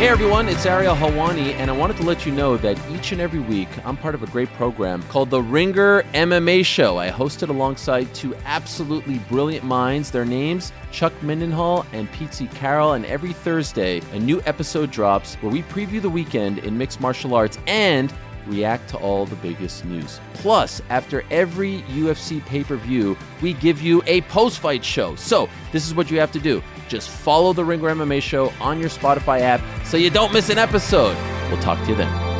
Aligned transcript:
Hey 0.00 0.08
everyone, 0.08 0.48
it's 0.48 0.64
Ariel 0.64 0.94
Helwani, 0.94 1.52
and 1.56 1.70
I 1.70 1.74
wanted 1.74 1.98
to 1.98 2.04
let 2.04 2.24
you 2.24 2.32
know 2.32 2.56
that 2.56 2.80
each 2.88 3.12
and 3.12 3.20
every 3.20 3.38
week 3.38 3.68
I'm 3.84 3.98
part 3.98 4.14
of 4.14 4.22
a 4.22 4.26
great 4.28 4.48
program 4.54 5.02
called 5.10 5.28
The 5.28 5.42
Ringer 5.42 6.04
MMA 6.14 6.64
Show. 6.64 6.96
I 6.96 7.08
host 7.08 7.42
it 7.42 7.50
alongside 7.50 8.14
two 8.14 8.34
absolutely 8.46 9.18
brilliant 9.28 9.66
minds. 9.66 10.10
Their 10.10 10.24
names, 10.24 10.72
Chuck 10.90 11.12
Mindenhall 11.20 11.84
and 11.92 12.10
Petesy 12.12 12.50
Carroll, 12.54 12.94
and 12.94 13.04
every 13.04 13.34
Thursday 13.34 14.00
a 14.14 14.18
new 14.18 14.40
episode 14.46 14.90
drops 14.90 15.34
where 15.34 15.52
we 15.52 15.60
preview 15.64 16.00
the 16.00 16.08
weekend 16.08 16.60
in 16.60 16.78
mixed 16.78 16.98
martial 17.02 17.34
arts 17.34 17.58
and 17.66 18.10
react 18.46 18.88
to 18.88 18.96
all 18.96 19.26
the 19.26 19.36
biggest 19.36 19.84
news. 19.84 20.18
Plus, 20.32 20.80
after 20.88 21.24
every 21.30 21.82
UFC 21.82 22.42
pay 22.46 22.64
per 22.64 22.76
view, 22.76 23.18
we 23.42 23.52
give 23.52 23.82
you 23.82 24.02
a 24.06 24.22
post 24.22 24.60
fight 24.60 24.82
show. 24.82 25.14
So, 25.16 25.46
this 25.72 25.86
is 25.86 25.94
what 25.94 26.10
you 26.10 26.18
have 26.20 26.32
to 26.32 26.40
do 26.40 26.62
just 26.90 27.08
follow 27.08 27.52
the 27.52 27.64
Ringer 27.64 27.94
MMA 27.94 28.20
show 28.20 28.52
on 28.60 28.80
your 28.80 28.90
Spotify 28.90 29.40
app 29.40 29.60
so 29.86 29.96
you 29.96 30.10
don't 30.10 30.32
miss 30.32 30.50
an 30.50 30.58
episode. 30.58 31.16
We'll 31.50 31.62
talk 31.62 31.82
to 31.84 31.90
you 31.90 31.94
then. 31.94 32.30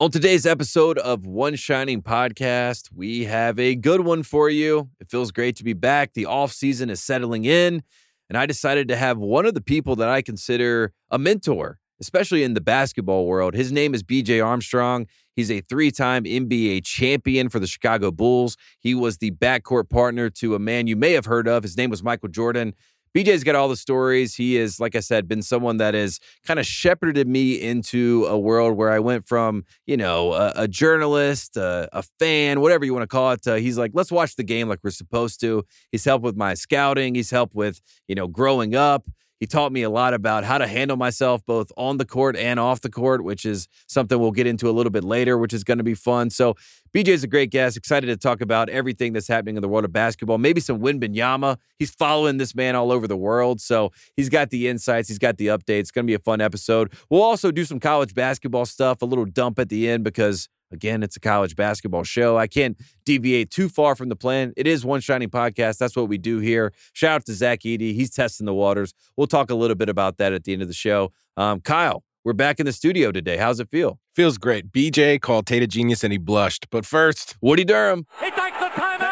On 0.00 0.10
today's 0.10 0.44
episode 0.44 0.98
of 0.98 1.24
One 1.24 1.54
Shining 1.54 2.02
Podcast, 2.02 2.90
we 2.92 3.24
have 3.24 3.58
a 3.58 3.74
good 3.74 4.00
one 4.00 4.22
for 4.22 4.50
you. 4.50 4.90
It 5.00 5.08
feels 5.08 5.30
great 5.30 5.56
to 5.56 5.64
be 5.64 5.72
back. 5.72 6.12
The 6.12 6.26
off 6.26 6.52
season 6.52 6.90
is 6.90 7.00
settling 7.00 7.44
in, 7.44 7.82
and 8.28 8.36
I 8.36 8.44
decided 8.44 8.88
to 8.88 8.96
have 8.96 9.18
one 9.18 9.46
of 9.46 9.54
the 9.54 9.60
people 9.62 9.96
that 9.96 10.08
I 10.08 10.20
consider 10.20 10.92
a 11.10 11.18
mentor, 11.18 11.78
especially 12.00 12.42
in 12.42 12.54
the 12.54 12.60
basketball 12.60 13.26
world. 13.26 13.54
His 13.54 13.72
name 13.72 13.94
is 13.94 14.02
BJ 14.02 14.44
Armstrong. 14.44 15.06
He's 15.36 15.50
a 15.50 15.60
three 15.60 15.90
time 15.90 16.24
NBA 16.24 16.84
champion 16.84 17.48
for 17.48 17.58
the 17.58 17.66
Chicago 17.66 18.10
Bulls. 18.10 18.56
He 18.80 18.94
was 18.94 19.18
the 19.18 19.32
backcourt 19.32 19.88
partner 19.88 20.30
to 20.30 20.54
a 20.54 20.58
man 20.58 20.86
you 20.86 20.96
may 20.96 21.12
have 21.12 21.26
heard 21.26 21.48
of. 21.48 21.62
His 21.62 21.76
name 21.76 21.90
was 21.90 22.02
Michael 22.02 22.28
Jordan. 22.28 22.74
BJ's 23.14 23.44
got 23.44 23.54
all 23.54 23.68
the 23.68 23.76
stories. 23.76 24.34
He 24.34 24.56
is, 24.56 24.80
like 24.80 24.96
I 24.96 25.00
said, 25.00 25.28
been 25.28 25.40
someone 25.40 25.76
that 25.76 25.94
has 25.94 26.18
kind 26.44 26.58
of 26.58 26.66
shepherded 26.66 27.28
me 27.28 27.54
into 27.54 28.26
a 28.28 28.36
world 28.36 28.76
where 28.76 28.90
I 28.90 28.98
went 28.98 29.28
from, 29.28 29.64
you 29.86 29.96
know, 29.96 30.32
a, 30.32 30.52
a 30.56 30.68
journalist, 30.68 31.56
a, 31.56 31.88
a, 31.92 32.02
fan, 32.18 32.60
whatever 32.60 32.84
you 32.84 32.92
want 32.92 33.04
to 33.04 33.06
call 33.06 33.30
it. 33.30 33.46
He's 33.60 33.78
like, 33.78 33.92
let's 33.94 34.10
watch 34.10 34.34
the 34.34 34.42
game 34.42 34.68
like 34.68 34.80
we're 34.82 34.90
supposed 34.90 35.38
to. 35.40 35.64
He's 35.92 36.04
helped 36.04 36.24
with 36.24 36.36
my 36.36 36.54
scouting. 36.54 37.14
He's 37.14 37.30
helped 37.30 37.54
with, 37.54 37.80
you 38.08 38.16
know, 38.16 38.26
growing 38.26 38.74
up. 38.74 39.06
He 39.40 39.46
taught 39.46 39.72
me 39.72 39.82
a 39.82 39.90
lot 39.90 40.14
about 40.14 40.44
how 40.44 40.58
to 40.58 40.66
handle 40.66 40.96
myself 40.96 41.44
both 41.44 41.72
on 41.76 41.98
the 41.98 42.04
court 42.04 42.36
and 42.36 42.60
off 42.60 42.80
the 42.80 42.90
court, 42.90 43.24
which 43.24 43.44
is 43.44 43.68
something 43.88 44.18
we'll 44.18 44.30
get 44.30 44.46
into 44.46 44.68
a 44.68 44.72
little 44.72 44.90
bit 44.90 45.04
later, 45.04 45.36
which 45.36 45.52
is 45.52 45.64
going 45.64 45.78
to 45.78 45.84
be 45.84 45.94
fun. 45.94 46.30
So, 46.30 46.54
BJ 46.94 47.08
is 47.08 47.24
a 47.24 47.26
great 47.26 47.50
guest. 47.50 47.76
Excited 47.76 48.06
to 48.06 48.16
talk 48.16 48.40
about 48.40 48.68
everything 48.68 49.12
that's 49.12 49.26
happening 49.26 49.56
in 49.56 49.62
the 49.62 49.68
world 49.68 49.84
of 49.84 49.92
basketball. 49.92 50.38
Maybe 50.38 50.60
some 50.60 50.80
Wembanyama. 50.80 51.58
He's 51.78 51.90
following 51.90 52.36
this 52.36 52.54
man 52.54 52.76
all 52.76 52.92
over 52.92 53.08
the 53.08 53.16
world. 53.16 53.60
So, 53.60 53.90
he's 54.16 54.28
got 54.28 54.50
the 54.50 54.68
insights, 54.68 55.08
he's 55.08 55.18
got 55.18 55.36
the 55.36 55.48
updates. 55.48 55.80
It's 55.80 55.90
going 55.90 56.06
to 56.06 56.10
be 56.10 56.14
a 56.14 56.20
fun 56.20 56.40
episode. 56.40 56.92
We'll 57.10 57.22
also 57.22 57.50
do 57.50 57.64
some 57.64 57.80
college 57.80 58.14
basketball 58.14 58.66
stuff, 58.66 59.02
a 59.02 59.06
little 59.06 59.26
dump 59.26 59.58
at 59.58 59.68
the 59.68 59.88
end 59.88 60.04
because 60.04 60.48
Again, 60.74 61.02
it's 61.02 61.16
a 61.16 61.20
college 61.20 61.56
basketball 61.56 62.04
show. 62.04 62.36
I 62.36 62.46
can't 62.46 62.76
deviate 63.04 63.50
too 63.50 63.68
far 63.68 63.94
from 63.94 64.08
the 64.08 64.16
plan. 64.16 64.52
It 64.56 64.66
is 64.66 64.84
One 64.84 65.00
Shining 65.00 65.30
Podcast. 65.30 65.78
That's 65.78 65.96
what 65.96 66.08
we 66.08 66.18
do 66.18 66.38
here. 66.40 66.72
Shout 66.92 67.12
out 67.12 67.26
to 67.26 67.32
Zach 67.32 67.60
Edey. 67.60 67.94
He's 67.94 68.10
testing 68.10 68.44
the 68.44 68.54
waters. 68.54 68.92
We'll 69.16 69.26
talk 69.26 69.50
a 69.50 69.54
little 69.54 69.76
bit 69.76 69.88
about 69.88 70.18
that 70.18 70.32
at 70.32 70.44
the 70.44 70.52
end 70.52 70.62
of 70.62 70.68
the 70.68 70.74
show. 70.74 71.12
Um, 71.36 71.60
Kyle, 71.60 72.02
we're 72.24 72.32
back 72.32 72.58
in 72.58 72.66
the 72.66 72.72
studio 72.72 73.12
today. 73.12 73.36
How's 73.36 73.60
it 73.60 73.70
feel? 73.70 74.00
Feels 74.14 74.38
great. 74.38 74.72
BJ 74.72 75.20
called 75.20 75.46
Tate 75.46 75.62
a 75.62 75.66
genius 75.66 76.02
and 76.04 76.12
he 76.12 76.18
blushed. 76.18 76.68
But 76.70 76.84
first, 76.86 77.36
Woody 77.40 77.64
Durham. 77.64 78.06
He 78.20 78.30
takes 78.30 78.58
the 78.58 78.66
timeout. 78.66 79.03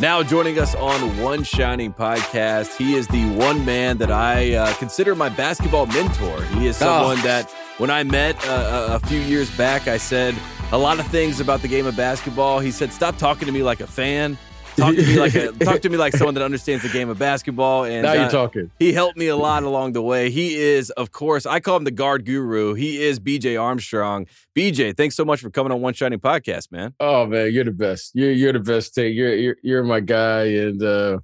Now 0.00 0.22
joining 0.22 0.58
us 0.58 0.74
on 0.76 1.18
One 1.20 1.44
Shining 1.44 1.92
Podcast, 1.92 2.74
he 2.78 2.94
is 2.94 3.06
the 3.08 3.28
one 3.32 3.66
man 3.66 3.98
that 3.98 4.10
I 4.10 4.54
uh, 4.54 4.72
consider 4.76 5.14
my 5.14 5.28
basketball 5.28 5.84
mentor. 5.84 6.42
He 6.44 6.68
is 6.68 6.78
someone 6.78 7.18
oh. 7.18 7.22
that 7.22 7.50
when 7.76 7.90
I 7.90 8.02
met 8.04 8.34
uh, 8.48 8.98
a 8.98 9.06
few 9.06 9.20
years 9.20 9.54
back, 9.58 9.88
I 9.88 9.98
said 9.98 10.34
a 10.72 10.78
lot 10.78 11.00
of 11.00 11.06
things 11.08 11.38
about 11.38 11.60
the 11.60 11.68
game 11.68 11.84
of 11.84 11.96
basketball. 11.96 12.60
He 12.60 12.70
said, 12.70 12.94
"Stop 12.94 13.18
talking 13.18 13.44
to 13.44 13.52
me 13.52 13.62
like 13.62 13.80
a 13.80 13.86
fan." 13.86 14.38
Talk 14.80 14.94
to 14.96 15.06
me 15.06 15.18
like 15.18 15.34
a, 15.34 15.52
talk 15.64 15.80
to 15.82 15.88
me 15.88 15.96
like 15.96 16.16
someone 16.16 16.34
that 16.34 16.42
understands 16.42 16.82
the 16.82 16.88
game 16.88 17.08
of 17.08 17.18
basketball. 17.18 17.84
And 17.84 18.02
now 18.02 18.14
you're 18.14 18.24
uh, 18.24 18.30
talking. 18.30 18.70
He 18.78 18.92
helped 18.92 19.16
me 19.16 19.28
a 19.28 19.36
lot 19.36 19.62
along 19.62 19.92
the 19.92 20.02
way. 20.02 20.30
He 20.30 20.56
is, 20.56 20.90
of 20.90 21.12
course, 21.12 21.46
I 21.46 21.60
call 21.60 21.76
him 21.76 21.84
the 21.84 21.90
guard 21.90 22.24
guru. 22.24 22.74
He 22.74 23.02
is 23.02 23.20
BJ 23.20 23.60
Armstrong. 23.60 24.26
BJ, 24.56 24.96
thanks 24.96 25.16
so 25.16 25.24
much 25.24 25.40
for 25.40 25.50
coming 25.50 25.72
on 25.72 25.80
One 25.80 25.94
Shining 25.94 26.18
Podcast, 26.18 26.72
man. 26.72 26.94
Oh 27.00 27.26
man, 27.26 27.52
you're 27.52 27.64
the 27.64 27.70
best. 27.70 28.12
You're 28.14 28.32
you're 28.32 28.52
the 28.52 28.60
best. 28.60 28.94
Tate. 28.94 29.14
You're 29.14 29.34
you're 29.34 29.56
you're 29.62 29.84
my 29.84 30.00
guy, 30.00 30.44
and 30.44 30.82
uh, 30.82 31.18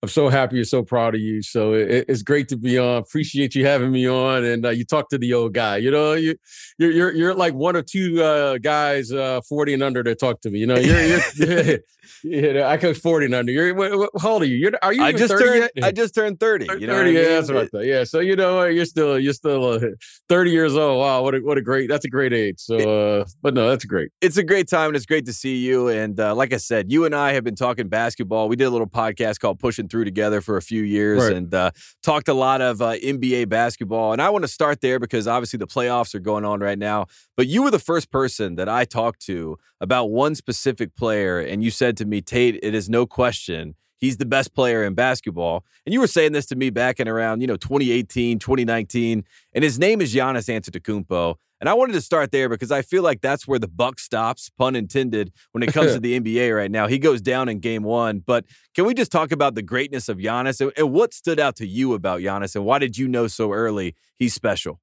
I'm 0.00 0.08
so 0.08 0.28
happy 0.28 0.56
You're 0.56 0.64
so 0.64 0.84
proud 0.84 1.16
of 1.16 1.20
you. 1.20 1.42
So 1.42 1.72
it, 1.72 2.04
it's 2.08 2.22
great 2.22 2.48
to 2.48 2.56
be 2.56 2.78
on. 2.78 2.98
Appreciate 2.98 3.56
you 3.56 3.66
having 3.66 3.90
me 3.90 4.08
on. 4.08 4.44
And 4.44 4.64
uh, 4.64 4.70
you 4.70 4.84
talk 4.84 5.08
to 5.08 5.18
the 5.18 5.34
old 5.34 5.54
guy. 5.54 5.78
You 5.78 5.90
know, 5.90 6.12
you 6.12 6.36
you're 6.78 6.92
you're, 6.92 7.12
you're 7.12 7.34
like 7.34 7.54
one 7.54 7.74
or 7.74 7.82
two 7.82 8.22
uh, 8.22 8.58
guys, 8.58 9.10
uh, 9.10 9.40
40 9.48 9.74
and 9.74 9.82
under, 9.82 10.04
that 10.04 10.20
talk 10.20 10.40
to 10.42 10.50
me. 10.50 10.60
You 10.60 10.66
know, 10.68 10.76
you're, 10.76 11.18
you're 11.34 11.78
yeah, 12.22 12.68
I 12.68 12.76
coach 12.76 12.98
40 12.98 13.26
and 13.26 13.34
under. 13.34 13.52
You're 13.52 13.74
what, 13.74 13.98
what, 13.98 14.10
how 14.20 14.34
old 14.34 14.42
are 14.42 14.46
you? 14.46 14.56
You're, 14.56 14.72
are 14.82 14.92
you? 14.92 15.02
I 15.02 15.12
just 15.12 15.36
turned. 15.36 15.70
Yet? 15.74 15.84
I 15.84 15.90
just 15.90 16.14
turned 16.14 16.38
30. 16.38 16.66
You 16.78 16.86
know 16.86 16.94
30. 16.94 16.94
I 16.94 17.04
mean? 17.04 17.14
Yeah, 17.14 17.28
that's 17.30 17.48
what 17.48 17.56
I 17.56 17.66
thought. 17.66 17.84
Yeah. 17.84 18.04
So 18.04 18.20
you 18.20 18.36
know, 18.36 18.64
you're 18.64 18.84
still 18.84 19.18
you're 19.18 19.32
still 19.32 19.64
uh, 19.64 19.80
30 20.28 20.50
years 20.50 20.76
old. 20.76 21.00
Wow, 21.00 21.22
what 21.22 21.34
a 21.34 21.38
what 21.40 21.58
a 21.58 21.62
great. 21.62 21.88
That's 21.88 22.04
a 22.04 22.08
great 22.08 22.32
age. 22.32 22.60
So, 22.60 22.76
uh, 22.76 23.24
but 23.42 23.54
no, 23.54 23.68
that's 23.68 23.84
great. 23.84 24.10
It's 24.20 24.36
a 24.36 24.44
great 24.44 24.68
time 24.68 24.88
and 24.88 24.96
it's 24.96 25.06
great 25.06 25.26
to 25.26 25.32
see 25.32 25.56
you. 25.56 25.88
And 25.88 26.18
uh, 26.20 26.34
like 26.34 26.52
I 26.52 26.58
said, 26.58 26.92
you 26.92 27.04
and 27.04 27.14
I 27.14 27.32
have 27.32 27.42
been 27.42 27.56
talking 27.56 27.88
basketball. 27.88 28.48
We 28.48 28.56
did 28.56 28.64
a 28.64 28.70
little 28.70 28.86
podcast 28.86 29.40
called 29.40 29.58
Pushing 29.58 29.87
through 29.88 30.04
together 30.04 30.40
for 30.40 30.56
a 30.56 30.62
few 30.62 30.82
years 30.82 31.24
right. 31.24 31.32
and 31.32 31.52
uh, 31.52 31.70
talked 32.02 32.28
a 32.28 32.34
lot 32.34 32.60
of 32.60 32.80
uh, 32.80 32.92
NBA 32.94 33.48
basketball. 33.48 34.12
And 34.12 34.22
I 34.22 34.30
want 34.30 34.44
to 34.44 34.48
start 34.48 34.80
there 34.80 34.98
because 34.98 35.26
obviously 35.26 35.58
the 35.58 35.66
playoffs 35.66 36.14
are 36.14 36.20
going 36.20 36.44
on 36.44 36.60
right 36.60 36.78
now. 36.78 37.06
But 37.36 37.46
you 37.46 37.62
were 37.62 37.70
the 37.70 37.78
first 37.78 38.10
person 38.10 38.56
that 38.56 38.68
I 38.68 38.84
talked 38.84 39.20
to 39.26 39.58
about 39.80 40.10
one 40.10 40.34
specific 40.34 40.96
player, 40.96 41.40
and 41.40 41.62
you 41.62 41.70
said 41.70 41.96
to 41.98 42.04
me, 42.04 42.20
Tate, 42.20 42.58
it 42.62 42.74
is 42.74 42.88
no 42.88 43.06
question 43.06 43.74
he's 43.98 44.16
the 44.16 44.26
best 44.26 44.54
player 44.54 44.84
in 44.84 44.94
basketball. 44.94 45.64
And 45.84 45.92
you 45.92 46.00
were 46.00 46.06
saying 46.06 46.32
this 46.32 46.46
to 46.46 46.56
me 46.56 46.70
back 46.70 47.00
in 47.00 47.08
around, 47.08 47.40
you 47.40 47.46
know, 47.46 47.56
2018, 47.56 48.38
2019, 48.38 49.24
and 49.52 49.64
his 49.64 49.78
name 49.78 50.00
is 50.00 50.14
Giannis 50.14 50.48
Antetokounmpo. 50.48 51.36
And 51.60 51.68
I 51.68 51.74
wanted 51.74 51.94
to 51.94 52.00
start 52.00 52.30
there 52.30 52.48
because 52.48 52.70
I 52.70 52.82
feel 52.82 53.02
like 53.02 53.20
that's 53.20 53.48
where 53.48 53.58
the 53.58 53.68
buck 53.68 53.98
stops, 53.98 54.48
pun 54.48 54.76
intended, 54.76 55.32
when 55.52 55.62
it 55.62 55.72
comes 55.72 55.92
to 55.92 56.00
the 56.00 56.18
NBA 56.18 56.56
right 56.56 56.70
now. 56.70 56.86
He 56.86 56.98
goes 56.98 57.20
down 57.20 57.48
in 57.48 57.58
game 57.58 57.82
one. 57.82 58.20
But 58.24 58.44
can 58.74 58.84
we 58.86 58.94
just 58.94 59.10
talk 59.10 59.32
about 59.32 59.54
the 59.54 59.62
greatness 59.62 60.08
of 60.08 60.18
Giannis 60.18 60.60
and, 60.60 60.72
and 60.76 60.92
what 60.92 61.12
stood 61.12 61.40
out 61.40 61.56
to 61.56 61.66
you 61.66 61.94
about 61.94 62.20
Giannis 62.20 62.54
and 62.54 62.64
why 62.64 62.78
did 62.78 62.96
you 62.96 63.08
know 63.08 63.26
so 63.26 63.52
early 63.52 63.96
he's 64.16 64.34
special? 64.34 64.80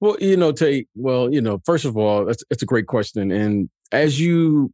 Well, 0.00 0.16
you 0.18 0.36
know, 0.36 0.50
Tate, 0.50 0.88
well, 0.94 1.32
you 1.32 1.40
know, 1.40 1.60
first 1.64 1.84
of 1.84 1.96
all, 1.96 2.28
it's, 2.28 2.42
it's 2.50 2.62
a 2.62 2.66
great 2.66 2.86
question. 2.86 3.30
And 3.30 3.70
as 3.92 4.18
you, 4.18 4.72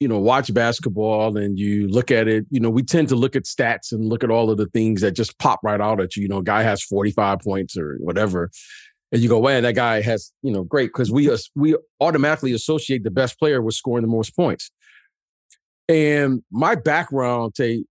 you 0.00 0.08
know, 0.08 0.18
watch 0.18 0.52
basketball 0.52 1.36
and 1.36 1.56
you 1.56 1.86
look 1.86 2.10
at 2.10 2.26
it, 2.26 2.44
you 2.50 2.58
know, 2.58 2.70
we 2.70 2.82
tend 2.82 3.08
to 3.10 3.14
look 3.14 3.36
at 3.36 3.44
stats 3.44 3.92
and 3.92 4.08
look 4.08 4.24
at 4.24 4.30
all 4.30 4.50
of 4.50 4.56
the 4.56 4.66
things 4.66 5.02
that 5.02 5.12
just 5.12 5.38
pop 5.38 5.60
right 5.62 5.80
out 5.80 6.00
at 6.00 6.16
you. 6.16 6.22
You 6.22 6.28
know, 6.28 6.42
guy 6.42 6.64
has 6.64 6.82
45 6.82 7.38
points 7.38 7.76
or 7.76 7.96
whatever 8.00 8.50
and 9.12 9.20
you 9.20 9.28
go, 9.28 9.42
man, 9.42 9.62
that 9.62 9.74
guy 9.74 10.00
has, 10.00 10.32
you 10.42 10.50
know, 10.50 10.64
great 10.64 10.86
because 10.86 11.12
we 11.12 11.30
we 11.54 11.76
automatically 12.00 12.52
associate 12.52 13.04
the 13.04 13.10
best 13.10 13.38
player 13.38 13.60
with 13.60 13.74
scoring 13.74 14.02
the 14.02 14.08
most 14.08 14.34
points. 14.34 14.70
And 15.88 16.42
my 16.50 16.74
background, 16.74 17.54
Tate, 17.54 17.84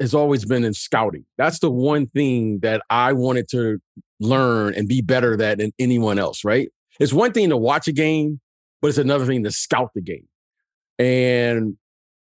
has 0.00 0.14
always 0.14 0.46
been 0.46 0.64
in 0.64 0.72
scouting. 0.72 1.26
That's 1.36 1.58
the 1.58 1.70
one 1.70 2.06
thing 2.06 2.60
that 2.60 2.82
I 2.88 3.12
wanted 3.12 3.48
to 3.50 3.80
learn 4.18 4.74
and 4.74 4.88
be 4.88 5.02
better 5.02 5.40
at 5.42 5.58
than 5.58 5.72
anyone 5.78 6.18
else. 6.18 6.42
Right? 6.42 6.70
It's 6.98 7.12
one 7.12 7.32
thing 7.32 7.50
to 7.50 7.56
watch 7.58 7.86
a 7.86 7.92
game, 7.92 8.40
but 8.80 8.88
it's 8.88 8.98
another 8.98 9.26
thing 9.26 9.44
to 9.44 9.50
scout 9.50 9.90
the 9.94 10.00
game. 10.00 10.26
And 10.98 11.76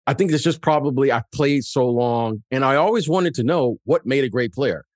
I 0.06 0.14
think 0.14 0.32
it's 0.32 0.42
just 0.42 0.62
probably 0.62 1.12
I 1.12 1.22
played 1.34 1.64
so 1.64 1.86
long, 1.86 2.42
and 2.50 2.64
I 2.64 2.76
always 2.76 3.06
wanted 3.06 3.34
to 3.34 3.42
know 3.42 3.78
what 3.84 4.06
made 4.06 4.24
a 4.24 4.30
great 4.30 4.54
player. 4.54 4.86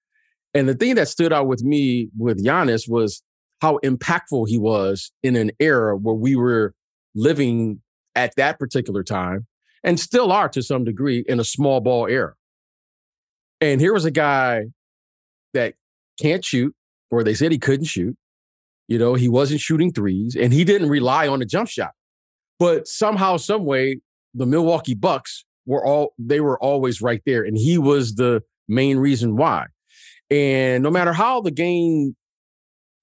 And 0.54 0.68
the 0.68 0.74
thing 0.74 0.96
that 0.96 1.08
stood 1.08 1.32
out 1.32 1.46
with 1.46 1.62
me 1.62 2.08
with 2.16 2.44
Giannis 2.44 2.88
was 2.88 3.22
how 3.60 3.78
impactful 3.84 4.48
he 4.48 4.58
was 4.58 5.12
in 5.22 5.36
an 5.36 5.52
era 5.60 5.96
where 5.96 6.14
we 6.14 6.36
were 6.36 6.74
living 7.14 7.80
at 8.14 8.34
that 8.36 8.58
particular 8.58 9.02
time 9.02 9.46
and 9.84 9.98
still 9.98 10.30
are 10.30 10.48
to 10.50 10.62
some 10.62 10.84
degree 10.84 11.24
in 11.26 11.40
a 11.40 11.44
small 11.44 11.80
ball 11.80 12.06
era. 12.06 12.34
And 13.60 13.80
here 13.80 13.92
was 13.92 14.04
a 14.04 14.10
guy 14.10 14.64
that 15.54 15.74
can't 16.20 16.44
shoot, 16.44 16.74
or 17.10 17.24
they 17.24 17.34
said 17.34 17.52
he 17.52 17.58
couldn't 17.58 17.86
shoot. 17.86 18.16
You 18.88 18.98
know, 18.98 19.14
he 19.14 19.28
wasn't 19.28 19.60
shooting 19.60 19.92
threes 19.92 20.36
and 20.36 20.52
he 20.52 20.64
didn't 20.64 20.88
rely 20.88 21.28
on 21.28 21.38
the 21.38 21.46
jump 21.46 21.68
shot. 21.68 21.92
But 22.58 22.86
somehow, 22.86 23.36
some 23.36 23.64
way, 23.64 24.00
the 24.34 24.46
Milwaukee 24.46 24.94
Bucks 24.94 25.44
were 25.66 25.84
all 25.84 26.14
they 26.18 26.40
were 26.40 26.58
always 26.60 27.00
right 27.00 27.22
there. 27.24 27.44
And 27.44 27.56
he 27.56 27.78
was 27.78 28.14
the 28.16 28.42
main 28.68 28.98
reason 28.98 29.36
why. 29.36 29.66
And 30.32 30.82
no 30.82 30.90
matter 30.90 31.12
how 31.12 31.42
the 31.42 31.50
game, 31.50 32.16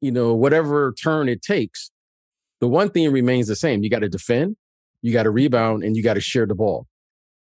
you 0.01 0.11
know, 0.11 0.33
whatever 0.33 0.93
turn 0.93 1.29
it 1.29 1.43
takes, 1.43 1.91
the 2.59 2.67
one 2.67 2.89
thing 2.89 3.11
remains 3.11 3.47
the 3.47 3.55
same. 3.55 3.83
You 3.83 3.89
got 3.91 3.99
to 3.99 4.09
defend, 4.09 4.57
you 5.03 5.13
got 5.13 5.23
to 5.23 5.29
rebound, 5.29 5.83
and 5.83 5.95
you 5.95 6.01
got 6.01 6.15
to 6.15 6.21
share 6.21 6.47
the 6.47 6.55
ball. 6.55 6.87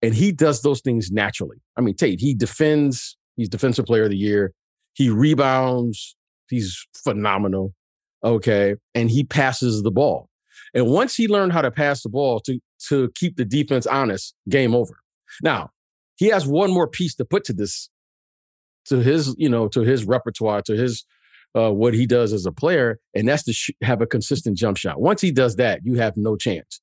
And 0.02 0.16
he 0.16 0.32
does 0.32 0.62
those 0.62 0.80
things 0.80 1.12
naturally. 1.12 1.58
I 1.78 1.82
mean, 1.82 1.96
Tate, 1.96 2.22
he 2.22 2.34
defends, 2.34 3.18
he's 3.36 3.50
defensive 3.50 3.86
player 3.86 4.04
of 4.04 4.12
the 4.12 4.18
year. 4.18 4.54
He 4.94 5.10
rebounds, 5.10 6.16
he's 6.50 6.88
phenomenal. 7.04 7.74
Okay. 8.24 8.76
And 8.96 9.12
he 9.12 9.26
passes 9.26 9.84
the 9.84 9.92
ball. 9.92 10.30
And 10.74 10.88
once 10.88 11.14
he 11.16 11.28
learned 11.28 11.52
how 11.52 11.62
to 11.62 11.72
pass 11.72 12.04
the 12.04 12.10
ball 12.10 12.40
to, 12.42 12.58
to 12.88 13.12
keep 13.16 13.36
the 13.36 13.44
defense 13.44 13.86
honest, 13.86 14.34
game 14.48 14.74
over. 14.74 14.98
Now, 15.42 15.72
he 16.16 16.28
has 16.28 16.48
one 16.48 16.72
more 16.72 16.88
piece 16.88 17.16
to 17.16 17.26
put 17.26 17.44
to 17.46 17.54
this, 17.54 17.90
to 18.86 19.00
his, 19.00 19.36
you 19.38 19.50
know, 19.50 19.68
to 19.70 19.82
his 19.82 20.06
repertoire, 20.06 20.62
to 20.64 20.76
his 20.76 21.06
uh, 21.56 21.72
what 21.72 21.94
he 21.94 22.06
does 22.06 22.34
as 22.34 22.46
a 22.46 22.52
player, 22.52 23.00
and 23.14 23.28
that's 23.28 23.44
to 23.44 23.54
sh- 23.54 23.72
have 23.82 24.02
a 24.02 24.08
consistent 24.08 24.58
jump 24.58 24.78
shot. 24.78 25.00
Once 25.00 25.22
he 25.22 25.32
does 25.32 25.56
that, 25.58 25.82
you 25.84 25.96
have 25.96 26.18
no 26.18 26.36
chance. 26.36 26.82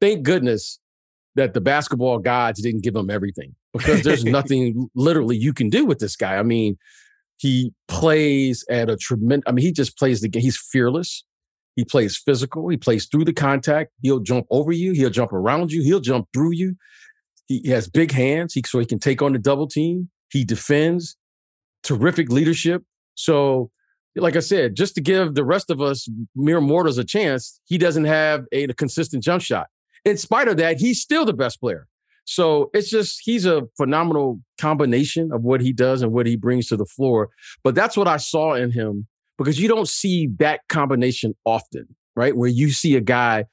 Thank 0.00 0.22
goodness 0.22 0.78
that 1.34 1.54
the 1.54 1.60
basketball 1.60 2.18
gods 2.18 2.60
didn't 2.62 2.82
give 2.82 2.94
him 2.94 3.10
everything 3.10 3.54
because 3.72 4.02
there's 4.02 4.24
nothing 4.38 4.88
literally 4.94 5.36
you 5.36 5.52
can 5.52 5.68
do 5.68 5.84
with 5.84 5.98
this 5.98 6.16
guy. 6.16 6.36
I 6.36 6.42
mean, 6.42 6.76
he 7.38 7.72
plays 7.88 8.64
at 8.70 8.88
a 8.88 8.96
tremendous. 8.96 9.44
I 9.48 9.52
mean, 9.52 9.64
he 9.64 9.72
just 9.72 9.98
plays 9.98 10.20
the 10.20 10.28
game. 10.28 10.42
He's 10.42 10.60
fearless. 10.70 11.24
He 11.74 11.84
plays 11.84 12.16
physical. 12.16 12.68
He 12.68 12.76
plays 12.76 13.06
through 13.06 13.24
the 13.24 13.32
contact. 13.32 13.90
He'll 14.02 14.20
jump 14.20 14.46
over 14.50 14.72
you. 14.72 14.92
He'll 14.92 15.10
jump 15.10 15.32
around 15.32 15.72
you. 15.72 15.82
He'll 15.82 16.00
jump 16.00 16.28
through 16.32 16.52
you. 16.52 16.76
He 17.48 17.68
has 17.70 17.88
big 17.88 18.12
hands, 18.12 18.54
he, 18.54 18.62
so 18.66 18.78
he 18.78 18.86
can 18.86 18.98
take 18.98 19.20
on 19.20 19.32
the 19.32 19.38
double 19.38 19.66
team. 19.66 20.10
He 20.30 20.44
defends. 20.44 21.16
Terrific 21.82 22.30
leadership. 22.30 22.82
So 23.14 23.70
like 24.16 24.36
I 24.36 24.40
said, 24.40 24.76
just 24.76 24.94
to 24.96 25.00
give 25.00 25.34
the 25.34 25.44
rest 25.44 25.70
of 25.70 25.80
us 25.80 26.08
mere 26.36 26.60
mortals 26.60 26.98
a 26.98 27.04
chance, 27.04 27.60
he 27.64 27.78
doesn't 27.78 28.04
have 28.04 28.44
a, 28.52 28.64
a, 28.64 28.74
consistent 28.74 29.22
jump 29.22 29.42
shot. 29.42 29.68
In 30.04 30.18
spite 30.18 30.48
of 30.48 30.56
that, 30.58 30.80
he's 30.80 31.00
still 31.00 31.24
the 31.24 31.32
best 31.32 31.60
player. 31.60 31.86
So 32.24 32.70
it's 32.72 32.90
just 32.90 33.20
he's 33.24 33.46
a 33.46 33.62
phenomenal 33.76 34.40
combination 34.58 35.32
of 35.32 35.42
what 35.42 35.60
he 35.60 35.72
does 35.72 36.02
and 36.02 36.12
what 36.12 36.26
he 36.26 36.36
brings 36.36 36.68
to 36.68 36.76
the 36.76 36.86
floor. 36.86 37.30
But 37.64 37.74
that's 37.74 37.96
what 37.96 38.06
I 38.06 38.18
saw 38.18 38.54
in 38.54 38.70
him 38.70 39.06
because 39.38 39.58
you 39.58 39.68
don't 39.68 39.88
see 39.88 40.28
that 40.38 40.60
combination 40.68 41.34
often, 41.44 41.96
right? 42.14 42.36
Where 42.36 42.50
you 42.50 42.70
see 42.70 42.96
a 42.96 43.00
guy 43.00 43.46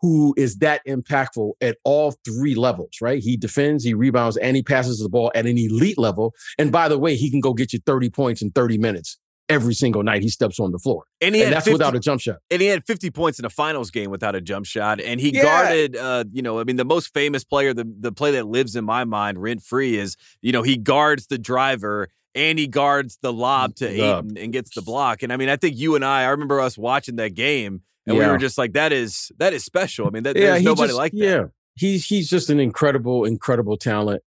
who 0.00 0.34
is 0.36 0.58
that 0.58 0.80
impactful 0.86 1.52
at 1.60 1.76
all 1.84 2.14
three 2.24 2.54
levels, 2.54 2.98
right? 3.00 3.22
He 3.22 3.36
defends, 3.36 3.84
he 3.84 3.94
rebounds, 3.94 4.36
and 4.36 4.56
he 4.56 4.62
passes 4.62 5.00
the 5.00 5.08
ball 5.08 5.32
at 5.34 5.46
an 5.46 5.58
elite 5.58 5.98
level. 5.98 6.34
And 6.58 6.70
by 6.70 6.88
the 6.88 6.98
way, 6.98 7.16
he 7.16 7.30
can 7.30 7.40
go 7.40 7.52
get 7.52 7.72
you 7.72 7.80
30 7.84 8.10
points 8.10 8.42
in 8.42 8.50
30 8.50 8.78
minutes 8.78 9.18
every 9.48 9.74
single 9.74 10.02
night 10.02 10.22
he 10.22 10.28
steps 10.28 10.60
on 10.60 10.72
the 10.72 10.78
floor. 10.78 11.04
And, 11.20 11.34
and 11.34 11.52
that's 11.52 11.64
50, 11.64 11.72
without 11.72 11.96
a 11.96 12.00
jump 12.00 12.20
shot. 12.20 12.38
And 12.50 12.60
he 12.60 12.68
had 12.68 12.84
50 12.84 13.10
points 13.10 13.38
in 13.38 13.44
a 13.44 13.50
finals 13.50 13.90
game 13.90 14.10
without 14.10 14.34
a 14.34 14.40
jump 14.40 14.66
shot. 14.66 15.00
And 15.00 15.20
he 15.20 15.30
yeah. 15.30 15.42
guarded, 15.42 15.96
uh, 15.96 16.24
you 16.32 16.42
know, 16.42 16.60
I 16.60 16.64
mean, 16.64 16.76
the 16.76 16.84
most 16.84 17.12
famous 17.14 17.44
player, 17.44 17.72
the, 17.72 17.90
the 17.98 18.12
play 18.12 18.32
that 18.32 18.46
lives 18.46 18.76
in 18.76 18.84
my 18.84 19.04
mind 19.04 19.40
rent 19.40 19.62
free 19.62 19.96
is, 19.96 20.16
you 20.42 20.52
know, 20.52 20.62
he 20.62 20.76
guards 20.76 21.28
the 21.28 21.38
driver 21.38 22.08
and 22.34 22.58
he 22.58 22.66
guards 22.66 23.18
the 23.22 23.32
lob 23.32 23.74
to 23.76 23.88
Ayton 23.88 24.36
and 24.36 24.52
gets 24.52 24.74
the 24.74 24.82
block. 24.82 25.22
And 25.22 25.32
I 25.32 25.36
mean, 25.36 25.48
I 25.48 25.56
think 25.56 25.76
you 25.76 25.94
and 25.94 26.04
I, 26.04 26.24
I 26.24 26.28
remember 26.28 26.60
us 26.60 26.76
watching 26.76 27.16
that 27.16 27.34
game 27.34 27.82
and 28.08 28.16
yeah. 28.16 28.26
we 28.26 28.32
were 28.32 28.38
just 28.38 28.58
like, 28.58 28.72
that 28.72 28.92
is, 28.92 29.30
that 29.38 29.52
is 29.52 29.64
special. 29.64 30.06
I 30.06 30.10
mean, 30.10 30.24
that, 30.24 30.36
yeah, 30.36 30.52
there's 30.52 30.62
nobody 30.64 30.88
just, 30.88 30.98
like 30.98 31.12
that. 31.12 31.18
Yeah. 31.18 31.44
He's, 31.74 32.06
he's 32.06 32.28
just 32.28 32.50
an 32.50 32.58
incredible, 32.58 33.24
incredible 33.24 33.76
talent. 33.76 34.22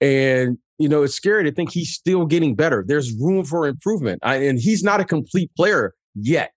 And 0.00 0.58
you 0.78 0.88
know, 0.88 1.02
it's 1.02 1.14
scary 1.14 1.44
to 1.44 1.52
think 1.52 1.72
he's 1.72 1.90
still 1.90 2.26
getting 2.26 2.54
better. 2.54 2.84
There's 2.86 3.12
room 3.14 3.44
for 3.44 3.66
improvement. 3.66 4.20
I, 4.22 4.36
and 4.36 4.58
he's 4.58 4.82
not 4.82 5.00
a 5.00 5.04
complete 5.04 5.50
player 5.56 5.94
yet. 6.14 6.52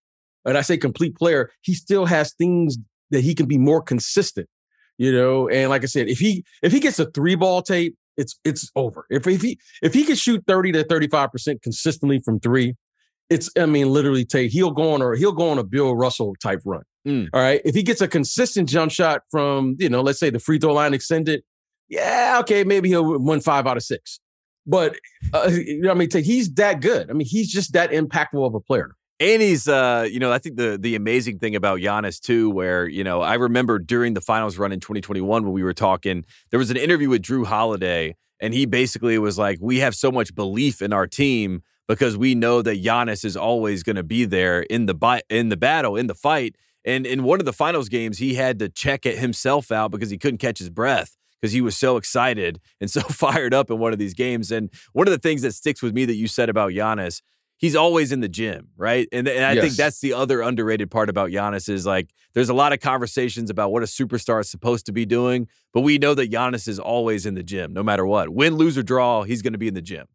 And 0.46 0.58
I 0.58 0.62
say 0.62 0.78
complete 0.78 1.16
player, 1.16 1.52
he 1.62 1.74
still 1.74 2.06
has 2.06 2.34
things 2.34 2.78
that 3.12 3.22
he 3.22 3.34
can 3.36 3.46
be 3.46 3.58
more 3.58 3.82
consistent, 3.82 4.48
you 4.98 5.12
know. 5.12 5.48
And 5.50 5.70
like 5.70 5.84
I 5.84 5.88
said, 5.88 6.08
if 6.08 6.20
he 6.20 6.44
if 6.64 6.72
he 6.72 6.80
gets 6.80 7.00
a 7.00 7.06
three 7.12 7.36
ball 7.36 7.62
Tate, 7.62 7.96
it's 8.18 8.40
it's 8.44 8.72
over. 8.76 9.06
If 9.10 9.28
if 9.28 9.42
he 9.42 9.60
if 9.82 9.94
he 9.94 10.04
can 10.04 10.16
shoot 10.16 10.44
30 10.48 10.74
to 10.74 10.84
35% 10.86 11.62
consistently 11.62 12.20
from 12.24 12.40
three, 12.40 12.76
it's 13.30 13.50
I 13.58 13.66
mean, 13.66 13.90
literally 13.90 14.26
Tate 14.26 14.52
he'll 14.52 14.72
go 14.72 14.94
on 14.94 15.02
or 15.02 15.16
he'll 15.16 15.32
go 15.32 15.50
on 15.50 15.58
a 15.58 15.64
Bill 15.64 15.96
Russell 15.96 16.36
type 16.42 16.62
run. 16.66 16.84
Mm. 17.08 17.30
All 17.34 17.42
right. 17.42 17.62
If 17.64 17.76
he 17.76 17.84
gets 17.84 18.02
a 18.02 18.08
consistent 18.08 18.68
jump 18.70 18.92
shot 18.92 19.22
from, 19.32 19.76
you 19.80 19.90
know, 19.90 20.02
let's 20.02 20.20
say 20.20 20.30
the 20.30 20.40
free 20.40 20.60
throw 20.60 20.74
line 20.74 20.94
extended, 20.94 21.44
yeah, 21.88 22.38
okay, 22.42 22.64
maybe 22.64 22.90
he'll 22.90 23.20
win 23.20 23.42
five 23.42 23.66
out 23.66 23.78
of 23.78 23.84
six. 23.84 24.20
But 24.66 24.98
uh, 25.34 25.50
you 25.52 25.82
know, 25.82 25.92
I 25.92 25.94
mean, 25.96 26.10
he's 26.12 26.54
that 26.56 26.82
good. 26.82 27.10
I 27.10 27.14
mean, 27.14 27.28
he's 27.28 27.52
just 27.52 27.74
that 27.74 27.92
impactful 27.92 28.46
of 28.46 28.54
a 28.54 28.60
player. 28.60 28.92
And 29.22 29.42
he's, 29.42 29.68
uh, 29.68 30.08
you 30.10 30.20
know, 30.20 30.32
I 30.32 30.38
think 30.38 30.56
the 30.56 30.78
the 30.80 30.96
amazing 30.96 31.40
thing 31.40 31.56
about 31.56 31.80
Giannis 31.80 32.20
too, 32.20 32.50
where 32.50 32.88
you 32.88 33.04
know, 33.04 33.22
I 33.22 33.34
remember 33.36 33.80
during 33.80 34.14
the 34.14 34.22
finals 34.22 34.58
run 34.58 34.72
in 34.72 34.80
2021 34.80 35.44
when 35.44 35.52
we 35.52 35.64
were 35.64 35.74
talking, 35.74 36.24
there 36.52 36.60
was 36.60 36.72
an 36.72 36.78
interview 36.78 37.10
with 37.10 37.24
Jrue 37.24 37.46
Holiday, 37.46 38.16
and 38.40 38.54
he 38.54 38.66
basically 38.66 39.18
was 39.18 39.38
like, 39.38 39.58
"We 39.60 39.80
have 39.80 39.94
so 39.94 40.12
much 40.12 40.34
belief 40.36 40.82
in 40.82 40.94
our 40.94 41.06
team 41.06 41.64
because 41.90 42.16
we 42.16 42.36
know 42.36 42.62
that 42.62 42.82
Giannis 42.82 43.26
is 43.26 43.36
always 43.36 43.84
going 43.84 43.98
to 43.98 44.04
be 44.04 44.24
there 44.24 44.62
in 44.62 44.86
the 44.86 44.94
bi- 44.94 45.24
in 45.30 45.50
the 45.50 45.58
battle, 45.58 45.98
in 45.98 46.08
the 46.08 46.16
fight." 46.16 46.56
And 46.86 47.06
in 47.06 47.24
one 47.24 47.42
of 47.42 47.46
the 47.46 47.54
finals 47.54 47.90
games, 47.90 48.20
he 48.20 48.36
had 48.36 48.60
to 48.60 48.70
check 48.70 49.06
it 49.06 49.18
himself 49.18 49.72
out 49.72 49.92
because 49.92 50.10
he 50.10 50.18
couldn't 50.18 50.38
catch 50.38 50.60
his 50.60 50.70
breath 50.70 51.18
because 51.40 51.54
he 51.54 51.62
was 51.62 51.78
so 51.78 51.98
excited 51.98 52.60
and 52.82 52.90
so 52.90 53.02
fired 53.02 53.54
up 53.54 53.70
in 53.70 53.80
one 53.80 53.94
of 53.94 54.00
these 54.00 54.14
games. 54.14 54.52
And 54.52 54.70
one 54.94 55.08
of 55.08 55.12
the 55.12 55.20
things 55.20 55.42
that 55.42 55.54
sticks 55.54 55.82
with 55.82 55.94
me 55.94 56.06
that 56.06 56.16
you 56.16 56.28
said 56.28 56.50
about 56.50 56.72
Giannis, 56.72 57.22
he's 57.58 57.76
always 57.76 58.12
in 58.12 58.22
the 58.22 58.30
gym, 58.30 58.70
right? 58.78 59.08
And, 59.12 59.28
and 59.28 59.46
I 59.46 59.54
yes. 59.54 59.64
think 59.64 59.76
that's 59.76 60.00
the 60.00 60.14
other 60.14 60.42
underrated 60.42 60.90
part 60.90 61.10
about 61.10 61.30
Giannis 61.30 61.70
is 61.70 61.86
like 61.86 62.12
there's 62.34 62.50
a 62.50 62.54
lot 62.54 62.74
of 62.74 62.80
conversations 62.80 63.50
about 63.50 63.72
what 63.72 63.84
a 63.84 63.88
superstar 63.88 64.42
is 64.42 64.50
supposed 64.50 64.86
to 64.88 64.92
be 64.92 65.06
doing, 65.06 65.48
but 65.74 65.82
we 65.82 65.98
know 65.98 66.14
that 66.14 66.32
Giannis 66.32 66.68
is 66.68 66.80
always 66.80 67.26
in 67.26 67.36
the 67.36 67.44
gym, 67.44 67.74
no 67.74 67.84
matter 67.84 68.06
what. 68.06 68.30
Win, 68.30 68.56
lose, 68.56 68.78
or 68.78 68.84
draw, 68.84 69.24
he's 69.24 69.42
going 69.42 69.54
to 69.54 69.60
be 69.60 69.68
in 69.68 69.74
the 69.74 69.82
gym. 69.82 70.08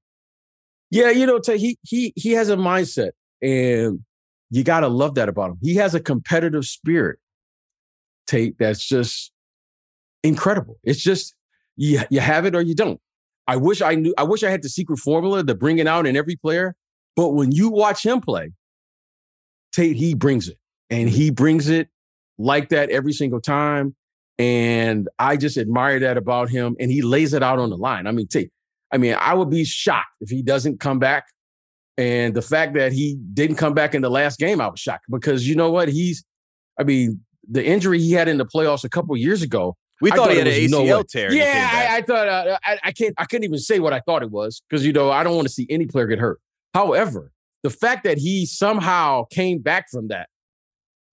Yeah, 0.90 1.10
you 1.10 1.26
know, 1.26 1.38
Tate, 1.38 1.60
he 1.60 1.78
he 1.82 2.12
he 2.16 2.32
has 2.32 2.48
a 2.48 2.56
mindset, 2.56 3.10
and 3.42 4.00
you 4.50 4.64
got 4.64 4.80
to 4.80 4.88
love 4.88 5.14
that 5.16 5.28
about 5.28 5.50
him. 5.50 5.58
He 5.62 5.74
has 5.76 5.94
a 5.94 6.00
competitive 6.00 6.64
spirit, 6.64 7.18
Tate. 8.26 8.56
That's 8.58 8.86
just 8.86 9.32
incredible. 10.22 10.78
It's 10.84 11.02
just 11.02 11.34
you, 11.76 12.00
you 12.10 12.20
have 12.20 12.46
it 12.46 12.54
or 12.54 12.62
you 12.62 12.74
don't. 12.74 13.00
I 13.46 13.56
wish 13.56 13.82
I 13.82 13.94
knew. 13.94 14.14
I 14.16 14.22
wish 14.22 14.42
I 14.42 14.50
had 14.50 14.62
the 14.62 14.68
secret 14.68 14.98
formula 14.98 15.44
to 15.44 15.54
bring 15.54 15.78
it 15.78 15.86
out 15.86 16.06
in 16.06 16.16
every 16.16 16.36
player. 16.36 16.74
But 17.16 17.30
when 17.30 17.52
you 17.52 17.70
watch 17.70 18.04
him 18.04 18.20
play, 18.20 18.52
Tate, 19.72 19.96
he 19.96 20.14
brings 20.14 20.48
it, 20.48 20.58
and 20.90 21.08
he 21.08 21.30
brings 21.30 21.68
it 21.68 21.88
like 22.38 22.68
that 22.70 22.90
every 22.90 23.12
single 23.12 23.40
time. 23.40 23.94
And 24.38 25.08
I 25.18 25.36
just 25.36 25.56
admire 25.56 26.00
that 26.00 26.16
about 26.16 26.50
him. 26.50 26.74
And 26.80 26.90
he 26.90 27.02
lays 27.02 27.34
it 27.34 27.42
out 27.42 27.58
on 27.58 27.70
the 27.70 27.76
line. 27.76 28.06
I 28.06 28.12
mean, 28.12 28.26
Tate. 28.26 28.50
I 28.94 28.98
mean, 28.98 29.16
I 29.18 29.34
would 29.34 29.50
be 29.50 29.64
shocked 29.64 30.14
if 30.20 30.30
he 30.30 30.40
doesn't 30.40 30.78
come 30.78 31.00
back. 31.00 31.24
And 31.98 32.34
the 32.34 32.42
fact 32.42 32.74
that 32.74 32.92
he 32.92 33.16
didn't 33.34 33.56
come 33.56 33.74
back 33.74 33.94
in 33.94 34.02
the 34.02 34.10
last 34.10 34.38
game, 34.38 34.60
I 34.60 34.68
was 34.68 34.80
shocked 34.80 35.04
because 35.10 35.46
you 35.46 35.56
know 35.56 35.70
what? 35.70 35.88
He's, 35.88 36.24
I 36.78 36.84
mean, 36.84 37.20
the 37.48 37.64
injury 37.64 37.98
he 37.98 38.12
had 38.12 38.28
in 38.28 38.38
the 38.38 38.46
playoffs 38.46 38.84
a 38.84 38.88
couple 38.88 39.16
years 39.16 39.42
ago 39.42 39.76
we 40.00 40.10
thought, 40.10 40.18
thought, 40.18 40.30
he 40.32 40.38
had 40.38 40.46
an 40.46 40.52
ACL 40.54 40.86
no 40.86 41.02
tear. 41.02 41.32
Yeah, 41.32 41.70
I, 41.72 41.96
I, 41.96 42.02
thought 42.02 42.28
uh, 42.28 42.58
I, 42.64 42.78
I, 42.84 42.92
can't. 42.92 43.14
I 43.16 43.24
couldn't 43.26 43.44
even 43.44 43.58
say 43.58 43.78
what 43.78 43.92
I 43.92 44.00
thought 44.00 44.22
it 44.22 44.30
was 44.30 44.62
because 44.68 44.84
you 44.84 44.92
know 44.92 45.10
I 45.10 45.22
don't 45.22 45.36
want 45.36 45.46
to 45.46 45.52
see 45.52 45.66
any 45.70 45.86
player 45.86 46.06
get 46.06 46.18
hurt. 46.18 46.40
However, 46.72 47.30
the 47.62 47.70
fact 47.70 48.04
that 48.04 48.18
he 48.18 48.44
somehow 48.44 49.24
came 49.30 49.60
back 49.60 49.86
from 49.90 50.08
that, 50.08 50.28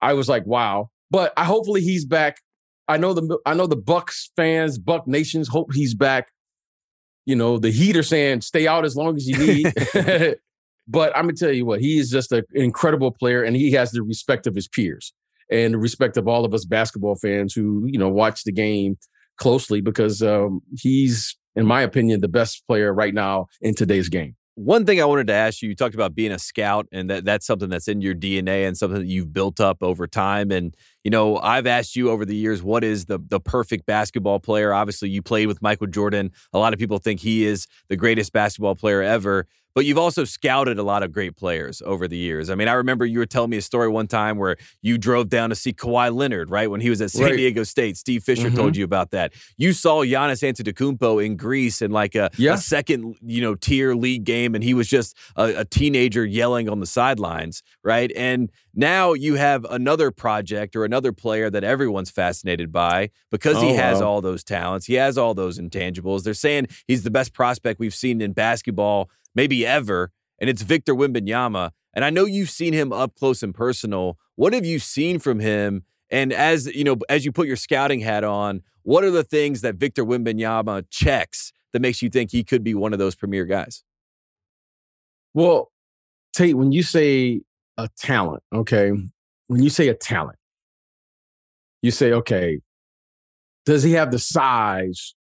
I 0.01 0.13
was 0.13 0.27
like, 0.27 0.45
wow. 0.45 0.89
But 1.11 1.33
I 1.37 1.45
hopefully 1.45 1.81
he's 1.81 2.05
back. 2.05 2.37
I 2.87 2.97
know 2.97 3.13
the 3.13 3.37
I 3.45 3.53
know 3.53 3.67
the 3.67 3.75
Bucks 3.75 4.31
fans, 4.35 4.77
Buck 4.77 5.07
Nations 5.07 5.47
hope 5.47 5.73
he's 5.73 5.93
back. 5.93 6.29
You 7.25 7.35
know 7.35 7.57
the 7.57 7.71
Heat 7.71 7.95
are 7.97 8.03
saying 8.03 8.41
stay 8.41 8.67
out 8.67 8.85
as 8.85 8.95
long 8.95 9.15
as 9.15 9.27
you 9.27 9.37
need. 9.37 9.73
but 10.87 11.15
I'm 11.15 11.23
gonna 11.23 11.33
tell 11.33 11.51
you 11.51 11.65
what, 11.65 11.81
he 11.81 11.99
is 11.99 12.09
just 12.09 12.31
an 12.31 12.43
incredible 12.53 13.11
player, 13.11 13.43
and 13.43 13.55
he 13.55 13.71
has 13.73 13.91
the 13.91 14.03
respect 14.03 14.47
of 14.47 14.55
his 14.55 14.67
peers 14.67 15.13
and 15.51 15.73
the 15.73 15.77
respect 15.77 16.17
of 16.17 16.27
all 16.27 16.45
of 16.45 16.53
us 16.53 16.65
basketball 16.65 17.15
fans 17.15 17.53
who 17.53 17.85
you 17.85 17.99
know 17.99 18.09
watch 18.09 18.43
the 18.43 18.51
game 18.51 18.97
closely 19.37 19.81
because 19.81 20.21
um, 20.21 20.61
he's, 20.77 21.35
in 21.55 21.65
my 21.65 21.81
opinion, 21.81 22.21
the 22.21 22.27
best 22.27 22.65
player 22.67 22.93
right 22.93 23.13
now 23.13 23.47
in 23.59 23.73
today's 23.73 24.07
game. 24.07 24.35
One 24.55 24.85
thing 24.85 25.01
I 25.01 25.05
wanted 25.05 25.27
to 25.27 25.33
ask 25.33 25.61
you, 25.61 25.69
you 25.69 25.75
talked 25.75 25.95
about 25.95 26.13
being 26.13 26.31
a 26.31 26.37
scout 26.37 26.87
and 26.91 27.09
that 27.09 27.25
that's 27.25 27.47
something 27.47 27.69
that's 27.69 27.87
in 27.87 28.01
your 28.01 28.13
DNA 28.13 28.67
and 28.67 28.77
something 28.77 28.99
that 28.99 29.07
you've 29.07 29.33
built 29.33 29.59
up 29.59 29.77
over 29.81 30.07
time. 30.07 30.51
And, 30.51 30.75
you 31.03 31.11
know, 31.11 31.37
I've 31.37 31.67
asked 31.67 31.95
you 31.95 32.09
over 32.09 32.25
the 32.25 32.35
years, 32.35 32.61
what 32.61 32.83
is 32.83 33.05
the 33.05 33.19
the 33.19 33.39
perfect 33.39 33.85
basketball 33.85 34.39
player? 34.39 34.73
Obviously, 34.73 35.09
you 35.09 35.21
played 35.21 35.47
with 35.47 35.61
Michael 35.61 35.87
Jordan. 35.87 36.31
A 36.53 36.59
lot 36.59 36.73
of 36.73 36.79
people 36.79 36.97
think 36.99 37.19
he 37.19 37.45
is 37.45 37.67
the 37.89 37.95
greatest 37.97 38.33
basketball 38.33 38.75
player 38.75 39.01
ever 39.01 39.47
but 39.73 39.85
you've 39.85 39.97
also 39.97 40.23
scouted 40.23 40.79
a 40.79 40.83
lot 40.83 41.03
of 41.03 41.11
great 41.11 41.35
players 41.35 41.81
over 41.85 42.07
the 42.07 42.17
years. 42.17 42.49
I 42.49 42.55
mean, 42.55 42.67
I 42.67 42.73
remember 42.73 43.05
you 43.05 43.19
were 43.19 43.25
telling 43.25 43.49
me 43.49 43.57
a 43.57 43.61
story 43.61 43.87
one 43.87 44.07
time 44.07 44.37
where 44.37 44.57
you 44.81 44.97
drove 44.97 45.29
down 45.29 45.49
to 45.49 45.55
see 45.55 45.71
Kawhi 45.71 46.13
Leonard, 46.13 46.49
right? 46.49 46.69
When 46.69 46.81
he 46.81 46.89
was 46.89 47.01
at 47.01 47.11
San 47.11 47.25
right. 47.25 47.37
Diego 47.37 47.63
State. 47.63 47.97
Steve 47.97 48.23
Fisher 48.23 48.47
mm-hmm. 48.47 48.57
told 48.57 48.75
you 48.75 48.83
about 48.83 49.11
that. 49.11 49.33
You 49.57 49.73
saw 49.73 50.03
Giannis 50.03 50.43
Antetokounmpo 50.43 51.23
in 51.25 51.37
Greece 51.37 51.81
in 51.81 51.91
like 51.91 52.15
a, 52.15 52.29
yeah. 52.37 52.55
a 52.55 52.57
second, 52.57 53.15
you 53.25 53.41
know, 53.41 53.55
tier 53.55 53.95
league 53.95 54.23
game, 54.23 54.55
and 54.55 54.63
he 54.63 54.73
was 54.73 54.87
just 54.87 55.15
a, 55.35 55.61
a 55.61 55.65
teenager 55.65 56.25
yelling 56.25 56.67
on 56.69 56.79
the 56.79 56.85
sidelines, 56.85 57.63
right? 57.83 58.11
And 58.15 58.51
now 58.73 59.13
you 59.13 59.35
have 59.35 59.65
another 59.65 60.11
project 60.11 60.75
or 60.75 60.85
another 60.85 61.11
player 61.11 61.49
that 61.49 61.63
everyone's 61.63 62.09
fascinated 62.09 62.71
by 62.71 63.09
because 63.29 63.57
oh, 63.57 63.61
he 63.61 63.75
has 63.75 63.99
wow. 63.99 64.07
all 64.07 64.21
those 64.21 64.43
talents. 64.43 64.85
He 64.85 64.93
has 64.95 65.17
all 65.17 65.33
those 65.33 65.59
intangibles. 65.59 66.23
They're 66.23 66.33
saying 66.33 66.67
he's 66.87 67.03
the 67.03 67.11
best 67.11 67.33
prospect 67.33 67.79
we've 67.79 67.95
seen 67.95 68.21
in 68.21 68.33
basketball 68.33 69.09
maybe 69.35 69.65
ever, 69.65 70.11
and 70.39 70.49
it's 70.49 70.61
Victor 70.61 70.93
Wembanyama. 70.93 71.71
And 71.93 72.05
I 72.05 72.09
know 72.09 72.25
you've 72.25 72.49
seen 72.49 72.73
him 72.73 72.93
up 72.93 73.15
close 73.15 73.43
and 73.43 73.53
personal. 73.53 74.17
What 74.35 74.53
have 74.53 74.65
you 74.65 74.79
seen 74.79 75.19
from 75.19 75.39
him? 75.39 75.83
And 76.09 76.33
as 76.33 76.67
you 76.67 76.83
know, 76.83 76.97
as 77.09 77.25
you 77.25 77.31
put 77.31 77.47
your 77.47 77.55
scouting 77.55 78.01
hat 78.01 78.23
on, 78.23 78.61
what 78.83 79.03
are 79.03 79.11
the 79.11 79.23
things 79.23 79.61
that 79.61 79.75
Victor 79.75 80.05
Wembanyama 80.05 80.85
checks 80.89 81.51
that 81.73 81.81
makes 81.81 82.01
you 82.01 82.09
think 82.09 82.31
he 82.31 82.43
could 82.43 82.63
be 82.63 82.73
one 82.73 82.93
of 82.93 82.99
those 82.99 83.15
premier 83.15 83.45
guys? 83.45 83.83
Well, 85.33 85.71
Tate, 86.33 86.55
when 86.55 86.71
you 86.71 86.83
say 86.83 87.41
a 87.81 87.89
talent, 87.97 88.43
okay, 88.53 88.91
when 89.47 89.63
you 89.63 89.69
say 89.69 89.87
a 89.87 89.93
talent, 89.93 90.37
you 91.81 91.91
say, 91.91 92.13
okay, 92.13 92.59
does 93.65 93.83
he 93.83 93.93
have 93.93 94.11
the 94.11 94.19
size 94.19 95.15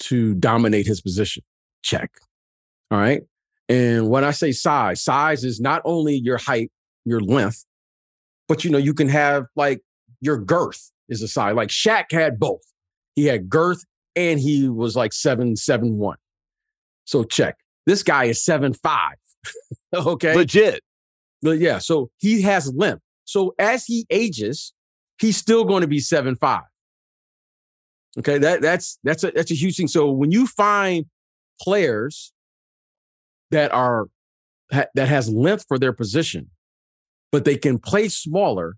to 0.00 0.34
dominate 0.34 0.86
his 0.86 1.00
position? 1.00 1.42
Check. 1.82 2.10
All 2.90 2.98
right. 2.98 3.22
And 3.68 4.08
when 4.08 4.24
I 4.24 4.30
say 4.30 4.52
size, 4.52 5.02
size 5.02 5.44
is 5.44 5.60
not 5.60 5.82
only 5.84 6.14
your 6.14 6.38
height, 6.38 6.70
your 7.04 7.20
length, 7.20 7.64
but 8.48 8.64
you 8.64 8.70
know, 8.70 8.78
you 8.78 8.94
can 8.94 9.08
have 9.08 9.46
like 9.56 9.82
your 10.20 10.38
girth 10.38 10.90
is 11.08 11.22
a 11.22 11.28
size. 11.28 11.54
Like 11.54 11.68
Shaq 11.68 12.04
had 12.10 12.38
both. 12.38 12.62
He 13.14 13.26
had 13.26 13.48
girth 13.48 13.84
and 14.16 14.40
he 14.40 14.68
was 14.68 14.96
like 14.96 15.12
seven, 15.12 15.56
seven, 15.56 15.98
one. 15.98 16.16
So 17.04 17.24
check. 17.24 17.56
This 17.86 18.02
guy 18.02 18.24
is 18.24 18.42
seven 18.44 18.72
five. 18.74 19.16
okay. 19.94 20.34
Legit. 20.34 20.82
But 21.42 21.58
yeah. 21.58 21.78
So 21.78 22.10
he 22.18 22.42
has 22.42 22.72
length. 22.74 23.02
So 23.24 23.54
as 23.58 23.84
he 23.84 24.06
ages, 24.10 24.72
he's 25.20 25.36
still 25.36 25.64
going 25.64 25.82
to 25.82 25.86
be 25.88 26.00
seven 26.00 26.36
five. 26.36 26.62
Okay. 28.18 28.38
That 28.38 28.62
that's 28.62 28.98
that's 29.04 29.24
a 29.24 29.30
that's 29.30 29.50
a 29.50 29.54
huge 29.54 29.76
thing. 29.76 29.88
So 29.88 30.10
when 30.10 30.32
you 30.32 30.46
find 30.46 31.06
players 31.60 32.32
that 33.50 33.72
are 33.72 34.06
that 34.70 35.08
has 35.08 35.30
length 35.30 35.64
for 35.68 35.78
their 35.78 35.92
position, 35.92 36.50
but 37.32 37.44
they 37.44 37.56
can 37.56 37.78
play 37.78 38.08
smaller, 38.08 38.76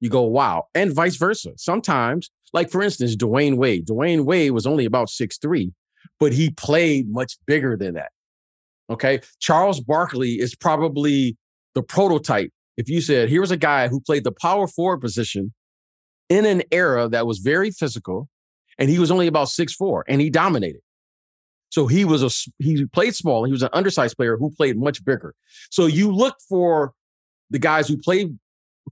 you 0.00 0.08
go, 0.08 0.22
wow. 0.22 0.64
And 0.74 0.94
vice 0.94 1.16
versa. 1.16 1.52
Sometimes, 1.56 2.30
like 2.52 2.70
for 2.70 2.82
instance, 2.82 3.16
Dwyane 3.16 3.56
Wade. 3.56 3.86
Dwyane 3.86 4.24
Wade 4.24 4.52
was 4.52 4.66
only 4.66 4.84
about 4.84 5.08
six 5.08 5.38
three, 5.38 5.72
but 6.20 6.32
he 6.32 6.50
played 6.50 7.10
much 7.10 7.38
bigger 7.46 7.76
than 7.76 7.94
that. 7.94 8.12
Okay. 8.88 9.20
Charles 9.40 9.80
Barkley 9.80 10.34
is 10.34 10.54
probably 10.54 11.36
the 11.76 11.82
prototype. 11.82 12.50
If 12.78 12.88
you 12.88 13.00
said, 13.00 13.28
here 13.28 13.42
was 13.42 13.50
a 13.52 13.56
guy 13.56 13.86
who 13.86 14.00
played 14.00 14.24
the 14.24 14.32
power 14.32 14.66
forward 14.66 15.00
position 15.00 15.52
in 16.28 16.44
an 16.44 16.62
era 16.72 17.08
that 17.08 17.26
was 17.26 17.38
very 17.38 17.70
physical, 17.70 18.28
and 18.78 18.90
he 18.90 18.98
was 18.98 19.10
only 19.10 19.26
about 19.26 19.50
six 19.50 19.72
four, 19.72 20.04
and 20.08 20.20
he 20.20 20.30
dominated. 20.30 20.80
So 21.68 21.86
he 21.86 22.04
was 22.04 22.22
a 22.22 22.30
he 22.58 22.86
played 22.86 23.14
small. 23.14 23.44
He 23.44 23.52
was 23.52 23.62
an 23.62 23.68
undersized 23.72 24.16
player 24.16 24.36
who 24.38 24.50
played 24.50 24.78
much 24.78 25.04
bigger. 25.04 25.34
So 25.70 25.86
you 25.86 26.10
look 26.10 26.36
for 26.48 26.92
the 27.50 27.58
guys 27.58 27.86
who 27.86 27.98
play 27.98 28.30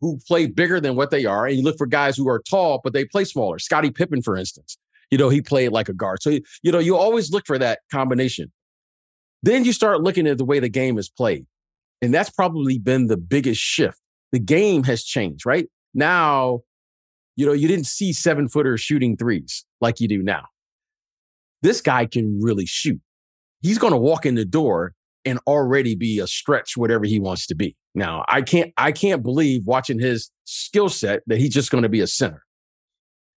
who 0.00 0.18
play 0.28 0.46
bigger 0.46 0.78
than 0.80 0.94
what 0.94 1.10
they 1.10 1.24
are, 1.24 1.46
and 1.46 1.56
you 1.56 1.62
look 1.62 1.78
for 1.78 1.86
guys 1.86 2.16
who 2.16 2.28
are 2.28 2.42
tall 2.48 2.80
but 2.84 2.92
they 2.92 3.06
play 3.06 3.24
smaller. 3.24 3.58
Scottie 3.58 3.90
Pippen, 3.90 4.20
for 4.20 4.36
instance, 4.36 4.76
you 5.10 5.16
know 5.16 5.30
he 5.30 5.40
played 5.40 5.72
like 5.72 5.88
a 5.88 5.94
guard. 5.94 6.22
So 6.22 6.38
you 6.62 6.70
know 6.72 6.78
you 6.78 6.96
always 6.96 7.32
look 7.32 7.46
for 7.46 7.58
that 7.58 7.80
combination. 7.90 8.52
Then 9.42 9.64
you 9.64 9.72
start 9.72 10.02
looking 10.02 10.26
at 10.26 10.38
the 10.38 10.44
way 10.44 10.58
the 10.58 10.68
game 10.68 10.98
is 10.98 11.08
played, 11.08 11.46
and 12.02 12.12
that's 12.12 12.30
probably 12.30 12.78
been 12.78 13.06
the 13.06 13.16
biggest 13.16 13.60
shift. 13.60 13.98
The 14.32 14.38
game 14.38 14.84
has 14.84 15.04
changed, 15.04 15.46
right? 15.46 15.68
Now, 15.94 16.60
you 17.36 17.46
know, 17.46 17.52
you 17.52 17.68
didn't 17.68 17.86
see 17.86 18.12
seven 18.12 18.48
footers 18.48 18.80
shooting 18.80 19.16
threes 19.16 19.64
like 19.80 20.00
you 20.00 20.08
do 20.08 20.22
now 20.22 20.46
this 21.64 21.80
guy 21.80 22.04
can 22.04 22.38
really 22.40 22.66
shoot. 22.66 23.00
He's 23.62 23.78
going 23.78 23.94
to 23.94 23.98
walk 23.98 24.26
in 24.26 24.34
the 24.34 24.44
door 24.44 24.92
and 25.24 25.40
already 25.46 25.96
be 25.96 26.18
a 26.18 26.26
stretch, 26.26 26.76
whatever 26.76 27.06
he 27.06 27.18
wants 27.18 27.46
to 27.46 27.54
be. 27.54 27.74
Now, 27.94 28.24
I 28.28 28.42
can't, 28.42 28.70
I 28.76 28.92
can't 28.92 29.22
believe 29.22 29.66
watching 29.66 29.98
his 29.98 30.30
skill 30.44 30.90
set 30.90 31.22
that 31.26 31.38
he's 31.38 31.54
just 31.54 31.70
going 31.70 31.82
to 31.82 31.88
be 31.88 32.00
a 32.00 32.06
center. 32.06 32.44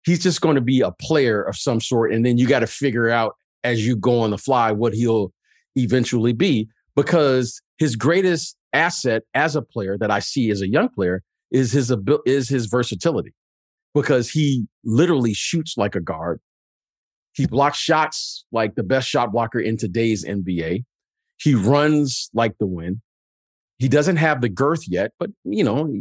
He's 0.05 0.23
just 0.23 0.41
going 0.41 0.55
to 0.55 0.61
be 0.61 0.81
a 0.81 0.91
player 0.91 1.43
of 1.43 1.55
some 1.55 1.79
sort. 1.79 2.11
And 2.11 2.25
then 2.25 2.39
you 2.39 2.47
got 2.47 2.59
to 2.59 2.67
figure 2.67 3.09
out 3.09 3.35
as 3.63 3.85
you 3.85 3.95
go 3.95 4.21
on 4.21 4.31
the 4.31 4.39
fly 4.39 4.71
what 4.71 4.95
he'll 4.95 5.31
eventually 5.75 6.33
be 6.33 6.67
because 6.95 7.61
his 7.77 7.95
greatest 7.95 8.55
asset 8.73 9.23
as 9.33 9.55
a 9.55 9.61
player 9.61 9.97
that 9.97 10.11
I 10.11 10.19
see 10.19 10.49
as 10.51 10.61
a 10.61 10.67
young 10.67 10.89
player 10.89 11.23
is 11.51 11.71
his 11.71 11.93
is 12.25 12.49
his 12.49 12.65
versatility 12.67 13.33
because 13.93 14.29
he 14.29 14.67
literally 14.83 15.33
shoots 15.33 15.75
like 15.77 15.95
a 15.95 16.01
guard. 16.01 16.39
He 17.33 17.47
blocks 17.47 17.77
shots 17.77 18.45
like 18.51 18.75
the 18.75 18.83
best 18.83 19.07
shot 19.09 19.31
blocker 19.31 19.59
in 19.59 19.77
today's 19.77 20.25
NBA. 20.25 20.83
He 21.37 21.55
runs 21.55 22.29
like 22.33 22.57
the 22.59 22.67
wind. 22.67 23.01
He 23.77 23.89
doesn't 23.89 24.15
have 24.15 24.39
the 24.39 24.47
girth 24.47 24.87
yet, 24.87 25.11
but 25.19 25.29
you 25.43 25.63
know 25.63 25.93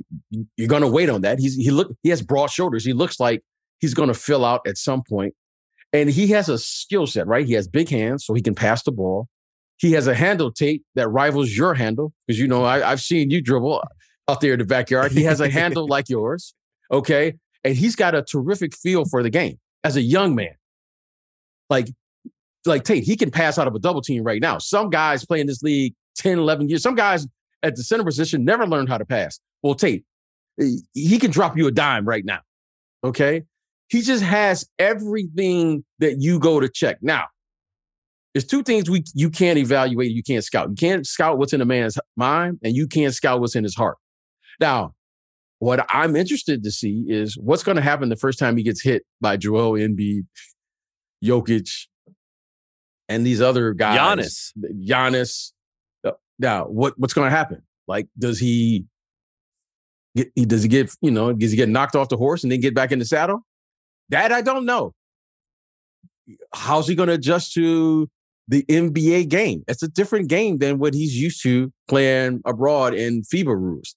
you're 0.56 0.68
going 0.68 0.82
to 0.82 0.88
wait 0.88 1.08
on 1.08 1.22
that. 1.22 1.40
He's 1.40 1.56
he 1.56 1.70
look 1.70 1.92
he 2.02 2.10
has 2.10 2.22
broad 2.22 2.50
shoulders. 2.50 2.84
He 2.84 2.92
looks 2.92 3.18
like 3.18 3.42
he's 3.80 3.94
going 3.94 4.08
to 4.08 4.14
fill 4.14 4.44
out 4.44 4.60
at 4.66 4.78
some 4.78 5.02
point, 5.08 5.34
and 5.92 6.08
he 6.08 6.28
has 6.28 6.48
a 6.48 6.56
skill 6.56 7.08
set. 7.08 7.26
Right, 7.26 7.46
he 7.46 7.54
has 7.54 7.66
big 7.66 7.88
hands, 7.88 8.24
so 8.24 8.32
he 8.32 8.42
can 8.42 8.54
pass 8.54 8.84
the 8.84 8.92
ball. 8.92 9.28
He 9.84 9.92
has 9.92 10.06
a 10.06 10.14
handle 10.14 10.50
Tate 10.50 10.82
that 10.94 11.08
rivals 11.08 11.54
your 11.54 11.74
handle 11.74 12.14
because 12.26 12.40
you 12.40 12.48
know 12.48 12.64
I, 12.64 12.90
I've 12.90 13.02
seen 13.02 13.28
you 13.28 13.42
dribble 13.42 13.84
out 14.28 14.40
there 14.40 14.54
in 14.54 14.58
the 14.58 14.64
backyard. 14.64 15.12
He 15.12 15.24
has 15.24 15.42
a 15.42 15.50
handle 15.50 15.86
like 15.96 16.08
yours, 16.08 16.54
okay, 16.90 17.34
and 17.64 17.76
he's 17.76 17.94
got 17.94 18.14
a 18.14 18.22
terrific 18.22 18.74
feel 18.74 19.04
for 19.04 19.22
the 19.22 19.28
game 19.28 19.58
as 19.84 19.96
a 19.96 20.00
young 20.00 20.34
man. 20.34 20.54
Like, 21.68 21.88
like 22.64 22.84
Tate, 22.84 23.04
he 23.04 23.14
can 23.14 23.30
pass 23.30 23.58
out 23.58 23.66
of 23.66 23.74
a 23.74 23.78
double 23.78 24.00
team 24.00 24.22
right 24.22 24.40
now. 24.40 24.56
Some 24.56 24.88
guys 24.88 25.26
play 25.26 25.42
in 25.42 25.46
this 25.46 25.62
league 25.62 25.94
10, 26.16 26.38
11 26.38 26.70
years. 26.70 26.82
Some 26.82 26.94
guys 26.94 27.26
at 27.62 27.76
the 27.76 27.82
center 27.82 28.04
position 28.04 28.42
never 28.42 28.66
learned 28.66 28.88
how 28.88 28.96
to 28.96 29.04
pass. 29.04 29.38
Well, 29.62 29.74
Tate, 29.74 30.06
he 30.94 31.18
can 31.18 31.30
drop 31.30 31.58
you 31.58 31.66
a 31.66 31.70
dime 31.70 32.06
right 32.08 32.24
now. 32.24 32.40
Okay. 33.04 33.42
He 33.88 34.00
just 34.00 34.22
has 34.22 34.66
everything 34.78 35.84
that 35.98 36.22
you 36.22 36.38
go 36.38 36.58
to 36.58 36.70
check. 36.70 37.02
Now, 37.02 37.26
there's 38.34 38.44
two 38.44 38.62
things 38.64 38.90
we 38.90 39.04
you 39.14 39.30
can't 39.30 39.58
evaluate, 39.58 40.10
you 40.10 40.22
can't 40.22 40.44
scout. 40.44 40.68
You 40.68 40.74
can't 40.74 41.06
scout 41.06 41.38
what's 41.38 41.52
in 41.52 41.60
a 41.60 41.64
man's 41.64 41.96
mind, 42.16 42.58
and 42.62 42.74
you 42.74 42.86
can't 42.88 43.14
scout 43.14 43.40
what's 43.40 43.54
in 43.54 43.62
his 43.62 43.76
heart. 43.76 43.96
Now, 44.60 44.94
what 45.60 45.86
I'm 45.88 46.16
interested 46.16 46.64
to 46.64 46.70
see 46.70 47.04
is 47.08 47.38
what's 47.38 47.62
going 47.62 47.76
to 47.76 47.82
happen 47.82 48.08
the 48.08 48.16
first 48.16 48.38
time 48.38 48.56
he 48.56 48.64
gets 48.64 48.82
hit 48.82 49.04
by 49.20 49.36
Joel 49.36 49.72
Embiid 49.72 50.26
Jokic, 51.24 51.86
and 53.08 53.24
these 53.24 53.40
other 53.40 53.72
guys. 53.72 53.98
Giannis. 53.98 54.52
Giannis. 54.86 55.52
Now, 56.38 56.64
what 56.64 56.98
what's 56.98 57.14
going 57.14 57.30
to 57.30 57.36
happen? 57.36 57.62
Like, 57.86 58.08
does 58.18 58.40
he 58.40 58.86
get? 60.16 60.34
Does 60.34 60.64
he 60.64 60.68
get? 60.68 60.94
You 61.00 61.12
know, 61.12 61.32
does 61.32 61.52
he 61.52 61.56
get 61.56 61.68
knocked 61.68 61.94
off 61.94 62.08
the 62.08 62.16
horse 62.16 62.42
and 62.42 62.50
then 62.50 62.60
get 62.60 62.74
back 62.74 62.90
in 62.90 62.98
the 62.98 63.04
saddle? 63.04 63.40
That 64.08 64.32
I 64.32 64.42
don't 64.42 64.66
know. 64.66 64.92
How's 66.52 66.88
he 66.88 66.94
going 66.94 67.08
to 67.08 67.14
adjust 67.14 67.52
to 67.54 68.08
the 68.48 68.64
NBA 68.64 69.28
game? 69.28 69.64
It's 69.68 69.82
a 69.82 69.88
different 69.88 70.28
game 70.28 70.58
than 70.58 70.78
what 70.78 70.94
he's 70.94 71.16
used 71.16 71.42
to 71.42 71.72
playing 71.88 72.42
abroad 72.44 72.94
in 72.94 73.22
FIBA 73.22 73.46
rules. 73.46 73.94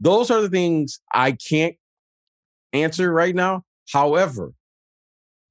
Those 0.00 0.30
are 0.30 0.40
the 0.40 0.48
things 0.48 1.00
I 1.12 1.32
can't 1.32 1.76
answer 2.72 3.12
right 3.12 3.34
now. 3.34 3.62
However, 3.92 4.52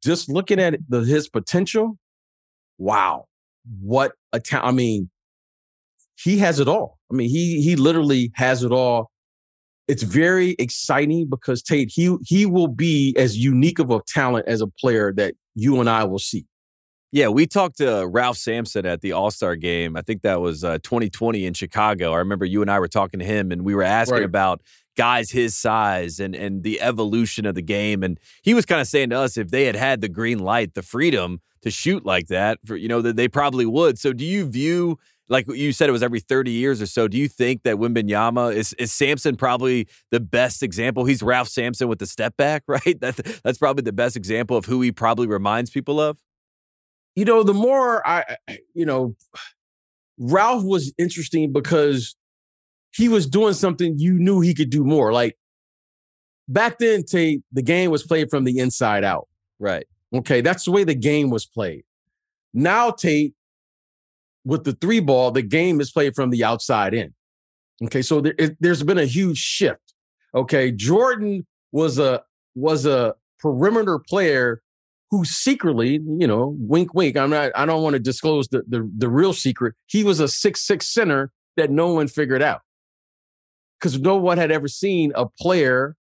just 0.03 0.29
looking 0.29 0.59
at 0.59 0.79
the, 0.87 1.01
his 1.01 1.29
potential, 1.29 1.97
wow, 2.77 3.25
what 3.81 4.13
a 4.33 4.39
talent! 4.39 4.67
I 4.67 4.71
mean, 4.71 5.09
he 6.15 6.37
has 6.39 6.59
it 6.59 6.67
all. 6.67 6.97
I 7.11 7.15
mean, 7.15 7.29
he 7.29 7.61
he 7.61 7.75
literally 7.75 8.31
has 8.35 8.63
it 8.63 8.71
all. 8.71 9.11
It's 9.87 10.03
very 10.03 10.55
exciting 10.59 11.27
because 11.29 11.61
Tate 11.61 11.91
he 11.93 12.15
he 12.23 12.45
will 12.45 12.67
be 12.67 13.15
as 13.17 13.37
unique 13.37 13.79
of 13.79 13.91
a 13.91 14.01
talent 14.07 14.47
as 14.47 14.61
a 14.61 14.67
player 14.67 15.13
that 15.13 15.35
you 15.55 15.79
and 15.79 15.89
I 15.89 16.03
will 16.05 16.19
see. 16.19 16.45
Yeah, 17.11 17.29
we 17.29 17.47
talked 17.47 17.77
to 17.77 18.05
Ralph 18.07 18.37
Sampson 18.37 18.85
at 18.85 19.01
the 19.01 19.13
All 19.13 19.31
Star 19.31 19.55
game. 19.55 19.97
I 19.97 20.01
think 20.01 20.21
that 20.21 20.41
was 20.41 20.63
uh, 20.63 20.77
2020 20.83 21.45
in 21.45 21.53
Chicago. 21.55 22.13
I 22.13 22.17
remember 22.17 22.45
you 22.45 22.61
and 22.61 22.69
I 22.69 22.79
were 22.79 22.87
talking 22.87 23.19
to 23.19 23.25
him, 23.25 23.51
and 23.51 23.63
we 23.63 23.73
were 23.73 23.81
asking 23.83 24.15
Right. 24.19 24.23
about 24.23 24.61
guys 24.95 25.31
his 25.31 25.57
size 25.57 26.19
and 26.19 26.35
and 26.35 26.61
the 26.61 26.79
evolution 26.81 27.45
of 27.47 27.55
the 27.55 27.63
game. 27.63 28.03
And 28.03 28.19
he 28.43 28.53
was 28.53 28.65
kind 28.65 28.79
of 28.79 28.87
saying 28.87 29.09
to 29.09 29.17
us, 29.17 29.37
if 29.37 29.49
they 29.49 29.65
had 29.65 29.75
had 29.75 30.01
the 30.01 30.09
green 30.09 30.37
light, 30.39 30.75
the 30.75 30.83
freedom 30.83 31.41
to 31.61 31.71
shoot 31.71 32.05
like 32.05 32.27
that, 32.27 32.59
for 32.65 32.75
you 32.75 32.87
know, 32.87 33.01
that 33.01 33.15
they 33.15 33.27
probably 33.27 33.65
would. 33.65 33.97
So, 33.97 34.13
do 34.13 34.23
you 34.25 34.45
view? 34.47 34.99
Like 35.31 35.45
you 35.47 35.73
said, 35.73 35.89
it 35.89 35.91
was 35.91 36.01
every 36.01 36.19
30 36.19 36.49
years 36.49 36.81
or 36.81 36.87
so. 36.87 37.07
Do 37.07 37.15
you 37.15 37.27
think 37.27 37.61
that 37.61 37.75
Wembanyama 37.75 38.53
is 38.55 38.73
is 38.73 38.91
Sampson 38.91 39.35
probably 39.35 39.87
the 40.11 40.19
best 40.19 40.61
example? 40.63 41.05
He's 41.05 41.21
Ralph 41.23 41.47
Sampson 41.47 41.87
with 41.87 41.99
the 41.99 42.07
step 42.07 42.35
back, 42.37 42.63
right? 42.67 42.99
That's 42.99 43.19
that's 43.41 43.57
probably 43.57 43.81
the 43.83 43.93
best 43.93 44.15
example 44.15 44.57
of 44.57 44.65
who 44.65 44.81
he 44.81 44.91
probably 44.91 45.25
reminds 45.27 45.69
people 45.71 45.99
of. 45.99 46.19
You 47.19 47.25
know, 47.25 47.43
the 47.43 47.53
more 47.53 48.05
I, 48.07 48.37
you 48.73 48.85
know, 48.85 49.13
Ralph 50.17 50.63
was 50.63 50.93
interesting 50.97 51.51
because 51.51 52.15
he 52.95 53.09
was 53.09 53.27
doing 53.27 53.53
something 53.53 53.99
you 53.99 54.13
knew 54.13 54.39
he 54.39 54.53
could 54.53 54.69
do 54.69 54.85
more. 54.85 55.11
Like 55.11 55.37
back 56.47 56.79
then, 56.79 57.03
Tate, 57.03 57.43
the 57.51 57.61
game 57.61 57.91
was 57.91 58.03
played 58.03 58.29
from 58.29 58.45
the 58.45 58.59
inside 58.59 59.03
out. 59.03 59.27
Right. 59.59 59.85
Okay, 60.13 60.39
that's 60.39 60.63
the 60.63 60.71
way 60.71 60.85
the 60.85 60.95
game 60.95 61.29
was 61.29 61.45
played. 61.45 61.83
Now, 62.53 62.89
Tate, 62.89 63.33
with 64.45 64.63
the 64.63 64.71
three 64.71 65.01
ball, 65.01 65.31
the 65.31 65.41
game 65.41 65.81
is 65.81 65.91
played 65.91 66.15
from 66.15 66.29
the 66.29 66.45
outside 66.45 66.93
in. 66.93 67.13
Okay, 67.83 68.01
so 68.01 68.21
there, 68.21 68.33
it, 68.39 68.55
there's 68.61 68.81
been 68.81 68.97
a 68.97 69.05
huge 69.05 69.37
shift. 69.37 69.93
Okay, 70.33 70.71
Jordan 70.71 71.45
was 71.73 71.99
a 71.99 72.23
was 72.55 72.85
a 72.85 73.13
perimeter 73.39 73.99
player 73.99 74.61
who 75.11 75.25
secretly, 75.25 75.99
you 76.17 76.27
know, 76.27 76.55
wink, 76.59 76.93
wink. 76.93 77.17
I'm 77.17 77.31
not. 77.31 77.51
I 77.55 77.65
don't 77.65 77.83
want 77.83 77.93
to 77.93 77.99
disclose 77.99 78.47
the 78.49 78.63
the, 78.67 78.89
the 78.97 79.09
real 79.09 79.33
secret. 79.33 79.75
He 79.87 80.03
was 80.03 80.19
a 80.19 80.27
six 80.27 80.61
six 80.61 80.87
center 80.87 81.31
that 81.57 81.71
no 81.71 81.93
one 81.93 82.07
figured 82.07 82.41
out 82.41 82.61
because 83.79 83.99
no 83.99 84.17
one 84.17 84.37
had 84.37 84.51
ever 84.51 84.67
seen 84.67 85.11
a 85.15 85.25
player 85.25 85.95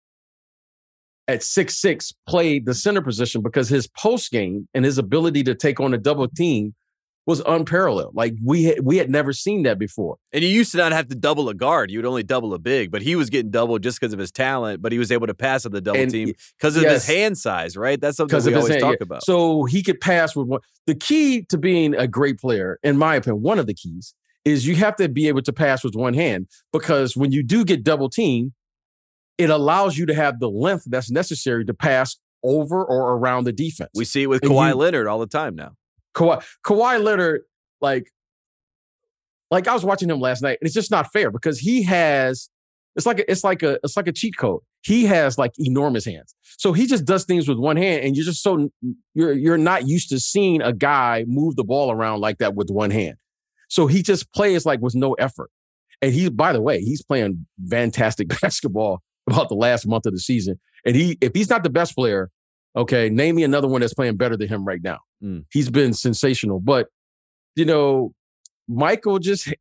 at 1.28 1.42
six 1.42 1.80
six 1.80 2.12
play 2.28 2.58
the 2.58 2.75
center 2.75 3.02
position 3.02 3.42
because 3.42 3.68
his 3.68 3.87
post 3.88 4.30
game 4.30 4.68
and 4.75 4.84
his 4.84 4.99
ability 4.99 5.42
to 5.44 5.54
take 5.54 5.80
on 5.80 5.94
a 5.94 5.99
double 5.99 6.28
team 6.28 6.75
was 7.26 7.40
unparalleled. 7.47 8.14
Like 8.14 8.35
we 8.45 8.64
had, 8.64 8.85
we 8.85 8.99
had 8.99 9.09
never 9.11 9.33
seen 9.33 9.62
that 9.62 9.78
before. 9.78 10.16
And 10.33 10.45
you 10.45 10.50
used 10.50 10.73
to 10.73 10.78
not 10.78 10.93
have 10.93 11.09
to 11.09 11.14
double 11.14 11.49
a 11.49 11.54
guard. 11.54 11.90
You 11.90 11.99
would 11.99 12.04
only 12.07 12.23
double 12.23 12.52
a 12.52 12.59
big, 12.59 12.90
but 12.90 13.00
he 13.02 13.16
was 13.16 13.31
getting 13.31 13.50
doubled 13.50 13.83
just 13.83 13.99
because 13.99 14.12
of 14.12 14.19
his 14.19 14.31
talent, 14.31 14.83
but 14.83 14.93
he 14.93 14.99
was 14.99 15.11
able 15.11 15.26
to 15.26 15.35
pass 15.35 15.64
at 15.64 15.73
the 15.73 15.81
double 15.81 16.00
And 16.00 16.11
team 16.11 16.35
because 16.59 16.76
of 16.76 16.83
his 16.85 17.07
hand 17.07 17.38
size, 17.38 17.76
right? 17.76 17.99
That's 18.00 18.16
something 18.19 18.43
we 18.45 18.54
always 18.54 18.69
hand, 18.69 18.81
talk 18.83 18.97
yeah. 19.00 19.04
about. 19.04 19.25
So 19.25 19.64
he 19.64 19.83
could 19.83 20.00
pass 20.00 20.37
with 20.37 20.49
one. 20.49 20.61
The 20.87 20.95
key 20.95 21.43
to 21.49 21.57
being 21.57 21.95
a 21.95 22.07
great 22.07 22.38
player, 22.38 22.78
in 22.83 22.99
my 22.99 23.14
opinion, 23.16 23.43
one 23.43 23.59
of 23.59 23.66
the 23.66 23.75
keys 23.75 24.14
is 24.45 24.66
you 24.66 24.76
have 24.76 24.97
to 24.97 25.09
be 25.09 25.28
able 25.28 25.40
to 25.43 25.52
pass 25.52 25.83
with 25.83 25.95
one 25.95 26.12
hand 26.12 26.47
because 26.73 27.16
when 27.16 27.33
you 27.33 27.43
do 27.43 27.64
get 27.64 27.83
double 27.83 28.11
teamed, 28.11 28.52
it 29.38 29.49
allows 29.49 29.97
you 29.97 30.04
to 30.07 30.14
have 30.14 30.38
the 30.40 30.50
length 30.50 30.85
that's 30.87 31.11
necessary 31.11 31.64
to 31.64 31.73
pass 31.75 32.19
over 32.43 32.85
or 32.85 33.12
around 33.16 33.45
the 33.45 33.52
defense. 33.52 33.88
we 33.95 34.04
see 34.04 34.23
it 34.25 34.26
with 34.26 34.43
And 34.43 34.52
Kawhi 34.52 34.69
you- 34.69 34.75
Leonard 34.75 35.07
all 35.07 35.19
the 35.19 35.26
time 35.26 35.54
now. 35.57 35.73
Kawhi, 36.14 36.44
Kawhi 36.64 37.02
Leonard, 37.02 37.42
like, 37.80 38.11
like 39.50 39.68
I 39.68 39.75
was 39.75 39.85
watching 39.85 40.11
him 40.11 40.21
last 40.21 40.42
night, 40.42 40.59
and 40.61 40.66
it's 40.66 40.75
just 40.75 40.90
not 40.90 41.12
fair 41.12 41.30
because 41.30 41.59
he 41.59 41.83
has 41.85 42.49
it's 42.97 43.06
like 43.06 43.18
a, 43.18 43.30
it's 43.30 43.44
like 43.44 43.62
a 43.62 43.78
it's 43.83 43.97
like 43.97 44.06
a 44.06 44.12
cheat 44.12 44.37
code. 44.37 44.61
He 44.83 45.04
has 45.06 45.38
like 45.38 45.52
enormous 45.59 46.04
hands, 46.04 46.35
so 46.59 46.73
he 46.73 46.87
just 46.87 47.04
does 47.04 47.25
things 47.25 47.49
with 47.49 47.59
one 47.59 47.76
hand, 47.76 48.04
and 48.04 48.16
you're 48.16 48.25
just 48.25 48.42
so 48.42 48.71
you're 49.14 49.33
you're 49.33 49.59
not 49.59 49.88
used 49.88 50.09
to 50.11 50.21
seeing 50.21 50.62
a 50.62 50.73
guy 50.73 51.25
move 51.26 51.56
the 51.56 51.64
ball 51.64 51.90
around 51.90 52.21
like 52.21 52.38
that 52.38 52.54
with 52.54 52.71
one 52.71 52.90
hand. 52.90 53.16
So 53.68 53.87
he 53.87 54.02
just 54.02 54.33
plays 54.33 54.64
like 54.64 54.80
with 54.80 54.94
no 54.94 55.14
effort, 55.14 55.50
and 56.00 56.12
he 56.12 56.28
by 56.28 56.52
the 56.52 56.62
way 56.62 56.80
he's 56.80 57.02
playing 57.02 57.47
fantastic 57.68 58.28
basketball 58.40 59.02
about 59.26 59.49
the 59.49 59.56
last 59.56 59.87
month 59.87 60.06
of 60.06 60.12
the 60.12 60.21
season, 60.21 60.61
and 60.87 60.94
he 60.94 61.18
if 61.21 61.33
he's 61.35 61.50
not 61.50 61.64
the 61.64 61.71
best 61.71 61.97
player, 61.97 62.30
okay, 62.76 63.09
name 63.09 63.37
me 63.37 63.42
another 63.42 63.66
one 63.68 63.80
that's 63.80 63.94
playing 63.94 64.16
better 64.16 64.37
than 64.37 64.49
him 64.49 64.64
right 64.64 64.83
now 64.83 64.99
Mm. 65.25 65.45
he's 65.52 65.71
been 65.71 65.95
sensational. 65.95 66.61
But 66.61 66.88
you 67.57 67.64
know, 67.64 68.12
Michael 68.69 69.19
just 69.19 69.52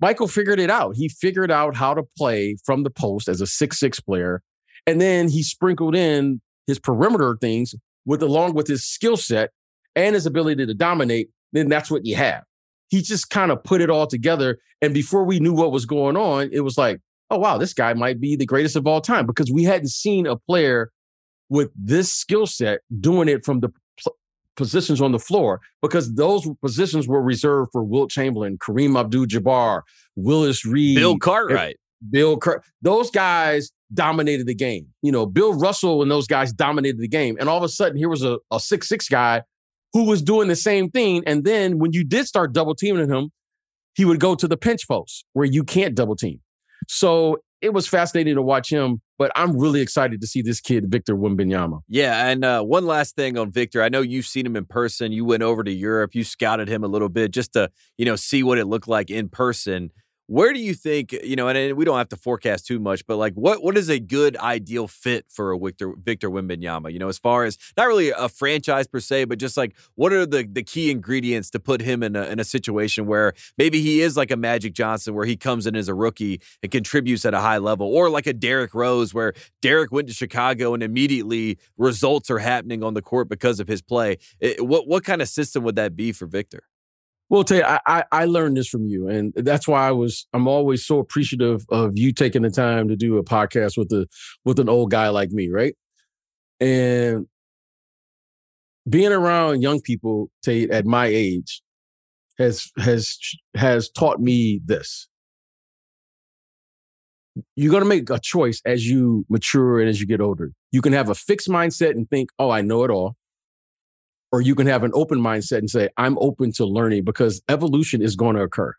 Michael 0.00 0.28
figured 0.28 0.60
it 0.60 0.70
out. 0.70 0.94
He 0.96 1.08
figured 1.08 1.50
out 1.50 1.74
how 1.76 1.94
to 1.94 2.04
play 2.16 2.56
from 2.64 2.84
the 2.84 2.90
post 2.90 3.28
as 3.28 3.40
a 3.40 3.46
six-six 3.46 4.00
player, 4.00 4.42
and 4.86 5.00
then 5.00 5.28
he 5.28 5.42
sprinkled 5.42 5.96
in 5.96 6.40
his 6.66 6.78
perimeter 6.78 7.36
things 7.40 7.74
with 8.04 8.22
along 8.22 8.54
with 8.54 8.66
his 8.68 8.84
skill 8.84 9.16
set 9.16 9.50
and 9.96 10.14
his 10.14 10.26
ability 10.26 10.66
to 10.66 10.74
dominate. 10.74 11.30
Then 11.52 11.68
that's 11.68 11.90
what 11.90 12.06
you 12.06 12.14
have. 12.16 12.44
He 12.88 13.02
just 13.02 13.30
kind 13.30 13.50
of 13.50 13.62
put 13.64 13.80
it 13.80 13.90
all 13.90 14.06
together, 14.06 14.58
and 14.80 14.94
before 14.94 15.24
we 15.24 15.40
knew 15.40 15.52
what 15.52 15.72
was 15.72 15.84
going 15.84 16.16
on, 16.16 16.50
it 16.52 16.60
was 16.60 16.78
like, 16.78 17.00
oh 17.30 17.38
wow, 17.38 17.58
this 17.58 17.74
guy 17.74 17.92
might 17.94 18.20
be 18.20 18.36
the 18.36 18.46
greatest 18.46 18.76
of 18.76 18.86
all 18.86 19.00
time 19.00 19.26
because 19.26 19.50
we 19.50 19.64
hadn't 19.64 19.90
seen 19.90 20.26
a 20.26 20.36
player 20.36 20.90
with 21.48 21.70
this 21.74 22.12
skill 22.12 22.46
set 22.46 22.80
doing 23.00 23.28
it 23.28 23.44
from 23.44 23.60
the 23.60 23.70
positions 24.58 25.00
on 25.00 25.12
the 25.12 25.18
floor 25.18 25.60
because 25.80 26.14
those 26.14 26.46
positions 26.60 27.08
were 27.08 27.22
reserved 27.22 27.70
for 27.72 27.82
Wilt 27.82 28.10
Chamberlain, 28.10 28.58
Kareem 28.58 28.98
Abdul-Jabbar, 28.98 29.82
Willis 30.16 30.66
Reed, 30.66 30.96
Bill 30.96 31.16
Cartwright. 31.16 31.76
Bill 32.10 32.36
Cur- 32.36 32.62
those 32.82 33.10
guys 33.10 33.70
dominated 33.94 34.46
the 34.46 34.54
game. 34.54 34.86
You 35.02 35.12
know, 35.12 35.24
Bill 35.24 35.54
Russell 35.54 36.02
and 36.02 36.10
those 36.10 36.26
guys 36.26 36.52
dominated 36.52 36.98
the 36.98 37.08
game. 37.08 37.36
And 37.40 37.48
all 37.48 37.56
of 37.56 37.62
a 37.62 37.68
sudden, 37.68 37.96
here 37.96 38.08
was 38.08 38.22
a, 38.22 38.38
a 38.50 38.60
six 38.60 38.88
six 38.88 39.08
guy 39.08 39.42
who 39.94 40.04
was 40.04 40.20
doing 40.20 40.48
the 40.48 40.56
same 40.56 40.90
thing. 40.90 41.22
And 41.26 41.44
then 41.44 41.78
when 41.78 41.92
you 41.92 42.04
did 42.04 42.26
start 42.26 42.52
double 42.52 42.74
teaming 42.74 43.08
him, 43.08 43.30
he 43.94 44.04
would 44.04 44.20
go 44.20 44.34
to 44.34 44.46
the 44.46 44.56
pinch 44.56 44.86
post 44.86 45.24
where 45.32 45.46
you 45.46 45.64
can't 45.64 45.94
double 45.94 46.14
team. 46.14 46.40
So 46.86 47.38
it 47.60 47.72
was 47.72 47.88
fascinating 47.88 48.34
to 48.36 48.42
watch 48.42 48.70
him. 48.70 49.00
But 49.18 49.32
I'm 49.34 49.58
really 49.58 49.80
excited 49.80 50.20
to 50.20 50.26
see 50.26 50.42
this 50.42 50.60
kid, 50.60 50.90
Victor 50.90 51.16
Wembanyama. 51.16 51.80
Yeah, 51.88 52.28
and 52.28 52.44
uh, 52.44 52.62
one 52.62 52.86
last 52.86 53.16
thing 53.16 53.36
on 53.36 53.50
Victor. 53.50 53.82
I 53.82 53.88
know 53.88 54.00
you've 54.00 54.26
seen 54.26 54.46
him 54.46 54.54
in 54.54 54.64
person. 54.64 55.10
You 55.10 55.24
went 55.24 55.42
over 55.42 55.64
to 55.64 55.72
Europe. 55.72 56.14
You 56.14 56.22
scouted 56.22 56.68
him 56.68 56.84
a 56.84 56.86
little 56.86 57.08
bit 57.08 57.32
just 57.32 57.52
to 57.54 57.70
you 57.96 58.04
know 58.04 58.16
see 58.16 58.42
what 58.42 58.58
it 58.58 58.66
looked 58.66 58.88
like 58.88 59.10
in 59.10 59.28
person. 59.28 59.90
Where 60.30 60.52
do 60.52 60.60
you 60.60 60.74
think 60.74 61.12
you 61.12 61.36
know? 61.36 61.48
And, 61.48 61.74
we 61.74 61.86
don't 61.86 61.96
have 61.96 62.10
to 62.10 62.16
forecast 62.16 62.66
too 62.66 62.78
much, 62.78 63.06
but 63.06 63.16
like, 63.16 63.32
what 63.32 63.62
what 63.64 63.78
is 63.78 63.88
a 63.88 63.98
good 63.98 64.36
ideal 64.36 64.86
fit 64.86 65.24
for 65.30 65.52
a 65.52 65.58
Victor 65.58 65.94
Victor 66.04 66.28
Wembanyama? 66.28 66.92
You 66.92 66.98
know, 66.98 67.08
as 67.08 67.16
far 67.16 67.44
as 67.46 67.56
not 67.78 67.86
really 67.86 68.10
a 68.10 68.28
franchise 68.28 68.86
per 68.86 69.00
se, 69.00 69.24
but 69.24 69.38
just 69.38 69.56
like 69.56 69.74
what 69.94 70.12
are 70.12 70.26
the 70.26 70.46
the 70.46 70.62
key 70.62 70.90
ingredients 70.90 71.48
to 71.52 71.58
put 71.58 71.80
him 71.80 72.02
in 72.02 72.14
a 72.14 72.24
in 72.24 72.38
a 72.40 72.44
situation 72.44 73.06
where 73.06 73.32
maybe 73.56 73.80
he 73.80 74.02
is 74.02 74.18
like 74.18 74.30
a 74.30 74.36
Magic 74.36 74.74
Johnson, 74.74 75.14
where 75.14 75.24
he 75.24 75.34
comes 75.34 75.66
in 75.66 75.74
as 75.74 75.88
a 75.88 75.94
rookie 75.94 76.42
and 76.62 76.70
contributes 76.70 77.24
at 77.24 77.32
a 77.32 77.40
high 77.40 77.56
level, 77.58 77.86
or 77.88 78.10
like 78.10 78.26
a 78.26 78.34
Derrick 78.34 78.74
Rose, 78.74 79.14
where 79.14 79.32
Derrick 79.62 79.90
went 79.92 80.08
to 80.08 80.14
Chicago 80.14 80.74
and 80.74 80.82
immediately 80.82 81.56
results 81.78 82.30
are 82.30 82.38
happening 82.38 82.84
on 82.84 82.92
the 82.92 83.00
court 83.02 83.30
because 83.30 83.60
of 83.60 83.68
his 83.68 83.80
play. 83.80 84.18
It- 84.40 84.62
what 84.66 84.86
what 84.86 85.04
kind 85.04 85.22
of 85.22 85.28
system 85.28 85.64
would 85.64 85.76
that 85.76 85.96
be 85.96 86.12
for 86.12 86.26
Victor? 86.26 86.67
Well, 87.30 87.44
Tate, 87.44 87.62
I, 87.64 87.80
I 87.86 88.04
I 88.10 88.24
learned 88.24 88.56
this 88.56 88.68
from 88.68 88.86
you, 88.86 89.08
and 89.08 89.32
that's 89.36 89.68
why 89.68 89.86
I 89.86 89.92
was 89.92 90.26
I'm 90.32 90.48
always 90.48 90.86
so 90.86 90.98
appreciative 90.98 91.64
of 91.70 91.98
you 91.98 92.12
taking 92.12 92.42
the 92.42 92.50
time 92.50 92.88
to 92.88 92.96
do 92.96 93.18
a 93.18 93.24
podcast 93.24 93.76
with 93.76 93.92
a 93.92 94.06
with 94.44 94.58
an 94.58 94.68
old 94.68 94.90
guy 94.90 95.08
like 95.10 95.30
me, 95.30 95.50
right? 95.50 95.74
And 96.60 97.26
being 98.88 99.12
around 99.12 99.62
young 99.62 99.80
people, 99.80 100.30
Tate, 100.42 100.70
at 100.70 100.86
my 100.86 101.06
age, 101.06 101.62
has 102.38 102.70
has 102.78 103.18
has 103.56 103.90
taught 103.90 104.20
me 104.20 104.60
this. 104.64 105.08
You're 107.56 107.72
gonna 107.72 107.84
make 107.84 108.10
a 108.10 108.18
choice 108.18 108.62
as 108.64 108.88
you 108.88 109.26
mature 109.28 109.80
and 109.80 109.88
as 109.90 110.00
you 110.00 110.06
get 110.06 110.20
older. 110.22 110.52
You 110.72 110.82
can 110.82 110.94
have 110.94 111.10
a 111.10 111.14
fixed 111.14 111.48
mindset 111.48 111.90
and 111.92 112.08
think, 112.10 112.30
"Oh, 112.38 112.50
I 112.50 112.62
know 112.62 112.84
it 112.84 112.90
all." 112.90 113.17
Or 114.32 114.40
you 114.40 114.54
can 114.54 114.66
have 114.66 114.84
an 114.84 114.90
open 114.94 115.18
mindset 115.18 115.58
and 115.58 115.70
say 115.70 115.88
i'm 115.96 116.18
open 116.18 116.52
to 116.52 116.64
learning 116.64 117.04
because 117.04 117.42
evolution 117.48 118.02
is 118.02 118.16
going 118.16 118.36
to 118.36 118.42
occur. 118.42 118.74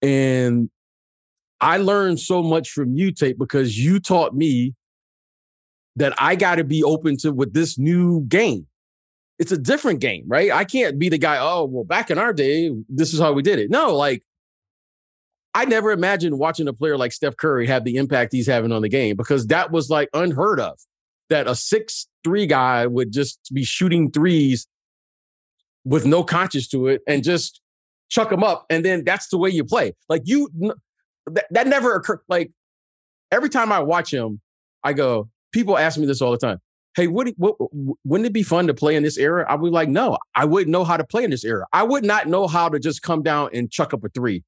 And 0.00 0.70
i 1.60 1.76
learned 1.76 2.20
so 2.20 2.42
much 2.42 2.70
from 2.70 2.96
you 2.96 3.12
tate 3.12 3.38
because 3.38 3.78
you 3.78 4.00
taught 4.00 4.34
me 4.34 4.74
that 5.96 6.14
i 6.18 6.34
got 6.34 6.56
to 6.56 6.64
be 6.64 6.82
open 6.82 7.16
to 7.18 7.32
with 7.32 7.52
this 7.52 7.78
new 7.78 8.22
game. 8.22 8.66
It's 9.38 9.52
a 9.52 9.58
different 9.58 10.00
game 10.00 10.24
right? 10.26 10.50
I 10.50 10.64
can't 10.64 10.98
be 10.98 11.08
the 11.08 11.18
guy 11.18 11.38
oh 11.40 11.64
well 11.64 11.84
back 11.84 12.10
in 12.10 12.18
our 12.18 12.32
day 12.32 12.70
this 12.88 13.12
is 13.12 13.20
how 13.20 13.32
we 13.32 13.42
did 13.42 13.58
it. 13.58 13.70
No 13.70 13.94
like 13.96 14.22
I 15.54 15.66
never 15.66 15.90
imagined 15.90 16.38
watching 16.38 16.66
a 16.66 16.72
player 16.72 16.96
like 16.96 17.12
Steph 17.12 17.36
Curry 17.36 17.66
have 17.66 17.84
the 17.84 17.96
impact 17.96 18.32
he's 18.32 18.46
having 18.46 18.72
on 18.72 18.80
the 18.80 18.88
game 18.88 19.16
because 19.16 19.48
that 19.48 19.70
was 19.70 19.90
like 19.90 20.08
unheard 20.14 20.58
of 20.58 20.78
that 21.28 21.46
a 21.46 21.54
six 21.54 22.06
three 22.24 22.46
guy 22.46 22.86
would 22.86 23.12
just 23.12 23.38
be 23.52 23.64
shooting 23.64 24.10
threes 24.10 24.66
with 25.84 26.06
no 26.06 26.22
conscience 26.22 26.68
to 26.68 26.88
it 26.88 27.02
and 27.06 27.24
just 27.24 27.60
chuck 28.08 28.30
them 28.30 28.44
up 28.44 28.66
and 28.70 28.84
then 28.84 29.04
that's 29.04 29.28
the 29.28 29.38
way 29.38 29.48
you 29.48 29.64
play 29.64 29.92
like 30.08 30.22
you 30.24 30.48
that, 31.26 31.46
that 31.50 31.66
never 31.66 31.94
occurred 31.94 32.20
like 32.28 32.52
every 33.30 33.48
time 33.48 33.72
i 33.72 33.80
watch 33.80 34.12
him 34.12 34.40
i 34.84 34.92
go 34.92 35.28
people 35.52 35.78
ask 35.78 35.98
me 35.98 36.06
this 36.06 36.20
all 36.20 36.30
the 36.30 36.38
time 36.38 36.60
hey, 36.94 37.06
would 37.06 37.34
what, 37.36 37.56
wouldn't 38.04 38.26
it 38.26 38.32
be 38.32 38.42
fun 38.42 38.66
to 38.66 38.74
play 38.74 38.96
in 38.96 39.02
this 39.02 39.16
era? 39.16 39.46
I 39.48 39.54
would 39.54 39.68
be 39.68 39.72
like, 39.72 39.88
no, 39.88 40.18
I 40.34 40.44
wouldn't 40.44 40.70
know 40.70 40.84
how 40.84 40.96
to 40.96 41.04
play 41.04 41.24
in 41.24 41.30
this 41.30 41.44
era. 41.44 41.66
I 41.72 41.82
would 41.82 42.04
not 42.04 42.26
know 42.28 42.46
how 42.46 42.68
to 42.68 42.78
just 42.78 43.02
come 43.02 43.22
down 43.22 43.50
and 43.52 43.70
chuck 43.70 43.94
up 43.94 44.04
a 44.04 44.08
three 44.08 44.44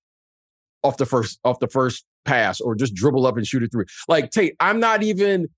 off 0.83 0.97
the 0.99 1.07
first 1.07 1.39
off 1.45 1.59
the 1.61 1.69
first 1.69 2.05
pass 2.25 2.61
or 2.61 2.75
just 2.75 2.95
dribble 2.95 3.27
up 3.27 3.37
and 3.37 3.47
shoot 3.47 3.63
a 3.63 3.69
three. 3.69 3.87
Like 4.09 4.31
Tate, 4.31 4.57
I'm 4.61 4.81
not 4.81 5.03
even. 5.03 5.49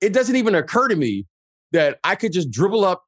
It 0.00 0.12
doesn't 0.12 0.36
even 0.36 0.54
occur 0.54 0.88
to 0.88 0.96
me 0.96 1.26
that 1.72 1.98
I 2.04 2.14
could 2.14 2.32
just 2.32 2.50
dribble 2.50 2.84
up, 2.84 3.04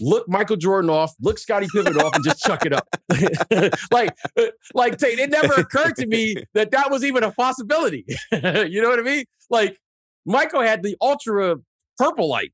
look 0.00 0.28
Michael 0.28 0.56
Jordan 0.56 0.90
off, 0.90 1.14
look 1.20 1.38
Scottie 1.38 1.68
Pippen 1.72 1.96
off, 1.98 2.14
and 2.14 2.24
just 2.24 2.42
chuck 2.42 2.66
it 2.66 2.72
up. 2.72 2.88
like, 3.90 4.14
uh, 4.36 4.46
like 4.74 4.98
Tate, 4.98 5.18
it 5.18 5.30
never 5.30 5.54
occurred 5.54 5.96
to 5.96 6.06
me 6.06 6.36
that 6.54 6.70
that 6.72 6.90
was 6.90 7.04
even 7.04 7.22
a 7.22 7.30
possibility. 7.32 8.04
you 8.32 8.82
know 8.82 8.88
what 8.88 8.98
I 8.98 9.02
mean? 9.02 9.24
Like 9.50 9.78
Michael 10.24 10.62
had 10.62 10.82
the 10.82 10.96
ultra 11.00 11.56
purple 11.98 12.28
light. 12.28 12.52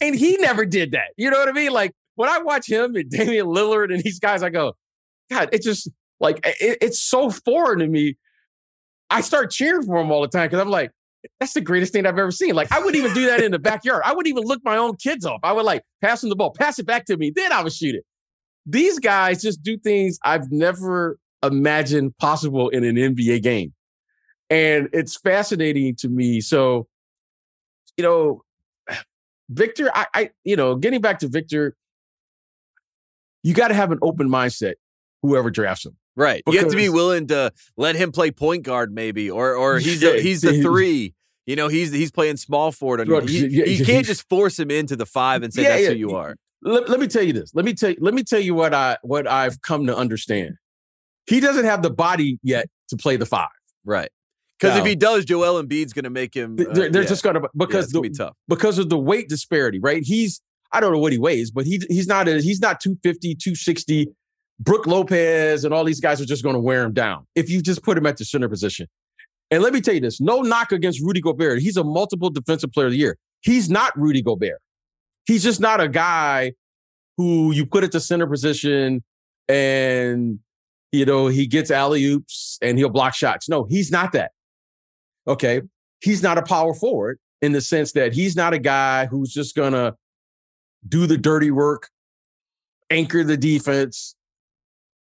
And 0.00 0.14
he 0.14 0.36
never 0.38 0.64
did 0.64 0.92
that. 0.92 1.10
You 1.16 1.30
know 1.30 1.38
what 1.38 1.48
I 1.48 1.52
mean? 1.52 1.72
Like 1.72 1.92
when 2.16 2.28
I 2.28 2.38
watch 2.38 2.68
him 2.68 2.96
and 2.96 3.08
Damian 3.10 3.46
Lillard 3.46 3.92
and 3.92 4.02
these 4.02 4.18
guys, 4.18 4.42
I 4.42 4.50
go, 4.50 4.74
God, 5.30 5.50
it's 5.52 5.64
just 5.64 5.88
like 6.20 6.40
it, 6.44 6.78
it's 6.80 6.98
so 6.98 7.30
foreign 7.30 7.78
to 7.78 7.86
me. 7.86 8.16
I 9.10 9.20
start 9.20 9.50
cheering 9.50 9.82
for 9.82 10.00
him 10.00 10.10
all 10.10 10.22
the 10.22 10.28
time 10.28 10.46
because 10.46 10.60
I'm 10.60 10.70
like, 10.70 10.90
that's 11.38 11.52
the 11.52 11.60
greatest 11.60 11.92
thing 11.92 12.06
I've 12.06 12.18
ever 12.18 12.30
seen. 12.30 12.54
Like 12.54 12.72
I 12.72 12.78
wouldn't 12.78 12.96
even 12.96 13.14
do 13.14 13.26
that 13.26 13.42
in 13.42 13.52
the 13.52 13.58
backyard. 13.58 14.02
I 14.04 14.12
wouldn't 14.12 14.28
even 14.28 14.44
look 14.44 14.60
my 14.64 14.76
own 14.76 14.96
kids 14.96 15.24
off. 15.24 15.40
I 15.42 15.52
would 15.52 15.64
like 15.64 15.82
pass 16.00 16.20
them 16.20 16.30
the 16.30 16.36
ball, 16.36 16.52
pass 16.52 16.78
it 16.78 16.86
back 16.86 17.04
to 17.06 17.16
me, 17.16 17.30
then 17.34 17.52
I 17.52 17.62
would 17.62 17.72
shoot 17.72 17.94
it. 17.94 18.04
These 18.66 18.98
guys 18.98 19.42
just 19.42 19.62
do 19.62 19.76
things 19.76 20.18
I've 20.24 20.50
never 20.50 21.18
imagined 21.42 22.16
possible 22.18 22.68
in 22.68 22.84
an 22.84 22.96
NBA 22.96 23.42
game. 23.42 23.72
And 24.50 24.88
it's 24.92 25.16
fascinating 25.16 25.96
to 25.96 26.08
me. 26.08 26.40
So, 26.40 26.86
you 27.96 28.04
know, 28.04 28.42
Victor, 29.48 29.90
I, 29.94 30.06
I 30.14 30.30
you 30.44 30.56
know, 30.56 30.76
getting 30.76 31.00
back 31.00 31.18
to 31.20 31.28
Victor, 31.28 31.76
you 33.42 33.54
got 33.54 33.68
to 33.68 33.74
have 33.74 33.90
an 33.90 33.98
open 34.02 34.28
mindset, 34.28 34.74
whoever 35.22 35.50
drafts 35.50 35.86
him. 35.86 35.96
Right. 36.16 36.42
Because, 36.44 36.54
you 36.54 36.60
have 36.60 36.70
to 36.70 36.76
be 36.76 36.88
willing 36.88 37.26
to 37.28 37.52
let 37.76 37.96
him 37.96 38.12
play 38.12 38.30
point 38.30 38.64
guard, 38.64 38.92
maybe, 38.92 39.30
or 39.30 39.54
or 39.54 39.78
he's 39.78 40.02
a, 40.02 40.20
he's 40.20 40.42
the 40.42 40.60
three. 40.60 41.14
You 41.46 41.56
know, 41.56 41.68
he's 41.68 41.92
he's 41.92 42.10
playing 42.10 42.36
small 42.36 42.70
forward. 42.70 43.00
And 43.00 43.28
he, 43.28 43.46
you 43.46 43.84
can't 43.84 44.06
just 44.06 44.28
force 44.28 44.58
him 44.58 44.70
into 44.70 44.94
the 44.94 45.06
five 45.06 45.42
and 45.42 45.52
say 45.52 45.62
yeah, 45.62 45.68
that's 45.70 45.82
yeah. 45.82 45.88
who 45.90 45.96
you 45.96 46.10
are. 46.14 46.36
Let, 46.62 46.88
let 46.88 47.00
me 47.00 47.08
tell 47.08 47.22
you 47.22 47.32
this. 47.32 47.52
Let 47.54 47.64
me 47.64 47.74
tell 47.74 47.94
let 47.98 48.14
me 48.14 48.22
tell 48.22 48.40
you 48.40 48.54
what 48.54 48.74
I 48.74 48.98
what 49.02 49.26
I've 49.26 49.60
come 49.62 49.86
to 49.86 49.96
understand. 49.96 50.56
He 51.26 51.40
doesn't 51.40 51.64
have 51.64 51.82
the 51.82 51.90
body 51.90 52.38
yet 52.42 52.68
to 52.88 52.96
play 52.96 53.16
the 53.16 53.26
five. 53.26 53.48
Right. 53.84 54.10
Because 54.58 54.78
if 54.78 54.86
he 54.86 54.94
does, 54.94 55.24
Joel 55.24 55.60
Embiid's 55.60 55.92
going 55.92 56.04
to 56.04 56.10
make 56.10 56.34
him. 56.34 56.52
Uh, 56.52 56.72
they're, 56.72 56.88
they're 56.88 57.02
yeah. 57.02 57.08
just 57.08 57.24
going 57.24 57.34
to 57.34 57.48
because 57.56 57.92
yeah, 57.92 58.00
the, 58.00 58.08
be 58.08 58.14
tough. 58.14 58.36
because 58.46 58.78
of 58.78 58.90
the 58.90 58.98
weight 58.98 59.28
disparity, 59.28 59.80
right? 59.80 60.04
He's 60.04 60.40
I 60.72 60.80
don't 60.80 60.92
know 60.92 61.00
what 61.00 61.12
he 61.12 61.18
weighs, 61.18 61.50
but 61.50 61.66
he 61.66 61.82
he's 61.88 62.06
not 62.06 62.28
a, 62.28 62.40
he's 62.40 62.60
not 62.60 62.80
250, 62.80 63.34
260. 63.34 64.08
Brook 64.60 64.86
Lopez 64.86 65.64
and 65.64 65.74
all 65.74 65.84
these 65.84 66.00
guys 66.00 66.20
are 66.20 66.26
just 66.26 66.42
going 66.42 66.54
to 66.54 66.60
wear 66.60 66.82
him 66.84 66.92
down 66.92 67.26
if 67.34 67.50
you 67.50 67.60
just 67.60 67.82
put 67.82 67.98
him 67.98 68.06
at 68.06 68.16
the 68.16 68.24
center 68.24 68.48
position. 68.48 68.86
And 69.50 69.62
let 69.62 69.72
me 69.72 69.80
tell 69.80 69.94
you 69.94 70.00
this: 70.00 70.20
no 70.20 70.40
knock 70.40 70.72
against 70.72 71.00
Rudy 71.00 71.20
Gobert. 71.20 71.60
He's 71.60 71.76
a 71.76 71.84
multiple 71.84 72.30
defensive 72.30 72.72
player 72.72 72.86
of 72.86 72.92
the 72.92 72.98
year. 72.98 73.18
He's 73.40 73.68
not 73.68 73.92
Rudy 73.98 74.22
Gobert. 74.22 74.60
He's 75.26 75.42
just 75.42 75.60
not 75.60 75.80
a 75.80 75.88
guy 75.88 76.52
who 77.16 77.52
you 77.52 77.66
put 77.66 77.84
at 77.84 77.92
the 77.92 78.00
center 78.00 78.26
position 78.26 79.02
and 79.48 80.38
you 80.92 81.04
know 81.04 81.26
he 81.26 81.46
gets 81.46 81.70
alley 81.70 82.04
oops 82.04 82.58
and 82.62 82.78
he'll 82.78 82.88
block 82.88 83.14
shots. 83.14 83.48
No, 83.48 83.64
he's 83.64 83.90
not 83.90 84.12
that. 84.12 84.32
Okay. 85.26 85.62
He's 86.00 86.22
not 86.22 86.38
a 86.38 86.42
power 86.42 86.74
forward 86.74 87.18
in 87.40 87.52
the 87.52 87.60
sense 87.60 87.92
that 87.92 88.12
he's 88.12 88.34
not 88.34 88.52
a 88.52 88.58
guy 88.58 89.06
who's 89.06 89.32
just 89.32 89.54
going 89.54 89.72
to 89.72 89.94
do 90.88 91.06
the 91.06 91.16
dirty 91.16 91.50
work, 91.50 91.88
anchor 92.90 93.22
the 93.22 93.36
defense, 93.36 94.16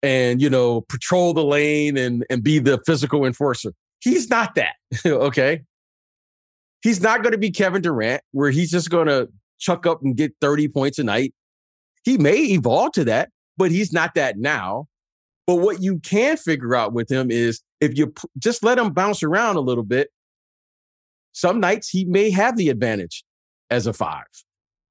and, 0.03 0.41
you 0.41 0.49
know, 0.49 0.81
patrol 0.81 1.33
the 1.33 1.43
lane 1.43 1.97
and, 1.97 2.25
and 2.29 2.43
be 2.43 2.59
the 2.59 2.81
physical 2.85 3.25
enforcer. 3.25 3.73
He's 3.99 4.29
not 4.29 4.55
that. 4.55 4.75
okay. 5.05 5.61
He's 6.81 7.01
not 7.01 7.21
going 7.21 7.33
to 7.33 7.37
be 7.37 7.51
Kevin 7.51 7.81
Durant, 7.81 8.23
where 8.31 8.49
he's 8.49 8.71
just 8.71 8.89
going 8.89 9.07
to 9.07 9.29
chuck 9.59 9.85
up 9.85 10.01
and 10.01 10.15
get 10.15 10.33
30 10.41 10.67
points 10.69 10.97
a 10.97 11.03
night. 11.03 11.33
He 12.03 12.17
may 12.17 12.37
evolve 12.37 12.93
to 12.93 13.03
that, 13.05 13.29
but 13.57 13.71
he's 13.71 13.93
not 13.93 14.15
that 14.15 14.37
now. 14.39 14.87
But 15.45 15.55
what 15.55 15.81
you 15.81 15.99
can 15.99 16.37
figure 16.37 16.75
out 16.75 16.93
with 16.93 17.11
him 17.11 17.29
is 17.29 17.61
if 17.79 17.97
you 17.97 18.13
just 18.39 18.63
let 18.63 18.79
him 18.79 18.91
bounce 18.93 19.21
around 19.21 19.57
a 19.57 19.61
little 19.61 19.83
bit, 19.83 20.09
some 21.33 21.59
nights 21.59 21.89
he 21.89 22.05
may 22.05 22.31
have 22.31 22.57
the 22.57 22.69
advantage 22.69 23.23
as 23.69 23.87
a 23.87 23.93
five. 23.93 24.25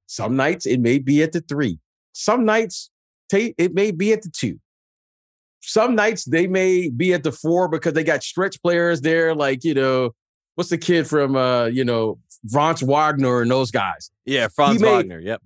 Some 0.06 0.36
nights 0.36 0.66
it 0.66 0.80
may 0.80 0.98
be 0.98 1.22
at 1.22 1.32
the 1.32 1.40
three. 1.40 1.78
Some 2.12 2.44
nights 2.44 2.90
it 3.32 3.74
may 3.74 3.90
be 3.90 4.12
at 4.12 4.22
the 4.22 4.30
two. 4.30 4.58
Some 5.60 5.94
nights 5.94 6.24
they 6.24 6.46
may 6.46 6.88
be 6.88 7.12
at 7.12 7.22
the 7.22 7.32
four 7.32 7.68
because 7.68 7.92
they 7.92 8.04
got 8.04 8.22
stretch 8.22 8.62
players 8.62 9.00
there, 9.00 9.34
like, 9.34 9.62
you 9.62 9.74
know, 9.74 10.14
what's 10.54 10.70
the 10.70 10.78
kid 10.78 11.06
from, 11.06 11.36
uh, 11.36 11.66
you 11.66 11.84
know, 11.84 12.18
Franz 12.50 12.82
Wagner 12.82 13.42
and 13.42 13.50
those 13.50 13.70
guys. 13.70 14.10
Yeah, 14.24 14.48
Franz 14.48 14.80
may, 14.80 14.90
Wagner. 14.90 15.20
Yep. 15.20 15.42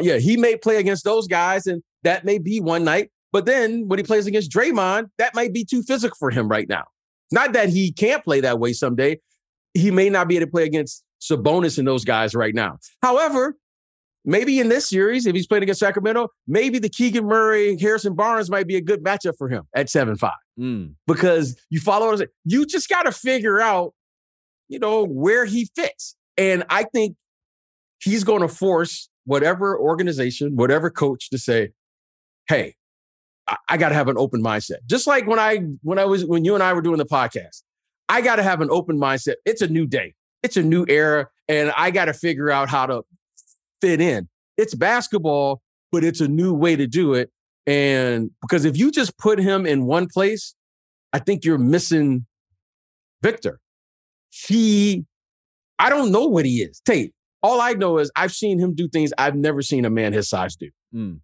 Yeah, 0.00 0.16
he 0.16 0.36
may 0.36 0.56
play 0.56 0.76
against 0.76 1.04
those 1.04 1.26
guys, 1.26 1.66
and 1.66 1.82
that 2.02 2.24
may 2.24 2.38
be 2.38 2.60
one 2.60 2.84
night. 2.84 3.10
But 3.32 3.46
then 3.46 3.86
when 3.86 3.98
he 3.98 4.02
plays 4.02 4.26
against 4.26 4.50
Draymond, 4.50 5.10
that 5.18 5.34
might 5.34 5.52
be 5.52 5.64
too 5.64 5.82
physical 5.82 6.16
for 6.18 6.30
him 6.30 6.48
right 6.48 6.68
now. 6.68 6.84
Not 7.30 7.52
that 7.52 7.68
he 7.68 7.92
can't 7.92 8.24
play 8.24 8.40
that 8.40 8.58
way 8.58 8.72
someday. 8.72 9.20
He 9.74 9.90
may 9.90 10.10
not 10.10 10.26
be 10.26 10.36
able 10.36 10.46
to 10.46 10.50
play 10.50 10.64
against 10.64 11.04
Sabonis 11.20 11.78
and 11.78 11.86
those 11.86 12.04
guys 12.04 12.34
right 12.34 12.54
now. 12.54 12.78
However, 13.02 13.56
maybe 14.30 14.60
in 14.60 14.68
this 14.68 14.88
series, 14.88 15.26
if 15.26 15.34
he's 15.34 15.46
playing 15.46 15.64
against 15.64 15.80
Sacramento, 15.80 16.28
maybe 16.46 16.78
the 16.78 16.88
Keegan 16.88 17.26
Murray, 17.26 17.76
Harrison 17.78 18.14
Barnes 18.14 18.48
might 18.48 18.66
be 18.66 18.76
a 18.76 18.80
good 18.80 19.02
matchup 19.02 19.36
for 19.36 19.48
him 19.48 19.64
at 19.74 19.90
7 19.90 20.16
5. 20.16 20.32
Mm. 20.58 20.94
Because 21.06 21.60
you 21.68 21.80
follow 21.80 22.06
what 22.06 22.12
I'm 22.12 22.18
saying. 22.18 22.28
You 22.44 22.64
just 22.64 22.88
got 22.88 23.02
to 23.02 23.12
figure 23.12 23.60
out, 23.60 23.92
you 24.68 24.78
know, 24.78 25.04
where 25.04 25.44
he 25.44 25.68
fits. 25.74 26.16
And 26.38 26.64
I 26.70 26.84
think 26.84 27.16
he's 27.98 28.24
going 28.24 28.40
to 28.40 28.48
force 28.48 29.10
whatever 29.24 29.78
organization, 29.78 30.56
whatever 30.56 30.90
coach 30.90 31.28
to 31.30 31.38
say, 31.38 31.72
hey, 32.48 32.74
I, 33.68 33.76
got 33.78 33.88
to 33.88 33.96
have 33.96 34.08
an 34.08 34.16
open 34.16 34.42
mindset. 34.42 34.78
Just 34.86 35.08
like 35.08 35.26
when 35.26 35.40
I 35.40 35.56
when 35.82 35.98
I 35.98 36.04
was 36.04 36.24
when 36.24 36.44
you 36.44 36.54
and 36.54 36.62
I 36.62 36.72
were 36.72 36.82
doing 36.82 36.98
the 36.98 37.06
podcast, 37.06 37.62
I 38.08 38.20
got 38.20 38.36
to 38.36 38.44
have 38.44 38.60
an 38.60 38.68
open 38.70 38.96
mindset. 38.96 39.34
It's 39.44 39.60
a 39.60 39.66
new 39.66 39.86
day. 39.86 40.14
It's 40.44 40.56
a 40.56 40.62
new 40.62 40.86
era, 40.88 41.26
and 41.48 41.72
I 41.76 41.90
got 41.90 42.04
to 42.04 42.14
figure 42.14 42.50
out 42.50 42.68
how 42.68 42.86
to 42.86 43.02
fit 43.80 44.00
in. 44.00 44.28
It's 44.56 44.74
basketball, 44.74 45.62
but 45.92 46.04
it's 46.04 46.20
a 46.20 46.28
new 46.28 46.52
way 46.52 46.76
to 46.76 46.86
do 46.86 47.14
it. 47.14 47.30
And 47.66 48.30
because 48.40 48.64
if 48.64 48.76
you 48.76 48.90
just 48.90 49.16
put 49.18 49.38
him 49.38 49.66
in 49.66 49.84
one 49.84 50.08
place, 50.08 50.54
I 51.12 51.18
think 51.18 51.44
you're 51.44 51.58
missing 51.58 52.26
Victor. 53.22 53.60
He, 54.30 55.04
I 55.78 55.90
don't 55.90 56.12
know 56.12 56.26
what 56.26 56.44
he 56.44 56.62
is. 56.62 56.80
Tate, 56.80 57.12
all 57.42 57.60
I 57.60 57.72
know 57.72 57.98
is 57.98 58.10
I've 58.16 58.32
seen 58.32 58.58
him 58.58 58.74
do 58.74 58.88
things 58.88 59.12
I've 59.18 59.34
never 59.34 59.62
seen 59.62 59.84
a 59.84 59.90
man 59.90 60.12
his 60.12 60.28
size 60.28 60.56
do. 60.56 60.70
Mm. 60.94 61.20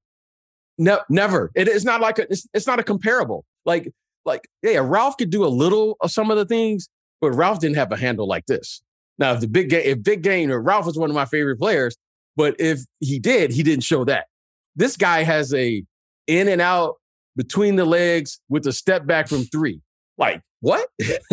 No, 0.78 1.00
never. 1.08 1.50
It 1.54 1.68
is 1.68 1.84
not 1.84 2.00
like 2.00 2.18
a, 2.18 2.30
it's, 2.30 2.46
it's 2.52 2.66
not 2.66 2.78
a 2.78 2.82
comparable. 2.82 3.44
Like, 3.64 3.92
like, 4.24 4.48
yeah, 4.62 4.80
Ralph 4.82 5.16
could 5.16 5.30
do 5.30 5.44
a 5.44 5.48
little 5.48 5.96
of 6.00 6.10
some 6.10 6.30
of 6.30 6.36
the 6.36 6.44
things, 6.44 6.88
but 7.20 7.30
Ralph 7.32 7.60
didn't 7.60 7.76
have 7.76 7.92
a 7.92 7.96
handle 7.96 8.26
like 8.26 8.46
this. 8.46 8.82
Now, 9.18 9.32
if 9.32 9.40
the 9.40 9.48
big 9.48 9.70
game, 9.70 9.82
if 9.84 10.02
big 10.02 10.22
game, 10.22 10.50
or 10.50 10.60
Ralph 10.60 10.86
was 10.86 10.98
one 10.98 11.10
of 11.10 11.14
my 11.14 11.24
favorite 11.24 11.58
players, 11.58 11.96
but 12.36 12.54
if 12.58 12.80
he 13.00 13.18
did, 13.18 13.50
he 13.50 13.62
didn't 13.62 13.84
show 13.84 14.04
that. 14.04 14.26
This 14.74 14.96
guy 14.96 15.22
has 15.22 15.54
a 15.54 15.82
in 16.26 16.48
and 16.48 16.60
out 16.60 16.96
between 17.36 17.76
the 17.76 17.84
legs 17.84 18.40
with 18.48 18.66
a 18.66 18.72
step 18.72 19.06
back 19.06 19.28
from 19.28 19.44
three. 19.44 19.80
Like, 20.18 20.42
what? 20.60 20.88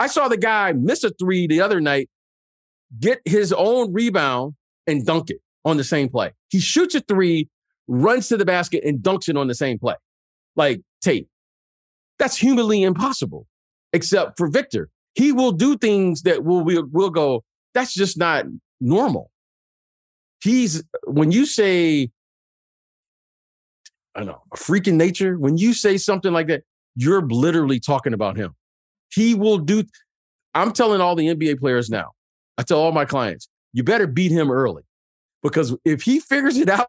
I 0.00 0.06
saw 0.06 0.28
the 0.28 0.36
guy 0.36 0.72
miss 0.72 1.04
a 1.04 1.10
three 1.10 1.46
the 1.46 1.60
other 1.60 1.80
night, 1.80 2.08
get 2.98 3.20
his 3.24 3.52
own 3.52 3.92
rebound 3.92 4.54
and 4.86 5.04
dunk 5.04 5.30
it 5.30 5.40
on 5.64 5.76
the 5.76 5.84
same 5.84 6.08
play. 6.08 6.32
He 6.48 6.60
shoots 6.60 6.94
a 6.94 7.00
three 7.00 7.48
runs 7.86 8.28
to 8.28 8.36
the 8.36 8.44
basket 8.44 8.84
and 8.84 8.98
dunks 9.00 9.28
it 9.28 9.36
on 9.36 9.48
the 9.48 9.54
same 9.54 9.78
play. 9.78 9.94
Like 10.56 10.82
Tate. 11.00 11.28
That's 12.18 12.36
humanly 12.36 12.82
impossible, 12.82 13.46
except 13.92 14.38
for 14.38 14.48
Victor. 14.48 14.88
He 15.14 15.32
will 15.32 15.52
do 15.52 15.76
things 15.76 16.22
that 16.22 16.44
will 16.44 16.64
will 16.64 16.86
will 16.90 17.10
go, 17.10 17.44
that's 17.74 17.94
just 17.94 18.18
not 18.18 18.44
normal. 18.80 19.30
He's 20.40 20.82
when 21.04 21.32
you 21.32 21.46
say, 21.46 22.10
I 24.14 24.20
don't 24.20 24.28
know, 24.28 24.42
a 24.52 24.56
freaking 24.56 24.94
nature, 24.94 25.38
when 25.38 25.56
you 25.56 25.72
say 25.74 25.96
something 25.96 26.32
like 26.32 26.48
that, 26.48 26.62
you're 26.94 27.22
literally 27.22 27.80
talking 27.80 28.12
about 28.12 28.36
him. 28.36 28.54
He 29.12 29.34
will 29.34 29.58
do. 29.58 29.84
I'm 30.54 30.72
telling 30.72 31.00
all 31.00 31.14
the 31.14 31.26
NBA 31.26 31.60
players 31.60 31.90
now, 31.90 32.12
I 32.56 32.62
tell 32.62 32.80
all 32.80 32.92
my 32.92 33.04
clients, 33.04 33.48
you 33.72 33.82
better 33.84 34.06
beat 34.06 34.32
him 34.32 34.50
early 34.50 34.82
because 35.42 35.76
if 35.84 36.02
he 36.02 36.20
figures 36.20 36.56
it 36.56 36.68
out, 36.68 36.88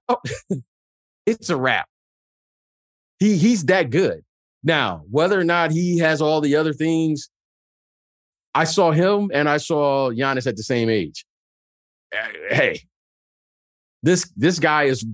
it's 1.25 1.49
a 1.49 1.57
wrap. 1.57 1.87
He 3.19 3.37
he's 3.37 3.65
that 3.65 3.89
good. 3.89 4.23
Now, 4.63 5.03
whether 5.09 5.39
or 5.39 5.43
not 5.43 5.71
he 5.71 5.99
has 5.99 6.21
all 6.21 6.41
the 6.41 6.55
other 6.55 6.73
things, 6.73 7.29
I 8.53 8.63
saw 8.63 8.91
him 8.91 9.31
and 9.33 9.47
I 9.47 9.57
saw 9.57 10.09
Giannis 10.11 10.47
at 10.47 10.57
the 10.57 10.63
same 10.63 10.89
age. 10.89 11.25
Eh, 12.11 12.31
hey, 12.49 12.81
This 14.01 14.31
this 14.35 14.59
guy 14.59 14.83
is 14.83 15.05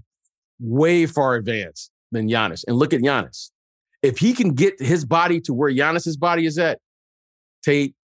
way 0.60 1.06
far 1.06 1.36
advanced 1.36 1.92
than 2.12 2.30
Giannis. 2.30 2.64
And 2.68 2.78
look 2.78 2.94
at 2.94 3.02
Giannis. 3.02 3.52
If 4.02 4.20
he 4.20 4.34
can 4.34 4.54
get 4.54 4.80
his 4.80 5.06
body 5.06 5.42
to 5.42 5.54
where 5.54 5.72
Giannis's 5.72 6.18
body 6.18 6.46
is 6.46 6.58
at, 6.60 6.80
Tate, 7.64 7.96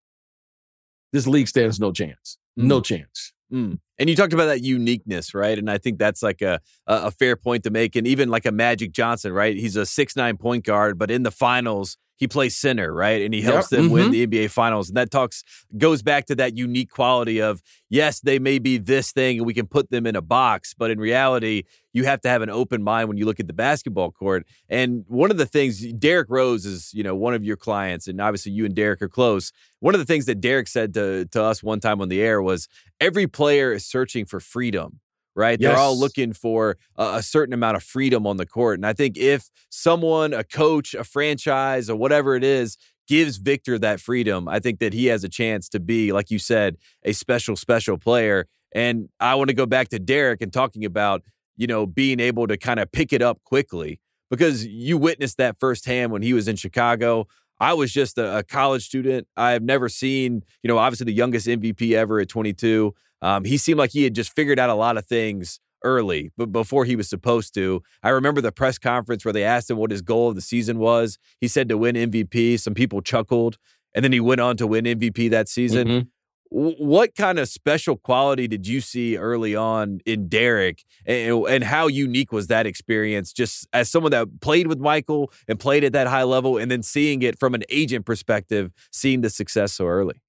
this 1.13 1.27
league 1.27 1.49
stands 1.49 1.79
no 1.79 1.93
chance. 1.93 2.39
Mm. 2.59 2.65
No 2.65 2.81
chance. 2.81 3.33
Mm. 3.53 3.79
And 3.99 4.09
you 4.09 4.17
talked 4.17 4.33
about 4.33 4.47
that 4.47 4.63
uniqueness, 4.63 5.35
right? 5.35 5.59
And 5.59 5.71
I 5.71 5.77
think 5.77 5.99
that's 5.99 6.23
like 6.23 6.41
a, 6.41 6.61
a 6.87 7.11
fair 7.11 7.37
point 7.37 7.65
to 7.65 7.71
make. 7.71 7.97
And 7.97 8.07
even 8.07 8.29
like 8.29 8.47
a 8.47 8.53
Magic 8.53 8.93
Johnson, 8.93 9.33
right? 9.33 9.57
He's 9.57 9.77
a 9.77 9.85
six 9.85 10.17
nine 10.17 10.37
point 10.37 10.65
guard, 10.65 10.99
but 10.99 11.11
in 11.11 11.23
the 11.23 11.31
finals, 11.31 11.99
he 12.21 12.29
plays 12.29 12.55
center, 12.55 12.93
right? 12.93 13.23
And 13.23 13.33
he 13.33 13.41
helps 13.41 13.73
Yep, 13.73 13.81
them 13.81 13.91
win 13.91 14.09
mhm. 14.09 14.13
the 14.13 14.27
NBA 14.27 14.51
finals. 14.51 14.89
And 14.89 14.97
that 14.99 15.11
talks 15.11 15.43
goes 15.79 16.03
back 16.03 16.27
to 16.27 16.35
that 16.35 16.55
unique 16.57 16.91
quality 16.91 17.41
of 17.41 17.63
yes, 17.89 18.21
they 18.21 18.39
may 18.39 18.59
be 18.59 18.77
this 18.77 19.11
thing 19.11 19.39
and 19.39 19.47
we 19.47 19.55
can 19.55 19.67
put 19.67 19.91
them 19.91 20.07
in 20.07 20.15
a 20.15 20.21
box, 20.21 20.75
but 20.75 20.91
in 20.91 20.99
reality, 21.01 21.63
you 21.95 22.05
have 22.05 22.21
to 22.21 22.29
have 22.29 22.43
an 22.43 22.51
open 22.51 22.83
mind 22.83 23.09
when 23.09 23.17
you 23.17 23.25
look 23.25 23.41
at 23.41 23.47
the 23.47 23.55
basketball 23.55 24.13
court. 24.13 24.47
And 24.69 25.05
one 25.09 25.31
of 25.31 25.39
the 25.39 25.47
things 25.47 25.81
Derrick 25.95 26.29
Rose 26.29 26.67
is, 26.67 26.93
you 26.93 27.03
know, 27.03 27.17
one 27.17 27.33
of 27.33 27.43
your 27.43 27.57
clients, 27.57 28.07
and 28.07 28.21
obviously 28.21 28.53
you 28.53 28.67
and 28.67 28.75
Derrick 28.75 29.01
are 29.01 29.09
close. 29.09 29.51
One 29.81 29.95
of 29.95 29.99
the 29.99 30.05
things 30.05 30.27
that 30.27 30.43
Derrick 30.43 30.69
said 30.69 30.93
to 30.95 31.25
to 31.25 31.43
us 31.43 31.63
one 31.63 31.81
time 31.81 32.03
on 32.03 32.11
the 32.11 32.21
air 32.21 32.43
was 32.43 32.69
every 33.01 33.27
player 33.27 33.73
is 33.73 33.87
searching 33.87 34.27
for 34.27 34.41
freedom. 34.41 35.01
Right. 35.37 35.59
They're 35.61 35.77
all 35.77 35.99
looking 35.99 36.33
for 36.33 36.77
a, 36.97 37.15
a 37.17 37.23
certain 37.23 37.55
amount 37.55 37.77
of 37.77 37.83
freedom 37.83 38.27
on 38.27 38.37
the 38.37 38.47
court. 38.47 38.79
And 38.79 38.87
I 38.87 38.93
think 38.93 39.17
if 39.17 39.49
someone, 39.71 40.35
a 40.35 40.43
coach, 40.43 40.93
a 40.93 41.05
franchise, 41.05 41.89
or 41.89 41.97
whatever 41.97 42.35
it 42.35 42.45
is, 42.45 42.77
gives 43.07 43.39
Victor 43.39 43.79
that 43.79 44.01
freedom, 44.01 44.49
I 44.49 44.59
think 44.61 44.81
that 44.81 44.93
he 44.93 45.07
has 45.07 45.25
a 45.25 45.29
chance 45.29 45.69
to 45.71 45.81
be, 45.81 46.13
like 46.13 46.31
you 46.31 46.39
said, 46.39 46.77
a 47.05 47.13
special, 47.13 47.57
special 47.57 47.97
player. 47.97 48.47
And 48.73 49.09
I 49.19 49.35
want 49.35 49.49
to 49.49 49.55
go 49.55 49.67
back 49.67 49.89
to 49.89 49.99
Derrick 49.99 50.43
and 50.43 50.53
talking 50.53 50.85
about, 50.85 51.23
you 51.57 51.67
know, 51.67 51.87
being 51.87 52.21
able 52.21 52.47
to 52.47 52.57
kind 52.57 52.79
of 52.81 52.91
pick 52.93 53.13
it 53.13 53.23
up 53.23 53.43
quickly 53.45 54.01
because 54.31 54.65
you 54.65 54.97
witnessed 54.97 55.39
that 55.39 55.59
firsthand 55.59 56.13
when 56.13 56.23
he 56.23 56.33
was 56.33 56.49
in 56.49 56.57
Chicago. 56.57 57.27
I 57.59 57.75
was 57.75 57.93
just 57.93 58.17
a, 58.17 58.39
a 58.39 58.43
college 58.43 58.87
student. 58.87 59.27
I 59.37 59.51
have 59.51 59.63
never 59.63 59.89
seen, 59.89 60.43
you 60.63 60.69
know, 60.69 60.79
obviously 60.79 61.07
the 61.07 61.13
youngest 61.13 61.47
MVP 61.47 61.93
ever 61.93 62.21
at 62.21 62.29
22. 62.29 62.95
Um, 63.23 63.45
he 63.45 63.57
seemed 63.57 63.79
like 63.79 63.91
he 63.91 64.05
had 64.05 64.15
just 64.15 64.35
figured 64.35 64.59
out 64.59 64.71
a 64.71 64.75
lot 64.75 64.97
of 64.97 65.07
things 65.07 65.61
early, 65.83 66.31
but 66.37 66.53
before 66.53 66.85
he 66.85 66.97
was 66.97 67.09
supposed 67.09 67.55
to. 67.55 67.83
I 68.03 68.11
remember 68.11 68.41
the 68.41 68.53
press 68.53 68.79
conference 68.79 69.25
where 69.25 69.33
they 69.33 69.45
asked 69.45 69.71
him 69.71 69.79
what 69.79 69.91
his 69.91 70.03
goal 70.03 70.29
of 70.29 70.35
the 70.35 70.41
season 70.41 70.79
was. 70.79 71.19
He 71.41 71.49
said 71.49 71.69
to 71.69 71.79
win 71.79 71.97
MVP. 71.97 72.59
Some 72.61 72.75
people 72.75 73.01
chuckled, 73.01 73.57
and 73.95 74.05
then 74.05 74.13
he 74.13 74.21
went 74.21 74.41
on 74.41 74.57
to 74.59 74.67
win 74.67 74.85
MVP 74.85 75.29
that 75.31 75.49
season. 75.49 75.89
Mhm. 75.89 76.07
What 76.53 77.15
kind 77.15 77.39
of 77.39 77.49
special 77.49 77.97
quality 77.97 78.49
did 78.49 78.67
you 78.67 78.81
see 78.81 79.17
early 79.17 79.55
on 79.55 80.01
in 80.05 80.29
Derrick, 80.29 80.83
and, 81.07 81.47
and 81.47 81.63
how 81.63 81.87
unique 81.87 82.33
was 82.33 82.49
that 82.49 82.67
experience? 82.67 83.33
Just 83.33 83.69
as 83.73 83.89
someone 83.89 84.11
that 84.11 84.41
played 84.41 84.67
with 84.67 84.81
Michael 84.81 85.33
and 85.47 85.61
played 85.61 85.85
at 85.85 85.93
that 85.93 86.09
high 86.09 86.25
level, 86.25 86.59
and 86.59 86.69
then 86.69 86.83
seeing 86.83 87.23
it 87.23 87.39
from 87.39 87.55
an 87.55 87.63
agent 87.71 88.05
perspective, 88.05 88.73
seeing 88.91 89.21
the 89.21 89.31
success 89.31 89.73
so 89.75 89.87
early. 89.87 90.21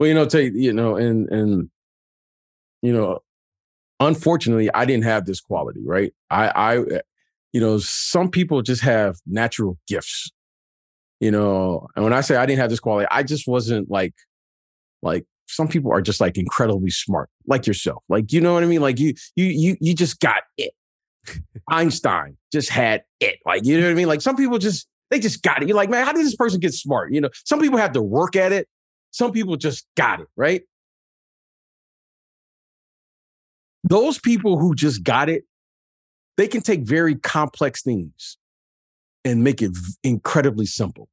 Well, 0.00 0.08
you 0.08 0.14
know, 0.14 0.26
Tate 0.26 0.54
you 0.54 0.72
know, 0.72 0.96
and 0.96 1.28
and 1.28 1.70
you 2.84 2.92
know, 2.92 3.20
unfortunately, 3.98 4.72
I 4.74 4.84
didn't 4.84 5.04
have 5.04 5.24
this 5.24 5.40
quality, 5.40 5.80
right? 5.84 6.12
I 6.30 6.52
I 6.54 6.74
you 7.54 7.60
know, 7.60 7.78
some 7.78 8.30
people 8.30 8.60
just 8.60 8.82
have 8.82 9.16
natural 9.26 9.78
gifts. 9.88 10.30
You 11.18 11.30
know, 11.30 11.86
and 11.96 12.04
when 12.04 12.12
I 12.12 12.20
say 12.20 12.36
I 12.36 12.44
didn't 12.44 12.60
have 12.60 12.68
this 12.68 12.80
quality, 12.80 13.08
I 13.10 13.22
just 13.22 13.48
wasn't 13.48 13.90
like 13.90 14.14
like 15.02 15.24
some 15.46 15.66
people 15.66 15.92
are 15.92 16.02
just 16.02 16.20
like 16.20 16.36
incredibly 16.36 16.90
smart, 16.90 17.30
like 17.46 17.66
yourself. 17.66 18.02
Like, 18.10 18.32
you 18.32 18.40
know 18.42 18.52
what 18.52 18.62
I 18.62 18.66
mean? 18.66 18.82
Like 18.82 18.98
you 18.98 19.14
you 19.34 19.46
you 19.46 19.76
you 19.80 19.94
just 19.94 20.20
got 20.20 20.42
it. 20.58 20.72
Einstein 21.70 22.36
just 22.52 22.68
had 22.68 23.02
it. 23.20 23.38
Like, 23.46 23.64
you 23.64 23.78
know 23.78 23.86
what 23.86 23.92
I 23.92 23.94
mean? 23.94 24.08
Like 24.08 24.20
some 24.20 24.36
people 24.36 24.58
just 24.58 24.86
they 25.10 25.18
just 25.18 25.42
got 25.42 25.62
it. 25.62 25.68
You're 25.68 25.76
like, 25.76 25.88
man, 25.88 26.04
how 26.04 26.12
did 26.12 26.26
this 26.26 26.36
person 26.36 26.60
get 26.60 26.74
smart? 26.74 27.14
You 27.14 27.22
know, 27.22 27.30
some 27.46 27.60
people 27.60 27.78
have 27.78 27.92
to 27.92 28.02
work 28.02 28.36
at 28.36 28.52
it. 28.52 28.68
Some 29.10 29.32
people 29.32 29.56
just 29.56 29.86
got 29.96 30.20
it, 30.20 30.26
right? 30.36 30.64
Those 33.84 34.18
people 34.18 34.58
who 34.58 34.74
just 34.74 35.04
got 35.04 35.28
it, 35.28 35.44
they 36.36 36.48
can 36.48 36.62
take 36.62 36.80
very 36.80 37.14
complex 37.14 37.82
things 37.82 38.38
and 39.24 39.44
make 39.44 39.62
it 39.62 39.72
incredibly 40.02 40.66
simple. 40.66 41.08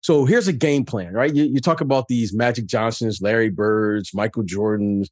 So 0.00 0.24
here's 0.24 0.48
a 0.48 0.52
game 0.52 0.84
plan, 0.84 1.12
right? 1.12 1.34
You, 1.34 1.44
you 1.44 1.60
talk 1.60 1.80
about 1.80 2.08
these 2.08 2.32
Magic 2.32 2.66
Johnsons, 2.66 3.20
Larry 3.20 3.50
Birds, 3.50 4.14
Michael 4.14 4.44
Jordans. 4.44 5.08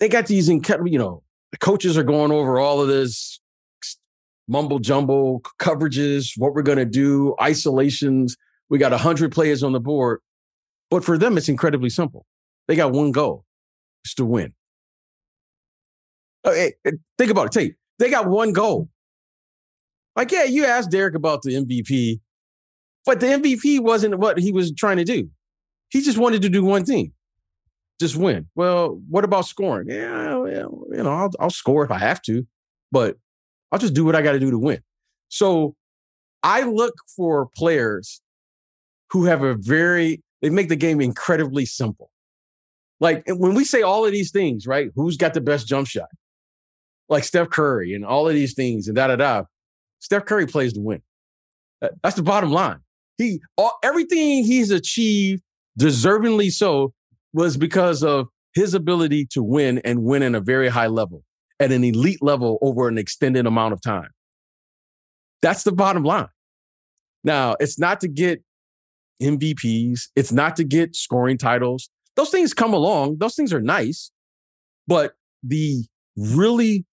They 0.00 0.08
got 0.08 0.26
these 0.26 0.48
incredible, 0.48 0.88
you 0.88 0.98
know, 0.98 1.22
the 1.50 1.58
coaches 1.58 1.98
are 1.98 2.04
going 2.04 2.32
over 2.32 2.58
all 2.58 2.80
of 2.80 2.88
this 2.88 3.40
mumble 4.48 4.78
jumble 4.78 5.42
coverages, 5.60 6.32
what 6.36 6.54
we're 6.54 6.62
going 6.62 6.78
to 6.78 6.84
do, 6.84 7.34
isolations. 7.40 8.36
We 8.68 8.78
got 8.78 8.92
100 8.92 9.32
players 9.32 9.62
on 9.62 9.72
the 9.72 9.80
board. 9.80 10.20
But 10.90 11.04
for 11.04 11.18
them, 11.18 11.36
it's 11.36 11.48
incredibly 11.48 11.90
simple. 11.90 12.26
They 12.66 12.76
got 12.76 12.92
one 12.92 13.12
goal, 13.12 13.44
it's 14.04 14.14
to 14.14 14.24
win. 14.24 14.54
Uh, 16.44 16.52
hey, 16.52 16.74
hey, 16.84 16.92
think 17.18 17.30
about 17.30 17.46
it, 17.46 17.52
Tate. 17.52 17.74
They 17.98 18.10
got 18.10 18.28
one 18.28 18.52
goal. 18.52 18.88
Like, 20.16 20.30
yeah, 20.30 20.44
you 20.44 20.64
asked 20.64 20.90
Derrick 20.90 21.14
about 21.14 21.42
the 21.42 21.54
MVP, 21.54 22.20
but 23.04 23.20
the 23.20 23.26
MVP 23.26 23.80
wasn't 23.80 24.18
what 24.18 24.38
he 24.38 24.52
was 24.52 24.72
trying 24.72 24.98
to 24.98 25.04
do. 25.04 25.28
He 25.88 26.02
just 26.02 26.18
wanted 26.18 26.42
to 26.42 26.48
do 26.48 26.64
one 26.64 26.84
thing, 26.84 27.12
just 28.00 28.16
win. 28.16 28.48
Well, 28.54 29.00
what 29.08 29.24
about 29.24 29.46
scoring? 29.46 29.88
Yeah, 29.88 30.36
well, 30.36 30.84
you 30.92 31.02
know, 31.02 31.12
I'll, 31.12 31.30
I'll 31.40 31.50
score 31.50 31.84
if 31.84 31.90
I 31.90 31.98
have 31.98 32.22
to, 32.22 32.46
but 32.92 33.16
I'll 33.72 33.78
just 33.78 33.94
do 33.94 34.04
what 34.04 34.14
I 34.14 34.22
got 34.22 34.32
to 34.32 34.40
do 34.40 34.50
to 34.50 34.58
win. 34.58 34.80
So 35.28 35.74
I 36.42 36.62
look 36.62 36.94
for 37.16 37.48
players 37.56 38.20
who 39.10 39.24
have 39.24 39.42
a 39.42 39.54
very, 39.54 40.22
they 40.42 40.50
make 40.50 40.68
the 40.68 40.76
game 40.76 41.00
incredibly 41.00 41.66
simple. 41.66 42.10
Like 43.00 43.24
when 43.26 43.54
we 43.54 43.64
say 43.64 43.82
all 43.82 44.04
of 44.04 44.12
these 44.12 44.30
things, 44.30 44.66
right? 44.66 44.90
Who's 44.94 45.16
got 45.16 45.34
the 45.34 45.40
best 45.40 45.66
jump 45.66 45.88
shot? 45.88 46.08
Like 47.08 47.24
Steph 47.24 47.50
Curry 47.50 47.94
and 47.94 48.04
all 48.04 48.28
of 48.28 48.34
these 48.34 48.54
things 48.54 48.88
and 48.88 48.96
da 48.96 49.08
da 49.08 49.16
da. 49.16 49.44
Steph 50.00 50.24
Curry 50.24 50.46
plays 50.46 50.72
to 50.74 50.80
win. 50.80 51.02
That's 52.02 52.16
the 52.16 52.22
bottom 52.22 52.50
line. 52.50 52.80
He 53.18 53.40
all, 53.56 53.78
everything 53.82 54.44
he's 54.44 54.70
achieved, 54.70 55.42
deservingly 55.78 56.50
so, 56.50 56.92
was 57.32 57.56
because 57.56 58.02
of 58.02 58.28
his 58.54 58.74
ability 58.74 59.26
to 59.32 59.42
win 59.42 59.78
and 59.84 60.02
win 60.02 60.22
in 60.22 60.34
a 60.34 60.40
very 60.40 60.68
high 60.68 60.86
level, 60.86 61.24
at 61.60 61.72
an 61.72 61.84
elite 61.84 62.22
level 62.22 62.58
over 62.62 62.88
an 62.88 62.98
extended 62.98 63.46
amount 63.46 63.72
of 63.72 63.80
time. 63.82 64.08
That's 65.42 65.64
the 65.64 65.72
bottom 65.72 66.04
line. 66.04 66.28
Now, 67.22 67.56
it's 67.60 67.78
not 67.78 68.00
to 68.00 68.08
get 68.08 68.42
MVPs, 69.22 70.08
it's 70.16 70.32
not 70.32 70.56
to 70.56 70.64
get 70.64 70.96
scoring 70.96 71.38
titles. 71.38 71.90
Those 72.16 72.30
things 72.30 72.54
come 72.54 72.72
along, 72.72 73.18
those 73.18 73.34
things 73.34 73.52
are 73.52 73.60
nice, 73.60 74.10
but 74.86 75.14
the 75.42 75.84
really 76.16 76.84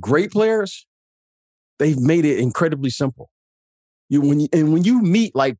great 0.00 0.30
players, 0.30 0.86
they've 1.78 1.98
made 1.98 2.24
it 2.24 2.38
incredibly 2.38 2.90
simple. 2.90 3.30
You 4.08 4.20
when 4.20 4.40
you, 4.40 4.48
and 4.52 4.72
when 4.72 4.84
you 4.84 5.02
meet 5.02 5.34
like 5.34 5.58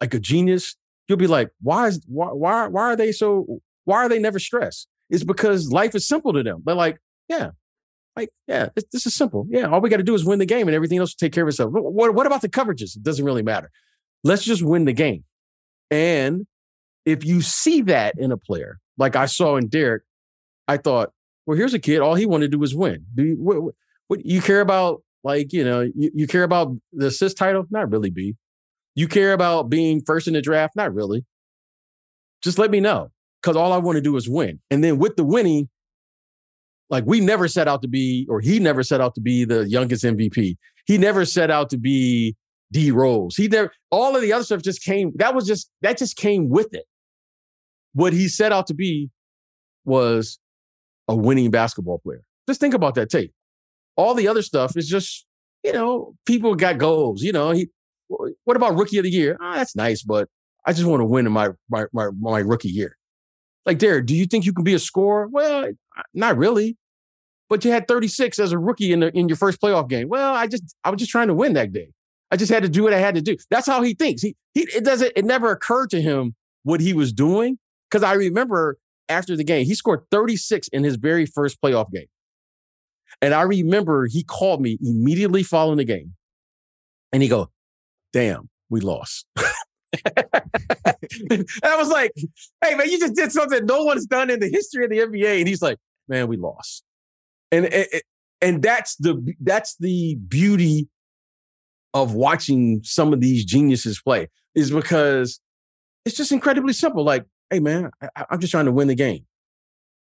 like 0.00 0.14
a 0.14 0.18
genius, 0.18 0.76
you'll 1.06 1.18
be 1.18 1.26
like, 1.26 1.50
why 1.60 1.88
is 1.88 2.00
why 2.06 2.28
why 2.28 2.66
why 2.66 2.82
are 2.82 2.96
they 2.96 3.12
so 3.12 3.60
why 3.84 3.98
are 3.98 4.08
they 4.08 4.18
never 4.18 4.38
stressed? 4.38 4.88
It's 5.10 5.24
because 5.24 5.72
life 5.72 5.94
is 5.94 6.06
simple 6.06 6.32
to 6.32 6.42
them. 6.42 6.62
They're 6.64 6.74
like, 6.74 6.98
yeah, 7.28 7.50
like 8.16 8.30
yeah, 8.46 8.68
this, 8.74 8.84
this 8.92 9.06
is 9.06 9.14
simple. 9.14 9.46
Yeah, 9.48 9.68
all 9.68 9.80
we 9.80 9.90
got 9.90 9.98
to 9.98 10.02
do 10.02 10.14
is 10.14 10.24
win 10.24 10.38
the 10.38 10.46
game, 10.46 10.68
and 10.68 10.74
everything 10.74 10.98
else 10.98 11.12
will 11.12 11.26
take 11.26 11.32
care 11.32 11.44
of 11.44 11.48
itself. 11.48 11.72
What, 11.72 11.92
what 11.92 12.14
what 12.14 12.26
about 12.26 12.42
the 12.42 12.48
coverages? 12.48 12.96
It 12.96 13.02
doesn't 13.02 13.24
really 13.24 13.42
matter. 13.42 13.70
Let's 14.24 14.44
just 14.44 14.62
win 14.62 14.84
the 14.84 14.92
game. 14.92 15.24
And 15.90 16.46
if 17.06 17.24
you 17.24 17.40
see 17.40 17.82
that 17.82 18.14
in 18.18 18.32
a 18.32 18.36
player, 18.36 18.78
like 18.98 19.16
I 19.16 19.26
saw 19.26 19.56
in 19.56 19.68
Derrick, 19.68 20.02
I 20.66 20.76
thought, 20.76 21.12
well, 21.48 21.56
here's 21.56 21.72
a 21.72 21.78
kid. 21.78 22.00
All 22.00 22.14
he 22.14 22.26
wanted 22.26 22.50
to 22.50 22.56
do 22.56 22.58
was 22.58 22.74
win. 22.74 23.06
Do 23.14 23.24
you, 23.24 23.36
what, 23.36 23.74
what, 24.08 24.26
you 24.26 24.42
care 24.42 24.60
about? 24.60 25.02
Like 25.24 25.50
you 25.54 25.64
know, 25.64 25.80
you, 25.80 26.10
you 26.14 26.26
care 26.26 26.42
about 26.42 26.76
the 26.92 27.06
assist 27.06 27.38
title? 27.38 27.64
Not 27.70 27.90
really, 27.90 28.10
B. 28.10 28.34
You 28.94 29.08
care 29.08 29.32
about 29.32 29.70
being 29.70 30.02
first 30.06 30.28
in 30.28 30.34
the 30.34 30.42
draft? 30.42 30.76
Not 30.76 30.94
really. 30.94 31.24
Just 32.42 32.58
let 32.58 32.70
me 32.70 32.80
know 32.80 33.10
because 33.40 33.56
all 33.56 33.72
I 33.72 33.78
want 33.78 33.96
to 33.96 34.02
do 34.02 34.14
is 34.16 34.28
win. 34.28 34.60
And 34.70 34.84
then 34.84 34.98
with 34.98 35.16
the 35.16 35.24
winning, 35.24 35.70
like 36.90 37.04
we 37.06 37.18
never 37.18 37.48
set 37.48 37.66
out 37.66 37.80
to 37.80 37.88
be, 37.88 38.26
or 38.28 38.40
he 38.40 38.58
never 38.58 38.82
set 38.82 39.00
out 39.00 39.14
to 39.14 39.22
be 39.22 39.46
the 39.46 39.66
youngest 39.66 40.04
MVP. 40.04 40.58
He 40.84 40.98
never 40.98 41.24
set 41.24 41.50
out 41.50 41.70
to 41.70 41.78
be 41.78 42.36
D 42.72 42.90
Rose. 42.90 43.36
He 43.36 43.48
never, 43.48 43.72
all 43.90 44.14
of 44.14 44.20
the 44.20 44.34
other 44.34 44.44
stuff 44.44 44.60
just 44.60 44.82
came, 44.82 45.12
that 45.16 45.34
was 45.34 45.46
just, 45.46 45.70
that 45.80 45.96
just 45.96 46.16
came 46.16 46.50
with 46.50 46.74
it. 46.74 46.84
What 47.94 48.12
he 48.12 48.28
set 48.28 48.52
out 48.52 48.66
to 48.66 48.74
be 48.74 49.08
was 49.86 50.38
a 51.08 51.16
winning 51.16 51.50
basketball 51.50 51.98
player. 51.98 52.22
Just 52.46 52.60
think 52.60 52.74
about 52.74 52.94
that 52.94 53.10
Tate. 53.10 53.32
All 53.96 54.14
the 54.14 54.28
other 54.28 54.42
stuff 54.42 54.76
is 54.76 54.88
just, 54.88 55.26
you 55.64 55.72
know, 55.72 56.14
people 56.26 56.54
got 56.54 56.78
goals. 56.78 57.22
You 57.22 57.32
know, 57.32 57.50
he, 57.50 57.68
what 58.08 58.56
about 58.56 58.76
rookie 58.76 58.98
of 58.98 59.04
the 59.04 59.10
year? 59.10 59.36
Ah, 59.40 59.56
that's 59.56 59.74
nice, 59.74 60.02
but 60.02 60.28
I 60.64 60.72
just 60.72 60.86
want 60.86 61.00
to 61.00 61.04
win 61.04 61.26
in 61.26 61.32
my, 61.32 61.50
my, 61.68 61.86
my, 61.92 62.10
my 62.18 62.38
rookie 62.38 62.68
year. 62.68 62.96
Like, 63.66 63.78
Derrick, 63.78 64.06
do 64.06 64.14
you 64.14 64.26
think 64.26 64.46
you 64.46 64.52
can 64.52 64.64
be 64.64 64.74
a 64.74 64.78
scorer? 64.78 65.28
Well, 65.28 65.70
not 66.14 66.36
really. 66.38 66.76
but 67.48 67.64
you 67.64 67.70
had 67.70 67.88
36 67.88 68.38
as 68.38 68.52
a 68.52 68.58
rookie 68.58 68.92
in 68.92 69.00
the, 69.00 69.16
in 69.16 69.28
your 69.28 69.36
first 69.36 69.60
playoff 69.60 69.88
game. 69.88 70.08
Well, 70.08 70.34
I 70.34 70.46
just 70.46 70.74
I 70.84 70.90
was 70.90 70.98
just 70.98 71.10
trying 71.10 71.28
to 71.28 71.34
win 71.34 71.54
that 71.54 71.72
day. 71.72 71.88
I 72.30 72.36
just 72.36 72.52
had 72.52 72.62
to 72.62 72.68
do 72.68 72.82
what 72.82 72.92
I 72.92 72.98
had 72.98 73.14
to 73.14 73.22
do. 73.22 73.36
That's 73.50 73.66
how 73.66 73.82
he 73.82 73.94
thinks. 73.94 74.22
He 74.22 74.36
he 74.54 74.62
it 74.74 74.84
doesn't 74.84 75.12
it 75.16 75.24
never 75.24 75.50
occurred 75.50 75.90
to 75.90 76.00
him 76.00 76.34
what 76.62 76.80
he 76.80 76.92
was 76.92 77.12
doing 77.12 77.58
because 77.90 78.02
I 78.02 78.12
remember 78.14 78.76
after 79.08 79.36
the 79.36 79.44
game 79.44 79.66
he 79.66 79.74
scored 79.74 80.00
36 80.10 80.68
in 80.68 80.84
his 80.84 80.96
very 80.96 81.26
first 81.26 81.60
playoff 81.60 81.90
game. 81.90 82.06
And 83.20 83.34
I 83.34 83.42
remember 83.42 84.06
he 84.06 84.22
called 84.22 84.60
me 84.60 84.78
immediately 84.80 85.42
following 85.42 85.78
the 85.78 85.84
game. 85.84 86.14
And 87.12 87.22
he 87.22 87.28
go, 87.28 87.50
"Damn, 88.12 88.48
we 88.68 88.80
lost." 88.80 89.26
and 90.04 91.46
I 91.62 91.76
was 91.76 91.88
like, 91.88 92.12
"Hey 92.62 92.74
man, 92.74 92.88
you 92.90 92.98
just 92.98 93.14
did 93.14 93.32
something 93.32 93.64
no 93.64 93.84
one's 93.84 94.06
done 94.06 94.30
in 94.30 94.40
the 94.40 94.48
history 94.48 94.84
of 94.84 94.90
the 94.90 94.98
NBA." 94.98 95.38
And 95.38 95.48
he's 95.48 95.62
like, 95.62 95.78
"Man, 96.06 96.28
we 96.28 96.36
lost." 96.36 96.84
And 97.50 97.66
and, 97.66 97.86
and 98.40 98.62
that's 98.62 98.96
the 98.96 99.34
that's 99.40 99.76
the 99.78 100.16
beauty 100.16 100.88
of 101.94 102.14
watching 102.14 102.80
some 102.84 103.12
of 103.12 103.20
these 103.20 103.44
geniuses 103.44 104.00
play 104.00 104.28
is 104.54 104.70
because 104.70 105.40
it's 106.04 106.16
just 106.16 106.32
incredibly 106.32 106.72
simple. 106.72 107.04
Like, 107.04 107.24
hey 107.50 107.60
man, 107.60 107.90
I, 108.16 108.26
am 108.30 108.40
just 108.40 108.50
trying 108.50 108.66
to 108.66 108.72
win 108.72 108.88
the 108.88 108.94
game. 108.94 109.26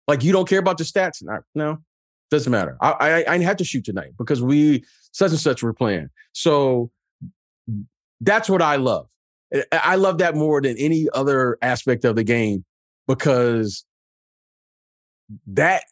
Like, 0.07 0.23
you 0.23 0.31
don't 0.31 0.47
care 0.47 0.59
about 0.59 0.77
the 0.77 0.83
stats? 0.83 1.23
No, 1.23 1.39
no 1.55 1.79
doesn't 2.31 2.51
matter. 2.51 2.77
I, 2.81 3.23
I 3.27 3.33
I 3.33 3.37
have 3.39 3.57
to 3.57 3.63
shoot 3.63 3.85
tonight 3.85 4.11
because 4.17 4.41
we 4.41 4.83
such 5.11 5.31
and 5.31 5.39
such 5.39 5.63
were 5.63 5.73
playing. 5.73 6.09
So 6.33 6.91
that's 8.21 8.49
what 8.49 8.61
I 8.61 8.77
love. 8.77 9.07
I 9.71 9.95
love 9.95 10.17
that 10.17 10.35
more 10.35 10.61
than 10.61 10.75
any 10.77 11.07
other 11.13 11.57
aspect 11.61 12.03
of 12.03 12.15
the 12.15 12.23
game 12.23 12.65
because 13.07 13.85
that 15.47 15.83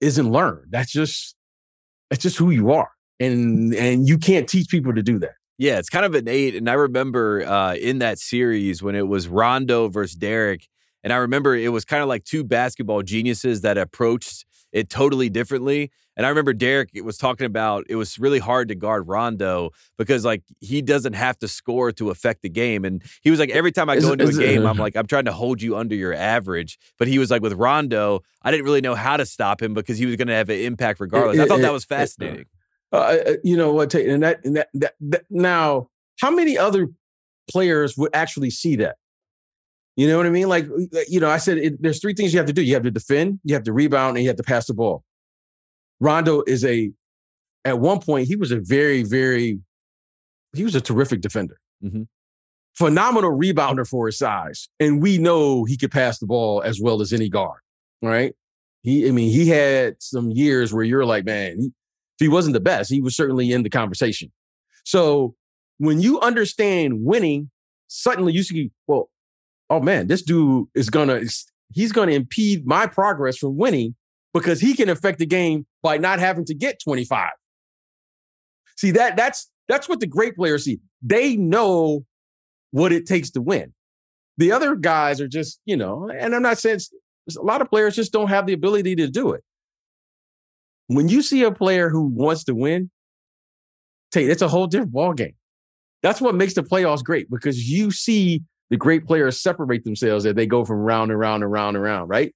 isn't 0.00 0.30
learned. 0.30 0.68
That's 0.70 0.92
just 0.92 1.36
that's 2.10 2.22
just 2.22 2.36
who 2.36 2.50
you 2.50 2.72
are. 2.72 2.90
And 3.20 3.74
and 3.74 4.08
you 4.08 4.18
can't 4.18 4.48
teach 4.48 4.68
people 4.68 4.94
to 4.94 5.02
do 5.02 5.18
that. 5.20 5.34
Yeah, 5.58 5.78
it's 5.78 5.88
kind 5.88 6.04
of 6.04 6.14
innate. 6.14 6.54
And 6.54 6.68
I 6.68 6.74
remember 6.74 7.46
uh, 7.46 7.74
in 7.74 8.00
that 8.00 8.18
series 8.18 8.82
when 8.82 8.94
it 8.94 9.08
was 9.08 9.26
Rondo 9.26 9.88
versus 9.88 10.14
Derrick, 10.14 10.66
and 11.06 11.12
I 11.12 11.18
remember 11.18 11.54
it 11.54 11.68
was 11.68 11.84
kind 11.84 12.02
of 12.02 12.08
like 12.08 12.24
two 12.24 12.42
basketball 12.42 13.00
geniuses 13.00 13.60
that 13.60 13.78
approached 13.78 14.44
it 14.72 14.90
totally 14.90 15.28
differently. 15.28 15.92
And 16.16 16.26
I 16.26 16.30
remember 16.30 16.52
Derrick 16.52 16.90
was 17.04 17.16
talking 17.16 17.46
about 17.46 17.84
it 17.88 17.94
was 17.94 18.18
really 18.18 18.40
hard 18.40 18.66
to 18.70 18.74
guard 18.74 19.06
Rondo 19.06 19.70
because 19.98 20.24
like 20.24 20.42
he 20.58 20.82
doesn't 20.82 21.12
have 21.12 21.38
to 21.38 21.46
score 21.46 21.92
to 21.92 22.10
affect 22.10 22.42
the 22.42 22.48
game. 22.48 22.84
And 22.84 23.04
he 23.22 23.30
was 23.30 23.38
like, 23.38 23.50
every 23.50 23.70
time 23.70 23.88
I 23.88 24.00
go 24.00 24.14
into 24.14 24.26
a 24.26 24.32
game, 24.32 24.66
I'm 24.66 24.76
like, 24.78 24.96
I'm 24.96 25.06
trying 25.06 25.26
to 25.26 25.32
hold 25.32 25.62
you 25.62 25.76
under 25.76 25.94
your 25.94 26.12
average. 26.12 26.76
But 26.98 27.06
he 27.06 27.20
was 27.20 27.30
like, 27.30 27.40
with 27.40 27.52
Rondo, 27.52 28.24
I 28.42 28.50
didn't 28.50 28.64
really 28.64 28.80
know 28.80 28.96
how 28.96 29.16
to 29.16 29.26
stop 29.26 29.62
him 29.62 29.74
because 29.74 29.98
he 29.98 30.06
was 30.06 30.16
going 30.16 30.26
to 30.26 30.34
have 30.34 30.48
an 30.48 30.58
impact 30.58 30.98
regardless. 30.98 31.38
I 31.38 31.46
thought 31.46 31.60
that 31.60 31.72
was 31.72 31.84
fascinating. 31.84 32.46
Uh, 32.90 33.18
you 33.44 33.56
know 33.56 33.72
what? 33.72 33.94
And 33.94 34.24
that, 34.24 34.44
and 34.44 34.56
that, 34.56 34.70
that, 34.74 34.94
that 35.02 35.24
now, 35.30 35.88
how 36.20 36.32
many 36.32 36.58
other 36.58 36.88
players 37.48 37.96
would 37.96 38.10
actually 38.12 38.50
see 38.50 38.74
that? 38.74 38.96
You 39.96 40.06
know 40.06 40.18
what 40.18 40.26
I 40.26 40.30
mean? 40.30 40.48
Like, 40.48 40.66
you 41.08 41.20
know, 41.20 41.30
I 41.30 41.38
said 41.38 41.56
it, 41.58 41.82
there's 41.82 42.00
three 42.00 42.12
things 42.12 42.32
you 42.32 42.38
have 42.38 42.46
to 42.46 42.52
do. 42.52 42.62
You 42.62 42.74
have 42.74 42.82
to 42.82 42.90
defend, 42.90 43.40
you 43.44 43.54
have 43.54 43.64
to 43.64 43.72
rebound, 43.72 44.16
and 44.16 44.24
you 44.24 44.28
have 44.28 44.36
to 44.36 44.42
pass 44.42 44.66
the 44.66 44.74
ball. 44.74 45.02
Rondo 46.00 46.42
is 46.46 46.64
a, 46.64 46.90
at 47.64 47.78
one 47.78 48.00
point, 48.00 48.28
he 48.28 48.36
was 48.36 48.52
a 48.52 48.60
very, 48.60 49.02
very, 49.02 49.58
he 50.54 50.64
was 50.64 50.74
a 50.74 50.80
terrific 50.80 51.22
defender. 51.22 51.58
Mm-hmm. 51.82 52.02
Phenomenal 52.74 53.30
rebounder 53.30 53.88
for 53.88 54.06
his 54.06 54.18
size. 54.18 54.68
And 54.78 55.00
we 55.00 55.16
know 55.16 55.64
he 55.64 55.78
could 55.78 55.90
pass 55.90 56.18
the 56.18 56.26
ball 56.26 56.60
as 56.60 56.78
well 56.78 57.00
as 57.00 57.14
any 57.14 57.30
guard, 57.30 57.60
right? 58.02 58.34
He, 58.82 59.08
I 59.08 59.12
mean, 59.12 59.32
he 59.32 59.48
had 59.48 59.96
some 59.98 60.30
years 60.30 60.74
where 60.74 60.84
you're 60.84 61.06
like, 61.06 61.24
man, 61.24 61.58
he, 61.58 61.66
if 61.66 62.18
he 62.18 62.28
wasn't 62.28 62.52
the 62.52 62.60
best, 62.60 62.90
he 62.90 63.00
was 63.00 63.16
certainly 63.16 63.50
in 63.50 63.62
the 63.62 63.70
conversation. 63.70 64.30
So 64.84 65.34
when 65.78 66.02
you 66.02 66.20
understand 66.20 67.02
winning, 67.02 67.50
suddenly 67.88 68.34
you 68.34 68.42
see, 68.42 68.70
well, 68.86 69.08
oh 69.70 69.80
man, 69.80 70.06
this 70.06 70.22
dude 70.22 70.68
is 70.74 70.90
gonna 70.90 71.20
he's 71.72 71.92
gonna 71.92 72.12
impede 72.12 72.66
my 72.66 72.86
progress 72.86 73.36
from 73.36 73.56
winning 73.56 73.94
because 74.32 74.60
he 74.60 74.74
can 74.74 74.88
affect 74.88 75.18
the 75.18 75.26
game 75.26 75.66
by 75.82 75.98
not 75.98 76.18
having 76.18 76.44
to 76.44 76.54
get 76.54 76.80
25. 76.82 77.30
See 78.76 78.90
that 78.92 79.16
that's 79.16 79.50
that's 79.68 79.88
what 79.88 80.00
the 80.00 80.06
great 80.06 80.36
players 80.36 80.64
see. 80.64 80.80
They 81.02 81.36
know 81.36 82.04
what 82.70 82.92
it 82.92 83.06
takes 83.06 83.30
to 83.30 83.40
win. 83.40 83.72
The 84.38 84.52
other 84.52 84.76
guys 84.76 85.20
are 85.20 85.28
just, 85.28 85.60
you 85.64 85.76
know, 85.76 86.10
and 86.10 86.34
I'm 86.34 86.42
not 86.42 86.58
saying 86.58 86.80
a 87.36 87.42
lot 87.42 87.62
of 87.62 87.70
players 87.70 87.96
just 87.96 88.12
don't 88.12 88.28
have 88.28 88.46
the 88.46 88.52
ability 88.52 88.96
to 88.96 89.08
do 89.08 89.32
it. 89.32 89.42
When 90.88 91.08
you 91.08 91.22
see 91.22 91.42
a 91.42 91.50
player 91.50 91.88
who 91.88 92.02
wants 92.06 92.44
to 92.44 92.54
win, 92.54 92.90
take 94.12 94.28
it's 94.28 94.42
a 94.42 94.48
whole 94.48 94.66
different 94.66 94.92
ball 94.92 95.14
game. 95.14 95.34
That's 96.02 96.20
what 96.20 96.34
makes 96.34 96.54
the 96.54 96.62
playoffs 96.62 97.02
great 97.02 97.30
because 97.30 97.68
you 97.68 97.90
see 97.90 98.42
the 98.70 98.76
great 98.76 99.06
players 99.06 99.40
separate 99.40 99.84
themselves 99.84 100.26
as 100.26 100.34
they 100.34 100.46
go 100.46 100.64
from 100.64 100.78
round 100.78 101.10
and 101.10 101.20
round 101.20 101.42
and 101.42 101.52
round 101.52 101.76
and 101.76 101.84
round, 101.84 102.08
right? 102.08 102.34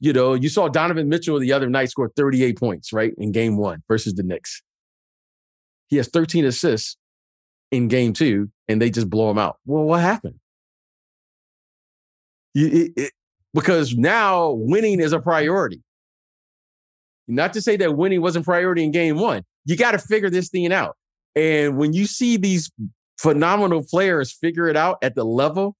You 0.00 0.12
know, 0.12 0.34
you 0.34 0.48
saw 0.48 0.68
Donovan 0.68 1.08
Mitchell 1.08 1.38
the 1.38 1.52
other 1.52 1.68
night 1.68 1.90
score 1.90 2.10
38 2.16 2.58
points, 2.58 2.92
right, 2.92 3.12
in 3.18 3.32
game 3.32 3.56
one 3.56 3.82
versus 3.88 4.14
the 4.14 4.22
Knicks. 4.22 4.62
He 5.88 5.96
has 5.96 6.08
13 6.08 6.44
assists 6.44 6.96
in 7.70 7.88
game 7.88 8.12
two, 8.12 8.50
and 8.68 8.80
they 8.80 8.90
just 8.90 9.08
blow 9.08 9.30
him 9.30 9.38
out. 9.38 9.56
Well, 9.64 9.84
what 9.84 10.00
happened? 10.00 10.40
it, 12.56 12.92
it, 12.96 13.12
because 13.52 13.94
now 13.94 14.50
winning 14.50 15.00
is 15.00 15.12
a 15.12 15.20
priority. 15.20 15.82
Not 17.28 17.52
to 17.54 17.60
say 17.60 17.76
that 17.78 17.96
winning 17.96 18.22
wasn't 18.22 18.44
priority 18.44 18.84
in 18.84 18.92
game 18.92 19.18
one. 19.18 19.42
You 19.64 19.76
got 19.76 19.92
to 19.92 19.98
figure 19.98 20.30
this 20.30 20.48
thing 20.48 20.72
out. 20.72 20.96
And 21.34 21.76
when 21.76 21.92
you 21.92 22.06
see 22.06 22.36
these 22.36 22.70
phenomenal 23.18 23.84
players 23.84 24.32
figure 24.32 24.68
it 24.68 24.76
out 24.76 24.98
at 25.02 25.14
the 25.14 25.24
level 25.24 25.76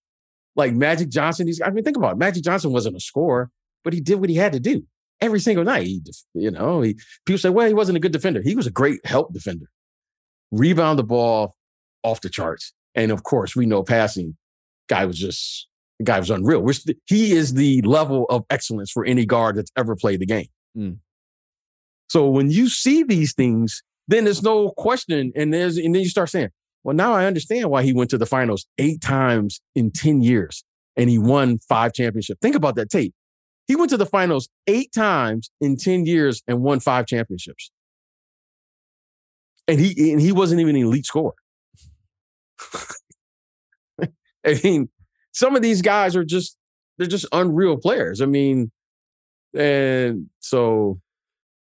like 0.54 0.72
Magic 0.72 1.10
Johnson. 1.10 1.46
He's, 1.46 1.60
I 1.60 1.70
mean, 1.70 1.84
think 1.84 1.96
about 1.96 2.12
it. 2.12 2.18
Magic 2.18 2.42
Johnson 2.42 2.72
wasn't 2.72 2.96
a 2.96 3.00
scorer, 3.00 3.50
but 3.84 3.92
he 3.92 4.00
did 4.00 4.16
what 4.16 4.30
he 4.30 4.36
had 4.36 4.52
to 4.52 4.60
do 4.60 4.84
every 5.20 5.40
single 5.40 5.64
night. 5.64 5.86
He, 5.86 6.00
you 6.34 6.50
know, 6.50 6.80
he, 6.80 6.98
people 7.24 7.38
say, 7.38 7.50
well, 7.50 7.68
he 7.68 7.74
wasn't 7.74 7.96
a 7.96 8.00
good 8.00 8.12
defender. 8.12 8.42
He 8.42 8.54
was 8.54 8.66
a 8.66 8.70
great 8.70 9.04
help 9.04 9.32
defender. 9.32 9.66
Rebound 10.50 10.98
the 10.98 11.04
ball 11.04 11.56
off 12.02 12.20
the 12.20 12.30
charts. 12.30 12.72
And 12.94 13.12
of 13.12 13.22
course, 13.22 13.54
we 13.54 13.66
know 13.66 13.82
passing 13.82 14.36
guy 14.88 15.04
was 15.04 15.18
just, 15.18 15.68
the 15.98 16.04
guy 16.04 16.18
was 16.18 16.30
unreal. 16.30 16.60
We're 16.60 16.74
he 17.06 17.32
is 17.32 17.54
the 17.54 17.82
level 17.82 18.24
of 18.30 18.44
excellence 18.48 18.90
for 18.90 19.04
any 19.04 19.26
guard 19.26 19.56
that's 19.56 19.72
ever 19.76 19.96
played 19.96 20.20
the 20.20 20.26
game. 20.26 20.48
Mm. 20.76 20.98
So 22.08 22.28
when 22.28 22.50
you 22.50 22.68
see 22.68 23.02
these 23.02 23.34
things, 23.34 23.82
then 24.08 24.24
there's 24.24 24.42
no 24.42 24.70
question. 24.70 25.32
And 25.34 25.52
there's, 25.52 25.76
and 25.76 25.94
then 25.94 26.02
you 26.02 26.08
start 26.08 26.30
saying, 26.30 26.50
well, 26.86 26.94
now 26.94 27.12
I 27.14 27.26
understand 27.26 27.68
why 27.68 27.82
he 27.82 27.92
went 27.92 28.10
to 28.10 28.18
the 28.18 28.26
finals 28.26 28.64
eight 28.78 29.00
times 29.00 29.60
in 29.74 29.90
10 29.90 30.22
years 30.22 30.62
and 30.94 31.10
he 31.10 31.18
won 31.18 31.58
five 31.68 31.92
championships. 31.92 32.38
Think 32.40 32.54
about 32.54 32.76
that 32.76 32.90
Tate. 32.90 33.12
He 33.66 33.74
went 33.74 33.90
to 33.90 33.96
the 33.96 34.06
finals 34.06 34.48
eight 34.68 34.92
times 34.92 35.50
in 35.60 35.76
10 35.76 36.06
years 36.06 36.44
and 36.46 36.62
won 36.62 36.78
five 36.78 37.06
championships. 37.06 37.72
And 39.66 39.80
he 39.80 40.12
and 40.12 40.20
he 40.20 40.30
wasn't 40.30 40.60
even 40.60 40.76
an 40.76 40.82
elite 40.82 41.06
scorer. 41.06 41.34
I 44.46 44.60
mean, 44.62 44.88
some 45.32 45.56
of 45.56 45.62
these 45.62 45.82
guys 45.82 46.14
are 46.14 46.24
just 46.24 46.56
they're 46.98 47.08
just 47.08 47.26
unreal 47.32 47.78
players. 47.78 48.20
I 48.20 48.26
mean, 48.26 48.70
and 49.52 50.30
so 50.38 51.00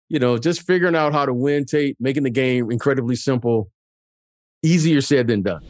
you 0.08 0.20
know, 0.20 0.38
just 0.38 0.62
figuring 0.62 0.94
out 0.94 1.12
how 1.12 1.26
to 1.26 1.34
win 1.34 1.64
Tate, 1.64 1.96
making 1.98 2.22
the 2.22 2.30
game 2.30 2.70
incredibly 2.70 3.16
simple, 3.16 3.72
easier 4.66 5.00
said 5.00 5.28
than 5.28 5.42
done. 5.42 5.62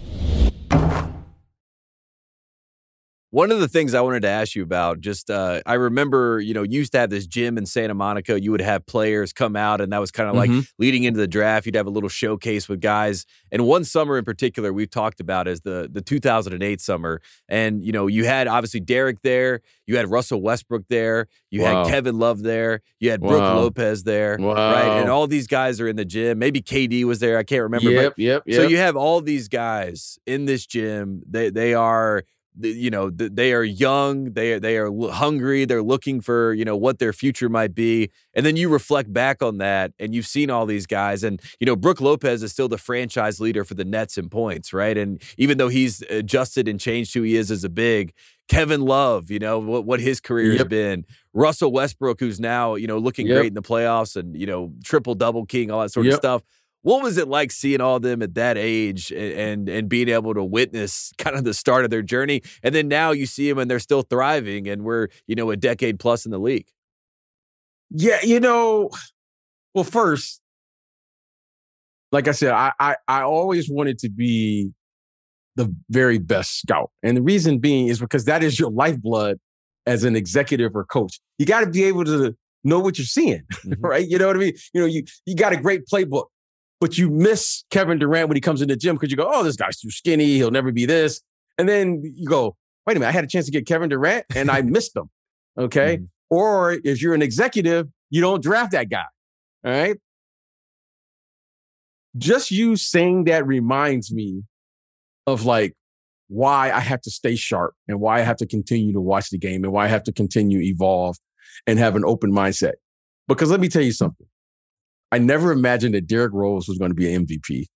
One 3.37 3.53
of 3.53 3.61
the 3.61 3.69
things 3.69 3.93
I 3.93 4.01
wanted 4.01 4.23
to 4.23 4.29
ask 4.29 4.55
you 4.55 4.63
about, 4.63 5.03
just 5.03 5.31
uh, 5.31 5.61
I 5.67 5.75
remember, 5.75 6.41
you 6.41 6.55
know, 6.55 6.63
you 6.63 6.79
used 6.79 6.93
to 6.93 6.99
have 7.01 7.11
this 7.11 7.27
gym 7.27 7.59
in 7.59 7.67
Santa 7.67 7.93
Monica. 7.93 8.41
You 8.41 8.51
would 8.53 8.63
have 8.63 8.87
players 8.87 9.35
come 9.35 9.57
out, 9.57 9.83
and 9.83 9.93
that 9.93 9.99
was 9.99 10.11
kind 10.11 10.31
of 10.31 10.37
mm-hmm. 10.37 10.61
like 10.61 10.69
leading 10.79 11.05
into 11.05 11.21
the 11.21 11.29
draft. 11.29 11.67
You'd 11.67 11.75
have 11.75 11.87
a 11.87 11.91
little 11.91 12.09
showcase 12.09 12.67
with 12.67 12.81
guys. 12.81 13.27
And 13.53 13.67
one 13.67 13.85
summer 13.85 14.17
in 14.17 14.25
particular, 14.25 14.73
we've 14.73 14.89
talked 14.89 15.21
about 15.21 15.49
is 15.49 15.61
the 15.61 15.87
the 15.93 16.01
2008 16.01 16.81
summer. 16.81 17.21
And 17.47 17.85
you 17.85 17.93
know, 17.93 18.07
you 18.07 18.25
had 18.25 18.49
obviously 18.49 18.81
Derrick 18.81 19.21
there, 19.21 19.61
you 19.87 19.99
had 19.99 20.11
Russell 20.11 20.41
Westbrook 20.41 20.85
there, 20.89 21.27
you 21.51 21.61
wow. 21.61 21.85
had 21.85 21.93
Kevin 21.93 22.19
Love 22.19 22.43
there, 22.43 22.81
you 23.01 23.11
had 23.11 23.21
wow. 23.21 23.59
Lopez 23.59 24.05
there, 24.05 24.39
wow. 24.41 24.55
right? 24.55 25.01
And 25.03 25.11
all 25.11 25.27
these 25.27 25.47
guys 25.47 25.79
are 25.79 25.89
in 25.89 25.97
the 25.97 26.07
gym. 26.07 26.39
Maybe 26.39 26.63
KD 26.63 27.05
was 27.05 27.21
there. 27.21 27.37
I 27.37 27.43
can't 27.43 27.65
remember. 27.65 27.91
Yep, 27.91 28.15
yep, 28.17 28.45
yep. 28.47 28.57
So 28.57 28.67
you 28.67 28.79
have 28.79 28.97
all 28.97 29.21
these 29.21 29.49
guys 29.49 30.19
in 30.27 30.47
this 30.47 30.65
gym. 30.65 31.21
They 31.29 31.51
they 31.51 31.75
are 31.75 32.25
you 32.61 32.91
know 32.91 33.11
they 33.11 33.53
are 33.53 33.63
young 33.63 34.33
they 34.33 34.59
they 34.59 34.77
are 34.77 34.91
hungry 35.11 35.65
they're 35.65 35.83
looking 35.83 36.21
for 36.21 36.55
you 36.55 36.65
know 36.65 36.77
what 36.77 36.99
their 36.99 37.13
future 37.13 37.49
might 37.49 37.75
be 37.75 38.11
and 38.35 38.47
then 38.47 38.57
you 38.57 38.69
reflect 38.69 39.13
back 39.13 39.43
on 39.43 39.59
that 39.59 39.93
and 39.99 40.15
you've 40.15 40.27
seen 40.27 40.51
all 40.51 40.67
these 40.67 40.87
guys 40.87 41.23
and 41.23 41.41
you 41.61 41.67
know 41.67 41.77
Brook 41.77 42.01
Lopez 42.01 42.43
is 42.43 42.53
still 42.53 42.69
the 42.69 42.79
franchise 42.79 43.41
leader 43.41 43.65
for 43.65 43.75
the 43.75 43.85
Nets 43.85 44.17
in 44.17 44.29
points 44.29 44.73
right 44.73 44.97
and 44.97 45.23
even 45.37 45.59
though 45.59 45.69
he's 45.69 46.03
adjusted 46.03 46.69
and 46.69 46.81
changed 46.81 47.15
who 47.15 47.23
he 47.23 47.37
is 47.37 47.51
as 47.51 47.65
a 47.65 47.69
big 47.69 48.13
Kevin 48.49 48.83
Love, 48.83 49.31
you 49.31 49.39
know, 49.39 49.59
what, 49.59 49.85
what 49.85 50.01
his 50.01 50.21
career 50.21 50.53
yep. 50.53 50.59
has 50.59 50.69
been. 50.69 51.05
Russell 51.35 51.73
Westbrook, 51.73 52.21
who's 52.21 52.39
now, 52.39 52.77
you 52.77 52.87
know, 52.87 52.99
looking 52.99 53.27
yep. 53.27 53.37
great 53.37 53.49
in 53.49 53.55
the 53.55 53.63
playoffs 53.63 54.17
and, 54.17 54.37
you 54.37 54.47
know, 54.47 54.73
triple 54.85 55.15
double 55.15 55.45
king, 55.45 55.71
all 55.71 55.81
that 55.81 55.91
sort 55.91 56.07
yep. 56.07 56.15
of 56.15 56.19
stuff. 56.19 56.43
What 56.87 57.03
was 57.03 57.19
it 57.19 57.27
like 57.27 57.51
seeing 57.51 57.81
all 57.81 57.97
of 57.97 58.03
them 58.03 58.23
at 58.23 58.35
that 58.35 58.57
age 58.57 59.11
and, 59.11 59.33
and, 59.33 59.69
and 59.69 59.89
being 59.89 60.09
able 60.09 60.35
to 60.35 60.45
witness 60.45 61.13
kind 61.19 61.35
of 61.35 61.43
the 61.43 61.53
start 61.53 61.85
of 61.85 61.91
their 61.91 62.01
journey? 62.01 62.43
And 62.63 62.73
then 62.73 62.87
now 62.87 63.11
you 63.11 63.27
see 63.27 63.49
them 63.49 63.59
and 63.59 63.69
they're 63.69 63.81
still 63.81 64.03
thriving 64.03 64.69
and 64.69 64.85
we're, 64.85 65.09
you 65.27 65.35
know, 65.35 65.51
a 65.51 65.57
decade 65.57 65.99
plus 65.99 66.25
in 66.25 66.31
the 66.31 66.39
league. 66.39 66.69
Yeah, 67.91 68.19
you 68.23 68.39
know, 68.39 68.91
well, 69.75 69.83
first, 69.83 70.41
like 72.13 72.29
I 72.29 72.31
said, 72.31 72.53
I, 72.53 72.71
I, 72.79 72.95
I 73.09 73.23
always 73.23 73.69
wanted 73.69 73.99
to 73.99 74.09
be 74.09 74.71
the 75.57 75.75
very 75.91 76.19
best 76.19 76.61
scout. 76.61 76.93
And 77.03 77.17
the 77.17 77.23
reason 77.23 77.59
being 77.59 77.89
is 77.89 77.99
because 77.99 78.27
that 78.27 78.45
is 78.45 78.61
your 78.61 78.71
lifeblood 78.71 79.41
as 79.87 80.05
an 80.05 80.15
executive 80.15 80.77
or 80.77 80.85
coach. 80.85 81.19
You 81.41 81.47
got 81.47 81.63
to 81.63 81.67
be 81.67 81.83
able 81.83 82.05
to 82.05 82.37
know 82.63 82.79
what 82.79 82.97
you're 82.97 83.07
seeing, 83.07 83.43
mm-hmm. 83.53 83.85
right? 83.85 84.07
You 84.07 84.19
know 84.19 84.29
what 84.29 84.37
I 84.37 84.39
mean? 84.39 84.55
You 84.73 84.83
know, 84.83 84.87
you 84.87 85.03
you 85.25 85.35
got 85.35 85.53
a 85.53 85.57
great 85.57 85.87
playbook, 85.93 86.27
but 86.81 86.99
you 86.99 87.11
miss 87.11 87.65
Kevin 87.71 87.99
Durant 87.99 88.29
when 88.29 88.37
he 88.37 88.41
comes 88.41 88.63
in 88.63 88.69
the 88.69 88.77
gym 88.77 88.97
because 88.97 89.11
you 89.11 89.17
go, 89.17 89.29
"Oh, 89.33 89.43
this 89.43 89.57
guy's 89.57 89.79
too 89.79 89.91
skinny. 89.91 90.35
He'll 90.35 90.51
never 90.51 90.73
be 90.73 90.87
this." 90.87 91.23
And 91.59 91.69
then 91.69 92.03
you 92.05 92.29
go, 92.29 92.57
"Wait 92.87 92.97
a 92.97 93.01
minute, 93.01 93.09
I 93.09 93.13
had 93.13 93.25
a 93.25 93.29
chance 93.29 93.47
to 93.47 93.53
get 93.53 93.67
Kevin 93.67 93.89
Durant 93.89 94.27
and 94.35 94.51
I 94.51 94.63
missed 94.63 94.97
him." 94.97 95.11
Okay? 95.59 95.97
Mm-hmm. 95.97 96.05
Or 96.29 96.73
if 96.85 97.01
you're 97.01 97.15
an 97.15 97.23
executive, 97.23 97.89
you 98.11 98.21
don't 98.21 98.43
draft 98.43 98.73
that 98.73 98.91
guy. 98.91 99.07
All 99.65 99.73
right? 99.73 99.97
Just 102.19 102.51
you 102.51 102.77
saying 102.77 103.25
that 103.25 103.47
reminds 103.47 104.13
me 104.13 104.43
of 105.27 105.45
like 105.45 105.75
why 106.29 106.73
I 106.73 106.81
have 106.81 107.01
to 107.03 107.11
stay 107.11 107.37
sharp 107.37 107.75
and 107.89 108.01
why 108.01 108.19
I 108.19 108.23
have 108.23 108.37
to 108.39 108.47
continue 108.47 108.93
to 108.93 109.01
watch 109.01 109.31
the 109.31 109.39
game 109.39 109.65
and 109.65 109.73
why 109.73 109.85
I 109.85 109.89
have 109.89 110.03
to 110.05 110.13
continue 110.13 110.61
evolve 110.61 111.17
and 111.67 111.79
have 111.79 111.97
an 111.97 112.05
open 112.05 112.33
mindset. 112.33 112.75
Because 113.29 113.51
let 113.51 113.61
me 113.61 113.69
tell 113.69 113.83
you 113.83 113.93
something. 113.93 114.27
I 115.13 115.19
never 115.19 115.53
imagined 115.53 115.95
that 115.95 116.07
Derrick 116.07 116.33
Rose 116.33 116.69
was 116.69 116.79
going 116.79 116.91
to 116.91 116.95
be 116.95 117.13
an 117.13 117.27
MVP. 117.27 117.67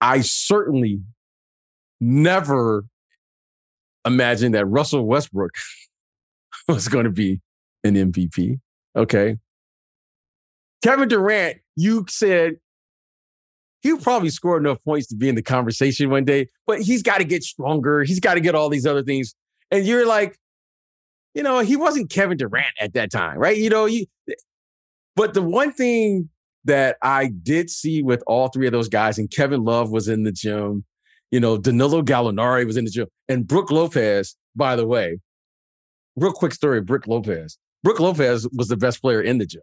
I 0.00 0.20
certainly 0.20 1.00
never 2.00 2.84
imagined 4.04 4.54
that 4.54 4.66
Russell 4.66 5.06
Westbrook 5.06 5.52
was 6.68 6.88
going 6.88 7.04
to 7.04 7.10
be 7.10 7.40
an 7.84 7.94
MVP. 7.94 8.60
Okay. 8.96 9.36
Kevin 10.82 11.08
Durant, 11.08 11.58
you 11.76 12.06
said 12.08 12.56
he'll 13.80 13.98
probably 13.98 14.30
score 14.30 14.56
enough 14.56 14.82
points 14.84 15.08
to 15.08 15.16
be 15.16 15.28
in 15.28 15.34
the 15.34 15.42
conversation 15.42 16.10
one 16.10 16.24
day, 16.24 16.48
but 16.66 16.80
he's 16.80 17.02
got 17.02 17.18
to 17.18 17.24
get 17.24 17.42
stronger. 17.42 18.04
He's 18.04 18.20
got 18.20 18.34
to 18.34 18.40
get 18.40 18.54
all 18.54 18.68
these 18.68 18.86
other 18.86 19.02
things. 19.02 19.34
And 19.70 19.84
you're 19.86 20.06
like, 20.06 20.38
you 21.34 21.42
know, 21.42 21.60
he 21.60 21.76
wasn't 21.76 22.10
Kevin 22.10 22.36
Durant 22.36 22.66
at 22.80 22.94
that 22.94 23.10
time, 23.10 23.38
right? 23.38 23.56
You 23.56 23.70
know, 23.70 23.86
you, 23.86 24.06
but 25.14 25.34
the 25.34 25.42
one 25.42 25.72
thing 25.72 26.30
that 26.68 26.96
I 27.02 27.26
did 27.26 27.70
see 27.70 28.02
with 28.02 28.22
all 28.26 28.48
three 28.48 28.66
of 28.66 28.72
those 28.72 28.88
guys, 28.88 29.18
and 29.18 29.30
Kevin 29.30 29.64
Love 29.64 29.90
was 29.90 30.06
in 30.06 30.22
the 30.22 30.32
gym, 30.32 30.84
you 31.30 31.40
know, 31.40 31.58
Danilo 31.58 32.02
Gallinari 32.02 32.66
was 32.66 32.76
in 32.76 32.84
the 32.84 32.90
gym, 32.90 33.08
and 33.28 33.46
Brook 33.46 33.70
Lopez, 33.70 34.36
by 34.54 34.76
the 34.76 34.86
way, 34.86 35.18
real 36.16 36.32
quick 36.32 36.54
story 36.54 36.78
of 36.78 36.86
Brook 36.86 37.06
Lopez. 37.06 37.58
Brook 37.82 38.00
Lopez 38.00 38.46
was 38.56 38.68
the 38.68 38.76
best 38.76 39.00
player 39.00 39.20
in 39.20 39.38
the 39.38 39.46
gym 39.46 39.62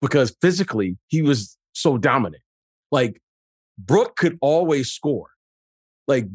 because 0.00 0.34
physically 0.40 0.96
he 1.08 1.22
was 1.22 1.56
so 1.72 1.98
dominant. 1.98 2.42
Like 2.90 3.20
Brook 3.78 4.16
could 4.16 4.38
always 4.40 4.90
score. 4.90 5.28
Like, 6.06 6.26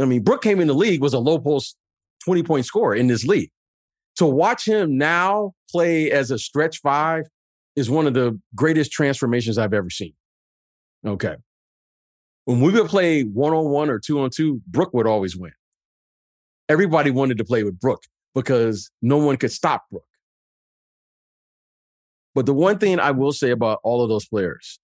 I 0.00 0.06
mean, 0.06 0.22
Brook 0.22 0.42
came 0.42 0.60
in 0.60 0.68
the 0.68 0.74
league, 0.74 1.02
was 1.02 1.14
a 1.14 1.18
low 1.18 1.38
post 1.38 1.76
20 2.24 2.42
point 2.42 2.66
scorer 2.66 2.94
in 2.94 3.06
this 3.06 3.24
league. 3.24 3.50
To 4.16 4.26
watch 4.26 4.66
him 4.66 4.96
now 4.98 5.52
play 5.70 6.10
as 6.10 6.30
a 6.30 6.38
stretch 6.38 6.80
five 6.80 7.26
is 7.78 7.88
one 7.88 8.06
of 8.08 8.14
the 8.14 8.38
greatest 8.56 8.90
transformations 8.90 9.56
I've 9.56 9.72
ever 9.72 9.88
seen. 9.88 10.12
Okay. 11.06 11.36
When 12.44 12.60
we 12.60 12.72
would 12.72 12.88
play 12.88 13.22
one 13.22 13.52
on 13.52 13.70
one 13.70 13.88
or 13.88 14.00
two 14.00 14.20
on 14.20 14.30
two, 14.30 14.60
Brook 14.66 14.92
would 14.94 15.06
always 15.06 15.36
win. 15.36 15.52
Everybody 16.68 17.10
wanted 17.10 17.38
to 17.38 17.44
play 17.44 17.62
with 17.62 17.78
Brook 17.78 18.02
because 18.34 18.90
no 19.00 19.18
one 19.18 19.36
could 19.36 19.52
stop 19.52 19.84
Brook. 19.90 20.04
But 22.34 22.46
the 22.46 22.54
one 22.54 22.78
thing 22.78 22.98
I 22.98 23.12
will 23.12 23.32
say 23.32 23.50
about 23.50 23.78
all 23.84 24.02
of 24.02 24.08
those 24.08 24.26
players, 24.26 24.80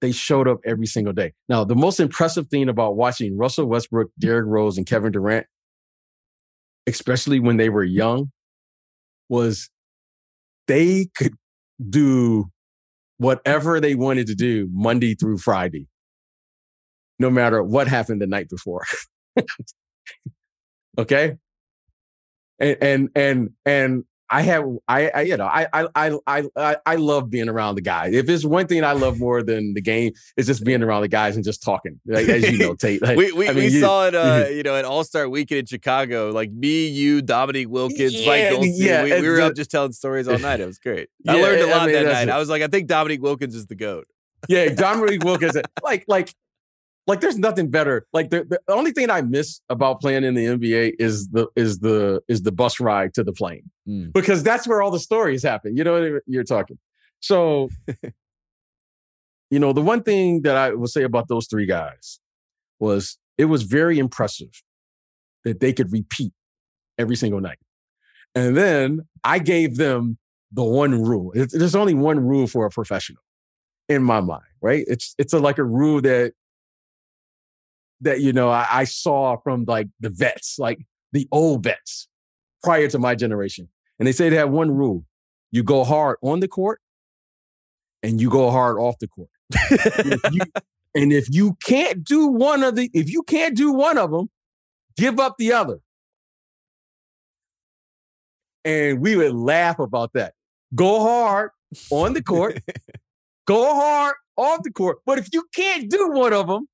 they 0.00 0.12
showed 0.12 0.46
up 0.46 0.60
every 0.64 0.86
single 0.86 1.12
day. 1.12 1.32
Now, 1.48 1.64
the 1.64 1.74
most 1.74 1.98
impressive 1.98 2.46
thing 2.48 2.68
about 2.68 2.96
watching 2.96 3.36
Russell 3.36 3.66
Westbrook, 3.66 4.10
Derrick 4.18 4.46
Rose, 4.46 4.78
and 4.78 4.86
Kevin 4.86 5.10
Durant, 5.10 5.46
especially 6.86 7.40
when 7.40 7.56
they 7.56 7.70
were 7.70 7.84
young, 7.84 8.30
was 9.28 9.68
they 10.68 11.08
could 11.16 11.34
do 11.88 12.46
whatever 13.18 13.80
they 13.80 13.94
wanted 13.94 14.26
to 14.28 14.34
do 14.34 14.68
Monday 14.72 15.14
through 15.14 15.38
Friday, 15.38 15.88
no 17.18 17.30
matter 17.30 17.62
what 17.62 17.88
happened 17.88 18.20
the 18.20 18.26
night 18.26 18.48
before. 18.48 18.84
okay. 20.98 21.36
And 22.58 22.78
and 22.80 23.08
and 23.14 23.50
and 23.64 24.04
I 24.28 24.42
have 24.42 24.64
I, 24.88 25.08
I 25.08 25.20
you 25.22 25.36
know 25.36 25.46
I 25.46 25.68
I 25.72 25.88
I 26.26 26.42
I 26.56 26.76
I 26.84 26.94
love 26.96 27.30
being 27.30 27.48
around 27.48 27.76
the 27.76 27.80
guys. 27.80 28.12
If 28.12 28.28
it's 28.28 28.44
one 28.44 28.66
thing 28.66 28.82
I 28.82 28.92
love 28.92 29.18
more 29.18 29.42
than 29.42 29.74
the 29.74 29.80
game, 29.80 30.12
it's 30.36 30.46
just 30.46 30.64
being 30.64 30.82
around 30.82 31.02
the 31.02 31.08
guys 31.08 31.36
and 31.36 31.44
just 31.44 31.62
talking. 31.62 32.00
Like, 32.06 32.28
as 32.28 32.50
you 32.50 32.58
know, 32.58 32.74
Tate. 32.78 33.02
Like, 33.02 33.16
we 33.16 33.32
we, 33.32 33.48
I 33.48 33.52
mean, 33.52 33.64
we 33.64 33.68
you, 33.68 33.80
saw 33.80 34.06
it, 34.06 34.14
uh, 34.14 34.46
you 34.50 34.62
know, 34.62 34.74
at 34.74 34.84
All 34.84 35.04
Star 35.04 35.28
Weekend 35.28 35.60
in 35.60 35.66
Chicago. 35.66 36.30
Like 36.30 36.50
me, 36.50 36.88
you, 36.88 37.22
Dominique 37.22 37.68
Wilkins, 37.68 38.14
yeah, 38.14 38.26
Mike 38.26 38.50
Goldstein. 38.50 38.86
Yeah, 38.86 39.04
we, 39.04 39.20
we 39.20 39.28
were 39.28 39.36
the, 39.36 39.46
up 39.46 39.54
just 39.54 39.70
telling 39.70 39.92
stories 39.92 40.26
all 40.26 40.38
night. 40.38 40.60
It 40.60 40.66
was 40.66 40.78
great. 40.78 41.08
Yeah, 41.26 41.32
I 41.32 41.42
learned 41.42 41.62
a 41.62 41.66
lot 41.66 41.82
I 41.82 41.86
mean, 41.86 41.94
that 41.94 42.04
night. 42.04 42.28
It. 42.28 42.30
I 42.30 42.38
was 42.38 42.48
like, 42.48 42.62
I 42.62 42.68
think 42.68 42.86
Dominique 42.86 43.20
Wilkins 43.20 43.56
is 43.56 43.66
the 43.66 43.74
goat. 43.74 44.06
Yeah, 44.48 44.68
Dominique 44.74 45.24
Wilkins. 45.24 45.56
Like 45.82 46.04
like 46.06 46.32
like 47.06 47.20
there's 47.20 47.38
nothing 47.38 47.70
better. 47.70 48.06
Like 48.12 48.30
the, 48.30 48.44
the 48.44 48.60
only 48.72 48.90
thing 48.90 49.10
I 49.10 49.22
miss 49.22 49.60
about 49.68 50.00
playing 50.00 50.24
in 50.24 50.34
the 50.34 50.46
NBA 50.46 50.94
is 50.98 51.28
the 51.28 51.46
is 51.54 51.78
the 51.78 52.20
is 52.28 52.42
the 52.42 52.52
bus 52.52 52.80
ride 52.80 53.14
to 53.14 53.24
the 53.24 53.32
plane 53.32 53.70
mm. 53.88 54.12
because 54.12 54.42
that's 54.42 54.66
where 54.66 54.82
all 54.82 54.90
the 54.90 54.98
stories 54.98 55.42
happen. 55.42 55.76
You 55.76 55.84
know 55.84 56.00
what 56.00 56.22
you're 56.26 56.44
talking. 56.44 56.78
So, 57.20 57.68
you 59.50 59.58
know, 59.58 59.72
the 59.72 59.82
one 59.82 60.02
thing 60.02 60.42
that 60.42 60.56
I 60.56 60.70
will 60.70 60.88
say 60.88 61.04
about 61.04 61.28
those 61.28 61.46
three 61.46 61.66
guys 61.66 62.20
was 62.80 63.18
it 63.38 63.46
was 63.46 63.62
very 63.62 63.98
impressive 63.98 64.62
that 65.44 65.60
they 65.60 65.72
could 65.72 65.92
repeat 65.92 66.32
every 66.98 67.16
single 67.16 67.40
night. 67.40 67.58
And 68.34 68.56
then 68.56 69.00
I 69.22 69.38
gave 69.38 69.76
them 69.76 70.18
the 70.52 70.64
one 70.64 71.02
rule. 71.02 71.32
It, 71.32 71.50
there's 71.52 71.76
only 71.76 71.94
one 71.94 72.20
rule 72.20 72.46
for 72.46 72.66
a 72.66 72.70
professional 72.70 73.22
in 73.88 74.02
my 74.02 74.20
mind, 74.20 74.42
right? 74.60 74.84
It's 74.88 75.14
it's 75.18 75.32
a, 75.32 75.38
like 75.38 75.58
a 75.58 75.64
rule 75.64 76.00
that 76.02 76.32
that 78.00 78.20
you 78.20 78.32
know 78.32 78.50
I, 78.50 78.66
I 78.70 78.84
saw 78.84 79.36
from 79.38 79.64
like 79.66 79.88
the 80.00 80.10
vets, 80.10 80.58
like 80.58 80.78
the 81.12 81.28
old 81.32 81.62
vets 81.62 82.08
prior 82.62 82.88
to 82.88 82.98
my 82.98 83.14
generation. 83.14 83.68
And 83.98 84.06
they 84.06 84.12
say 84.12 84.28
they 84.28 84.36
have 84.36 84.50
one 84.50 84.70
rule. 84.70 85.04
You 85.50 85.62
go 85.62 85.84
hard 85.84 86.18
on 86.22 86.40
the 86.40 86.48
court 86.48 86.80
and 88.02 88.20
you 88.20 88.28
go 88.28 88.50
hard 88.50 88.78
off 88.78 88.98
the 88.98 89.08
court. 89.08 89.30
and, 89.98 90.12
if 90.12 90.32
you, 90.32 90.40
and 90.94 91.12
if 91.12 91.28
you 91.32 91.56
can't 91.64 92.04
do 92.04 92.26
one 92.26 92.62
of 92.62 92.76
the, 92.76 92.90
if 92.92 93.10
you 93.10 93.22
can't 93.22 93.56
do 93.56 93.72
one 93.72 93.96
of 93.96 94.10
them, 94.10 94.28
give 94.96 95.18
up 95.20 95.36
the 95.38 95.52
other. 95.52 95.78
And 98.64 99.00
we 99.00 99.16
would 99.16 99.34
laugh 99.34 99.78
about 99.78 100.12
that. 100.14 100.34
Go 100.74 101.00
hard 101.00 101.50
on 101.90 102.12
the 102.14 102.22
court, 102.22 102.60
go 103.46 103.74
hard 103.74 104.16
off 104.36 104.62
the 104.64 104.72
court. 104.72 104.98
But 105.06 105.18
if 105.18 105.32
you 105.32 105.44
can't 105.54 105.88
do 105.88 106.10
one 106.10 106.32
of 106.32 106.48
them, 106.48 106.66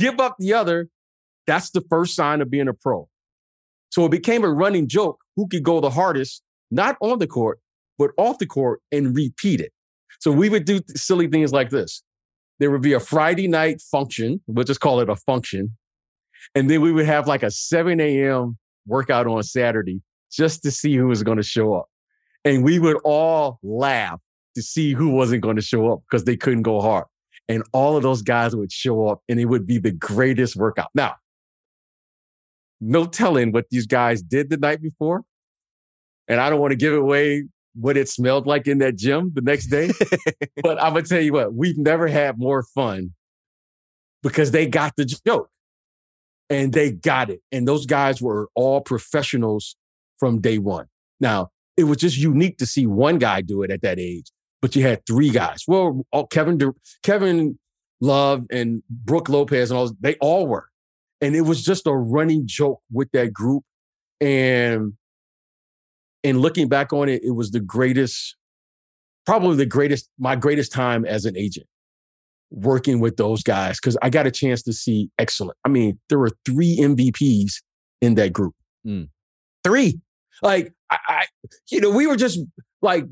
give 0.00 0.18
up 0.18 0.36
the 0.38 0.54
other, 0.54 0.88
that's 1.46 1.70
the 1.70 1.82
first 1.82 2.14
sign 2.14 2.40
of 2.40 2.50
being 2.50 2.68
a 2.68 2.74
pro. 2.74 3.08
So 3.90 4.04
it 4.06 4.10
became 4.10 4.44
a 4.44 4.50
running 4.50 4.88
joke 4.88 5.18
who 5.36 5.46
could 5.46 5.62
go 5.62 5.80
the 5.80 5.90
hardest, 5.90 6.42
not 6.70 6.96
on 7.00 7.18
the 7.18 7.26
court, 7.26 7.60
but 7.98 8.10
off 8.16 8.38
the 8.38 8.46
court 8.46 8.80
and 8.90 9.14
repeat 9.14 9.60
it. 9.60 9.72
So 10.20 10.32
we 10.32 10.48
would 10.48 10.64
do 10.64 10.80
silly 10.96 11.28
things 11.28 11.52
like 11.52 11.70
this. 11.70 12.02
There 12.58 12.70
would 12.70 12.82
be 12.82 12.92
a 12.92 13.00
Friday 13.00 13.48
night 13.48 13.80
function, 13.80 14.40
we'll 14.46 14.64
just 14.64 14.80
call 14.80 15.00
it 15.00 15.08
a 15.08 15.16
function. 15.16 15.76
And 16.54 16.70
then 16.70 16.80
we 16.80 16.92
would 16.92 17.06
have 17.06 17.26
like 17.26 17.42
a 17.42 17.50
7 17.50 18.00
a.m. 18.00 18.56
workout 18.86 19.26
on 19.26 19.42
Saturday 19.42 20.00
just 20.32 20.62
to 20.62 20.70
see 20.70 20.96
who 20.96 21.08
was 21.08 21.22
going 21.22 21.36
to 21.36 21.42
show 21.42 21.74
up. 21.74 21.86
And 22.44 22.64
we 22.64 22.78
would 22.78 22.98
all 23.04 23.58
laugh 23.62 24.20
to 24.54 24.62
see 24.62 24.92
who 24.92 25.10
wasn't 25.10 25.42
going 25.42 25.56
to 25.56 25.62
show 25.62 25.92
up 25.92 26.00
because 26.08 26.24
they 26.24 26.36
couldn't 26.36 26.62
go 26.62 26.80
hard 26.80 27.06
and 27.50 27.64
all 27.72 27.96
of 27.96 28.04
those 28.04 28.22
guys 28.22 28.54
would 28.54 28.70
show 28.70 29.08
up 29.08 29.22
and 29.28 29.40
it 29.40 29.46
would 29.46 29.66
be 29.66 29.78
the 29.78 29.90
greatest 29.90 30.54
workout. 30.54 30.88
Now, 30.94 31.16
no 32.80 33.06
telling 33.06 33.50
what 33.50 33.66
these 33.70 33.86
guys 33.86 34.22
did 34.22 34.50
the 34.50 34.56
night 34.56 34.80
before. 34.80 35.22
And 36.28 36.40
I 36.40 36.48
don't 36.48 36.60
want 36.60 36.70
to 36.70 36.76
give 36.76 36.94
away 36.94 37.48
what 37.74 37.96
it 37.96 38.08
smelled 38.08 38.46
like 38.46 38.68
in 38.68 38.78
that 38.78 38.96
gym 38.96 39.32
the 39.34 39.42
next 39.42 39.66
day. 39.66 39.90
but 40.62 40.80
I'm 40.80 40.92
going 40.92 41.02
to 41.02 41.08
tell 41.08 41.20
you 41.20 41.32
what, 41.32 41.52
we've 41.52 41.76
never 41.76 42.06
had 42.06 42.38
more 42.38 42.62
fun 42.62 43.14
because 44.22 44.52
they 44.52 44.66
got 44.66 44.94
the 44.96 45.04
joke. 45.04 45.50
and 46.48 46.72
they 46.72 46.92
got 46.92 47.30
it. 47.30 47.40
And 47.50 47.66
those 47.66 47.84
guys 47.84 48.22
were 48.22 48.48
all 48.54 48.80
professionals 48.80 49.76
from 50.18 50.40
day 50.40 50.58
one. 50.58 50.86
Now, 51.18 51.50
it 51.76 51.84
was 51.84 51.96
just 51.98 52.16
unique 52.16 52.58
to 52.58 52.66
see 52.66 52.86
one 52.86 53.18
guy 53.18 53.40
do 53.40 53.62
it 53.62 53.72
at 53.72 53.82
that 53.82 53.98
age, 53.98 54.30
but 54.60 54.76
you 54.76 54.82
had 54.82 55.04
three 55.06 55.30
guys. 55.30 55.64
Well, 55.66 56.04
all, 56.12 56.26
Kevin, 56.26 56.58
Kevin 57.02 57.58
Love 58.00 58.46
and 58.50 58.82
Brook 58.88 59.28
Lopez 59.28 59.70
and 59.70 59.78
all, 59.78 59.90
they 60.00 60.16
all 60.20 60.46
were. 60.46 60.68
And 61.20 61.36
it 61.36 61.42
was 61.42 61.62
just 61.62 61.86
a 61.86 61.92
running 61.92 62.46
joke 62.46 62.80
with 62.90 63.10
that 63.12 63.32
group. 63.32 63.64
And 64.20 64.94
and 66.22 66.40
looking 66.40 66.68
back 66.68 66.92
on 66.92 67.08
it, 67.08 67.22
it 67.24 67.30
was 67.30 67.50
the 67.50 67.60
greatest, 67.60 68.36
probably 69.24 69.56
the 69.56 69.66
greatest, 69.66 70.10
my 70.18 70.36
greatest 70.36 70.72
time 70.72 71.04
as 71.06 71.24
an 71.24 71.36
agent 71.36 71.66
working 72.50 73.00
with 73.00 73.16
those 73.16 73.42
guys 73.42 73.78
because 73.78 73.96
I 74.02 74.10
got 74.10 74.26
a 74.26 74.30
chance 74.30 74.62
to 74.64 74.72
see 74.72 75.10
excellent. 75.18 75.56
I 75.64 75.68
mean, 75.68 75.98
there 76.08 76.18
were 76.18 76.32
three 76.44 76.76
MVPs 76.78 77.62
in 78.00 78.16
that 78.16 78.32
group. 78.32 78.54
Mm. 78.86 79.08
Three. 79.64 80.00
Like 80.42 80.72
I, 80.90 80.98
I, 81.08 81.24
you 81.70 81.80
know, 81.80 81.90
we 81.90 82.06
were 82.06 82.16
just 82.16 82.40
like 82.82 83.04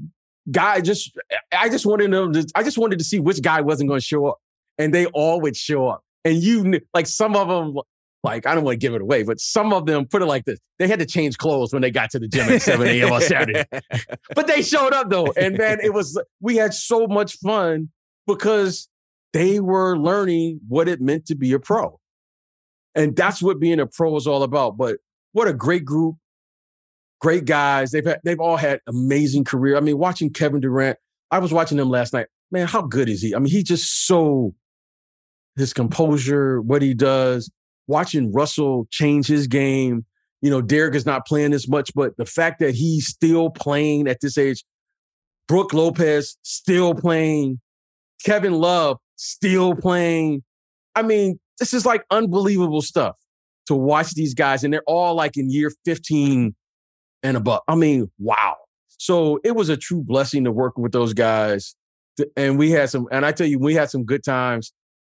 guy 0.50 0.80
just 0.80 1.16
I 1.52 1.68
just 1.68 1.86
wanted 1.86 2.10
to 2.10 2.46
I 2.54 2.62
just 2.62 2.78
wanted 2.78 2.98
to 2.98 3.04
see 3.04 3.20
which 3.20 3.42
guy 3.42 3.60
wasn't 3.60 3.88
going 3.88 4.00
to 4.00 4.06
show 4.06 4.26
up. 4.26 4.38
And 4.78 4.94
they 4.94 5.06
all 5.06 5.40
would 5.40 5.56
show 5.56 5.88
up. 5.88 6.04
And 6.24 6.42
you 6.42 6.80
like 6.94 7.06
some 7.06 7.34
of 7.34 7.48
them 7.48 7.76
like 8.24 8.46
I 8.46 8.54
don't 8.54 8.64
want 8.64 8.74
to 8.74 8.78
give 8.78 8.94
it 8.94 9.00
away, 9.00 9.22
but 9.22 9.40
some 9.40 9.72
of 9.72 9.86
them 9.86 10.06
put 10.06 10.22
it 10.22 10.26
like 10.26 10.44
this: 10.44 10.58
they 10.78 10.88
had 10.88 10.98
to 10.98 11.06
change 11.06 11.38
clothes 11.38 11.72
when 11.72 11.82
they 11.82 11.90
got 11.90 12.10
to 12.10 12.18
the 12.18 12.28
gym 12.28 12.48
at 12.48 12.62
7 12.62 12.86
a.m. 12.86 13.12
on 13.12 13.20
Saturday. 13.20 13.64
but 14.34 14.46
they 14.46 14.62
showed 14.62 14.92
up 14.92 15.08
though, 15.08 15.32
and 15.36 15.56
man, 15.56 15.78
it 15.82 15.94
was 15.94 16.20
we 16.40 16.56
had 16.56 16.74
so 16.74 17.06
much 17.06 17.38
fun 17.38 17.90
because 18.26 18.88
they 19.32 19.60
were 19.60 19.96
learning 19.96 20.60
what 20.68 20.88
it 20.88 21.00
meant 21.00 21.26
to 21.26 21.36
be 21.36 21.52
a 21.52 21.60
pro, 21.60 21.98
and 22.94 23.14
that's 23.14 23.40
what 23.40 23.60
being 23.60 23.78
a 23.80 23.86
pro 23.86 24.16
is 24.16 24.26
all 24.26 24.42
about. 24.42 24.76
But 24.76 24.98
what 25.32 25.46
a 25.46 25.52
great 25.52 25.84
group, 25.84 26.16
great 27.20 27.44
guys. 27.44 27.90
They've 27.90 28.04
had, 28.04 28.20
they've 28.24 28.40
all 28.40 28.56
had 28.56 28.80
amazing 28.86 29.44
career. 29.44 29.76
I 29.76 29.80
mean, 29.80 29.98
watching 29.98 30.30
Kevin 30.30 30.60
Durant, 30.60 30.98
I 31.30 31.38
was 31.38 31.52
watching 31.52 31.78
him 31.78 31.90
last 31.90 32.12
night. 32.12 32.26
Man, 32.50 32.66
how 32.66 32.82
good 32.82 33.08
is 33.08 33.20
he? 33.20 33.34
I 33.34 33.38
mean, 33.38 33.50
he's 33.50 33.64
just 33.64 34.06
so 34.06 34.54
his 35.56 35.72
composure, 35.72 36.60
what 36.62 36.80
he 36.82 36.94
does 36.94 37.50
watching 37.88 38.32
Russell 38.32 38.86
change 38.90 39.26
his 39.26 39.48
game. 39.48 40.04
You 40.40 40.50
know, 40.50 40.62
Derrick 40.62 40.94
is 40.94 41.04
not 41.04 41.26
playing 41.26 41.52
as 41.52 41.66
much, 41.66 41.92
but 41.94 42.16
the 42.16 42.26
fact 42.26 42.60
that 42.60 42.74
he's 42.74 43.08
still 43.08 43.50
playing 43.50 44.06
at 44.06 44.20
this 44.20 44.38
age, 44.38 44.64
Brook 45.48 45.74
Lopez 45.74 46.36
still 46.42 46.94
playing, 46.94 47.60
Kevin 48.24 48.52
Love 48.52 48.98
still 49.16 49.74
playing. 49.74 50.44
I 50.94 51.02
mean, 51.02 51.40
this 51.58 51.74
is 51.74 51.84
like 51.84 52.04
unbelievable 52.10 52.82
stuff 52.82 53.16
to 53.66 53.74
watch 53.74 54.14
these 54.14 54.34
guys, 54.34 54.62
and 54.62 54.72
they're 54.72 54.82
all 54.86 55.14
like 55.14 55.36
in 55.36 55.50
year 55.50 55.72
15 55.84 56.54
and 57.22 57.36
above. 57.36 57.62
I 57.68 57.74
mean, 57.74 58.10
wow. 58.18 58.56
So 58.98 59.40
it 59.44 59.54
was 59.54 59.68
a 59.68 59.76
true 59.76 60.02
blessing 60.02 60.44
to 60.44 60.52
work 60.52 60.76
with 60.76 60.92
those 60.92 61.14
guys. 61.14 61.74
And 62.36 62.58
we 62.58 62.70
had 62.70 62.90
some, 62.90 63.06
and 63.12 63.24
I 63.24 63.32
tell 63.32 63.46
you, 63.46 63.58
we 63.58 63.74
had 63.74 63.90
some 63.90 64.04
good 64.04 64.24
times 64.24 64.72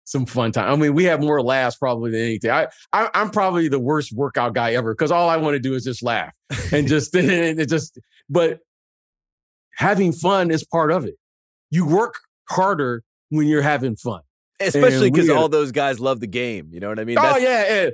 some 0.10 0.26
fun 0.26 0.52
time. 0.52 0.72
I 0.72 0.76
mean, 0.76 0.96
we 0.96 1.04
have 1.06 1.22
more 1.22 1.42
laughs 1.42 1.76
probably 1.78 2.12
than 2.12 2.22
anything. 2.22 2.50
I, 2.50 2.68
I 2.92 3.10
am 3.14 3.30
probably 3.30 3.68
the 3.68 3.80
worst 3.80 4.12
workout 4.12 4.56
guy 4.56 4.74
ever 4.74 4.94
because 4.94 5.12
all 5.12 5.30
I 5.30 5.38
want 5.38 5.54
to 5.54 5.60
do 5.60 5.76
is 5.76 5.84
just 5.84 6.02
laugh 6.02 6.34
and 6.74 6.88
just 6.88 7.16
and 7.16 7.60
it 7.60 7.70
just. 7.70 8.00
But 8.28 8.60
having 9.76 10.12
fun 10.12 10.52
is 10.52 10.66
part 10.66 10.92
of 10.92 11.06
it. 11.06 11.16
You 11.70 11.86
work 11.86 12.16
harder 12.50 13.04
when 13.30 13.48
you're 13.48 13.62
having 13.62 13.96
fun. 13.96 14.22
Especially 14.60 15.10
because 15.10 15.30
all 15.30 15.48
those 15.48 15.72
guys 15.72 16.02
love 16.02 16.20
the 16.20 16.28
game. 16.28 16.70
You 16.74 16.82
know 16.82 16.90
what 16.90 17.00
I 17.00 17.06
mean? 17.06 17.18
Oh 17.18 17.22
That's, 17.22 17.42
yeah, 17.42 17.90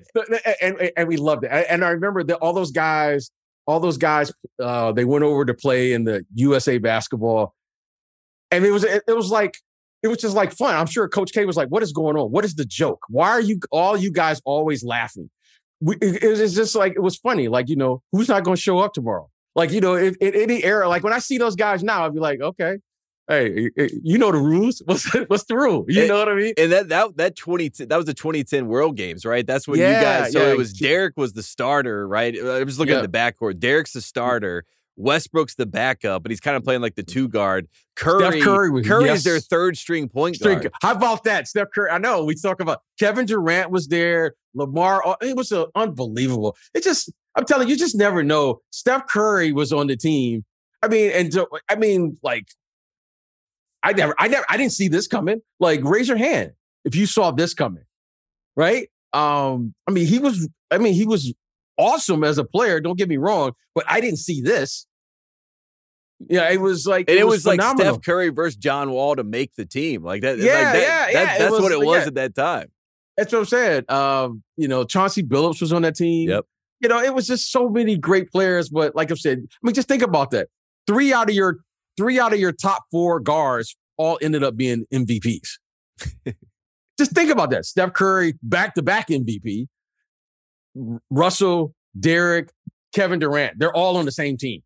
and, 0.61 0.79
and, 0.79 0.91
and 0.97 1.07
we 1.07 1.17
loved 1.17 1.43
it. 1.43 1.51
And 1.69 1.85
I 1.85 1.89
remember 1.89 2.23
that 2.23 2.37
all 2.37 2.53
those 2.53 2.71
guys, 2.71 3.29
all 3.67 3.79
those 3.79 3.97
guys, 3.97 4.31
uh, 4.61 4.91
they 4.91 5.05
went 5.05 5.23
over 5.23 5.45
to 5.45 5.53
play 5.53 5.93
in 5.93 6.03
the 6.03 6.25
USA 6.35 6.77
basketball, 6.77 7.55
and 8.51 8.65
it 8.65 8.71
was 8.71 8.83
it, 8.83 9.03
was 9.07 9.31
like 9.31 9.57
it 10.03 10.07
was 10.07 10.19
just 10.19 10.35
like 10.35 10.51
fun. 10.51 10.75
I'm 10.75 10.85
sure 10.85 11.07
Coach 11.07 11.31
K 11.33 11.45
was 11.45 11.57
like, 11.57 11.69
"What 11.69 11.83
is 11.83 11.91
going 11.91 12.15
on? 12.15 12.31
What 12.31 12.45
is 12.45 12.55
the 12.55 12.65
joke? 12.65 13.05
Why 13.09 13.29
are 13.29 13.41
you 13.41 13.59
all 13.71 13.97
you 13.97 14.11
guys 14.11 14.41
always 14.45 14.83
laughing?" 14.83 15.29
We, 15.81 15.95
it, 16.01 16.23
it 16.23 16.27
was 16.27 16.53
just 16.53 16.75
like 16.75 16.93
it 16.93 17.01
was 17.01 17.17
funny. 17.17 17.47
Like 17.47 17.69
you 17.69 17.75
know, 17.75 18.01
who's 18.11 18.29
not 18.29 18.43
going 18.43 18.55
to 18.55 18.61
show 18.61 18.79
up 18.79 18.93
tomorrow? 18.93 19.29
Like 19.55 19.71
you 19.71 19.81
know, 19.81 19.95
in, 19.95 20.15
in 20.21 20.35
any 20.35 20.63
era, 20.63 20.87
like 20.87 21.03
when 21.03 21.13
I 21.13 21.19
see 21.19 21.37
those 21.37 21.55
guys 21.55 21.83
now, 21.83 22.05
I'd 22.05 22.13
be 22.13 22.19
like, 22.19 22.41
okay, 22.41 22.77
hey, 23.27 23.69
you 24.03 24.17
know 24.17 24.31
the 24.31 24.37
rules. 24.37 24.81
What's 24.85 25.11
what's 25.27 25.45
the 25.45 25.55
rule? 25.55 25.85
You 25.87 26.01
and, 26.01 26.09
know 26.09 26.19
what 26.19 26.29
I 26.29 26.35
mean? 26.35 26.53
And 26.57 26.71
that 26.71 26.89
that 26.89 27.17
that 27.17 27.35
twenty 27.35 27.69
that 27.69 27.95
was 27.95 28.05
the 28.05 28.13
2010 28.13 28.67
World 28.67 28.95
Games, 28.95 29.25
right? 29.25 29.45
That's 29.45 29.67
what 29.67 29.77
yeah, 29.77 29.99
you 29.99 30.05
guys. 30.05 30.33
So 30.33 30.41
yeah. 30.41 30.51
it 30.51 30.57
was 30.57 30.73
Derrick 30.73 31.15
was 31.17 31.33
the 31.33 31.43
starter, 31.43 32.07
right? 32.07 32.35
I 32.37 32.63
was 32.63 32.79
looking 32.79 32.93
yeah. 32.93 33.01
at 33.01 33.11
the 33.11 33.17
backcourt. 33.17 33.59
Derrick's 33.59 33.93
the 33.93 34.01
starter. 34.01 34.65
Westbrook's 34.97 35.55
the 35.55 35.65
backup, 35.65 36.23
but 36.23 36.31
he's 36.31 36.39
kind 36.39 36.55
of 36.55 36.63
playing 36.63 36.81
like 36.81 36.95
the 36.95 37.03
two 37.03 37.27
guard. 37.27 37.67
Curry, 37.95 38.39
Steph 38.39 38.43
Curry 38.43 38.83
Curry's 38.83 39.07
yes. 39.07 39.23
their 39.23 39.39
third 39.39 39.77
string 39.77 40.07
point 40.07 40.37
string. 40.37 40.59
guard. 40.59 40.71
How 40.81 40.93
about 40.93 41.25
that? 41.25 41.47
Steph 41.47 41.67
Curry. 41.73 41.89
I 41.89 41.97
know 41.97 42.23
we 42.23 42.35
talk 42.35 42.61
about 42.61 42.81
Kevin 42.97 43.25
Durant 43.25 43.71
was 43.71 43.87
there. 43.87 44.35
Lamar. 44.53 45.05
Uh, 45.05 45.15
it 45.21 45.35
was 45.35 45.51
uh, 45.51 45.65
unbelievable. 45.75 46.55
It 46.73 46.83
just, 46.83 47.11
I'm 47.35 47.45
telling 47.45 47.67
you, 47.67 47.73
you 47.73 47.79
just 47.79 47.95
never 47.95 48.23
know. 48.23 48.61
Steph 48.71 49.07
Curry 49.07 49.51
was 49.51 49.73
on 49.73 49.87
the 49.87 49.97
team. 49.97 50.45
I 50.81 50.87
mean, 50.87 51.11
and 51.11 51.33
I 51.69 51.75
mean, 51.75 52.17
like, 52.23 52.47
I 53.85 53.93
never, 53.93 54.15
I 54.17 54.27
never, 54.27 54.45
I 54.49 54.57
didn't 54.57 54.73
see 54.73 54.87
this 54.87 55.07
coming. 55.07 55.41
Like, 55.59 55.81
raise 55.83 56.07
your 56.07 56.17
hand 56.17 56.51
if 56.83 56.95
you 56.95 57.05
saw 57.05 57.29
this 57.31 57.53
coming, 57.53 57.83
right? 58.55 58.89
Um, 59.13 59.75
I 59.87 59.91
mean, 59.91 60.07
he 60.07 60.17
was, 60.17 60.49
I 60.71 60.79
mean, 60.79 60.95
he 60.95 61.05
was 61.05 61.33
awesome 61.77 62.23
as 62.23 62.39
a 62.39 62.43
player. 62.43 62.81
Don't 62.81 62.97
get 62.97 63.07
me 63.07 63.17
wrong, 63.17 63.53
but 63.75 63.85
I 63.87 64.01
didn't 64.01 64.17
see 64.17 64.41
this. 64.41 64.87
Yeah, 66.27 66.49
it 66.49 66.59
was 66.61 66.87
like 66.87 67.09
and 67.09 67.19
it, 67.19 67.25
was, 67.25 67.45
was 67.45 67.57
like 67.57 67.61
Steph 67.61 68.01
Curry 68.01 68.29
versus 68.29 68.55
John 68.55 68.89
Wall 68.89 69.15
to 69.15 69.23
make 69.23 69.53
the 69.55 69.65
team. 69.65 70.01
Like 70.01 70.21
that. 70.21 70.39
Yeah, 70.39 70.53
like 70.53 70.63
that, 70.63 70.81
yeah, 70.81 71.07
yeah. 71.07 71.25
That, 71.25 71.39
that's 71.39 71.51
was, 71.51 71.61
what 71.61 71.71
it 71.71 71.79
was 71.79 72.01
yeah. 72.01 72.07
at 72.07 72.15
that 72.15 72.35
time. 72.35 72.71
That's 73.17 73.31
what 73.31 73.39
I'm 73.39 73.45
saying. 73.45 73.83
Um, 73.89 74.43
you 74.57 74.67
know, 74.67 74.83
Chauncey 74.83 75.23
Billups 75.23 75.61
was 75.61 75.71
on 75.71 75.83
that 75.83 75.95
team. 75.95 76.29
Yep. 76.29 76.45
You 76.79 76.89
know, 76.89 77.01
it 77.01 77.13
was 77.13 77.27
just 77.27 77.51
so 77.51 77.69
many 77.69 77.97
great 77.97 78.31
players. 78.31 78.69
But 78.69 78.95
like 78.95 79.11
I 79.11 79.15
said, 79.15 79.39
I 79.39 79.57
mean, 79.61 79.75
just 79.75 79.87
think 79.87 80.01
about 80.01 80.31
that. 80.31 80.47
Three 80.87 81.13
out 81.13 81.29
of 81.29 81.35
your 81.35 81.59
three 81.97 82.19
out 82.19 82.33
of 82.33 82.39
your 82.39 82.51
top 82.51 82.85
four 82.91 83.19
guards 83.19 83.75
all 83.97 84.17
ended 84.21 84.43
up 84.43 84.55
being 84.55 84.85
MVPs. 84.93 85.57
just 86.99 87.11
think 87.11 87.29
about 87.31 87.49
that. 87.51 87.65
Steph 87.65 87.93
Curry, 87.93 88.33
back 88.41 88.75
to 88.75 88.81
back 88.81 89.09
MVP. 89.09 89.67
Russell, 91.09 91.73
Derrick, 91.97 92.49
Kevin 92.93 93.19
Durant, 93.19 93.57
they're 93.59 93.75
all 93.75 93.97
on 93.97 94.05
the 94.05 94.11
same 94.11 94.37
team. 94.37 94.61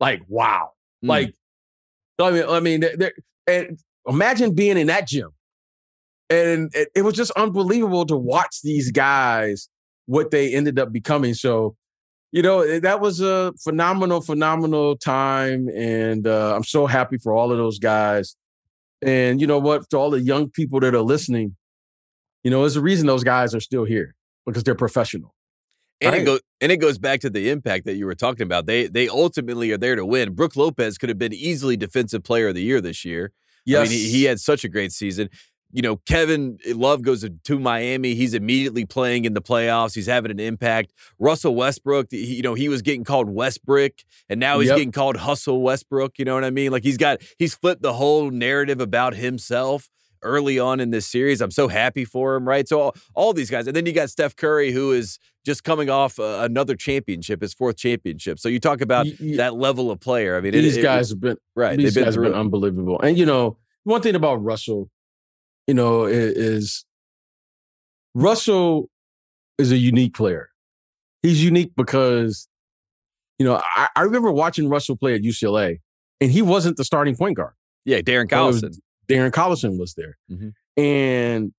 Like, 0.00 0.22
wow. 0.28 0.70
Mm. 1.04 1.08
Like, 1.08 1.34
I 2.18 2.30
mean, 2.30 2.44
I 2.48 2.60
mean, 2.60 2.80
they're, 2.80 3.12
and 3.46 3.78
imagine 4.06 4.54
being 4.54 4.76
in 4.76 4.86
that 4.88 5.06
gym. 5.06 5.30
And 6.30 6.70
it, 6.74 6.88
it 6.94 7.02
was 7.02 7.14
just 7.14 7.30
unbelievable 7.32 8.06
to 8.06 8.16
watch 8.16 8.60
these 8.62 8.90
guys, 8.90 9.68
what 10.06 10.30
they 10.30 10.54
ended 10.54 10.78
up 10.78 10.92
becoming. 10.92 11.34
So, 11.34 11.76
you 12.34 12.42
know, 12.42 12.80
that 12.80 13.00
was 13.00 13.20
a 13.20 13.52
phenomenal, 13.62 14.20
phenomenal 14.20 14.96
time. 14.96 15.68
And 15.68 16.26
uh, 16.26 16.56
I'm 16.56 16.64
so 16.64 16.84
happy 16.84 17.16
for 17.16 17.32
all 17.32 17.52
of 17.52 17.58
those 17.58 17.78
guys. 17.78 18.34
And 19.00 19.40
you 19.40 19.46
know 19.46 19.60
what? 19.60 19.88
To 19.90 19.98
all 19.98 20.10
the 20.10 20.20
young 20.20 20.50
people 20.50 20.80
that 20.80 20.96
are 20.96 21.00
listening, 21.00 21.54
you 22.42 22.50
know, 22.50 22.62
there's 22.62 22.74
a 22.74 22.80
reason 22.80 23.06
those 23.06 23.22
guys 23.22 23.54
are 23.54 23.60
still 23.60 23.84
here 23.84 24.16
because 24.46 24.64
they're 24.64 24.74
professional. 24.74 25.32
And 26.00 26.12
right. 26.12 26.22
it 26.22 26.24
goes 26.24 26.40
and 26.60 26.72
it 26.72 26.78
goes 26.78 26.98
back 26.98 27.20
to 27.20 27.30
the 27.30 27.50
impact 27.50 27.84
that 27.84 27.94
you 27.94 28.04
were 28.04 28.16
talking 28.16 28.42
about. 28.42 28.66
They 28.66 28.88
they 28.88 29.08
ultimately 29.08 29.70
are 29.70 29.78
there 29.78 29.94
to 29.94 30.04
win. 30.04 30.34
Brook 30.34 30.56
Lopez 30.56 30.98
could 30.98 31.10
have 31.10 31.18
been 31.18 31.32
easily 31.32 31.76
defensive 31.76 32.24
player 32.24 32.48
of 32.48 32.56
the 32.56 32.62
year 32.62 32.80
this 32.80 33.04
year. 33.04 33.30
Yes. 33.64 33.86
I 33.86 33.90
mean, 33.92 34.00
he, 34.00 34.10
he 34.10 34.24
had 34.24 34.40
such 34.40 34.64
a 34.64 34.68
great 34.68 34.90
season. 34.90 35.30
You 35.74 35.82
know, 35.82 35.96
Kevin 35.96 36.58
Love 36.68 37.02
goes 37.02 37.28
to 37.44 37.58
Miami. 37.58 38.14
He's 38.14 38.32
immediately 38.32 38.84
playing 38.84 39.24
in 39.24 39.34
the 39.34 39.42
playoffs. 39.42 39.92
He's 39.92 40.06
having 40.06 40.30
an 40.30 40.38
impact. 40.38 40.92
Russell 41.18 41.56
Westbrook, 41.56 42.06
he, 42.12 42.36
you 42.36 42.42
know, 42.42 42.54
he 42.54 42.68
was 42.68 42.80
getting 42.80 43.02
called 43.02 43.28
Westbrook, 43.28 43.92
and 44.28 44.38
now 44.38 44.60
he's 44.60 44.68
yep. 44.68 44.76
getting 44.76 44.92
called 44.92 45.16
Hustle 45.16 45.62
Westbrook. 45.62 46.16
You 46.16 46.26
know 46.26 46.34
what 46.34 46.44
I 46.44 46.50
mean? 46.50 46.70
Like 46.70 46.84
he's 46.84 46.96
got 46.96 47.22
he's 47.40 47.56
flipped 47.56 47.82
the 47.82 47.94
whole 47.94 48.30
narrative 48.30 48.80
about 48.80 49.14
himself 49.14 49.90
early 50.22 50.60
on 50.60 50.78
in 50.78 50.90
this 50.90 51.06
series. 51.06 51.40
I'm 51.40 51.50
so 51.50 51.66
happy 51.66 52.04
for 52.04 52.36
him, 52.36 52.46
right? 52.46 52.68
So 52.68 52.80
all, 52.80 52.96
all 53.14 53.32
these 53.32 53.50
guys, 53.50 53.66
and 53.66 53.74
then 53.76 53.84
you 53.84 53.92
got 53.92 54.10
Steph 54.10 54.36
Curry, 54.36 54.70
who 54.70 54.92
is 54.92 55.18
just 55.44 55.64
coming 55.64 55.90
off 55.90 56.20
uh, 56.20 56.38
another 56.42 56.76
championship, 56.76 57.42
his 57.42 57.52
fourth 57.52 57.76
championship. 57.76 58.38
So 58.38 58.48
you 58.48 58.60
talk 58.60 58.80
about 58.80 59.06
that 59.36 59.54
level 59.54 59.90
of 59.90 60.00
player. 60.00 60.36
I 60.36 60.40
mean, 60.40 60.52
these 60.52 60.76
it, 60.76 60.82
guys 60.82 61.10
it, 61.10 61.14
have 61.14 61.20
been 61.20 61.36
right. 61.56 61.76
These 61.76 61.94
been 61.94 62.04
guys 62.04 62.14
have 62.14 62.24
been 62.24 62.32
unbelievable. 62.32 63.00
And 63.00 63.18
you 63.18 63.26
know, 63.26 63.58
one 63.84 64.00
thing 64.00 64.14
about 64.14 64.36
Russell, 64.36 64.88
you 65.66 65.74
know, 65.74 66.04
is, 66.04 66.36
is 66.36 66.84
Russell 68.14 68.88
is 69.58 69.72
a 69.72 69.76
unique 69.76 70.14
player. 70.14 70.50
He's 71.22 71.42
unique 71.42 71.72
because, 71.76 72.48
you 73.38 73.46
know, 73.46 73.60
I, 73.76 73.88
I 73.96 74.02
remember 74.02 74.30
watching 74.30 74.68
Russell 74.68 74.96
play 74.96 75.14
at 75.14 75.22
UCLA, 75.22 75.80
and 76.20 76.30
he 76.30 76.42
wasn't 76.42 76.76
the 76.76 76.84
starting 76.84 77.16
point 77.16 77.36
guard. 77.36 77.54
Yeah, 77.84 78.00
Darren 78.00 78.28
Collison. 78.28 78.74
Darren 79.08 79.30
Collison 79.30 79.78
was 79.78 79.94
there. 79.94 80.16
Mm-hmm. 80.30 80.82
And 80.82 81.52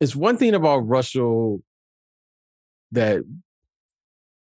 it's 0.00 0.16
one 0.16 0.36
thing 0.36 0.54
about 0.54 0.78
Russell 0.78 1.62
that 2.92 3.22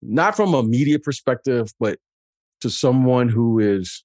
not 0.01 0.35
from 0.35 0.53
a 0.53 0.63
media 0.63 0.99
perspective, 0.99 1.73
but 1.79 1.99
to 2.61 2.69
someone 2.69 3.29
who 3.29 3.59
is, 3.59 4.03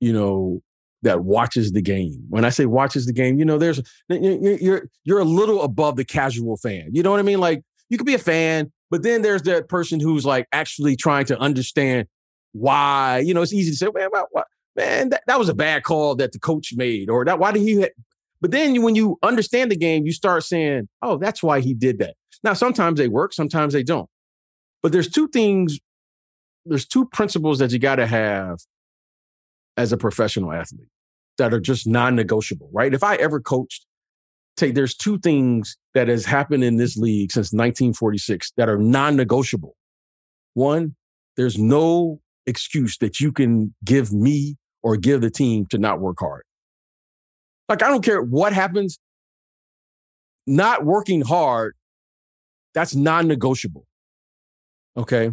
you 0.00 0.12
know, 0.12 0.62
that 1.02 1.24
watches 1.24 1.72
the 1.72 1.82
game. 1.82 2.24
When 2.28 2.44
I 2.44 2.50
say 2.50 2.66
watches 2.66 3.06
the 3.06 3.12
game, 3.12 3.38
you 3.38 3.44
know, 3.44 3.58
there's 3.58 3.80
you're 4.08 4.88
you're 5.04 5.18
a 5.18 5.24
little 5.24 5.62
above 5.62 5.96
the 5.96 6.04
casual 6.04 6.56
fan. 6.56 6.90
You 6.92 7.02
know 7.02 7.10
what 7.10 7.20
I 7.20 7.24
mean? 7.24 7.40
Like 7.40 7.62
you 7.88 7.96
could 7.96 8.06
be 8.06 8.14
a 8.14 8.18
fan, 8.18 8.70
but 8.90 9.02
then 9.02 9.22
there's 9.22 9.42
that 9.42 9.68
person 9.68 10.00
who's 10.00 10.26
like 10.26 10.46
actually 10.52 10.96
trying 10.96 11.24
to 11.26 11.38
understand 11.38 12.06
why. 12.52 13.22
You 13.24 13.34
know, 13.34 13.42
it's 13.42 13.52
easy 13.52 13.70
to 13.70 13.76
say, 13.76 13.88
man, 13.94 14.08
what, 14.30 14.46
man, 14.76 15.10
that, 15.10 15.22
that 15.26 15.38
was 15.38 15.48
a 15.48 15.54
bad 15.54 15.82
call 15.84 16.14
that 16.16 16.32
the 16.32 16.38
coach 16.38 16.72
made, 16.74 17.08
or 17.08 17.24
that 17.24 17.38
why 17.38 17.52
did 17.52 17.62
he? 17.62 17.86
But 18.40 18.50
then 18.50 18.80
when 18.82 18.94
you 18.94 19.18
understand 19.22 19.70
the 19.70 19.76
game, 19.76 20.06
you 20.06 20.12
start 20.12 20.44
saying, 20.44 20.88
oh, 21.02 21.18
that's 21.18 21.42
why 21.42 21.60
he 21.60 21.74
did 21.74 21.98
that. 21.98 22.14
Now, 22.42 22.54
sometimes 22.54 22.98
they 22.98 23.08
work, 23.08 23.34
sometimes 23.34 23.74
they 23.74 23.82
don't. 23.82 24.08
But 24.82 24.92
there's 24.92 25.10
two 25.10 25.28
things, 25.28 25.78
there's 26.64 26.86
two 26.86 27.06
principles 27.06 27.58
that 27.58 27.70
you 27.70 27.78
got 27.78 27.96
to 27.96 28.06
have 28.06 28.60
as 29.80 29.92
a 29.92 29.96
professional 29.96 30.52
athlete 30.52 30.88
that 31.38 31.54
are 31.54 31.60
just 31.60 31.86
non-negotiable, 31.86 32.68
right? 32.70 32.92
If 32.92 33.02
I 33.02 33.14
ever 33.16 33.40
coached, 33.40 33.86
Tate 34.58 34.74
there's 34.74 34.94
two 34.94 35.18
things 35.18 35.78
that 35.94 36.08
has 36.08 36.26
happened 36.26 36.64
in 36.64 36.76
this 36.76 36.98
league 36.98 37.32
since 37.32 37.46
1946 37.46 38.52
that 38.58 38.68
are 38.68 38.76
non-negotiable. 38.76 39.74
One, 40.52 40.96
there's 41.38 41.56
no 41.56 42.20
excuse 42.46 42.98
that 42.98 43.20
you 43.20 43.32
can 43.32 43.74
give 43.82 44.12
me 44.12 44.58
or 44.82 44.98
give 44.98 45.22
the 45.22 45.30
team 45.30 45.64
to 45.70 45.78
not 45.78 45.98
work 45.98 46.18
hard. 46.20 46.42
Like 47.70 47.82
I 47.82 47.88
don't 47.88 48.04
care 48.04 48.20
what 48.20 48.52
happens, 48.52 48.98
not 50.46 50.84
working 50.84 51.22
hard, 51.22 51.74
that's 52.74 52.94
non-negotiable. 52.94 53.86
Okay. 54.98 55.30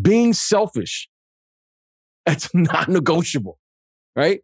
Being 0.00 0.32
selfish, 0.32 1.08
that's 2.26 2.48
non 2.54 2.86
negotiable, 2.88 3.58
right? 4.16 4.40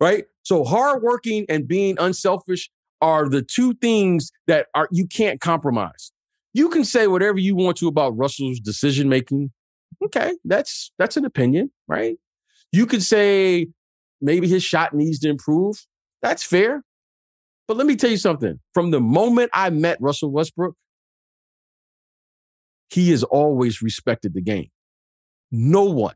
Right. 0.00 0.24
So 0.42 0.64
hardworking 0.64 1.46
and 1.48 1.66
being 1.66 1.96
unselfish 1.98 2.70
are 3.00 3.28
the 3.28 3.42
two 3.42 3.74
things 3.74 4.30
that 4.46 4.66
are 4.74 4.88
you 4.90 5.06
can't 5.06 5.40
compromise. 5.40 6.12
You 6.52 6.68
can 6.68 6.84
say 6.84 7.06
whatever 7.06 7.38
you 7.38 7.56
want 7.56 7.76
to 7.78 7.88
about 7.88 8.16
Russell's 8.16 8.60
decision 8.60 9.08
making. 9.08 9.50
Okay, 10.04 10.34
that's 10.44 10.92
that's 10.98 11.16
an 11.16 11.24
opinion, 11.24 11.70
right? 11.88 12.16
You 12.72 12.86
could 12.86 13.02
say 13.02 13.68
maybe 14.20 14.48
his 14.48 14.62
shot 14.62 14.94
needs 14.94 15.18
to 15.20 15.28
improve. 15.28 15.84
That's 16.22 16.42
fair. 16.42 16.82
But 17.66 17.76
let 17.76 17.86
me 17.86 17.96
tell 17.96 18.10
you 18.10 18.16
something. 18.16 18.60
From 18.72 18.90
the 18.90 19.00
moment 19.00 19.50
I 19.52 19.70
met 19.70 19.98
Russell 20.00 20.30
Westbrook, 20.30 20.74
he 22.90 23.10
has 23.10 23.22
always 23.22 23.80
respected 23.80 24.34
the 24.34 24.42
game. 24.42 24.70
No 25.50 25.84
one 25.84 26.14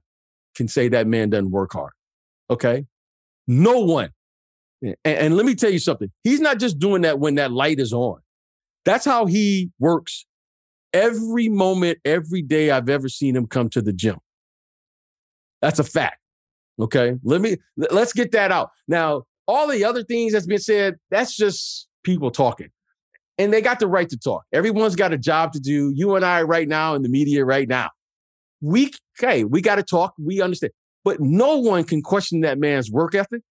can 0.59 0.69
say 0.69 0.89
that 0.89 1.07
man 1.07 1.31
doesn't 1.31 1.51
work 1.51 1.73
hard. 1.73 1.93
Okay. 2.51 2.85
No 3.47 3.81
one. 3.81 4.11
And, 4.83 4.97
and, 5.05 5.37
let 5.37 5.47
me 5.47 5.55
tell 5.55 5.71
you 5.71 5.79
something. 5.79 6.11
He's 6.23 6.41
not 6.41 6.59
just 6.59 6.79
doing 6.79 7.03
that 7.03 7.19
when 7.19 7.37
that 7.37 7.51
light 7.51 7.81
is 7.81 7.93
on. 7.93 8.21
That's 8.85 9.05
how 9.05 9.27
he 9.27 9.71
works 9.79 10.27
every 10.93 11.49
moment, 11.49 11.99
every 12.05 12.43
day 12.43 12.71
I've 12.71 12.89
ever 12.89 13.09
seen 13.09 13.35
him 13.35 13.47
come 13.47 13.71
to 13.71 13.83
the 13.83 13.93
gym. 13.93 14.19
That's 15.63 15.79
a 15.79 15.85
fact. 15.85 16.19
Okay. 16.79 17.15
Let 17.25 17.41
me, 17.41 17.57
let's 17.77 18.13
get 18.13 18.33
that 18.33 18.53
out. 18.53 18.71
Now, 18.87 19.25
all 19.49 19.67
the 19.67 19.85
other 19.85 20.05
things 20.05 20.33
that's 20.33 20.47
been 20.47 20.59
said, 20.59 20.97
that's 21.11 21.35
just 21.35 21.89
people 22.05 22.31
talking 22.31 22.69
and 23.39 23.53
they 23.53 23.61
got 23.61 23.79
the 23.79 23.87
right 23.87 24.09
to 24.09 24.19
talk. 24.19 24.45
Everyone's 24.53 24.97
got 24.97 25.13
a 25.13 25.19
job 25.19 25.53
to 25.53 25.61
do. 25.61 25.93
You 25.95 26.17
and 26.17 26.25
I 26.25 26.43
right 26.43 26.69
now 26.69 26.95
in 26.95 27.03
the 27.03 27.09
media 27.09 27.45
right 27.45 27.69
now. 27.69 27.91
We 28.61 28.93
okay, 29.19 29.45
we 29.45 29.61
got 29.61 29.77
to 29.77 29.83
talk. 29.83 30.15
We 30.19 30.41
understand. 30.41 30.73
But 31.05 31.21
no 31.21 31.57
one 31.57 31.85
can 31.85 32.03
question 32.03 32.41
that 32.41 32.59
man's 32.59 32.91
work 32.91 33.15
ethic. 33.15 33.43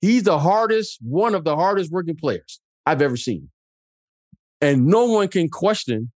He's 0.00 0.24
the 0.24 0.38
hardest, 0.38 0.98
one 1.00 1.34
of 1.34 1.44
the 1.44 1.56
hardest 1.56 1.90
working 1.90 2.16
players 2.16 2.60
I've 2.86 3.02
ever 3.02 3.16
seen. 3.16 3.50
And 4.60 4.86
no 4.86 5.06
one 5.06 5.28
can 5.28 5.48
question 5.48 6.12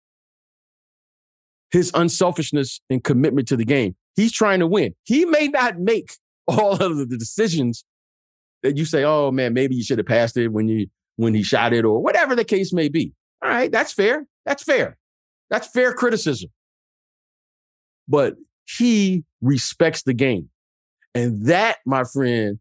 his 1.71 1.91
unselfishness 1.95 2.81
and 2.89 3.03
commitment 3.03 3.49
to 3.49 3.57
the 3.57 3.65
game. 3.65 3.97
He's 4.17 4.33
trying 4.33 4.61
to 4.61 4.67
win. 4.67 4.95
He 5.05 5.25
may 5.25 5.49
not 5.49 5.79
make 5.79 6.13
all 6.47 6.83
of 6.83 6.97
the 7.09 7.17
decisions 7.17 7.85
that 8.63 8.77
you 8.77 8.85
say, 8.85 9.05
oh 9.05 9.31
man, 9.31 9.53
maybe 9.53 9.75
you 9.75 9.83
should 9.83 9.99
have 9.99 10.07
passed 10.07 10.37
it 10.37 10.49
when 10.49 10.69
you 10.69 10.87
when 11.17 11.35
he 11.35 11.43
shot 11.43 11.73
it 11.73 11.85
or 11.85 12.03
whatever 12.03 12.35
the 12.35 12.45
case 12.45 12.73
may 12.73 12.89
be. 12.89 13.13
All 13.43 13.51
right, 13.51 13.71
that's 13.71 13.93
fair. 13.93 14.27
That's 14.45 14.63
fair. 14.63 14.97
That's 15.51 15.69
fair 15.69 15.93
criticism. 15.93 16.51
But 18.09 18.35
he 18.67 19.25
respects 19.41 20.03
the 20.03 20.15
game. 20.15 20.51
And 21.15 21.47
that, 21.47 21.79
my 21.87 22.05
friend, 22.05 22.59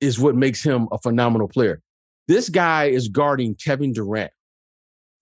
is 0.00 0.18
what 0.18 0.34
makes 0.34 0.62
him 0.62 0.88
a 0.92 0.98
phenomenal 0.98 1.48
player. 1.48 1.80
This 2.28 2.48
guy 2.48 2.86
is 2.86 3.08
guarding 3.08 3.54
Kevin 3.54 3.92
Durant 3.92 4.32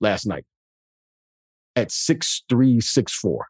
last 0.01 0.27
night 0.27 0.45
at 1.77 1.91
six 1.91 2.43
three, 2.49 2.81
six 2.81 3.15
four. 3.15 3.47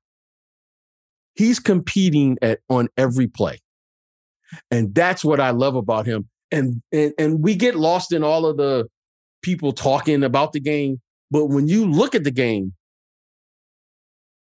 He's 1.35 1.59
competing 1.59 2.39
at 2.43 2.61
on 2.69 2.89
every 2.97 3.27
play. 3.27 3.61
And 4.71 4.95
that's 4.95 5.25
what 5.25 5.41
I 5.41 5.51
love 5.51 5.77
about 5.77 6.07
him 6.07 6.29
and, 6.53 6.83
and 6.93 7.13
and 7.19 7.43
we 7.43 7.57
get 7.57 7.75
lost 7.75 8.13
in 8.13 8.23
all 8.23 8.47
of 8.47 8.59
the 8.59 8.87
people 9.43 9.73
talking 9.73 10.23
about 10.23 10.53
the 10.53 10.61
game. 10.61 11.01
But 11.31 11.47
when 11.47 11.67
you 11.67 11.91
look 11.91 12.15
at 12.15 12.25
the 12.25 12.31
game, 12.31 12.75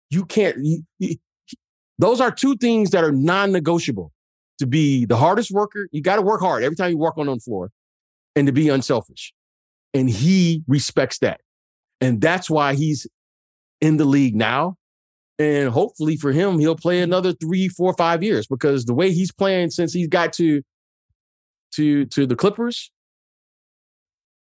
you 0.10 0.26
can't. 0.26 0.58
Those 2.02 2.20
are 2.20 2.32
two 2.32 2.58
things 2.58 2.90
that 2.92 3.04
are 3.04 3.12
non-negotiable. 3.12 4.12
To 4.60 4.68
be 4.68 5.06
the 5.06 5.18
hardest 5.18 5.50
worker, 5.50 5.88
you 5.92 6.04
got 6.04 6.18
to 6.18 6.22
work 6.22 6.40
hard 6.40 6.64
every 6.64 6.76
time 6.76 6.92
you 6.92 6.98
walk 6.98 7.18
on 7.18 7.26
the 7.26 7.38
floor, 7.38 7.72
and 8.36 8.46
to 8.46 8.54
be 8.54 8.70
unselfish. 8.70 9.34
And 9.94 10.08
he 10.08 10.64
respects 10.68 11.18
that, 11.20 11.42
and 12.00 12.22
that's 12.22 12.48
why 12.48 12.76
he's 12.76 13.08
in 13.80 13.98
the 13.98 14.06
league 14.06 14.36
now. 14.36 14.78
And 15.40 15.70
hopefully 15.70 16.16
for 16.18 16.32
him, 16.32 16.60
he'll 16.60 16.76
play 16.76 17.02
another 17.02 17.34
three, 17.34 17.68
four, 17.70 17.96
five 17.96 18.22
years 18.22 18.46
because 18.46 18.86
the 18.86 18.94
way 18.94 19.12
he's 19.12 19.32
playing 19.32 19.72
since 19.72 19.94
he's 19.94 20.08
got 20.08 20.34
to 20.34 20.62
to 21.74 22.06
to 22.06 22.28
the 22.28 22.36
Clippers, 22.36 22.92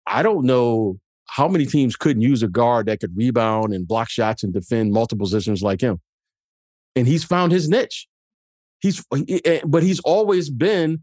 I 0.06 0.22
don't 0.22 0.46
know 0.46 1.00
how 1.28 1.48
many 1.48 1.66
teams 1.66 1.96
couldn't 1.96 2.22
use 2.22 2.44
a 2.44 2.48
guard 2.48 2.86
that 2.86 3.00
could 3.00 3.16
rebound 3.16 3.74
and 3.74 3.88
block 3.88 4.08
shots 4.08 4.44
and 4.44 4.52
defend 4.52 4.92
multiple 4.92 5.24
positions 5.24 5.62
like 5.62 5.80
him. 5.80 6.00
And 6.96 7.06
he's 7.06 7.24
found 7.24 7.52
his 7.52 7.68
niche. 7.68 8.08
He's 8.80 9.04
eh, 9.28 9.60
but 9.64 9.82
he's 9.82 10.00
always 10.00 10.50
been 10.50 11.02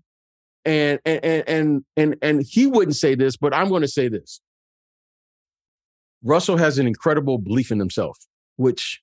and 0.65 0.99
and 1.05 1.23
and 1.47 1.85
and 1.95 2.15
and 2.21 2.43
he 2.47 2.67
wouldn't 2.67 2.95
say 2.95 3.15
this, 3.15 3.37
but 3.37 3.53
I'm 3.53 3.69
going 3.69 3.81
to 3.81 3.87
say 3.87 4.09
this. 4.09 4.41
Russell 6.23 6.57
has 6.57 6.77
an 6.77 6.87
incredible 6.87 7.37
belief 7.37 7.71
in 7.71 7.79
himself, 7.79 8.17
which 8.55 9.01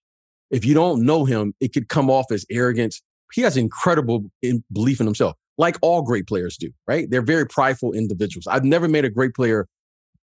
if 0.50 0.64
you 0.64 0.74
don't 0.74 1.04
know 1.04 1.24
him, 1.24 1.54
it 1.60 1.72
could 1.72 1.88
come 1.88 2.10
off 2.10 2.26
as 2.32 2.44
arrogance. 2.50 3.02
He 3.32 3.42
has 3.42 3.56
incredible 3.56 4.24
belief 4.72 5.00
in 5.00 5.06
himself 5.06 5.36
like 5.60 5.76
all 5.82 6.00
great 6.00 6.26
players 6.26 6.56
do, 6.56 6.70
right? 6.88 7.08
They're 7.08 7.20
very 7.20 7.46
prideful 7.46 7.92
individuals. 7.92 8.46
I've 8.46 8.64
never 8.64 8.88
met 8.88 9.04
a 9.04 9.10
great 9.10 9.34
player 9.34 9.68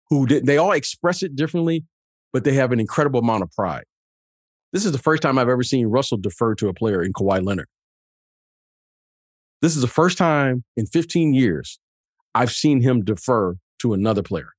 who 0.08 0.26
did, 0.26 0.46
they 0.46 0.58
all 0.58 0.70
express 0.70 1.24
it 1.24 1.34
differently, 1.34 1.84
but 2.32 2.44
they 2.44 2.52
have 2.52 2.70
an 2.70 2.78
incredible 2.78 3.18
amount 3.18 3.42
of 3.42 3.50
pride. 3.50 3.82
This 4.74 4.84
is 4.84 4.90
the 4.90 4.98
first 4.98 5.22
time 5.22 5.38
I've 5.38 5.48
ever 5.48 5.62
seen 5.62 5.86
Russell 5.86 6.18
defer 6.18 6.56
to 6.56 6.66
a 6.66 6.74
player 6.74 7.00
in 7.00 7.12
Kawhi 7.12 7.40
Leonard. 7.42 7.68
This 9.62 9.76
is 9.76 9.82
the 9.82 9.88
first 9.88 10.18
time 10.18 10.64
in 10.76 10.86
15 10.86 11.32
years 11.32 11.78
I've 12.34 12.50
seen 12.50 12.82
him 12.82 13.04
defer 13.04 13.54
to 13.78 13.92
another 13.94 14.22
player. 14.24 14.50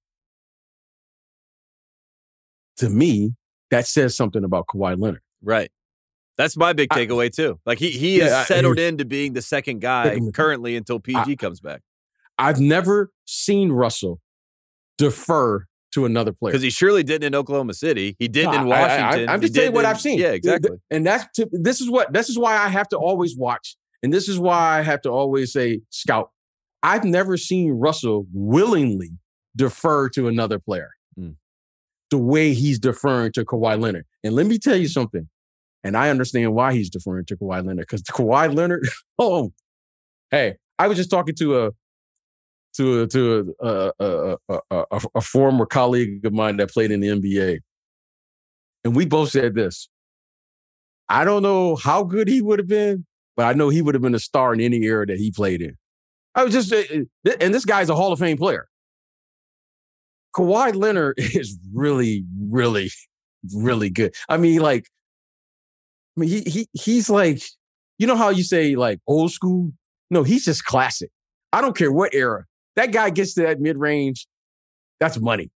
To 2.78 2.90
me, 2.90 3.34
that 3.72 3.88
says 3.88 4.16
something 4.16 4.46
about 4.46 4.68
Kawhi 4.68 4.98
Leonard. 4.98 5.22
Right. 5.44 5.70
That's 6.38 6.56
my 6.56 6.72
big 6.72 6.90
takeaway 6.90 7.30
too. 7.30 7.60
Like 7.66 7.80
he 7.80 7.92
he 7.92 8.20
yeah, 8.20 8.42
is 8.42 8.48
settled 8.48 8.80
I, 8.80 8.84
into 8.84 9.04
being 9.04 9.34
the 9.34 9.42
second 9.42 9.82
guy 9.82 10.18
currently 10.34 10.78
until 10.78 11.00
PG 11.00 11.20
I, 11.32 11.36
comes 11.36 11.60
back. 11.60 11.82
I've 12.38 12.60
never 12.62 13.12
seen 13.26 13.72
Russell 13.72 14.22
defer 14.98 15.66
to 15.96 16.06
another 16.06 16.34
player 16.34 16.52
because 16.52 16.62
he 16.62 16.70
surely 16.70 17.04
didn't 17.04 17.24
in 17.24 17.34
Oklahoma 17.34 17.74
City. 17.74 18.16
He 18.20 18.28
didn't 18.28 18.52
no, 18.52 18.62
in 18.62 18.68
Washington. 18.68 19.30
I, 19.30 19.34
am 19.34 19.42
just 19.42 19.56
telling 19.56 19.70
you 19.70 19.74
what 19.74 19.86
in, 19.86 19.92
I've 19.92 20.00
seen. 20.00 20.20
Yeah, 20.20 20.32
exactly. 20.32 20.78
And 20.92 21.06
that's 21.08 21.26
to, 21.36 21.50
this 21.52 21.82
is 21.82 21.90
what 21.90 22.14
this 22.14 22.30
is 22.30 22.38
why 22.38 22.58
I 22.58 22.68
have 22.68 22.88
to 22.90 22.98
always 22.98 23.36
watch, 23.36 23.76
and 24.04 24.14
this 24.14 24.30
is 24.30 24.38
why 24.38 24.78
I 24.80 24.82
have 24.82 25.02
to 25.02 25.10
always 25.10 25.52
say 25.54 25.82
scout. 25.90 26.32
I've 26.84 27.06
never 27.06 27.38
seen 27.38 27.72
Russell 27.72 28.28
willingly 28.34 29.18
defer 29.56 30.10
to 30.10 30.28
another 30.28 30.60
player. 30.60 30.92
Mm. 31.18 31.36
The 32.12 32.18
way 32.18 32.54
he's 32.54 32.78
deferring 32.78 33.32
to 33.34 33.46
Kawhi 33.46 33.80
Leonard. 33.80 34.06
And 34.24 34.36
let 34.36 34.46
me 34.46 34.60
tell 34.60 34.76
you 34.76 34.88
something. 34.88 35.30
And 35.84 35.96
I 35.96 36.10
understand 36.10 36.54
why 36.54 36.74
he's 36.74 36.90
deferring 36.90 37.26
to 37.26 37.38
Kawhi 37.38 37.66
Leonard 37.66 37.88
because 37.88 38.04
Kawhi 38.04 38.54
Leonard, 38.54 38.88
oh, 39.20 39.54
hey, 40.30 40.58
I 40.78 40.88
was 40.88 40.98
just 40.98 41.10
talking 41.10 41.36
to 41.36 41.64
a 41.64 41.72
to 42.78 43.02
a, 43.02 43.08
to 43.08 43.56
a, 43.62 43.92
a, 44.00 44.38
a, 44.50 44.60
a, 44.72 45.02
a 45.16 45.22
former 45.22 45.66
colleague 45.66 46.26
of 46.26 46.34
mine 46.34 46.58
that 46.58 46.72
played 46.72 46.92
in 46.92 47.00
the 47.00 47.08
NBA, 47.08 47.60
and 48.84 48.96
we 48.96 49.06
both 49.06 49.30
said 49.30 49.56
this. 49.56 49.90
I 51.08 51.24
don't 51.24 51.44
know 51.44 51.76
how 51.76 52.04
good 52.04 52.28
he 52.28 52.42
would 52.42 52.60
have 52.60 52.68
been, 52.68 53.06
but 53.36 53.46
I 53.46 53.54
know 53.54 53.70
he 53.70 53.82
would 53.82 53.96
have 53.96 54.02
been 54.02 54.16
a 54.16 54.20
star 54.20 54.54
in 54.54 54.62
any 54.62 54.84
era 54.84 55.06
that 55.06 55.18
he 55.18 55.32
played 55.32 55.62
in. 55.62 55.78
I 56.34 56.44
was 56.44 56.54
just, 56.54 56.72
eh, 56.72 57.04
eh, 57.26 57.36
and 57.40 57.54
this 57.54 57.66
guy's 57.66 57.90
a 57.90 57.96
Hall 57.96 58.12
of 58.12 58.20
Fame 58.20 58.38
player. 58.38 58.68
Kawhi 60.36 60.76
Leonard 60.76 61.16
is 61.18 61.58
really, 61.74 62.26
really, 62.40 62.90
really 63.56 63.90
good. 63.90 64.14
I 64.28 64.38
mean, 64.38 64.62
like, 64.62 64.88
I 66.18 66.22
mean, 66.22 66.30
he 66.30 66.42
he 66.42 66.68
he's 66.74 67.10
like, 67.10 67.42
you 67.98 68.08
know 68.08 68.16
how 68.16 68.30
you 68.30 68.44
say 68.44 68.76
like 68.76 69.00
old 69.08 69.32
school? 69.32 69.72
No, 70.10 70.24
he's 70.24 70.46
just 70.46 70.66
classic. 70.66 71.10
I 71.54 71.62
don't 71.62 71.76
care 71.76 71.92
what 71.92 72.14
era. 72.14 72.46
That 72.76 72.92
guy 72.92 73.10
gets 73.10 73.34
to 73.36 73.44
that 73.44 73.60
mid 73.60 73.78
range, 73.78 74.28
that's 75.00 75.20
money. 75.20 75.52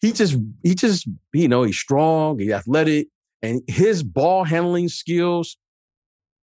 He 0.00 0.12
just, 0.12 0.36
he 0.62 0.74
just, 0.74 1.08
you 1.32 1.48
know, 1.48 1.64
he's 1.64 1.78
strong, 1.78 2.38
he's 2.38 2.52
athletic, 2.52 3.08
and 3.42 3.62
his 3.66 4.02
ball 4.02 4.44
handling 4.44 4.88
skills. 4.88 5.56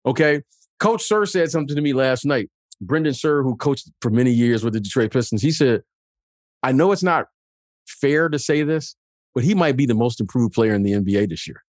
Okay. 0.07 0.43
Coach 0.81 1.09
Suhr 1.09 1.29
said 1.29 1.51
something 1.51 1.77
to 1.77 1.83
me 1.83 1.93
last 1.93 2.25
night. 2.25 2.51
Brendan 2.81 3.13
Suhr, 3.13 3.43
who 3.43 3.57
coached 3.57 3.91
for 4.01 4.11
many 4.11 4.33
years 4.33 4.65
with 4.65 4.75
the 4.75 4.81
Detroit 4.81 5.13
Pistons, 5.13 5.43
he 5.43 5.53
said, 5.53 5.83
I 6.63 6.73
know 6.73 6.93
it's 6.93 7.03
not 7.03 7.27
fair 7.87 8.29
to 8.29 8.39
say 8.39 8.63
this, 8.63 8.97
but 9.35 9.45
he 9.45 9.55
might 9.55 9.77
be 9.77 9.87
the 9.87 9.95
most 9.95 10.21
improved 10.21 10.55
player 10.55 10.75
in 10.75 10.83
the 10.83 10.93
NBA 10.93 11.29
this 11.29 11.47
year. 11.47 11.63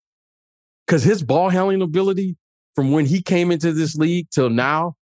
Because 0.86 1.04
his 1.04 1.24
ball 1.24 1.50
handling 1.50 1.82
ability 1.82 2.38
from 2.76 2.92
when 2.92 3.06
he 3.06 3.22
came 3.22 3.52
into 3.52 3.72
this 3.72 3.96
league 3.96 4.28
till 4.32 4.50
now, 4.50 4.96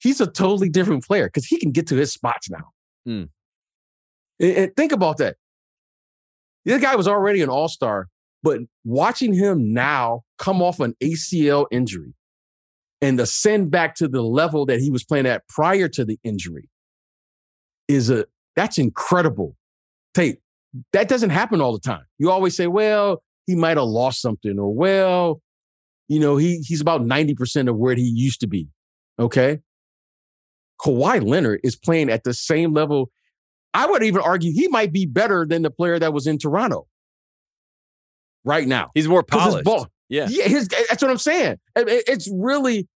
he's 0.00 0.20
a 0.20 0.26
totally 0.26 0.68
different 0.68 1.04
player 1.04 1.26
because 1.26 1.46
he 1.46 1.58
can 1.58 1.70
get 1.70 1.86
to 1.88 1.96
his 1.96 2.12
spots 2.12 2.50
now. 2.50 2.72
Mm. 3.06 3.28
And, 4.40 4.56
and 4.56 4.76
think 4.76 4.92
about 4.92 5.18
that. 5.18 5.36
This 6.64 6.80
guy 6.82 6.96
was 6.96 7.08
already 7.08 7.40
an 7.42 7.48
all 7.48 7.68
star, 7.68 8.08
but 8.42 8.60
watching 8.84 9.32
him 9.32 9.72
now 9.72 10.22
come 10.38 10.60
off 10.60 10.80
an 10.80 10.94
ACL 11.02 11.66
injury 11.70 12.14
and 13.00 13.18
ascend 13.18 13.70
back 13.70 13.94
to 13.96 14.08
the 14.08 14.22
level 14.22 14.66
that 14.66 14.80
he 14.80 14.90
was 14.90 15.04
playing 15.04 15.26
at 15.26 15.46
prior 15.48 15.88
to 15.88 16.04
the 16.04 16.18
injury 16.22 16.68
is 17.88 18.10
a 18.10 18.26
that's 18.56 18.78
incredible. 18.78 19.56
Tate. 20.14 20.38
That 20.92 21.08
doesn't 21.08 21.30
happen 21.30 21.60
all 21.60 21.72
the 21.72 21.80
time. 21.80 22.04
You 22.18 22.30
always 22.30 22.54
say, 22.54 22.68
well, 22.68 23.22
he 23.46 23.56
might 23.56 23.76
have 23.76 23.86
lost 23.86 24.20
something, 24.20 24.58
or 24.58 24.72
well, 24.72 25.42
you 26.08 26.20
know, 26.20 26.36
he 26.36 26.58
he's 26.58 26.80
about 26.80 27.02
90% 27.02 27.68
of 27.68 27.76
where 27.76 27.94
he 27.94 28.02
used 28.02 28.40
to 28.40 28.46
be. 28.46 28.68
Okay. 29.18 29.60
Kawhi 30.84 31.26
Leonard 31.26 31.60
is 31.62 31.76
playing 31.76 32.10
at 32.10 32.24
the 32.24 32.34
same 32.34 32.72
level. 32.72 33.10
I 33.74 33.86
would 33.86 34.02
even 34.02 34.22
argue 34.22 34.52
he 34.52 34.68
might 34.68 34.92
be 34.92 35.06
better 35.06 35.46
than 35.46 35.62
the 35.62 35.70
player 35.70 35.98
that 35.98 36.12
was 36.12 36.26
in 36.26 36.38
Toronto 36.38 36.86
right 38.44 38.66
now. 38.66 38.90
He's 38.94 39.06
more 39.06 39.22
polished. 39.22 39.64
Ball, 39.64 39.86
yeah, 40.08 40.26
yeah. 40.28 40.44
His, 40.44 40.68
that's 40.68 41.02
what 41.02 41.10
I'm 41.10 41.18
saying. 41.18 41.58
It's 41.76 42.28
really, 42.32 42.88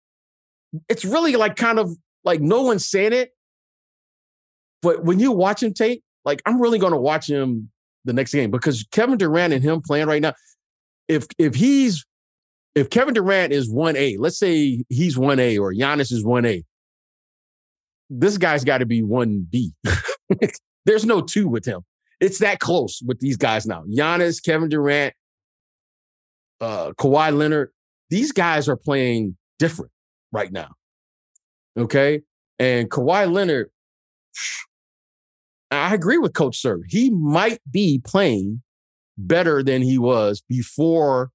it's 0.89 1.05
really 1.05 1.37
like 1.37 1.57
kind 1.57 1.79
of 1.79 1.91
like 2.25 2.41
no 2.41 2.63
one's 2.63 2.89
saying 2.89 3.13
it, 3.13 3.33
but 4.81 5.05
when 5.05 5.21
you 5.21 5.33
watch 5.33 5.63
him 5.63 5.75
Tate, 5.75 6.03
like 6.25 6.41
I'm 6.47 6.61
really 6.61 6.79
going 6.79 6.93
to 6.93 7.01
watch 7.01 7.29
him 7.29 7.71
the 8.05 8.13
next 8.13 8.33
game 8.33 8.51
because 8.51 8.87
Kevin 8.91 9.19
Durant 9.19 9.53
and 9.53 9.63
him 9.63 9.81
playing 9.81 10.07
right 10.07 10.23
now. 10.23 10.35
If 11.09 11.27
if 11.39 11.55
he's 11.55 12.07
if 12.75 12.91
Kevin 12.91 13.15
Durant 13.15 13.53
is 13.53 13.71
one 13.71 13.97
A, 13.97 14.17
let's 14.19 14.39
say 14.39 14.85
he's 14.89 15.19
one 15.19 15.39
A 15.39 15.59
or 15.59 15.75
Giannis 15.75 16.13
is 16.13 16.25
one 16.25 16.47
A, 16.47 16.65
this 18.19 18.39
guy's 18.39 18.65
got 18.65 18.79
to 18.79 18.87
be 18.87 19.03
1B. 19.03 19.73
There's 20.87 21.05
no 21.05 21.21
two 21.21 21.49
with 21.49 21.65
him. 21.65 21.83
It's 22.21 22.39
that 22.39 22.61
close 22.61 23.03
with 23.05 23.21
these 23.21 23.37
guys 23.37 23.67
now. 23.67 23.85
Giannis, 23.85 24.43
Kevin 24.43 24.69
Durant, 24.69 25.15
uh, 26.61 26.93
Kawhi 26.93 27.37
Leonard. 27.37 27.71
These 28.11 28.33
guys 28.33 28.69
are 28.69 28.77
playing 28.77 29.37
different 29.59 29.91
right 30.31 30.53
now. 30.53 30.71
Okay. 31.77 32.23
And 32.59 32.91
Kawhi 32.91 33.33
Leonard, 33.33 33.71
I 35.71 35.95
agree 35.95 36.19
with 36.19 36.35
Coach 36.35 36.63
Suhr. 36.63 36.83
He 36.87 37.11
might 37.11 37.61
be 37.71 38.01
playing 38.05 38.63
better 39.17 39.63
than 39.63 39.83
he 39.83 39.99
was 39.99 40.43
before 40.49 41.31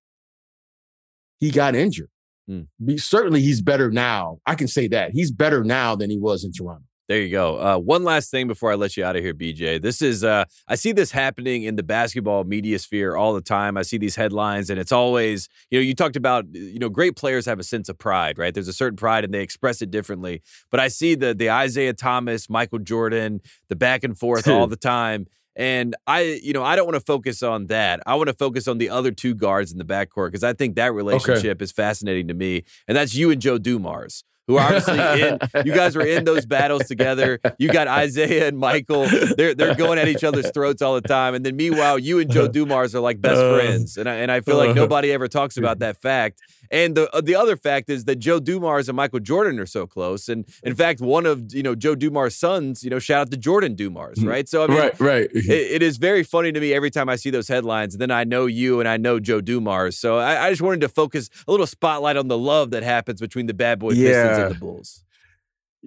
he 1.39 1.51
got 1.51 1.75
injured. 1.75 2.09
Mm. 2.49 2.99
Certainly, 2.99 3.41
he's 3.41 3.61
better 3.61 3.91
now. 3.91 4.39
I 4.45 4.55
can 4.55 4.67
say 4.67 4.87
that 4.89 5.11
he's 5.11 5.31
better 5.31 5.63
now 5.63 5.95
than 5.95 6.09
he 6.09 6.17
was 6.17 6.43
in 6.43 6.51
Toronto. 6.51 6.83
There 7.07 7.21
you 7.21 7.29
go. 7.29 7.57
Uh, 7.57 7.77
one 7.77 8.03
last 8.03 8.31
thing 8.31 8.47
before 8.47 8.69
I 8.69 8.75
let 8.75 8.97
you 8.97 9.05
out 9.05 9.15
of 9.15 9.23
here, 9.23 9.33
BJ. 9.33 9.81
This 9.81 10.01
is 10.01 10.25
uh, 10.25 10.43
I 10.67 10.75
see 10.75 10.91
this 10.91 11.09
happening 11.09 11.63
in 11.63 11.77
the 11.77 11.83
basketball 11.83 12.43
media 12.43 12.79
sphere 12.79 13.15
all 13.15 13.33
the 13.33 13.41
time. 13.41 13.77
I 13.77 13.83
see 13.83 13.97
these 13.97 14.17
headlines, 14.17 14.69
and 14.69 14.77
it's 14.77 14.91
always 14.91 15.47
you 15.71 15.79
know 15.79 15.83
you 15.83 15.95
talked 15.95 16.17
about 16.17 16.45
you 16.51 16.79
know 16.79 16.89
great 16.89 17.15
players 17.15 17.45
have 17.45 17.59
a 17.59 17.63
sense 17.63 17.87
of 17.87 17.97
pride, 17.97 18.37
right? 18.37 18.53
There's 18.53 18.67
a 18.67 18.73
certain 18.73 18.97
pride, 18.97 19.23
and 19.23 19.33
they 19.33 19.41
express 19.41 19.81
it 19.81 19.89
differently. 19.89 20.41
But 20.69 20.81
I 20.81 20.89
see 20.89 21.15
the 21.15 21.33
the 21.33 21.49
Isaiah 21.49 21.93
Thomas, 21.93 22.49
Michael 22.49 22.79
Jordan, 22.79 23.39
the 23.69 23.77
back 23.77 24.03
and 24.03 24.17
forth 24.17 24.45
all 24.45 24.67
the 24.67 24.75
time. 24.75 25.27
And 25.57 25.95
I, 26.05 26.21
you 26.21 26.53
know, 26.53 26.63
I 26.63 26.75
don't 26.75 26.85
want 26.85 26.95
to 26.97 27.03
focus 27.05 27.41
on 27.41 27.65
that. 27.67 28.01
I 28.05 28.13
want 28.15 28.27
to 28.27 28.35
focus 28.35 28.67
on 28.67 28.77
the 28.77 28.91
other 28.91 29.11
two 29.11 29.33
guards 29.33 29.71
in 29.71 29.79
the 29.79 29.83
backcourt 29.83 30.27
because 30.27 30.43
I 30.43 30.53
think 30.53 30.75
that 30.75 30.93
relationship 30.93 31.57
okay. 31.57 31.63
is 31.63 31.71
fascinating 31.71 32.27
to 32.27 32.35
me. 32.35 32.63
And 32.87 32.95
that's 32.95 33.15
you 33.15 33.31
and 33.31 33.41
Joe 33.41 33.57
Dumars 33.57 34.23
who 34.47 34.57
are 34.57 34.65
obviously 34.73 35.21
in. 35.21 35.39
You 35.65 35.73
guys 35.73 35.95
were 35.95 36.05
in 36.05 36.23
those 36.23 36.45
battles 36.45 36.83
together. 36.83 37.39
You 37.57 37.71
got 37.71 37.87
Isaiah 37.87 38.47
and 38.47 38.57
Michael. 38.57 39.07
They're 39.35 39.53
they're 39.53 39.75
going 39.75 39.99
at 39.99 40.07
each 40.07 40.23
other's 40.23 40.49
throats 40.51 40.81
all 40.81 40.95
the 40.95 41.01
time. 41.01 41.35
And 41.35 41.45
then 41.45 41.55
meanwhile, 41.55 41.99
you 41.99 42.19
and 42.19 42.31
Joe 42.31 42.47
Dumars 42.57 42.95
are 42.95 42.99
like 42.99 43.19
best 43.21 43.41
uh, 43.41 43.55
friends. 43.55 43.97
And 43.97 44.07
I, 44.07 44.15
and 44.15 44.31
I 44.31 44.41
feel 44.41 44.57
like 44.57 44.75
nobody 44.75 45.11
ever 45.11 45.27
talks 45.27 45.57
about 45.57 45.79
that 45.79 46.01
fact. 46.01 46.41
And 46.71 46.95
the 46.95 47.13
uh, 47.15 47.21
the 47.21 47.35
other 47.35 47.55
fact 47.55 47.89
is 47.89 48.05
that 48.05 48.17
Joe 48.17 48.39
Dumars 48.39 48.89
and 48.89 48.95
Michael 48.95 49.19
Jordan 49.19 49.59
are 49.59 49.65
so 49.65 49.87
close. 49.87 50.29
And 50.29 50.45
in 50.63 50.75
fact, 50.75 51.01
one 51.01 51.25
of 51.25 51.53
you 51.53 51.63
know 51.63 51.75
Joe 51.75 51.95
Dumars' 51.95 52.35
sons, 52.35 52.83
you 52.83 52.89
know, 52.89 52.99
shout 52.99 53.21
out 53.21 53.31
to 53.31 53.37
Jordan 53.37 53.75
Dumars, 53.75 54.19
mm-hmm. 54.19 54.27
right? 54.27 54.49
So 54.49 54.63
I 54.63 54.67
mean, 54.67 54.77
right, 54.77 54.99
right. 54.99 55.29
it, 55.33 55.49
it 55.49 55.81
is 55.81 55.97
very 55.97 56.23
funny 56.23 56.51
to 56.51 56.59
me 56.59 56.73
every 56.73 56.91
time 56.91 57.09
I 57.09 57.15
see 57.15 57.29
those 57.29 57.47
headlines. 57.47 57.93
And 57.93 58.01
then 58.01 58.11
I 58.11 58.23
know 58.23 58.45
you 58.45 58.79
and 58.79 58.87
I 58.87 58.97
know 58.97 59.19
Joe 59.19 59.41
Dumars. 59.41 59.97
So 59.97 60.17
I, 60.17 60.47
I 60.47 60.49
just 60.49 60.61
wanted 60.61 60.81
to 60.81 60.89
focus 60.89 61.29
a 61.47 61.51
little 61.51 61.67
spotlight 61.67 62.17
on 62.17 62.27
the 62.27 62.37
love 62.37 62.71
that 62.71 62.83
happens 62.83 63.19
between 63.19 63.45
the 63.45 63.53
bad 63.53 63.79
boy 63.79 63.91
yeah. 63.91 64.27
Pistons 64.27 64.36
the 64.37 64.55
Bulls. 64.55 65.03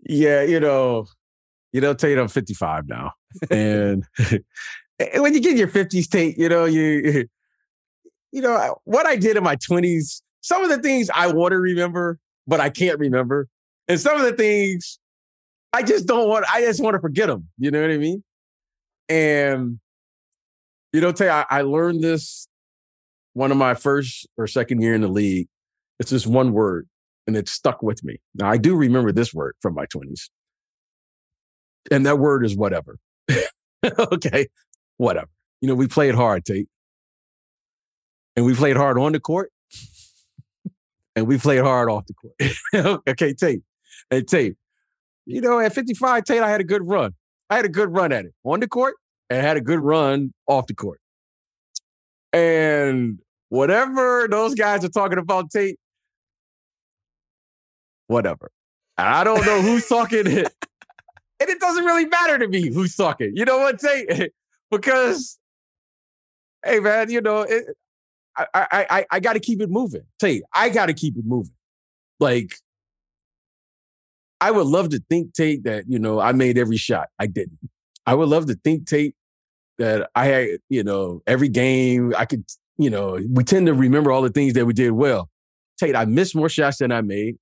Yeah, 0.05 0.43
you 0.43 0.61
know, 0.61 1.07
you 1.73 1.81
know, 1.81 1.95
Tate, 1.95 2.19
I'm 2.19 2.29
55 2.29 2.89
now, 2.89 3.13
and 3.51 4.05
when 5.17 5.35
you 5.35 5.41
get 5.41 5.57
your 5.57 5.69
50s, 5.69 6.09
Tate, 6.09 6.39
you 6.39 6.49
know, 6.49 6.65
you 6.65 7.29
you 8.33 8.43
know 8.43 8.81
what 8.85 9.07
I 9.07 9.17
did 9.17 9.37
in 9.37 9.43
my 9.43 9.57
20s 9.57 10.23
some 10.41 10.63
of 10.63 10.71
the 10.71 10.79
things 10.79 11.11
I 11.15 11.29
want 11.29 11.53
to 11.53 11.59
remember, 11.59 12.19
but 12.47 12.61
I 12.61 12.71
can't 12.71 12.99
remember. 12.99 13.49
And 13.89 14.01
some 14.01 14.17
of 14.17 14.23
the 14.23 14.33
things 14.33 14.99
I 15.73 15.83
just 15.83 16.07
don't 16.07 16.29
want, 16.29 16.47
I 16.53 16.63
just 16.63 16.83
want 16.83 16.95
to 16.95 17.01
forget 17.01 17.29
them. 17.29 17.49
You 17.59 17.71
know 17.71 17.81
what 17.81 17.91
I 17.91 17.99
mean? 17.99 18.25
And, 19.09 19.81
you 20.93 21.01
know, 21.01 21.13
Tay, 21.13 21.29
I, 21.29 21.45
I 21.51 21.63
learned 21.63 22.03
this 22.03 22.49
one 23.35 23.51
of 23.51 23.57
my 23.57 23.75
first 23.75 24.29
or 24.37 24.47
second 24.47 24.81
year 24.81 24.95
in 24.95 25.01
the 25.01 25.09
league. 25.09 25.49
It's 25.99 26.11
just 26.11 26.27
one 26.27 26.53
word 26.53 26.89
and 27.31 27.37
it 27.37 27.49
stuck 27.49 27.81
with 27.81 28.03
me. 28.03 28.17
Now, 28.35 28.51
I 28.51 28.57
do 28.57 28.75
remember 28.75 29.13
this 29.13 29.33
word 29.33 29.55
from 29.61 29.75
my 29.75 29.87
20s. 29.87 30.31
And 31.89 32.05
that 32.05 32.19
word 32.19 32.45
is 32.45 32.57
whatever. 32.57 32.99
okay, 33.85 34.49
whatever. 34.97 35.29
You 35.61 35.69
know, 35.69 35.77
we 35.77 35.87
played 35.87 36.17
hard, 36.17 36.45
Tate. 36.45 36.67
And 38.35 38.45
we 38.45 38.55
played 38.55 38.77
hard 38.77 38.99
on 38.99 39.13
the 39.13 39.21
court 39.21 39.53
and 41.17 41.29
we 41.29 41.39
played 41.39 41.61
hard 41.61 41.89
off 41.89 42.05
the 42.07 42.15
court. 42.15 43.03
okay, 43.09 43.33
Tate. 43.33 43.63
Hey, 44.11 44.23
Tate. 44.23 44.57
You 45.27 45.41
know, 45.41 45.61
at 45.61 45.73
55, 45.73 46.25
Tate, 46.25 46.43
I 46.43 46.51
had 46.51 46.61
a 46.61 46.65
good 46.65 46.87
run. 46.89 47.15
I 47.49 47.57
had 47.57 47.65
a 47.65 47.69
good 47.69 47.91
run 47.91 48.11
at 48.11 48.25
it 48.25 48.35
on 48.43 48.59
the 48.59 48.67
court 48.67 48.97
and 49.29 49.41
had 49.41 49.57
a 49.57 49.61
good 49.61 49.81
run 49.81 50.33
off 50.49 50.67
the 50.67 50.75
court. 50.75 51.01
And 52.33 53.21
whatever 53.51 54.27
those 54.29 54.57
guys 54.57 54.85
are 54.85 54.89
talking 54.89 55.19
about, 55.19 55.51
Tate, 55.51 55.79
whatever. 58.11 58.51
I 58.99 59.25
don't 59.25 59.47
know 59.47 59.63
who's 59.63 59.87
talking 59.89 60.27
it. 60.27 60.53
And 61.43 61.49
it 61.49 61.59
doesn't 61.59 61.87
really 61.87 62.05
matter 62.05 62.37
to 62.37 62.49
me 62.49 62.71
who's 62.71 62.95
talking. 62.95 63.33
You 63.35 63.47
know 63.47 63.57
what, 63.57 63.81
Tate? 63.81 64.31
because, 64.71 65.39
hey, 66.63 66.81
man, 66.81 67.11
you 67.11 67.23
know, 67.23 67.47
it, 67.49 67.65
I 68.37 68.47
I 68.53 68.87
I, 68.91 69.07
I 69.11 69.21
got 69.21 69.33
to 69.33 69.41
keep 69.41 69.63
it 69.63 69.71
moving. 69.71 70.03
Tell 70.19 70.29
you, 70.29 70.45
I 70.53 70.69
got 70.69 70.87
to 70.87 70.93
keep 70.93 71.17
it 71.17 71.25
moving. 71.25 71.55
Like, 72.19 72.57
I 74.39 74.51
would 74.51 74.67
love 74.67 74.91
to 74.91 75.03
think, 75.09 75.33
Tate, 75.33 75.65
that 75.65 75.85
you 75.89 75.99
know 75.99 76.21
I 76.21 76.33
made 76.33 76.59
every 76.59 76.77
shot. 76.77 77.09
I 77.19 77.27
didn't. 77.27 77.59
I 78.05 78.13
would 78.13 78.29
love 78.29 78.45
to 78.49 78.55
think, 78.63 78.87
Tate, 78.87 79.15
that 79.79 80.11
I 80.15 80.27
had 80.27 80.49
you 80.69 80.85
know 80.85 81.23
every 81.27 81.49
game 81.49 82.13
I 82.19 82.27
could. 82.27 82.45
You 82.77 82.91
know, 82.91 83.19
we 83.31 83.45
tend 83.45 83.67
to 83.69 83.73
remember 83.73 84.13
all 84.13 84.21
the 84.21 84.29
things 84.29 84.53
that 84.55 84.67
we 84.67 84.75
did 84.75 84.91
well. 84.91 85.31
Tate, 85.79 85.97
I 85.97 86.05
missed 86.05 86.37
more 86.37 86.51
shots 86.51 86.81
than 86.81 86.93
I 86.93 87.01
made. 87.01 87.39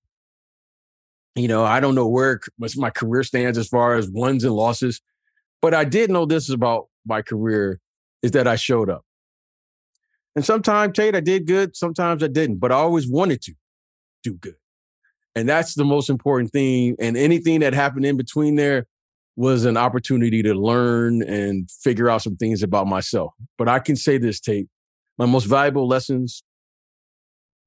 You 1.34 1.48
know, 1.48 1.64
I 1.64 1.80
don't 1.80 1.94
know 1.94 2.08
where 2.08 2.40
my 2.76 2.90
career 2.90 3.22
stands 3.22 3.58
as 3.58 3.68
far 3.68 3.94
as 3.94 4.10
wins 4.10 4.44
and 4.44 4.54
losses, 4.54 5.00
but 5.62 5.74
I 5.74 5.84
did 5.84 6.10
know 6.10 6.26
this 6.26 6.50
about 6.50 6.88
my 7.06 7.22
career 7.22 7.80
is 8.22 8.32
that 8.32 8.46
I 8.46 8.56
showed 8.56 8.90
up. 8.90 9.04
And 10.34 10.44
sometimes, 10.44 10.92
Tate, 10.94 11.14
I 11.14 11.20
did 11.20 11.46
good. 11.46 11.76
Sometimes 11.76 12.22
I 12.22 12.28
didn't, 12.28 12.56
but 12.56 12.72
I 12.72 12.76
always 12.76 13.08
wanted 13.08 13.42
to 13.42 13.54
do 14.22 14.34
good. 14.34 14.56
And 15.34 15.48
that's 15.48 15.74
the 15.74 15.84
most 15.84 16.10
important 16.10 16.52
thing. 16.52 16.96
And 16.98 17.16
anything 17.16 17.60
that 17.60 17.72
happened 17.72 18.04
in 18.04 18.16
between 18.16 18.56
there 18.56 18.86
was 19.36 19.64
an 19.64 19.76
opportunity 19.76 20.42
to 20.42 20.54
learn 20.54 21.22
and 21.22 21.70
figure 21.70 22.10
out 22.10 22.22
some 22.22 22.36
things 22.36 22.62
about 22.62 22.88
myself. 22.88 23.32
But 23.56 23.68
I 23.68 23.78
can 23.78 23.94
say 23.94 24.18
this, 24.18 24.40
Tate, 24.40 24.68
my 25.16 25.26
most 25.26 25.44
valuable 25.44 25.86
lessons 25.86 26.42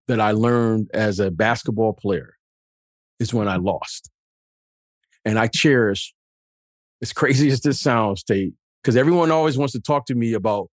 that 0.07 0.19
I 0.19 0.31
learned 0.31 0.89
as 0.93 1.21
a 1.21 1.31
basketball 1.31 1.93
player 1.93 2.35
is 3.21 3.33
when 3.33 3.47
I 3.47 3.57
lost. 3.57 4.09
And 5.23 5.37
I 5.37 5.47
cherish, 5.47 6.13
as 7.01 7.13
crazy 7.13 7.49
as 7.49 7.61
this 7.61 7.79
sounds, 7.79 8.23
Tate, 8.23 8.53
because 8.81 8.97
everyone 8.97 9.31
always 9.31 9.57
wants 9.57 9.73
to 9.73 9.79
talk 9.79 10.07
to 10.07 10.15
me 10.15 10.33
about 10.33 10.69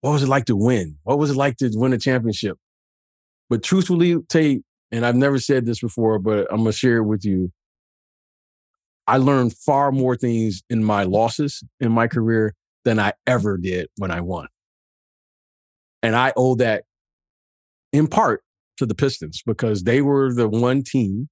what 0.00 0.12
was 0.12 0.22
it 0.22 0.28
like 0.28 0.46
to 0.46 0.56
win? 0.56 0.96
What 1.02 1.18
was 1.18 1.30
it 1.30 1.36
like 1.36 1.56
to 1.58 1.70
win 1.74 1.92
a 1.92 1.98
championship? 1.98 2.56
But 3.50 3.62
truthfully, 3.62 4.16
Tate, 4.28 4.62
and 4.92 5.04
I've 5.04 5.16
never 5.16 5.38
said 5.38 5.66
this 5.66 5.80
before, 5.80 6.18
but 6.20 6.46
I'm 6.50 6.58
gonna 6.58 6.72
share 6.72 6.98
it 6.98 7.04
with 7.04 7.24
you. 7.24 7.52
I 9.06 9.16
learned 9.16 9.54
far 9.56 9.90
more 9.90 10.16
things 10.16 10.62
in 10.70 10.84
my 10.84 11.02
losses 11.02 11.64
in 11.80 11.90
my 11.90 12.06
career 12.06 12.54
than 12.84 13.00
I 13.00 13.14
ever 13.26 13.58
did 13.58 13.88
when 13.96 14.12
I 14.12 14.20
won. 14.20 14.46
And 16.02 16.14
I 16.14 16.32
owe 16.36 16.54
that 16.54 16.84
in 17.92 18.06
part 18.06 18.42
to 18.76 18.86
the 18.86 18.94
Pistons 18.94 19.42
because 19.44 19.82
they 19.82 20.00
were 20.00 20.32
the 20.32 20.48
one 20.48 20.82
team 20.82 21.28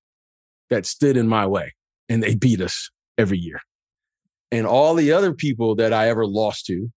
that 0.71 0.87
stood 0.87 1.17
in 1.17 1.29
my 1.29 1.47
way 1.47 1.75
and 2.09 2.23
they 2.23 2.35
beat 2.35 2.61
us 2.61 2.91
every 3.17 3.39
year. 3.39 3.61
And 4.51 4.67
all 4.67 4.95
the 4.95 5.13
other 5.13 5.35
people 5.35 5.75
that 5.77 5.93
I 5.93 6.09
ever 6.09 6.27
lost 6.27 6.67
to, 6.67 6.91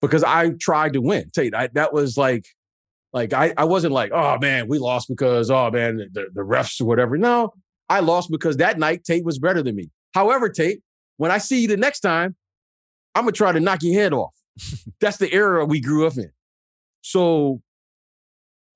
because 0.00 0.22
I 0.22 0.50
tried 0.60 0.92
to 0.92 1.00
win. 1.00 1.30
Tate, 1.34 1.54
I, 1.54 1.68
that 1.74 1.92
was 1.92 2.16
like 2.16 2.46
like 3.12 3.32
I, 3.32 3.54
I 3.56 3.64
wasn't 3.64 3.94
like, 3.94 4.12
oh 4.12 4.38
man, 4.38 4.68
we 4.68 4.78
lost 4.78 5.08
because 5.08 5.50
oh 5.50 5.70
man, 5.70 5.96
the, 6.12 6.26
the 6.32 6.42
refs 6.42 6.80
or 6.80 6.84
whatever. 6.84 7.16
No, 7.16 7.52
I 7.88 8.00
lost 8.00 8.30
because 8.30 8.58
that 8.58 8.78
night 8.78 9.04
Tate 9.04 9.24
was 9.24 9.38
better 9.38 9.62
than 9.62 9.74
me. 9.74 9.90
However, 10.14 10.48
Tate, 10.48 10.82
when 11.16 11.30
I 11.30 11.38
see 11.38 11.62
you 11.62 11.68
the 11.68 11.76
next 11.76 12.00
time, 12.00 12.36
I'm 13.14 13.24
gonna 13.24 13.32
try 13.32 13.52
to 13.52 13.60
knock 13.60 13.82
your 13.82 14.00
head 14.00 14.12
off. 14.12 14.34
That's 15.00 15.16
the 15.16 15.32
era 15.32 15.64
we 15.64 15.80
grew 15.80 16.06
up 16.06 16.16
in. 16.16 16.30
So 17.00 17.60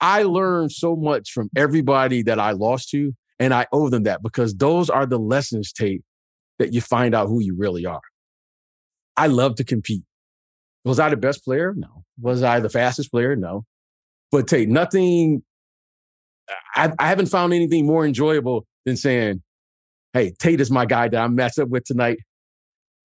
I 0.00 0.24
learned 0.24 0.72
so 0.72 0.96
much 0.96 1.30
from 1.30 1.50
everybody 1.54 2.22
that 2.22 2.40
I 2.40 2.52
lost 2.52 2.90
to, 2.90 3.14
and 3.42 3.52
I 3.52 3.66
owe 3.72 3.88
them 3.88 4.04
that 4.04 4.22
because 4.22 4.54
those 4.54 4.88
are 4.88 5.04
the 5.04 5.18
lessons, 5.18 5.72
Tate, 5.72 6.04
that 6.60 6.72
you 6.72 6.80
find 6.80 7.12
out 7.12 7.26
who 7.26 7.40
you 7.40 7.56
really 7.56 7.84
are. 7.84 8.00
I 9.16 9.26
love 9.26 9.56
to 9.56 9.64
compete. 9.64 10.04
Was 10.84 11.00
I 11.00 11.08
the 11.08 11.16
best 11.16 11.44
player? 11.44 11.74
No. 11.76 12.04
Was 12.20 12.44
I 12.44 12.60
the 12.60 12.70
fastest 12.70 13.10
player? 13.10 13.34
No. 13.34 13.64
But 14.30 14.46
Tate, 14.46 14.68
nothing. 14.68 15.42
I, 16.76 16.92
I 17.00 17.08
haven't 17.08 17.26
found 17.26 17.52
anything 17.52 17.84
more 17.84 18.06
enjoyable 18.06 18.64
than 18.86 18.96
saying, 18.96 19.42
"Hey, 20.12 20.34
Tate 20.38 20.60
is 20.60 20.70
my 20.70 20.86
guy 20.86 21.08
that 21.08 21.20
I'm 21.20 21.34
matched 21.34 21.58
up 21.58 21.68
with 21.68 21.82
tonight, 21.82 22.18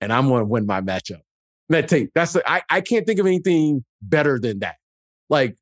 and 0.01 0.13
I'm 0.13 0.27
going 0.27 0.41
to 0.41 0.47
win 0.47 0.67
my 0.67 0.81
matchup." 0.81 1.21
Man, 1.67 1.87
Tate, 1.87 2.11
that's 2.13 2.33
the, 2.33 2.47
I 2.47 2.61
I 2.69 2.81
can't 2.81 3.07
think 3.07 3.19
of 3.19 3.25
anything 3.25 3.83
better 4.03 4.39
than 4.39 4.59
that. 4.59 4.75
Like, 5.31 5.55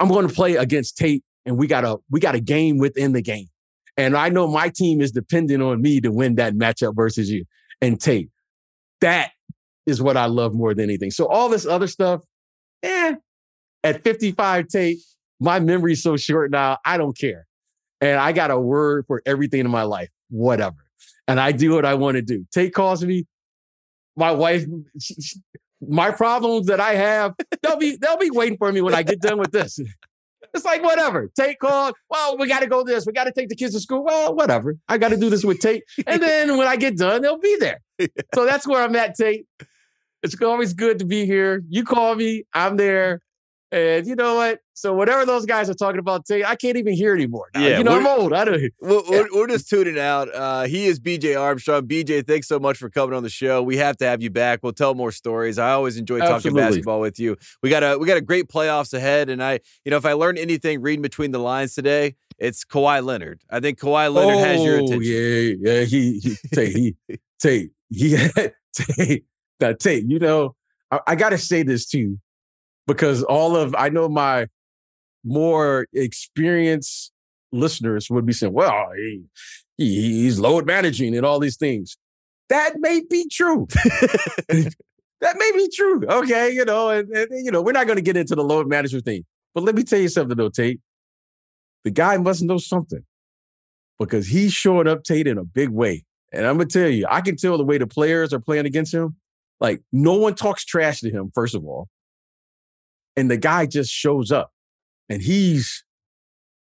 I'm 0.00 0.08
going 0.08 0.26
to 0.26 0.34
play 0.34 0.56
against 0.56 0.96
Tate, 0.96 1.22
and 1.46 1.56
we 1.56 1.66
got 1.66 1.84
a 1.84 1.98
we 2.10 2.20
got 2.20 2.34
a 2.34 2.40
game 2.40 2.78
within 2.78 3.12
the 3.12 3.22
game, 3.22 3.48
and 3.96 4.16
I 4.16 4.28
know 4.28 4.46
my 4.46 4.68
team 4.68 5.00
is 5.00 5.12
dependent 5.12 5.62
on 5.62 5.80
me 5.80 6.00
to 6.00 6.10
win 6.10 6.36
that 6.36 6.54
matchup 6.54 6.96
versus 6.96 7.30
you 7.30 7.44
and 7.80 8.00
Tate. 8.00 8.30
That 9.00 9.32
is 9.86 10.00
what 10.00 10.16
I 10.16 10.26
love 10.26 10.54
more 10.54 10.74
than 10.74 10.84
anything. 10.84 11.10
So 11.10 11.26
all 11.26 11.48
this 11.48 11.66
other 11.66 11.86
stuff, 11.86 12.22
eh, 12.82 13.14
at 13.82 14.02
55 14.02 14.68
Tate, 14.68 14.98
my 15.40 15.60
memory's 15.60 16.02
so 16.02 16.16
short 16.16 16.50
now, 16.50 16.78
I 16.84 16.96
don't 16.96 17.16
care. 17.16 17.46
And 18.00 18.18
I 18.18 18.32
got 18.32 18.50
a 18.50 18.58
word 18.58 19.04
for 19.06 19.22
everything 19.26 19.60
in 19.60 19.70
my 19.70 19.82
life, 19.82 20.08
whatever. 20.30 20.76
And 21.28 21.38
I 21.38 21.52
do 21.52 21.74
what 21.74 21.84
I 21.84 21.94
want 21.94 22.16
to 22.16 22.22
do. 22.22 22.46
Tate 22.52 22.74
calls 22.74 23.04
me, 23.04 23.26
my 24.16 24.30
wife, 24.30 24.64
she, 24.98 25.14
she, 25.20 25.40
my 25.80 26.10
problems 26.10 26.66
that 26.66 26.80
I 26.80 26.94
have, 26.94 27.34
they'll 27.62 27.76
be 27.76 27.96
they'll 27.96 28.16
be 28.16 28.30
waiting 28.30 28.56
for 28.56 28.72
me 28.72 28.80
when 28.80 28.94
I 28.94 29.02
get 29.02 29.20
done 29.20 29.38
with 29.38 29.52
this. 29.52 29.78
It's 30.52 30.64
like 30.64 30.82
whatever. 30.82 31.30
Tate 31.38 31.58
called. 31.58 31.94
Well, 32.10 32.36
we 32.36 32.48
got 32.48 32.60
to 32.60 32.66
go 32.66 32.84
this. 32.84 33.06
We 33.06 33.12
got 33.12 33.24
to 33.24 33.32
take 33.32 33.48
the 33.48 33.56
kids 33.56 33.74
to 33.74 33.80
school. 33.80 34.04
Well, 34.04 34.34
whatever. 34.34 34.76
I 34.88 34.98
got 34.98 35.08
to 35.08 35.16
do 35.16 35.30
this 35.30 35.44
with 35.44 35.60
Tate, 35.60 35.84
and 36.06 36.22
then 36.22 36.56
when 36.56 36.66
I 36.66 36.76
get 36.76 36.96
done, 36.96 37.22
they'll 37.22 37.38
be 37.38 37.56
there. 37.58 37.80
So 38.34 38.44
that's 38.44 38.66
where 38.66 38.82
I'm 38.82 38.96
at, 38.96 39.14
Tate. 39.14 39.46
It's 40.24 40.40
always 40.42 40.72
good 40.72 40.98
to 40.98 41.04
be 41.04 41.26
here. 41.26 41.62
You 41.68 41.84
call 41.84 42.16
me, 42.16 42.44
I'm 42.52 42.76
there. 42.76 43.20
And 43.74 44.06
you 44.06 44.14
know 44.14 44.36
what? 44.36 44.60
So 44.74 44.94
whatever 44.94 45.26
those 45.26 45.46
guys 45.46 45.68
are 45.68 45.74
talking 45.74 45.98
about 45.98 46.26
today, 46.26 46.44
I 46.44 46.54
can't 46.54 46.76
even 46.76 46.94
hear 46.94 47.12
anymore. 47.12 47.46
Now. 47.54 47.60
Yeah, 47.60 47.78
you 47.78 47.82
know 47.82 47.96
I'm 47.96 48.06
old. 48.06 48.32
I 48.32 48.44
don't. 48.44 48.72
We're, 48.80 49.02
yeah. 49.10 49.24
we're, 49.32 49.48
just 49.48 49.68
tuning 49.70 49.98
out. 49.98 50.32
Uh, 50.32 50.62
he 50.62 50.86
is 50.86 51.00
BJ 51.00 51.40
Armstrong. 51.40 51.88
BJ, 51.88 52.24
thanks 52.24 52.46
so 52.46 52.60
much 52.60 52.78
for 52.78 52.88
coming 52.88 53.16
on 53.16 53.24
the 53.24 53.28
show. 53.28 53.64
We 53.64 53.76
have 53.78 53.96
to 53.96 54.04
have 54.06 54.22
you 54.22 54.30
back. 54.30 54.60
We'll 54.62 54.74
tell 54.74 54.94
more 54.94 55.10
stories. 55.10 55.58
I 55.58 55.72
always 55.72 55.96
enjoy 55.96 56.20
talking 56.20 56.34
Absolutely. 56.34 56.62
basketball 56.62 57.00
with 57.00 57.18
you. 57.18 57.36
We 57.64 57.70
got 57.70 57.82
a 57.82 57.98
we 57.98 58.06
got 58.06 58.16
a 58.16 58.20
great 58.20 58.46
playoffs 58.46 58.94
ahead, 58.94 59.28
and 59.28 59.42
I, 59.42 59.58
you 59.84 59.90
know, 59.90 59.96
if 59.96 60.06
I 60.06 60.12
learned 60.12 60.38
anything 60.38 60.80
reading 60.80 61.02
between 61.02 61.32
the 61.32 61.40
lines 61.40 61.74
today, 61.74 62.14
it's 62.38 62.64
Kawhi 62.64 63.04
Leonard. 63.04 63.42
I 63.50 63.58
think 63.58 63.80
Kawhi 63.80 64.12
Leonard 64.14 64.36
oh, 64.36 64.38
has 64.38 64.62
your 64.62 64.80
oh, 64.80 64.84
attention. 64.84 65.02
Yeah, 65.02 65.72
yeah. 65.72 65.84
He, 65.84 66.20
he 66.20 66.36
Tate, 66.54 66.76
he, 66.76 66.96
Tate, 67.40 67.70
he, 67.90 68.16
Tate, 68.72 69.24
that 69.58 69.80
Tate. 69.80 70.04
You 70.06 70.20
know, 70.20 70.54
I, 70.92 71.00
I 71.08 71.14
got 71.16 71.30
to 71.30 71.38
say 71.38 71.64
this 71.64 71.86
too 71.86 72.18
because 72.86 73.22
all 73.22 73.56
of 73.56 73.74
I 73.76 73.88
know 73.88 74.08
my 74.08 74.48
more 75.24 75.86
experienced 75.92 77.12
listeners 77.52 78.10
would 78.10 78.26
be 78.26 78.32
saying, 78.32 78.52
"Well, 78.52 78.90
he, 78.96 79.24
he 79.76 80.22
he's 80.22 80.38
load 80.38 80.66
managing 80.66 81.16
and 81.16 81.24
all 81.24 81.38
these 81.38 81.56
things." 81.56 81.96
That 82.50 82.74
may 82.78 83.02
be 83.08 83.26
true. 83.30 83.66
that 84.48 84.74
may 85.38 85.52
be 85.54 85.68
true. 85.74 86.02
Okay, 86.06 86.52
you 86.52 86.64
know, 86.64 86.90
and, 86.90 87.08
and 87.10 87.28
you 87.44 87.50
know, 87.50 87.62
we're 87.62 87.72
not 87.72 87.86
going 87.86 87.96
to 87.96 88.02
get 88.02 88.18
into 88.18 88.34
the 88.34 88.44
load 88.44 88.68
management 88.68 89.06
thing, 89.06 89.24
but 89.54 89.64
let 89.64 89.74
me 89.74 89.82
tell 89.82 89.98
you 89.98 90.08
something, 90.08 90.36
though, 90.36 90.50
Tate. 90.50 90.80
The 91.84 91.90
guy 91.90 92.16
must 92.18 92.42
know 92.42 92.58
something 92.58 93.04
because 93.98 94.26
he's 94.26 94.52
showing 94.52 94.86
up 94.86 95.04
Tate 95.04 95.26
in 95.26 95.38
a 95.38 95.44
big 95.44 95.70
way. 95.70 96.04
And 96.32 96.46
I'm 96.46 96.56
gonna 96.56 96.66
tell 96.68 96.88
you, 96.88 97.06
I 97.08 97.20
can 97.20 97.36
tell 97.36 97.56
the 97.56 97.64
way 97.64 97.78
the 97.78 97.86
players 97.86 98.32
are 98.34 98.40
playing 98.40 98.66
against 98.66 98.92
him. 98.92 99.16
Like 99.60 99.82
no 99.92 100.14
one 100.16 100.34
talks 100.34 100.64
trash 100.64 101.00
to 101.00 101.10
him, 101.10 101.30
first 101.34 101.54
of 101.54 101.64
all 101.64 101.88
and 103.16 103.30
the 103.30 103.36
guy 103.36 103.66
just 103.66 103.90
shows 103.90 104.32
up 104.32 104.52
and 105.08 105.22
he's 105.22 105.84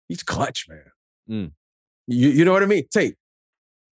he's 0.07 0.23
clutch, 0.23 0.67
man. 0.69 0.81
Mm. 1.29 1.51
You, 2.07 2.29
you 2.29 2.45
know 2.45 2.53
what 2.53 2.63
I 2.63 2.67
mean? 2.67 2.85
Tate, 2.91 3.15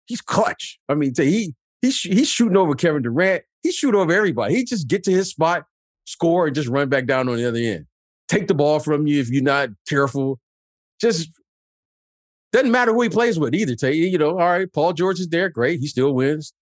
he's 0.06 0.20
clutch. 0.20 0.78
I 0.88 0.94
mean, 0.94 1.12
Tate, 1.12 1.28
he 1.28 1.54
he's 1.82 2.00
he's 2.00 2.28
shooting 2.28 2.56
over 2.56 2.74
Kevin 2.74 3.02
Durant. 3.02 3.44
He's 3.62 3.74
shooting 3.74 4.00
over 4.00 4.12
everybody. 4.12 4.54
He 4.54 4.64
just 4.64 4.88
get 4.88 5.04
to 5.04 5.10
his 5.10 5.30
spot, 5.30 5.64
score, 6.04 6.46
and 6.46 6.54
just 6.54 6.68
run 6.68 6.88
back 6.88 7.06
down 7.06 7.28
on 7.28 7.36
the 7.36 7.48
other 7.48 7.58
end. 7.58 7.86
Take 8.28 8.46
the 8.46 8.54
ball 8.54 8.78
from 8.78 9.06
you 9.06 9.20
if 9.20 9.30
you're 9.30 9.42
not 9.42 9.70
careful. 9.88 10.38
Just 11.00 11.30
doesn't 12.52 12.70
matter 12.70 12.92
who 12.92 13.02
he 13.02 13.08
plays 13.08 13.38
with 13.38 13.54
either. 13.54 13.74
Tate, 13.74 13.96
you 13.96 14.18
know, 14.18 14.38
all 14.38 14.50
right, 14.50 14.72
Paul 14.72 14.92
George 14.92 15.18
is 15.18 15.28
there, 15.28 15.48
great. 15.48 15.80
He 15.80 15.88
still 15.88 16.12
wins. 16.12 16.52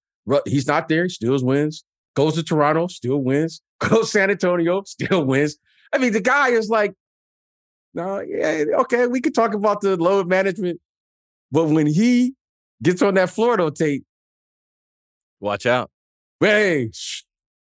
He's 0.47 0.66
not 0.66 0.88
there, 0.88 1.05
he 1.05 1.09
still 1.11 1.38
wins. 1.45 1.84
Goes 2.14 2.34
to 2.34 2.43
Toronto, 2.43 2.86
still 2.86 3.18
wins. 3.18 3.61
Goes 3.80 4.01
to 4.01 4.07
San 4.07 4.30
Antonio, 4.30 4.82
still 4.84 5.24
wins. 5.24 5.57
I 5.93 5.99
mean, 5.99 6.12
the 6.12 6.20
guy 6.20 6.49
is 6.49 6.68
like, 6.68 6.95
no, 7.95 8.20
yeah, 8.20 8.64
okay, 8.80 9.07
we 9.07 9.20
could 9.20 9.34
talk 9.34 9.55
about 9.55 9.82
the 9.82 9.97
load 9.97 10.26
management, 10.26 10.80
but 11.51 11.66
when 11.66 11.86
he 11.86 12.34
gets 12.82 13.03
on 13.03 13.14
that 13.14 13.30
floor, 13.30 13.57
though, 13.57 13.70
Tate, 13.70 14.05
watch 15.40 15.66
out. 15.66 15.90
Hey, 16.40 16.90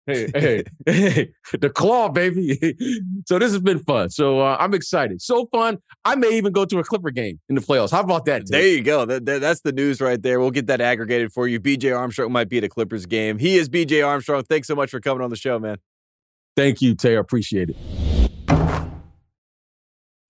hey, 0.07 0.31
hey, 0.33 0.63
hey, 0.85 1.33
the 1.59 1.69
claw, 1.69 2.09
baby. 2.09 2.57
so 3.27 3.37
this 3.37 3.51
has 3.51 3.61
been 3.61 3.79
fun. 3.79 4.09
So 4.09 4.39
uh, 4.39 4.57
I'm 4.59 4.73
excited. 4.73 5.21
So 5.21 5.47
fun. 5.51 5.77
I 6.05 6.15
may 6.15 6.37
even 6.37 6.53
go 6.53 6.65
to 6.65 6.79
a 6.79 6.83
Clipper 6.83 7.11
game 7.11 7.39
in 7.49 7.55
the 7.55 7.61
playoffs. 7.61 7.91
How 7.91 7.99
about 7.99 8.25
that? 8.25 8.45
Tate? 8.45 8.51
There 8.51 8.67
you 8.67 8.81
go. 8.81 9.05
That, 9.05 9.25
that, 9.25 9.41
that's 9.41 9.61
the 9.61 9.71
news 9.71 10.01
right 10.01 10.21
there. 10.21 10.39
We'll 10.39 10.51
get 10.51 10.67
that 10.67 10.81
aggregated 10.81 11.31
for 11.33 11.47
you. 11.47 11.59
BJ 11.59 11.95
Armstrong 11.95 12.31
might 12.31 12.49
be 12.49 12.57
at 12.57 12.63
a 12.63 12.69
Clippers 12.69 13.05
game. 13.05 13.37
He 13.37 13.57
is 13.57 13.69
BJ 13.69 14.05
Armstrong. 14.05 14.43
Thanks 14.43 14.67
so 14.67 14.75
much 14.75 14.89
for 14.89 14.99
coming 14.99 15.23
on 15.23 15.29
the 15.29 15.35
show, 15.35 15.59
man. 15.59 15.77
Thank 16.55 16.81
you, 16.81 16.95
Tay. 16.95 17.15
I 17.15 17.19
appreciate 17.19 17.69
it. 17.69 18.10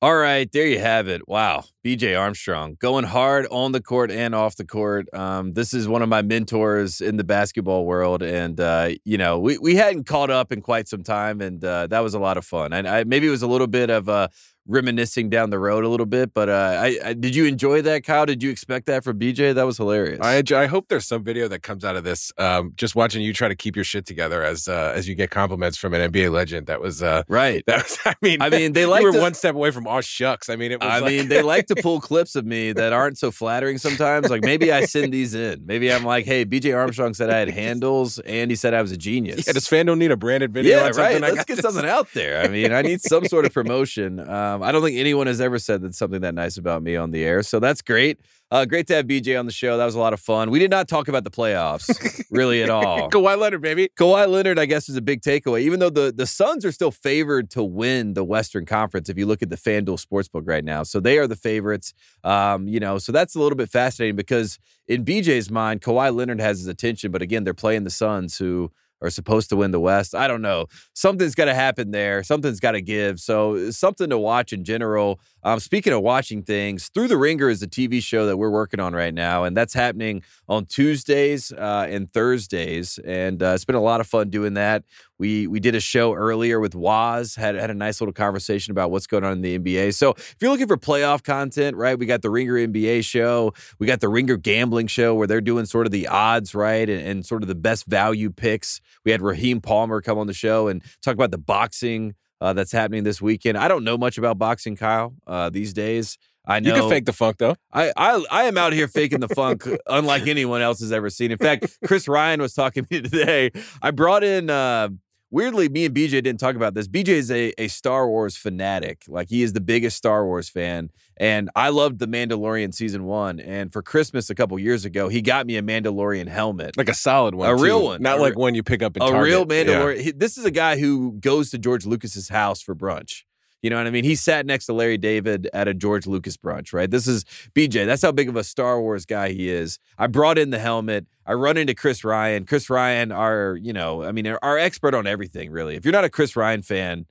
All 0.03 0.15
right, 0.15 0.51
there 0.51 0.65
you 0.65 0.79
have 0.79 1.07
it. 1.07 1.27
Wow, 1.27 1.65
BJ 1.85 2.19
Armstrong 2.19 2.75
going 2.79 3.05
hard 3.05 3.45
on 3.51 3.71
the 3.71 3.79
court 3.79 4.09
and 4.09 4.33
off 4.33 4.55
the 4.55 4.65
court. 4.65 5.07
Um, 5.13 5.53
this 5.53 5.75
is 5.75 5.87
one 5.87 6.01
of 6.01 6.09
my 6.09 6.23
mentors 6.23 7.01
in 7.01 7.17
the 7.17 7.23
basketball 7.23 7.85
world, 7.85 8.23
and 8.23 8.59
uh, 8.59 8.89
you 9.05 9.19
know 9.19 9.37
we 9.37 9.59
we 9.59 9.75
hadn't 9.75 10.05
caught 10.05 10.31
up 10.31 10.51
in 10.51 10.61
quite 10.61 10.87
some 10.87 11.03
time, 11.03 11.39
and 11.39 11.63
uh, 11.63 11.85
that 11.85 11.99
was 11.99 12.15
a 12.15 12.19
lot 12.19 12.37
of 12.37 12.45
fun. 12.45 12.73
And 12.73 12.87
I, 12.87 13.03
maybe 13.03 13.27
it 13.27 13.29
was 13.29 13.43
a 13.43 13.47
little 13.47 13.67
bit 13.67 13.91
of 13.91 14.07
a 14.07 14.31
reminiscing 14.67 15.29
down 15.29 15.49
the 15.49 15.59
road 15.59 15.83
a 15.83 15.89
little 15.89 16.05
bit. 16.05 16.33
But 16.33 16.49
uh, 16.49 16.79
I, 16.81 16.97
I, 17.03 17.13
did 17.13 17.35
you 17.35 17.45
enjoy 17.45 17.81
that, 17.83 18.03
Kyle? 18.03 18.25
Did 18.25 18.43
you 18.43 18.49
expect 18.49 18.85
that 18.87 19.03
from 19.03 19.19
BJ? 19.19 19.53
That 19.53 19.65
was 19.65 19.77
hilarious. 19.77 20.19
I, 20.21 20.43
I 20.55 20.65
hope 20.67 20.87
there's 20.87 21.07
some 21.07 21.23
video 21.23 21.47
that 21.47 21.63
comes 21.63 21.83
out 21.83 21.95
of 21.95 22.03
this. 22.03 22.31
Um, 22.37 22.73
just 22.75 22.95
watching 22.95 23.21
you 23.21 23.33
try 23.33 23.47
to 23.47 23.55
keep 23.55 23.75
your 23.75 23.85
shit 23.85 24.05
together 24.05 24.43
as 24.43 24.67
uh, 24.67 24.93
as 24.95 25.07
you 25.07 25.15
get 25.15 25.31
compliments 25.31 25.77
from 25.77 25.93
an 25.93 26.11
NBA 26.11 26.31
legend. 26.31 26.67
That 26.67 26.81
was 26.81 27.01
uh, 27.01 27.23
right. 27.27 27.63
That 27.67 27.83
was. 27.83 27.99
I 28.05 28.15
mean, 28.21 28.41
I 28.41 28.49
mean, 28.49 28.73
they 28.73 28.85
like 28.85 29.03
were 29.03 29.11
to, 29.11 29.19
one 29.19 29.33
step 29.33 29.55
away 29.55 29.71
from 29.71 29.87
all 29.87 30.01
shucks. 30.01 30.49
I 30.49 30.55
mean, 30.55 30.73
it. 30.73 30.83
I 30.83 30.99
like, 30.99 31.11
mean, 31.11 31.27
they 31.27 31.41
like 31.41 31.67
to 31.67 31.75
pull 31.81 31.99
clips 31.99 32.35
of 32.35 32.45
me 32.45 32.73
that 32.73 32.93
aren't 32.93 33.17
so 33.17 33.31
flattering 33.31 33.77
sometimes. 33.77 34.29
Like 34.29 34.43
maybe 34.43 34.71
I 34.71 34.85
send 34.85 35.13
these 35.13 35.33
in. 35.33 35.65
Maybe 35.65 35.91
I'm 35.91 36.03
like, 36.03 36.25
hey, 36.25 36.45
BJ 36.45 36.75
Armstrong 36.75 37.13
said 37.13 37.29
I 37.29 37.39
had 37.39 37.49
handles, 37.49 38.19
and 38.19 38.51
he 38.51 38.55
said 38.55 38.73
I 38.73 38.81
was 38.81 38.91
a 38.91 38.97
genius. 39.01 39.47
Yeah, 39.47 39.53
does 39.53 39.67
FanDuel 39.67 39.97
need 39.97 40.11
a 40.11 40.17
branded 40.17 40.53
video? 40.53 40.77
Yeah, 40.77 40.91
right. 40.95 41.19
Let's 41.19 41.45
get 41.45 41.55
this. 41.55 41.59
something 41.61 41.85
out 41.85 42.09
there. 42.13 42.41
I 42.41 42.47
mean, 42.47 42.71
I 42.71 42.81
need 42.81 43.01
some 43.01 43.25
sort 43.25 43.45
of 43.45 43.53
promotion. 43.53 44.19
Um, 44.19 44.50
I 44.61 44.71
don't 44.71 44.83
think 44.83 44.97
anyone 44.97 45.27
has 45.27 45.41
ever 45.41 45.59
said 45.59 45.81
that 45.81 45.95
something 45.95 46.21
that 46.21 46.33
nice 46.33 46.57
about 46.57 46.83
me 46.83 46.95
on 46.95 47.11
the 47.11 47.23
air, 47.23 47.43
so 47.43 47.59
that's 47.59 47.81
great. 47.81 48.19
Uh, 48.51 48.65
great 48.65 48.85
to 48.87 48.93
have 48.93 49.05
BJ 49.05 49.39
on 49.39 49.45
the 49.45 49.51
show. 49.51 49.77
That 49.77 49.85
was 49.85 49.95
a 49.95 49.99
lot 49.99 50.11
of 50.11 50.19
fun. 50.19 50.51
We 50.51 50.59
did 50.59 50.69
not 50.69 50.89
talk 50.89 51.07
about 51.07 51.23
the 51.23 51.31
playoffs 51.31 52.21
really 52.29 52.61
at 52.61 52.69
all. 52.69 53.09
Kawhi 53.09 53.37
Leonard, 53.37 53.61
baby. 53.61 53.89
Kawhi 53.97 54.27
Leonard, 54.27 54.59
I 54.59 54.65
guess, 54.65 54.89
is 54.89 54.97
a 54.97 55.01
big 55.01 55.21
takeaway. 55.21 55.61
Even 55.61 55.79
though 55.79 55.89
the 55.89 56.11
the 56.15 56.27
Suns 56.27 56.65
are 56.65 56.71
still 56.71 56.91
favored 56.91 57.49
to 57.51 57.63
win 57.63 58.13
the 58.13 58.25
Western 58.25 58.65
Conference, 58.65 59.07
if 59.07 59.17
you 59.17 59.25
look 59.25 59.41
at 59.41 59.49
the 59.49 59.55
FanDuel 59.55 60.05
Sportsbook 60.05 60.43
right 60.45 60.65
now, 60.65 60.83
so 60.83 60.99
they 60.99 61.17
are 61.17 61.27
the 61.27 61.35
favorites. 61.37 61.93
Um, 62.23 62.67
you 62.67 62.79
know, 62.79 62.97
so 62.97 63.11
that's 63.11 63.35
a 63.35 63.39
little 63.39 63.55
bit 63.55 63.69
fascinating 63.69 64.17
because 64.17 64.59
in 64.87 65.05
BJ's 65.05 65.49
mind, 65.49 65.81
Kawhi 65.81 66.13
Leonard 66.13 66.41
has 66.41 66.59
his 66.59 66.67
attention, 66.67 67.11
but 67.11 67.21
again, 67.21 67.45
they're 67.45 67.53
playing 67.53 67.85
the 67.85 67.89
Suns, 67.89 68.37
who 68.37 68.71
are 69.01 69.09
supposed 69.09 69.49
to 69.49 69.55
win 69.55 69.71
the 69.71 69.79
West. 69.79 70.13
I 70.15 70.27
don't 70.27 70.41
know. 70.41 70.67
Something's 70.93 71.35
got 71.35 71.45
to 71.45 71.53
happen 71.53 71.91
there. 71.91 72.23
Something's 72.23 72.59
got 72.59 72.71
to 72.71 72.81
give. 72.81 73.19
So 73.19 73.71
something 73.71 74.09
to 74.09 74.17
watch 74.17 74.53
in 74.53 74.63
general. 74.63 75.19
Um, 75.43 75.59
speaking 75.59 75.91
of 75.91 76.01
watching 76.01 76.43
things, 76.43 76.89
Through 76.89 77.07
the 77.07 77.17
Ringer 77.17 77.49
is 77.49 77.63
a 77.63 77.67
TV 77.67 78.01
show 78.01 78.27
that 78.27 78.37
we're 78.37 78.51
working 78.51 78.79
on 78.79 78.93
right 78.93 79.13
now, 79.13 79.43
and 79.43 79.57
that's 79.57 79.73
happening 79.73 80.21
on 80.47 80.65
Tuesdays 80.65 81.51
uh, 81.51 81.87
and 81.89 82.11
Thursdays. 82.13 82.99
And 83.03 83.41
uh, 83.41 83.53
it's 83.55 83.65
been 83.65 83.75
a 83.75 83.81
lot 83.81 84.01
of 84.01 84.07
fun 84.07 84.29
doing 84.29 84.53
that. 84.53 84.83
We 85.21 85.45
we 85.45 85.59
did 85.59 85.75
a 85.75 85.79
show 85.79 86.15
earlier 86.15 86.59
with 86.59 86.73
Waz, 86.73 87.35
had 87.35 87.53
had 87.53 87.69
a 87.69 87.75
nice 87.75 88.01
little 88.01 88.11
conversation 88.11 88.71
about 88.71 88.89
what's 88.89 89.05
going 89.05 89.23
on 89.23 89.33
in 89.33 89.41
the 89.41 89.59
NBA. 89.59 89.93
So 89.93 90.13
if 90.13 90.37
you're 90.41 90.49
looking 90.49 90.65
for 90.65 90.77
playoff 90.77 91.21
content, 91.21 91.77
right, 91.77 91.97
we 91.97 92.07
got 92.07 92.23
the 92.23 92.31
Ringer 92.31 92.55
NBA 92.55 93.05
show, 93.05 93.53
we 93.77 93.85
got 93.85 93.99
the 93.99 94.09
Ringer 94.09 94.35
Gambling 94.35 94.87
show 94.87 95.13
where 95.13 95.27
they're 95.27 95.39
doing 95.39 95.67
sort 95.67 95.85
of 95.85 95.91
the 95.91 96.07
odds, 96.07 96.55
right, 96.55 96.89
and, 96.89 97.07
and 97.07 97.23
sort 97.23 97.43
of 97.43 97.47
the 97.47 97.53
best 97.53 97.85
value 97.85 98.31
picks. 98.31 98.81
We 99.05 99.11
had 99.11 99.21
Raheem 99.21 99.61
Palmer 99.61 100.01
come 100.01 100.17
on 100.17 100.25
the 100.25 100.33
show 100.33 100.67
and 100.67 100.83
talk 101.03 101.13
about 101.13 101.29
the 101.29 101.37
boxing 101.37 102.15
uh, 102.41 102.53
that's 102.53 102.71
happening 102.71 103.03
this 103.03 103.21
weekend. 103.21 103.59
I 103.59 103.67
don't 103.67 103.83
know 103.83 103.99
much 103.99 104.17
about 104.17 104.39
boxing, 104.39 104.75
Kyle, 104.75 105.13
uh, 105.27 105.51
these 105.51 105.71
days. 105.71 106.17
I 106.47 106.61
know 106.61 106.73
You 106.73 106.81
can 106.81 106.89
fake 106.89 107.05
the 107.05 107.13
funk 107.13 107.37
though. 107.37 107.55
I, 107.71 107.93
I 107.95 108.25
I 108.31 108.43
am 108.45 108.57
out 108.57 108.73
here 108.73 108.87
faking 108.87 109.19
the 109.19 109.27
funk 109.27 109.67
unlike 109.85 110.25
anyone 110.25 110.63
else 110.63 110.79
has 110.79 110.91
ever 110.91 111.11
seen. 111.11 111.31
In 111.31 111.37
fact, 111.37 111.77
Chris 111.85 112.07
Ryan 112.07 112.41
was 112.41 112.55
talking 112.55 112.85
to 112.85 112.95
me 112.95 113.01
today. 113.07 113.51
I 113.83 113.91
brought 113.91 114.23
in 114.23 114.49
uh 114.49 114.89
weirdly, 115.31 115.69
me 115.69 115.85
and 115.85 115.95
BJ 115.95 116.11
didn't 116.11 116.39
talk 116.39 116.55
about 116.55 116.73
this. 116.75 116.87
BJ 116.87 117.07
is 117.09 117.31
a, 117.31 117.53
a 117.57 117.67
Star 117.69 118.07
Wars 118.07 118.37
fanatic. 118.37 119.03
Like 119.07 119.29
he 119.29 119.41
is 119.41 119.53
the 119.53 119.61
biggest 119.61 119.97
Star 119.97 120.25
Wars 120.25 120.49
fan. 120.49 120.89
And 121.17 121.49
I 121.55 121.69
loved 121.69 121.99
The 121.99 122.07
Mandalorian 122.07 122.73
season 122.73 123.03
one. 123.05 123.39
And 123.39 123.71
for 123.71 123.81
Christmas 123.81 124.29
a 124.29 124.35
couple 124.35 124.57
years 124.59 124.85
ago, 124.85 125.07
he 125.07 125.21
got 125.21 125.45
me 125.47 125.55
a 125.57 125.61
Mandalorian 125.61 126.27
helmet. 126.27 126.75
Like 126.77 126.89
a 126.89 126.93
solid 126.93 127.35
one, 127.35 127.49
A 127.53 127.57
too. 127.57 127.63
real 127.63 127.83
one. 127.83 128.01
not 128.01 128.19
A 128.19 128.21
like 128.21 128.37
one 128.37 128.55
you 128.55 128.63
pick 128.63 128.81
up 128.83 128.95
in 128.97 129.03
a 129.03 129.07
Target. 129.07 129.23
real 129.23 129.39
Yeah. 129.41 129.63
Mandalorian. 129.63 130.01
he- 130.01 130.11
This 130.11 130.37
is 130.37 130.45
a 130.45 130.51
guy 130.51 130.77
who 130.79 131.13
goes 131.13 131.49
to 131.51 131.57
George 131.57 131.85
Lucas's 131.85 132.29
house 132.29 132.61
for 132.61 132.75
brunch. 132.75 133.23
You 133.61 133.69
know 133.69 133.77
what 133.77 133.85
I 133.85 133.91
mean? 133.91 134.03
He 134.03 134.15
sat 134.15 134.45
next 134.45 134.65
to 134.65 134.73
Larry 134.73 134.97
David 134.97 135.47
at 135.53 135.67
a 135.67 135.73
George 135.73 136.07
Lucas 136.07 136.35
brunch, 136.35 136.73
right? 136.73 136.89
This 136.89 137.07
is 137.07 137.23
BJ. 137.53 137.85
That's 137.85 138.01
how 138.01 138.11
big 138.11 138.27
of 138.27 138.35
a 138.35 138.43
Star 138.43 138.81
Wars 138.81 139.05
guy 139.05 139.29
he 139.29 139.49
is. 139.49 139.77
I 139.99 140.07
brought 140.07 140.39
in 140.39 140.49
the 140.49 140.57
helmet. 140.57 141.05
I 141.27 141.33
run 141.33 141.57
into 141.57 141.75
Chris 141.75 142.03
Ryan. 142.03 142.45
Chris 142.45 142.69
Ryan, 142.69 143.11
our, 143.11 143.55
you 143.61 143.71
know, 143.71 144.03
I 144.03 144.11
mean, 144.11 144.25
our, 144.27 144.57
expert 144.57 144.95
on 144.95 145.05
everything, 145.05 145.51
really. 145.51 145.75
If 145.75 145.85
you're 145.85 145.91
not 145.91 146.03
a 146.03 146.09
Chris 146.09 146.35
Ryan 146.35 146.63
fan, 146.63 147.05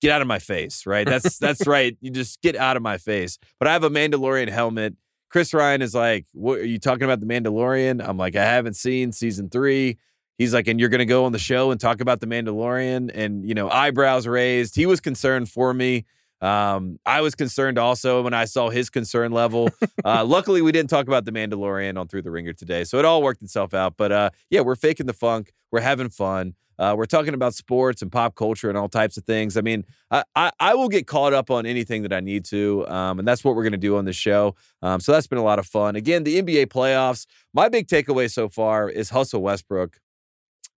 get 0.00 0.10
out 0.10 0.22
of 0.22 0.26
my 0.26 0.38
face, 0.38 0.86
right? 0.86 1.06
That's 1.06 1.38
that's 1.38 1.66
right. 1.66 1.96
You 2.00 2.10
just 2.10 2.40
get 2.40 2.56
out 2.56 2.76
of 2.76 2.82
my 2.82 2.98
face. 2.98 3.38
But 3.58 3.68
I 3.68 3.72
have 3.72 3.84
a 3.84 3.90
Mandalorian 3.90 4.48
helmet. 4.48 4.94
Chris 5.30 5.54
Ryan 5.54 5.80
is 5.80 5.94
like, 5.94 6.26
"What 6.32 6.58
are 6.58 6.66
you 6.66 6.78
talking 6.78 7.04
about 7.04 7.20
the 7.20 7.26
Mandalorian?" 7.26 8.06
I'm 8.06 8.18
like, 8.18 8.36
"I 8.36 8.44
haven't 8.44 8.74
seen 8.74 9.12
season 9.12 9.48
3." 9.48 9.96
He's 10.38 10.54
like, 10.54 10.66
"And 10.68 10.80
you're 10.80 10.88
going 10.88 11.00
to 11.00 11.06
go 11.06 11.24
on 11.24 11.32
the 11.32 11.38
show 11.38 11.70
and 11.70 11.80
talk 11.80 12.00
about 12.00 12.20
the 12.20 12.26
Mandalorian?" 12.26 13.10
And, 13.14 13.46
you 13.46 13.54
know, 13.54 13.68
eyebrows 13.68 14.26
raised. 14.26 14.74
He 14.74 14.86
was 14.86 15.00
concerned 15.00 15.48
for 15.48 15.72
me. 15.72 16.04
Um, 16.42 16.98
I 17.06 17.20
was 17.20 17.36
concerned 17.36 17.78
also 17.78 18.22
when 18.22 18.34
I 18.34 18.46
saw 18.46 18.68
his 18.68 18.90
concern 18.90 19.32
level. 19.32 19.70
Uh, 20.04 20.24
luckily, 20.24 20.62
we 20.62 20.72
didn't 20.72 20.90
talk 20.90 21.06
about 21.06 21.24
the 21.24 21.30
Mandalorian 21.30 21.96
on 21.96 22.08
Through 22.08 22.22
the 22.22 22.30
Ringer 22.30 22.52
today, 22.52 22.82
so 22.82 22.98
it 22.98 23.04
all 23.04 23.22
worked 23.22 23.40
itself 23.40 23.72
out. 23.72 23.96
But 23.96 24.10
uh, 24.10 24.30
yeah, 24.50 24.62
we're 24.62 24.74
faking 24.74 25.06
the 25.06 25.12
funk. 25.12 25.52
We're 25.70 25.80
having 25.80 26.08
fun. 26.08 26.54
Uh, 26.76 26.94
we're 26.96 27.06
talking 27.06 27.34
about 27.34 27.54
sports 27.54 28.02
and 28.02 28.10
pop 28.10 28.34
culture 28.34 28.68
and 28.68 28.76
all 28.76 28.88
types 28.88 29.16
of 29.16 29.24
things. 29.24 29.56
I 29.56 29.60
mean, 29.60 29.84
I, 30.10 30.24
I, 30.34 30.50
I 30.58 30.74
will 30.74 30.88
get 30.88 31.06
caught 31.06 31.32
up 31.32 31.50
on 31.50 31.66
anything 31.66 32.02
that 32.02 32.12
I 32.12 32.18
need 32.18 32.44
to, 32.46 32.84
um, 32.88 33.20
and 33.20 33.28
that's 33.28 33.44
what 33.44 33.54
we're 33.54 33.62
going 33.62 33.72
to 33.72 33.78
do 33.78 33.96
on 33.96 34.06
this 34.06 34.16
show. 34.16 34.56
Um, 34.82 34.98
so 34.98 35.12
that's 35.12 35.28
been 35.28 35.38
a 35.38 35.44
lot 35.44 35.60
of 35.60 35.66
fun. 35.66 35.94
Again, 35.94 36.24
the 36.24 36.42
NBA 36.42 36.66
playoffs. 36.66 37.26
My 37.54 37.68
big 37.68 37.86
takeaway 37.86 38.28
so 38.28 38.48
far 38.48 38.88
is 38.88 39.10
Hustle 39.10 39.42
Westbrook. 39.42 40.00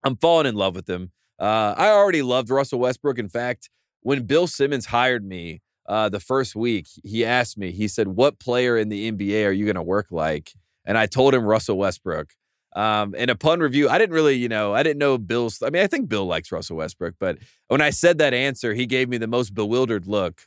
I'm 0.05 0.15
falling 0.15 0.45
in 0.45 0.55
love 0.55 0.75
with 0.75 0.87
him. 0.87 1.11
Uh, 1.39 1.73
I 1.75 1.89
already 1.89 2.21
loved 2.21 2.49
Russell 2.49 2.79
Westbrook. 2.79 3.17
In 3.17 3.27
fact, 3.27 3.69
when 4.01 4.23
Bill 4.23 4.47
Simmons 4.47 4.85
hired 4.85 5.25
me 5.25 5.61
uh, 5.87 6.09
the 6.09 6.19
first 6.19 6.55
week, 6.55 6.87
he 7.03 7.25
asked 7.25 7.57
me, 7.57 7.71
he 7.71 7.87
said, 7.87 8.09
What 8.09 8.39
player 8.39 8.77
in 8.77 8.89
the 8.89 9.11
NBA 9.11 9.45
are 9.47 9.51
you 9.51 9.65
going 9.65 9.75
to 9.75 9.83
work 9.83 10.07
like? 10.11 10.53
And 10.85 10.97
I 10.97 11.07
told 11.07 11.33
him 11.33 11.43
Russell 11.43 11.77
Westbrook. 11.77 12.29
Um, 12.75 13.15
and 13.17 13.31
upon 13.31 13.61
review, 13.61 13.89
I 13.89 13.97
didn't 13.97 14.13
really, 14.13 14.35
you 14.35 14.49
know, 14.49 14.73
I 14.73 14.83
didn't 14.83 14.99
know 14.99 15.17
Bill's. 15.17 15.63
I 15.63 15.69
mean, 15.69 15.81
I 15.81 15.87
think 15.87 16.07
Bill 16.07 16.25
likes 16.25 16.51
Russell 16.51 16.77
Westbrook, 16.77 17.15
but 17.19 17.39
when 17.67 17.81
I 17.81 17.89
said 17.89 18.17
that 18.19 18.33
answer, 18.33 18.73
he 18.73 18.85
gave 18.85 19.09
me 19.09 19.17
the 19.17 19.27
most 19.27 19.53
bewildered 19.53 20.05
look 20.07 20.41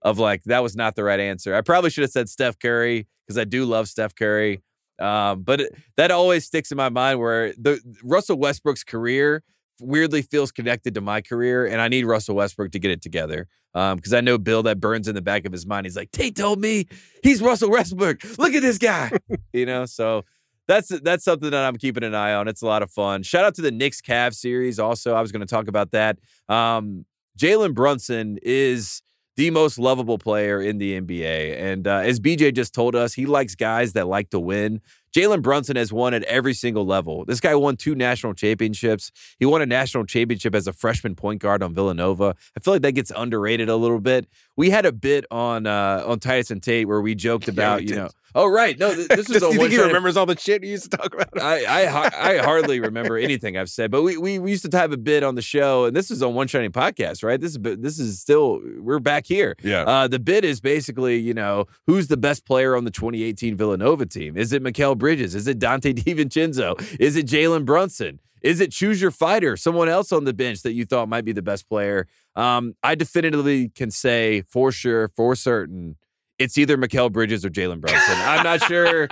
of 0.00 0.18
like, 0.18 0.44
that 0.44 0.62
was 0.62 0.74
not 0.74 0.94
the 0.94 1.04
right 1.04 1.20
answer. 1.20 1.54
I 1.54 1.60
probably 1.60 1.90
should 1.90 2.02
have 2.02 2.10
said 2.10 2.28
Steph 2.28 2.58
Curry 2.58 3.08
because 3.26 3.36
I 3.36 3.44
do 3.44 3.64
love 3.64 3.88
Steph 3.88 4.14
Curry. 4.14 4.62
Um, 5.02 5.42
but 5.42 5.60
it, 5.60 5.74
that 5.96 6.10
always 6.10 6.46
sticks 6.46 6.70
in 6.70 6.76
my 6.76 6.88
mind 6.88 7.18
where 7.18 7.52
the 7.58 7.80
Russell 8.02 8.38
Westbrook's 8.38 8.84
career 8.84 9.42
weirdly 9.80 10.22
feels 10.22 10.52
connected 10.52 10.94
to 10.94 11.00
my 11.00 11.20
career, 11.20 11.66
and 11.66 11.80
I 11.80 11.88
need 11.88 12.04
Russell 12.04 12.36
Westbrook 12.36 12.72
to 12.72 12.78
get 12.78 12.90
it 12.90 13.02
together. 13.02 13.48
Because 13.72 14.12
I 14.12 14.20
know 14.20 14.36
Bill, 14.36 14.62
that 14.64 14.80
burns 14.80 15.08
in 15.08 15.14
the 15.14 15.22
back 15.22 15.46
of 15.46 15.52
his 15.52 15.66
mind. 15.66 15.86
He's 15.86 15.96
like, 15.96 16.10
Tate 16.10 16.36
told 16.36 16.60
me 16.60 16.86
he's 17.22 17.40
Russell 17.40 17.70
Westbrook. 17.70 18.22
Look 18.38 18.52
at 18.54 18.60
this 18.60 18.78
guy. 18.78 19.10
you 19.52 19.64
know, 19.64 19.86
so 19.86 20.24
that's 20.68 20.88
that's 21.00 21.24
something 21.24 21.50
that 21.50 21.64
I'm 21.64 21.76
keeping 21.76 22.04
an 22.04 22.14
eye 22.14 22.34
on. 22.34 22.48
It's 22.48 22.62
a 22.62 22.66
lot 22.66 22.82
of 22.82 22.90
fun. 22.90 23.22
Shout 23.22 23.44
out 23.44 23.54
to 23.56 23.62
the 23.62 23.70
Knicks 23.70 24.00
Cavs 24.00 24.34
series. 24.34 24.78
Also, 24.78 25.14
I 25.14 25.20
was 25.20 25.32
going 25.32 25.40
to 25.40 25.46
talk 25.46 25.68
about 25.68 25.90
that. 25.92 26.18
Um, 26.48 27.06
Jalen 27.38 27.74
Brunson 27.74 28.38
is 28.42 29.02
the 29.36 29.50
most 29.50 29.78
lovable 29.78 30.18
player 30.18 30.60
in 30.60 30.78
the 30.78 31.00
NBA. 31.00 31.60
And 31.60 31.86
uh, 31.86 31.98
as 31.98 32.20
BJ 32.20 32.54
just 32.54 32.74
told 32.74 32.94
us, 32.94 33.14
he 33.14 33.26
likes 33.26 33.54
guys 33.54 33.94
that 33.94 34.06
like 34.06 34.30
to 34.30 34.40
win. 34.40 34.80
Jalen 35.14 35.42
Brunson 35.42 35.76
has 35.76 35.92
won 35.92 36.14
at 36.14 36.22
every 36.24 36.54
single 36.54 36.86
level. 36.86 37.24
This 37.26 37.40
guy 37.40 37.54
won 37.54 37.76
two 37.76 37.94
national 37.94 38.32
championships. 38.32 39.12
He 39.38 39.44
won 39.44 39.60
a 39.60 39.66
national 39.66 40.06
championship 40.06 40.54
as 40.54 40.66
a 40.66 40.72
freshman 40.72 41.14
point 41.14 41.40
guard 41.40 41.62
on 41.62 41.74
Villanova. 41.74 42.34
I 42.56 42.60
feel 42.60 42.74
like 42.74 42.82
that 42.82 42.92
gets 42.92 43.12
underrated 43.14 43.68
a 43.68 43.76
little 43.76 44.00
bit. 44.00 44.26
We 44.56 44.70
had 44.70 44.84
a 44.86 44.92
bit 44.92 45.24
on 45.30 45.66
uh, 45.66 46.04
on 46.06 46.18
Titus 46.20 46.50
and 46.50 46.62
Tate 46.62 46.86
where 46.86 47.00
we 47.00 47.14
joked 47.14 47.48
about, 47.48 47.80
we 47.80 47.88
you 47.88 47.96
know, 47.96 48.10
oh 48.34 48.46
right, 48.46 48.78
no, 48.78 48.94
th- 48.94 49.08
this 49.08 49.18
is 49.30 49.34
Does 49.34 49.42
on 49.42 49.52
you 49.52 49.58
one 49.58 49.70
think 49.70 49.80
he 49.80 49.86
remembers 49.86 50.16
all 50.16 50.26
the 50.26 50.36
shit 50.36 50.62
he 50.62 50.70
used 50.70 50.90
to 50.90 50.96
talk 50.96 51.14
about? 51.14 51.40
I, 51.40 51.64
I 51.64 52.34
I 52.34 52.38
hardly 52.38 52.80
remember 52.80 53.16
anything 53.16 53.56
I've 53.56 53.70
said, 53.70 53.90
but 53.90 54.02
we, 54.02 54.16
we 54.16 54.38
we 54.38 54.50
used 54.50 54.70
to 54.70 54.78
have 54.78 54.92
a 54.92 54.96
bit 54.96 55.22
on 55.22 55.34
the 55.34 55.42
show, 55.42 55.86
and 55.86 55.96
this 55.96 56.10
is 56.10 56.22
on 56.22 56.34
One 56.34 56.48
Shining 56.48 56.70
Podcast, 56.72 57.24
right? 57.24 57.40
This 57.40 57.52
is 57.52 57.58
this 57.62 57.98
is 57.98 58.20
still 58.20 58.60
we're 58.78 58.98
back 59.00 59.26
here. 59.26 59.56
Yeah. 59.62 59.82
Uh, 59.82 60.08
the 60.08 60.18
bit 60.18 60.44
is 60.44 60.60
basically, 60.60 61.18
you 61.18 61.34
know, 61.34 61.66
who's 61.86 62.08
the 62.08 62.16
best 62.16 62.44
player 62.44 62.76
on 62.76 62.84
the 62.84 62.90
2018 62.90 63.56
Villanova 63.56 64.06
team? 64.06 64.36
Is 64.36 64.52
it 64.52 64.62
Mikal 64.62 64.96
Bridges? 64.98 65.34
Is 65.34 65.46
it 65.46 65.58
Donte 65.58 65.94
DiVincenzo? 66.04 67.00
Is 67.00 67.16
it 67.16 67.26
Jalen 67.26 67.64
Brunson? 67.64 68.20
Is 68.42 68.60
it 68.60 68.72
choose 68.72 69.00
your 69.00 69.10
fighter? 69.10 69.56
Someone 69.56 69.88
else 69.88 70.12
on 70.12 70.24
the 70.24 70.32
bench 70.32 70.62
that 70.62 70.72
you 70.72 70.84
thought 70.84 71.08
might 71.08 71.24
be 71.24 71.32
the 71.32 71.42
best 71.42 71.68
player? 71.68 72.06
Um, 72.34 72.74
I 72.82 72.94
definitively 72.94 73.68
can 73.68 73.90
say 73.90 74.42
for 74.42 74.72
sure, 74.72 75.08
for 75.08 75.34
certain, 75.36 75.96
it's 76.38 76.58
either 76.58 76.76
Mikal 76.76 77.12
Bridges 77.12 77.44
or 77.44 77.50
Jalen 77.50 77.80
Brunson. 77.80 78.16
I'm 78.16 78.42
not 78.42 78.62
sure. 78.64 79.08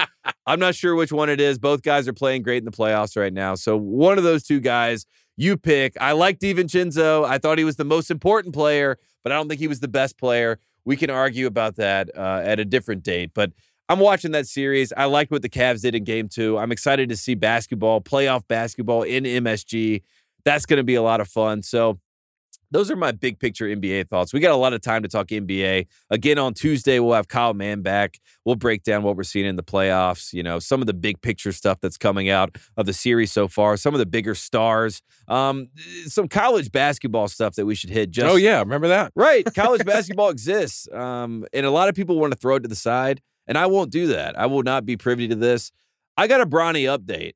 I'm 0.47 0.59
not 0.59 0.75
sure 0.75 0.95
which 0.97 1.13
one 1.13 1.31
it 1.31 1.41
is. 1.41 1.59
Both 1.59 1.83
guys 1.83 2.09
are 2.09 2.13
playing 2.13 2.43
great 2.43 2.59
in 2.59 2.65
the 2.65 2.71
playoffs 2.71 3.17
right 3.17 3.33
now. 3.33 3.55
So 3.55 3.77
one 3.77 4.19
of 4.19 4.25
those 4.25 4.43
two 4.43 4.59
guys 4.61 5.07
you 5.37 5.57
pick. 5.57 5.97
I 6.01 6.13
like 6.13 6.39
DiVincenzo. 6.39 7.25
I 7.25 7.39
thought 7.39 7.57
he 7.57 7.65
was 7.65 7.77
the 7.77 7.85
most 7.85 8.11
important 8.11 8.55
player, 8.55 8.99
but 9.23 9.33
I 9.33 9.37
don't 9.37 9.49
think 9.49 9.61
he 9.61 9.69
was 9.69 9.81
the 9.81 9.89
best 9.89 10.19
player. 10.19 10.59
We 10.85 10.97
can 10.97 11.09
argue 11.09 11.47
about 11.47 11.77
that 11.77 12.11
uh, 12.17 12.43
at 12.45 12.61
a 12.61 12.65
different 12.65 13.03
date. 13.03 13.31
But 13.33 13.53
I'm 13.91 13.99
watching 13.99 14.31
that 14.31 14.47
series. 14.47 14.93
I 14.97 15.07
liked 15.07 15.33
what 15.33 15.43
the 15.43 15.49
Cavs 15.49 15.83
did 15.83 15.97
in 15.97 16.05
game 16.05 16.29
two. 16.29 16.57
I'm 16.57 16.71
excited 16.71 17.09
to 17.09 17.17
see 17.17 17.35
basketball, 17.35 18.01
playoff 18.01 18.47
basketball 18.47 19.03
in 19.03 19.25
MSG. 19.25 20.03
That's 20.45 20.65
going 20.65 20.77
to 20.77 20.85
be 20.85 20.95
a 20.95 21.03
lot 21.03 21.21
of 21.21 21.27
fun. 21.27 21.65
So 21.65 21.99
those 22.71 22.89
are 22.89 22.95
my 22.95 23.11
big 23.11 23.41
picture 23.41 23.67
NBA 23.67 24.09
thoughts. 24.09 24.33
We 24.33 24.39
got 24.39 24.53
a 24.53 24.57
lot 24.57 24.73
of 24.75 24.81
time 24.81 25.03
to 25.03 25.09
talk 25.09 25.27
NBA. 25.27 25.89
Again, 26.09 26.39
on 26.39 26.55
Tuesday, 26.55 27.01
we'll 27.01 27.15
have 27.15 27.27
Kyle 27.27 27.53
Mann 27.53 27.83
back. 27.83 28.21
We'll 28.45 28.55
break 28.55 28.85
down 28.85 29.03
what 29.03 29.17
we're 29.17 29.25
seeing 29.25 29.45
in 29.45 29.57
the 29.57 29.65
playoffs, 29.65 30.33
you 30.33 30.45
know, 30.45 30.61
some 30.61 30.81
of 30.81 30.87
the 30.87 30.95
big 30.95 31.21
picture 31.21 31.51
stuff 31.51 31.79
that's 31.81 31.99
coming 31.99 32.31
out 32.31 32.59
of 32.77 32.87
the 32.87 32.93
series 32.93 33.33
so 33.33 33.49
far, 33.49 33.77
some 33.77 33.93
of 33.93 33.99
the 33.99 34.07
bigger 34.07 34.37
stars, 34.37 35.03
um, 35.27 35.69
some 36.07 36.29
college 36.29 36.71
basketball 36.71 37.27
stuff 37.27 37.57
that 37.57 37.67
we 37.67 37.75
should 37.75 37.91
hit. 37.91 38.13
Just 38.13 38.29
oh 38.29 38.37
yeah, 38.37 38.61
remember 38.61 38.87
that? 38.87 39.11
Right. 39.17 39.45
College 39.53 39.85
basketball 39.85 40.29
exists. 40.29 40.89
Um, 40.93 41.45
and 41.53 41.67
a 41.67 41.73
lot 41.73 41.89
of 41.89 41.97
people 41.97 42.21
want 42.21 42.33
to 42.33 42.39
throw 42.39 42.55
it 42.55 42.61
to 42.61 42.69
the 42.69 42.77
side, 42.77 43.21
and 43.51 43.59
I 43.59 43.67
won't 43.67 43.91
do 43.91 44.07
that. 44.07 44.39
I 44.39 44.47
will 44.47 44.63
not 44.63 44.87
be 44.87 44.97
privy 44.97 45.27
to 45.29 45.35
this. 45.35 45.73
I 46.17 46.29
got 46.29 46.41
a 46.41 46.47
Bronny 46.47 46.85
update. 46.85 47.33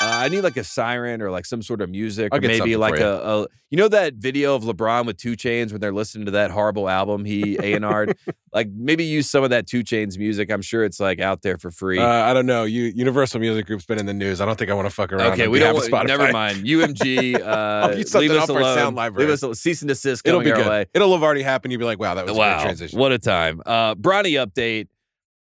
Uh, 0.00 0.04
I 0.04 0.28
need 0.28 0.42
like 0.42 0.56
a 0.56 0.62
siren 0.62 1.20
or 1.20 1.30
like 1.30 1.44
some 1.44 1.60
sort 1.60 1.80
of 1.80 1.90
music, 1.90 2.28
I'll 2.32 2.38
or 2.38 2.40
maybe 2.40 2.76
like 2.76 3.00
a, 3.00 3.16
a 3.16 3.46
you 3.68 3.76
know 3.76 3.88
that 3.88 4.14
video 4.14 4.54
of 4.54 4.62
LeBron 4.62 5.06
with 5.06 5.16
2 5.16 5.32
Chainz 5.32 5.72
when 5.72 5.80
they're 5.80 5.92
listening 5.92 6.24
to 6.26 6.30
that 6.32 6.52
horrible 6.52 6.88
album 6.88 7.24
he 7.24 7.58
A 7.60 7.74
and 7.74 7.84
R'd. 7.84 8.16
like 8.52 8.68
maybe 8.70 9.02
use 9.02 9.28
some 9.28 9.42
of 9.42 9.50
that 9.50 9.66
2 9.66 9.82
Chainz 9.82 10.16
music. 10.16 10.52
I'm 10.52 10.62
sure 10.62 10.84
it's 10.84 11.00
like 11.00 11.20
out 11.20 11.42
there 11.42 11.58
for 11.58 11.72
free. 11.72 11.98
Uh, 11.98 12.06
I 12.06 12.32
don't 12.32 12.46
know. 12.46 12.62
You 12.62 12.84
Universal 12.94 13.40
Music 13.40 13.66
Group's 13.66 13.86
been 13.86 13.98
in 13.98 14.06
the 14.06 14.14
news. 14.14 14.40
I 14.40 14.46
don't 14.46 14.56
think 14.56 14.70
I 14.70 14.74
want 14.74 14.86
to 14.88 14.94
fuck 14.94 15.12
around. 15.12 15.32
okay, 15.32 15.48
we 15.48 15.58
don't. 15.58 15.74
Want, 15.90 16.06
never 16.06 16.32
mind. 16.32 16.64
UMG. 16.64 17.28
Uh, 17.48 18.04
I'll 18.14 18.20
leave 18.20 18.30
us 18.30 18.48
alone. 18.48 18.76
sound 18.76 18.96
library. 18.96 19.26
Leave 19.26 19.34
us 19.34 19.42
alone. 19.42 19.54
cease 19.54 19.80
and 19.80 19.88
desist 19.88 20.26
It'll 20.26 20.40
be 20.40 20.50
good. 20.50 20.66
way. 20.66 20.86
It'll 20.92 21.12
have 21.12 21.22
already 21.22 21.42
happened. 21.42 21.72
You'd 21.72 21.78
be 21.78 21.84
like, 21.84 21.98
wow, 21.98 22.14
that 22.14 22.26
was 22.26 22.36
a 22.36 22.38
wow, 22.38 22.56
great 22.56 22.64
transition. 22.64 22.98
what 22.98 23.12
a 23.12 23.18
time. 23.18 23.62
Uh, 23.64 23.94
Bronny 23.94 24.32
update. 24.32 24.88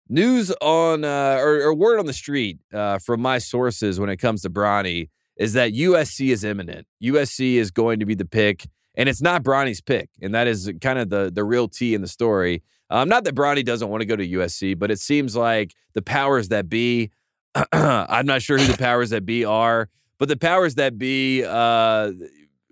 News 0.08 0.52
on 0.60 1.04
uh, 1.04 1.36
or, 1.38 1.62
or 1.62 1.74
word 1.74 1.98
on 1.98 2.06
the 2.06 2.12
street 2.12 2.58
uh, 2.72 2.98
from 2.98 3.20
my 3.20 3.38
sources 3.38 3.98
when 3.98 4.10
it 4.10 4.16
comes 4.16 4.42
to 4.42 4.50
Bronny 4.50 5.08
is 5.36 5.54
that 5.54 5.72
USC 5.72 6.30
is 6.30 6.44
imminent. 6.44 6.86
USC 7.02 7.54
is 7.54 7.70
going 7.70 8.00
to 8.00 8.06
be 8.06 8.14
the 8.14 8.24
pick, 8.24 8.66
and 8.94 9.08
it's 9.08 9.22
not 9.22 9.42
Bronny's 9.42 9.80
pick, 9.80 10.10
and 10.20 10.34
that 10.34 10.46
is 10.46 10.70
kind 10.80 10.98
of 10.98 11.08
the 11.08 11.30
the 11.32 11.44
real 11.44 11.68
T 11.68 11.94
in 11.94 12.02
the 12.02 12.08
story. 12.08 12.62
Um, 12.90 13.08
not 13.08 13.24
that 13.24 13.34
Bronny 13.34 13.64
doesn't 13.64 13.88
want 13.88 14.02
to 14.02 14.06
go 14.06 14.16
to 14.16 14.28
USC, 14.28 14.78
but 14.78 14.90
it 14.90 14.98
seems 14.98 15.34
like 15.34 15.72
the 15.94 16.02
powers 16.02 16.48
that 16.48 16.68
be. 16.68 17.10
I'm 17.72 18.26
not 18.26 18.42
sure 18.42 18.58
who 18.58 18.66
the 18.66 18.78
powers 18.78 19.10
that 19.10 19.26
be 19.26 19.44
are, 19.44 19.88
but 20.18 20.28
the 20.28 20.36
powers 20.36 20.76
that 20.76 20.98
be, 20.98 21.44
uh, 21.44 22.12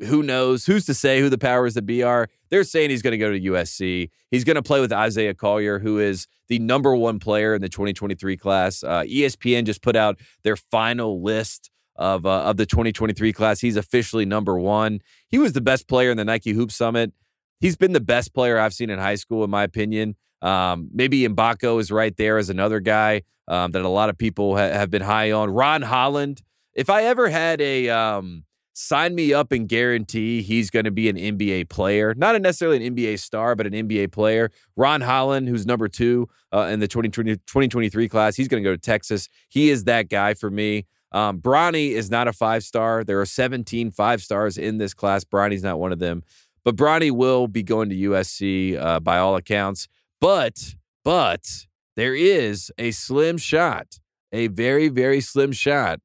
who 0.06 0.22
knows? 0.22 0.66
Who's 0.66 0.86
to 0.86 0.94
say 0.94 1.20
who 1.20 1.28
the 1.28 1.38
powers 1.38 1.74
that 1.74 1.86
be 1.86 2.02
are? 2.02 2.28
They're 2.48 2.64
saying 2.64 2.90
he's 2.90 3.02
going 3.02 3.12
to 3.12 3.18
go 3.18 3.30
to 3.30 3.40
USC. 3.40 4.10
He's 4.30 4.44
going 4.44 4.56
to 4.56 4.62
play 4.62 4.80
with 4.80 4.92
Isaiah 4.92 5.34
Collier, 5.34 5.78
who 5.78 5.98
is 5.98 6.26
the 6.48 6.58
number 6.58 6.94
one 6.96 7.18
player 7.18 7.54
in 7.54 7.60
the 7.60 7.68
2023 7.68 8.36
class. 8.36 8.82
Uh, 8.82 9.02
ESPN 9.02 9.64
just 9.64 9.82
put 9.82 9.96
out 9.96 10.18
their 10.42 10.56
final 10.56 11.22
list 11.22 11.70
of 11.96 12.24
uh, 12.24 12.42
of 12.44 12.56
the 12.56 12.66
2023 12.66 13.32
class. 13.32 13.60
He's 13.60 13.76
officially 13.76 14.24
number 14.24 14.58
one. 14.58 15.00
He 15.28 15.38
was 15.38 15.52
the 15.52 15.60
best 15.60 15.86
player 15.86 16.10
in 16.10 16.16
the 16.16 16.24
Nike 16.24 16.52
Hoop 16.52 16.72
Summit. 16.72 17.12
He's 17.60 17.76
been 17.76 17.92
the 17.92 18.00
best 18.00 18.32
player 18.32 18.58
I've 18.58 18.72
seen 18.72 18.88
in 18.88 18.98
high 18.98 19.16
school, 19.16 19.44
in 19.44 19.50
my 19.50 19.64
opinion. 19.64 20.16
Um, 20.40 20.88
maybe 20.94 21.28
Mgbako 21.28 21.78
is 21.78 21.90
right 21.90 22.16
there 22.16 22.38
as 22.38 22.48
another 22.48 22.80
guy 22.80 23.22
um, 23.48 23.72
that 23.72 23.82
a 23.82 23.88
lot 23.88 24.08
of 24.08 24.16
people 24.16 24.56
ha- 24.56 24.72
have 24.72 24.90
been 24.90 25.02
high 25.02 25.30
on. 25.32 25.50
Ron 25.50 25.82
Holland. 25.82 26.40
If 26.72 26.88
I 26.88 27.04
ever 27.04 27.28
had 27.28 27.60
a 27.60 27.90
um, 27.90 28.44
sign 28.72 29.14
me 29.14 29.32
up 29.32 29.52
and 29.52 29.68
guarantee 29.68 30.42
he's 30.42 30.70
going 30.70 30.84
to 30.84 30.90
be 30.90 31.08
an 31.08 31.16
NBA 31.16 31.68
player, 31.68 32.14
not 32.16 32.40
necessarily 32.40 32.84
an 32.84 32.94
NBA 32.94 33.18
star, 33.18 33.54
but 33.54 33.66
an 33.66 33.72
NBA 33.72 34.12
player. 34.12 34.50
Ron 34.76 35.00
Holland, 35.00 35.48
who's 35.48 35.66
number 35.66 35.88
two 35.88 36.28
uh, 36.52 36.68
in 36.70 36.80
the 36.80 36.88
2020, 36.88 37.36
2023 37.36 38.08
class, 38.08 38.36
he's 38.36 38.48
going 38.48 38.62
to 38.62 38.68
go 38.68 38.74
to 38.74 38.80
Texas. 38.80 39.28
He 39.48 39.70
is 39.70 39.84
that 39.84 40.08
guy 40.08 40.34
for 40.34 40.50
me. 40.50 40.86
Um, 41.12 41.40
Bronny 41.40 41.90
is 41.90 42.10
not 42.10 42.28
a 42.28 42.32
five 42.32 42.62
star. 42.62 43.02
There 43.02 43.20
are 43.20 43.26
17 43.26 43.90
five 43.90 44.22
stars 44.22 44.56
in 44.56 44.78
this 44.78 44.94
class. 44.94 45.24
Bronny's 45.24 45.62
not 45.62 45.80
one 45.80 45.92
of 45.92 45.98
them. 45.98 46.22
But 46.64 46.76
Bronny 46.76 47.10
will 47.10 47.48
be 47.48 47.62
going 47.62 47.88
to 47.88 47.96
USC 47.96 48.80
uh, 48.80 49.00
by 49.00 49.18
all 49.18 49.34
accounts. 49.34 49.88
But, 50.20 50.74
but 51.04 51.66
there 51.96 52.14
is 52.14 52.70
a 52.78 52.90
slim 52.92 53.38
shot, 53.38 53.98
a 54.30 54.48
very, 54.48 54.88
very 54.88 55.20
slim 55.20 55.52
shot 55.52 56.00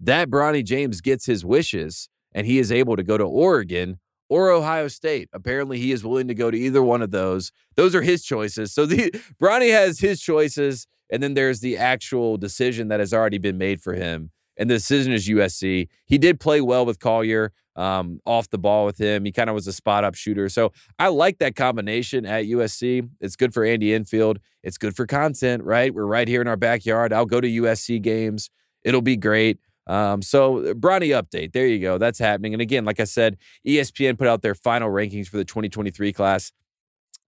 that 0.00 0.30
Bronny 0.30 0.64
James 0.64 1.00
gets 1.00 1.26
his 1.26 1.44
wishes 1.44 2.08
and 2.32 2.46
he 2.46 2.58
is 2.58 2.70
able 2.70 2.96
to 2.96 3.02
go 3.02 3.18
to 3.18 3.24
Oregon 3.24 3.98
or 4.28 4.50
Ohio 4.50 4.88
State. 4.88 5.28
Apparently, 5.32 5.78
he 5.78 5.92
is 5.92 6.04
willing 6.04 6.28
to 6.28 6.34
go 6.34 6.50
to 6.50 6.58
either 6.58 6.82
one 6.82 7.02
of 7.02 7.10
those. 7.10 7.50
Those 7.76 7.94
are 7.94 8.02
his 8.02 8.22
choices. 8.24 8.72
So 8.72 8.86
the 8.86 9.10
Bronny 9.42 9.70
has 9.70 10.00
his 10.00 10.20
choices, 10.20 10.86
and 11.10 11.22
then 11.22 11.34
there's 11.34 11.60
the 11.60 11.76
actual 11.76 12.36
decision 12.36 12.88
that 12.88 13.00
has 13.00 13.14
already 13.14 13.38
been 13.38 13.58
made 13.58 13.80
for 13.80 13.94
him. 13.94 14.30
And 14.56 14.68
the 14.68 14.74
decision 14.74 15.12
is 15.12 15.28
USC. 15.28 15.88
He 16.04 16.18
did 16.18 16.40
play 16.40 16.60
well 16.60 16.84
with 16.84 16.98
Collier 16.98 17.52
um, 17.76 18.20
off 18.26 18.50
the 18.50 18.58
ball 18.58 18.84
with 18.84 18.98
him. 19.00 19.24
He 19.24 19.30
kind 19.30 19.48
of 19.48 19.54
was 19.54 19.68
a 19.68 19.72
spot 19.72 20.02
up 20.02 20.16
shooter. 20.16 20.48
So 20.48 20.72
I 20.98 21.08
like 21.08 21.38
that 21.38 21.54
combination 21.54 22.26
at 22.26 22.44
USC. 22.44 23.08
It's 23.20 23.36
good 23.36 23.54
for 23.54 23.64
Andy 23.64 23.94
Enfield. 23.94 24.40
It's 24.64 24.76
good 24.76 24.96
for 24.96 25.06
content, 25.06 25.62
right? 25.62 25.94
We're 25.94 26.06
right 26.06 26.26
here 26.26 26.42
in 26.42 26.48
our 26.48 26.56
backyard. 26.56 27.12
I'll 27.12 27.24
go 27.24 27.40
to 27.40 27.48
USC 27.48 28.02
games. 28.02 28.50
It'll 28.82 29.00
be 29.00 29.16
great. 29.16 29.60
Um, 29.88 30.22
so 30.22 30.74
Bronny 30.74 31.10
update. 31.20 31.52
There 31.52 31.66
you 31.66 31.80
go. 31.80 31.98
That's 31.98 32.18
happening. 32.18 32.52
And 32.52 32.62
again, 32.62 32.84
like 32.84 33.00
I 33.00 33.04
said, 33.04 33.38
ESPN 33.66 34.18
put 34.18 34.28
out 34.28 34.42
their 34.42 34.54
final 34.54 34.90
rankings 34.90 35.28
for 35.28 35.38
the 35.38 35.44
2023 35.44 36.12
class. 36.12 36.52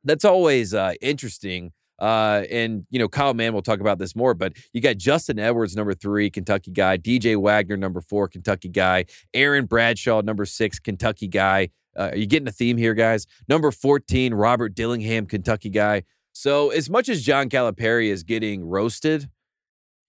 That's 0.05 0.25
always 0.25 0.75
uh, 0.75 0.93
interesting. 1.01 1.73
Uh, 1.99 2.45
and 2.51 2.87
you 2.91 2.99
know, 2.99 3.09
Kyle 3.09 3.35
Mann 3.35 3.53
will 3.53 3.63
talk 3.63 3.81
about 3.81 3.99
this 3.99 4.17
more, 4.17 4.33
but 4.33 4.55
you 4.73 4.81
got 4.81 4.97
Justin 4.97 5.39
Edwards, 5.39 5.77
number 5.77 5.93
three, 5.93 6.31
Kentucky 6.31 6.71
guy, 6.71 6.97
DJ 6.97 7.37
Wagner, 7.37 7.77
number 7.77 8.01
four, 8.01 8.27
Kentucky 8.27 8.71
guy, 8.71 9.05
Aaron 9.35 9.67
Bradshaw, 9.67 10.23
number 10.23 10.47
six, 10.47 10.79
Kentucky 10.79 11.29
guy. 11.29 11.69
Uh, 11.97 12.11
are 12.13 12.17
you 12.17 12.27
getting 12.27 12.49
a 12.49 12.53
theme 12.53 12.77
here, 12.77 12.95
guys? 12.95 13.27
Number 13.49 13.71
14, 13.71 14.33
Robert 14.33 14.75
Dillingham, 14.75 15.27
Kentucky 15.27 15.69
guy. 15.69 16.05
So 16.33 16.71
as 16.71 16.89
much 16.89 17.09
as 17.09 17.23
John 17.23 17.49
Calipari 17.49 18.07
is 18.07 18.23
getting 18.23 18.65
roasted, 18.65 19.29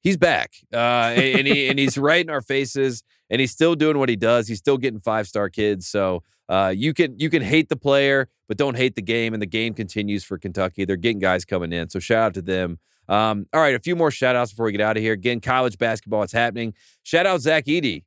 he's 0.01 0.17
back. 0.17 0.53
Uh, 0.73 1.13
and, 1.15 1.39
and 1.39 1.47
he 1.47 1.69
and 1.69 1.79
he's 1.79 1.97
right 1.97 2.23
in 2.23 2.29
our 2.29 2.41
faces, 2.41 3.03
and 3.29 3.39
he's 3.39 3.51
still 3.51 3.75
doing 3.75 3.97
what 3.97 4.09
he 4.09 4.15
does. 4.15 4.47
He's 4.47 4.59
still 4.59 4.77
getting 4.77 4.99
five 4.99 5.27
star 5.27 5.49
kids. 5.49 5.87
So 5.87 6.23
uh, 6.49 6.73
you 6.75 6.93
can 6.93 7.17
you 7.19 7.29
can 7.29 7.41
hate 7.41 7.69
the 7.69 7.75
player, 7.75 8.27
but 8.47 8.57
don't 8.57 8.75
hate 8.75 8.95
the 8.95 9.01
game. 9.01 9.33
And 9.33 9.41
the 9.41 9.47
game 9.47 9.73
continues 9.73 10.23
for 10.23 10.37
Kentucky. 10.37 10.85
They're 10.85 10.97
getting 10.97 11.19
guys 11.19 11.45
coming 11.45 11.71
in. 11.71 11.89
So 11.89 11.99
shout 11.99 12.23
out 12.23 12.33
to 12.35 12.41
them. 12.41 12.79
Um, 13.07 13.45
all 13.53 13.61
right, 13.61 13.75
a 13.75 13.79
few 13.79 13.95
more 13.95 14.11
shout 14.11 14.35
outs 14.35 14.51
before 14.51 14.65
we 14.65 14.71
get 14.71 14.81
out 14.81 14.95
of 14.95 15.03
here. 15.03 15.13
Again, 15.13 15.41
college 15.41 15.77
basketball, 15.77 16.23
it's 16.23 16.33
happening. 16.33 16.73
Shout 17.03 17.25
out 17.25 17.41
Zach 17.41 17.65
Edey. 17.65 18.03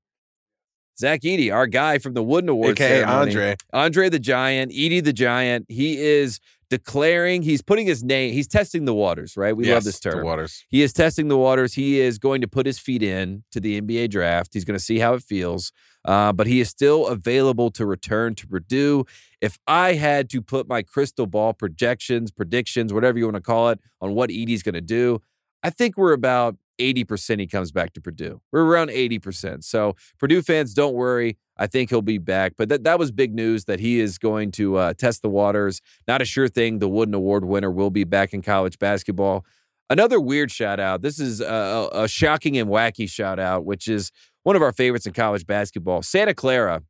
Zach 0.99 1.23
Edey, 1.23 1.53
our 1.53 1.67
guy 1.67 1.99
from 1.99 2.15
the 2.15 2.23
Wooden 2.23 2.49
Awards. 2.49 2.81
AKA 2.81 3.01
ceremony. 3.01 3.31
Andre. 3.31 3.57
Andre 3.73 4.09
the 4.09 4.19
Giant, 4.19 4.73
Edey 4.73 5.03
the 5.03 5.13
Giant. 5.13 5.67
He 5.69 5.99
is 5.99 6.39
declaring, 6.79 7.43
he's 7.43 7.63
putting 7.63 7.87
his 7.87 8.03
name, 8.03 8.33
he's 8.33 8.49
testing 8.49 8.85
the 8.85 8.95
waters, 8.95 9.37
right? 9.37 9.57
We 9.57 9.65
love 9.65 9.75
Yes, 9.77 9.85
this 9.85 10.01
the 10.01 10.11
term. 10.11 10.25
waters. 10.25 10.65
He 10.69 10.83
is 10.83 10.93
testing 10.93 11.29
the 11.29 11.37
waters. 11.39 11.75
He 11.75 12.01
is 12.01 12.19
going 12.19 12.41
to 12.41 12.49
put 12.49 12.67
his 12.67 12.79
feet 12.79 13.03
in 13.03 13.45
to 13.53 13.61
the 13.61 13.81
NBA 13.81 14.11
draft. 14.11 14.51
He's 14.55 14.65
going 14.65 14.79
to 14.79 14.85
see 14.85 14.99
how 14.99 15.15
it 15.15 15.23
feels. 15.23 15.73
Uh, 16.05 16.33
but 16.33 16.47
he 16.47 16.61
is 16.61 16.69
still 16.69 17.07
available 17.07 17.71
to 17.71 17.87
return 17.87 18.35
to 18.35 18.47
Purdue. 18.47 19.05
If 19.41 19.59
I 19.67 19.95
had 19.95 20.29
to 20.31 20.43
put 20.43 20.69
my 20.69 20.83
crystal 20.83 21.27
ball 21.27 21.53
projections, 21.55 22.31
predictions, 22.31 22.93
whatever 22.93 23.19
you 23.19 23.25
want 23.25 23.37
to 23.37 23.43
call 23.43 23.71
it, 23.71 23.81
on 24.01 24.15
what 24.15 24.31
Edey's 24.31 24.63
going 24.63 24.75
to 24.75 24.81
do, 24.83 25.21
I 25.63 25.71
think 25.71 25.97
we're 25.97 26.13
about 26.13 26.57
80% 26.79 27.41
he 27.41 27.47
comes 27.47 27.73
back 27.73 27.93
to 27.95 28.01
Purdue. 28.01 28.41
We're 28.53 28.65
around 28.65 28.91
80%. 28.91 29.65
So, 29.65 29.97
Purdue 30.19 30.43
fans, 30.43 30.75
don't 30.75 30.95
worry. 30.95 31.39
I 31.57 31.67
think 31.67 31.91
he'll 31.91 32.03
be 32.03 32.19
back. 32.19 32.55
But 32.57 32.69
that, 32.69 32.85
that 32.85 32.99
was 32.99 33.13
big 33.13 33.35
news 33.35 33.65
that 33.67 33.81
he 33.81 34.01
is 34.01 34.19
going 34.19 34.51
to 34.53 34.77
uh, 34.77 34.95
test 34.95 35.23
the 35.23 35.29
waters. 35.29 35.81
Not 36.09 36.21
a 36.21 36.25
sure 36.25 36.49
thing. 36.49 36.79
The 36.79 36.89
Wooden 36.89 37.15
Award 37.15 37.45
winner 37.45 37.71
will 37.71 37.91
be 37.91 38.05
back 38.05 38.33
in 38.33 38.43
college 38.43 38.79
basketball. 38.79 39.45
Another 39.91 40.19
weird 40.19 40.51
shout 40.51 40.81
out. 40.81 41.03
This 41.03 41.21
is 41.21 41.41
a, 41.41 41.89
a, 41.93 42.09
shocking 42.09 42.57
and 42.57 42.71
wacky 42.71 43.09
shout 43.09 43.39
out, 43.39 43.65
which 43.65 43.87
is 43.87 44.11
one 44.43 44.57
of 44.57 44.63
our 44.63 44.73
favorites 44.73 45.07
in 45.07 45.13
college 45.13 45.47
basketball. 45.47 46.03
Santa 46.03 46.35
Clara, 46.35 46.83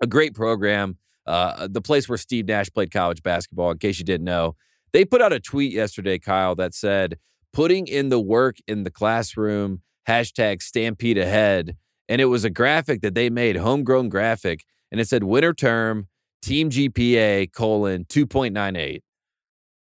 a 0.00 0.06
great 0.06 0.34
program, 0.34 0.96
uh, 1.26 1.68
the 1.70 1.82
place 1.82 2.08
where 2.08 2.18
Steve 2.18 2.46
Nash 2.46 2.70
played 2.70 2.90
college 2.90 3.22
basketball, 3.22 3.70
in 3.70 3.78
case 3.78 3.98
you 3.98 4.04
didn't 4.04 4.24
know. 4.24 4.56
They 4.92 5.04
put 5.04 5.20
out 5.20 5.32
a 5.32 5.40
tweet 5.40 5.72
yesterday, 5.72 6.18
Kyle, 6.18 6.54
that 6.54 6.72
said, 6.72 7.18
putting 7.56 7.86
in 7.86 8.10
the 8.10 8.20
work 8.20 8.58
in 8.68 8.82
the 8.82 8.90
classroom, 8.90 9.80
hashtag 10.06 10.60
stampede 10.60 11.16
ahead. 11.16 11.74
And 12.06 12.20
it 12.20 12.26
was 12.26 12.44
a 12.44 12.50
graphic 12.50 13.00
that 13.00 13.14
they 13.14 13.30
made, 13.30 13.56
homegrown 13.56 14.10
graphic, 14.10 14.62
and 14.92 15.00
it 15.00 15.08
said 15.08 15.24
winter 15.24 15.54
term, 15.54 16.08
team 16.42 16.68
GPA 16.68 17.50
colon 17.52 18.04
2.98. 18.04 19.00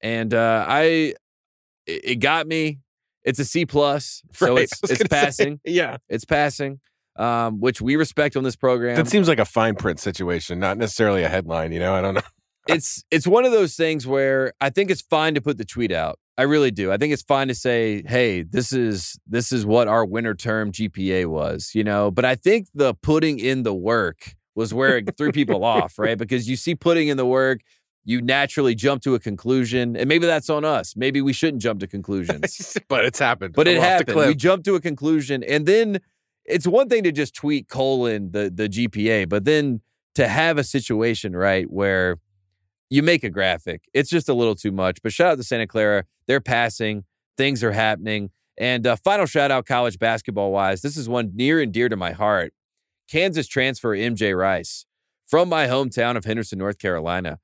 And 0.02 0.34
uh, 0.34 0.64
I, 0.68 1.14
it 1.86 2.16
got 2.16 2.48
me. 2.48 2.80
It's 3.22 3.38
a 3.38 3.44
C 3.44 3.64
plus, 3.64 4.24
so 4.32 4.56
Right, 4.56 4.64
it's 4.64 4.80
it's 4.82 4.98
gonna 4.98 4.98
say, 4.98 5.06
passing. 5.08 5.60
yeah. 5.64 5.98
It's 6.08 6.24
passing, 6.24 6.80
um, 7.14 7.60
which 7.60 7.80
we 7.80 7.94
respect 7.94 8.36
on 8.36 8.42
this 8.42 8.56
program. 8.56 8.96
That 8.96 9.06
seems 9.06 9.28
like 9.28 9.38
a 9.38 9.44
fine 9.44 9.76
print 9.76 10.00
situation, 10.00 10.58
not 10.58 10.78
necessarily 10.78 11.22
a 11.22 11.28
headline. 11.28 11.70
You 11.70 11.78
know, 11.78 11.94
I 11.94 12.00
don't 12.00 12.14
know. 12.14 12.22
It's 12.68 13.04
it's 13.10 13.26
one 13.26 13.44
of 13.44 13.52
those 13.52 13.74
things 13.74 14.06
where 14.06 14.52
I 14.60 14.70
think 14.70 14.90
it's 14.90 15.02
fine 15.02 15.34
to 15.34 15.40
put 15.40 15.58
the 15.58 15.64
tweet 15.64 15.92
out. 15.92 16.18
I 16.38 16.42
really 16.42 16.70
do. 16.70 16.90
I 16.90 16.96
think 16.96 17.12
it's 17.12 17.22
fine 17.22 17.48
to 17.48 17.54
say, 17.54 18.02
"Hey, 18.06 18.42
this 18.42 18.72
is 18.72 19.18
this 19.26 19.52
is 19.52 19.66
what 19.66 19.88
our 19.88 20.04
winter 20.04 20.34
term 20.34 20.72
GPA 20.72 21.26
was," 21.26 21.72
you 21.74 21.84
know. 21.84 22.10
But 22.10 22.24
I 22.24 22.34
think 22.34 22.68
the 22.74 22.94
putting 22.94 23.38
in 23.38 23.64
the 23.64 23.74
work 23.74 24.34
was 24.54 24.72
where 24.72 24.98
it 24.98 25.16
threw 25.16 25.32
people 25.32 25.64
off, 25.64 25.98
right? 25.98 26.16
Because 26.16 26.48
you 26.48 26.56
see 26.56 26.74
putting 26.74 27.08
in 27.08 27.16
the 27.16 27.26
work, 27.26 27.60
you 28.04 28.20
naturally 28.20 28.74
jump 28.74 29.02
to 29.02 29.14
a 29.14 29.18
conclusion, 29.18 29.96
and 29.96 30.08
maybe 30.08 30.26
that's 30.26 30.50
on 30.50 30.64
us. 30.64 30.94
Maybe 30.96 31.20
we 31.20 31.32
shouldn't 31.32 31.62
jump 31.62 31.80
to 31.80 31.86
conclusions, 31.86 32.78
but 32.88 33.04
it's 33.04 33.18
happened. 33.18 33.54
but 33.54 33.68
it 33.68 33.72
I'm 33.72 33.76
the 33.76 33.86
happened. 33.86 34.16
We 34.28 34.34
jumped 34.34 34.64
to 34.66 34.74
a 34.74 34.80
conclusion, 34.80 35.42
and 35.42 35.66
then 35.66 36.00
it's 36.44 36.66
one 36.66 36.88
thing 36.88 37.02
to 37.04 37.12
just 37.12 37.34
tweet 37.34 37.68
colon 37.68 38.32
the 38.32 38.50
the 38.54 38.68
GPA, 38.68 39.28
but 39.28 39.44
then 39.44 39.80
to 40.14 40.28
have 40.28 40.58
a 40.58 40.64
situation 40.64 41.34
right 41.34 41.70
where 41.70 42.18
you 42.92 43.02
make 43.02 43.24
a 43.24 43.30
graphic, 43.30 43.88
it's 43.94 44.10
just 44.10 44.28
a 44.28 44.34
little 44.34 44.54
too 44.54 44.70
much. 44.70 45.02
But 45.02 45.12
shout 45.12 45.32
out 45.32 45.38
to 45.38 45.44
Santa 45.44 45.66
Clara, 45.66 46.04
they're 46.26 46.40
passing, 46.40 47.04
things 47.38 47.64
are 47.64 47.72
happening, 47.72 48.30
and 48.58 48.86
uh, 48.86 48.96
final 48.96 49.24
shout 49.24 49.50
out 49.50 49.64
college 49.64 49.98
basketball 49.98 50.52
wise, 50.52 50.82
this 50.82 50.98
is 50.98 51.08
one 51.08 51.32
near 51.34 51.60
and 51.60 51.72
dear 51.72 51.88
to 51.88 51.96
my 51.96 52.12
heart. 52.12 52.52
Kansas 53.10 53.46
transfer 53.46 53.96
MJ 53.96 54.36
Rice 54.36 54.84
from 55.26 55.48
my 55.48 55.66
hometown 55.66 56.16
of 56.16 56.26
Henderson, 56.26 56.58
North 56.58 56.78
Carolina. 56.78 57.38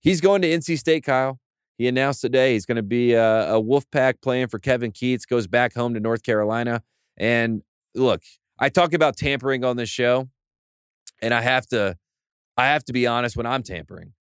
He's 0.00 0.20
going 0.20 0.40
to 0.42 0.48
NC 0.48 0.78
State, 0.78 1.02
Kyle. 1.04 1.40
He 1.78 1.88
announced 1.88 2.20
today 2.20 2.52
he's 2.52 2.66
going 2.66 2.76
to 2.76 2.82
be 2.82 3.14
a, 3.14 3.54
a 3.54 3.60
Wolfpack 3.60 4.22
playing 4.22 4.48
for 4.48 4.60
Kevin 4.60 4.92
Keatts, 4.92 5.26
goes 5.26 5.48
back 5.48 5.74
home 5.74 5.94
to 5.94 6.00
North 6.00 6.22
Carolina. 6.22 6.82
And 7.16 7.62
look, 7.96 8.22
I 8.56 8.68
talk 8.68 8.92
about 8.92 9.16
tampering 9.16 9.64
on 9.64 9.76
this 9.76 9.88
show, 9.88 10.28
and 11.20 11.34
I 11.34 11.42
have 11.42 11.66
to, 11.68 11.98
I 12.56 12.66
have 12.66 12.84
to 12.84 12.92
be 12.92 13.08
honest 13.08 13.36
when 13.36 13.46
I'm 13.46 13.64
tampering. 13.64 14.12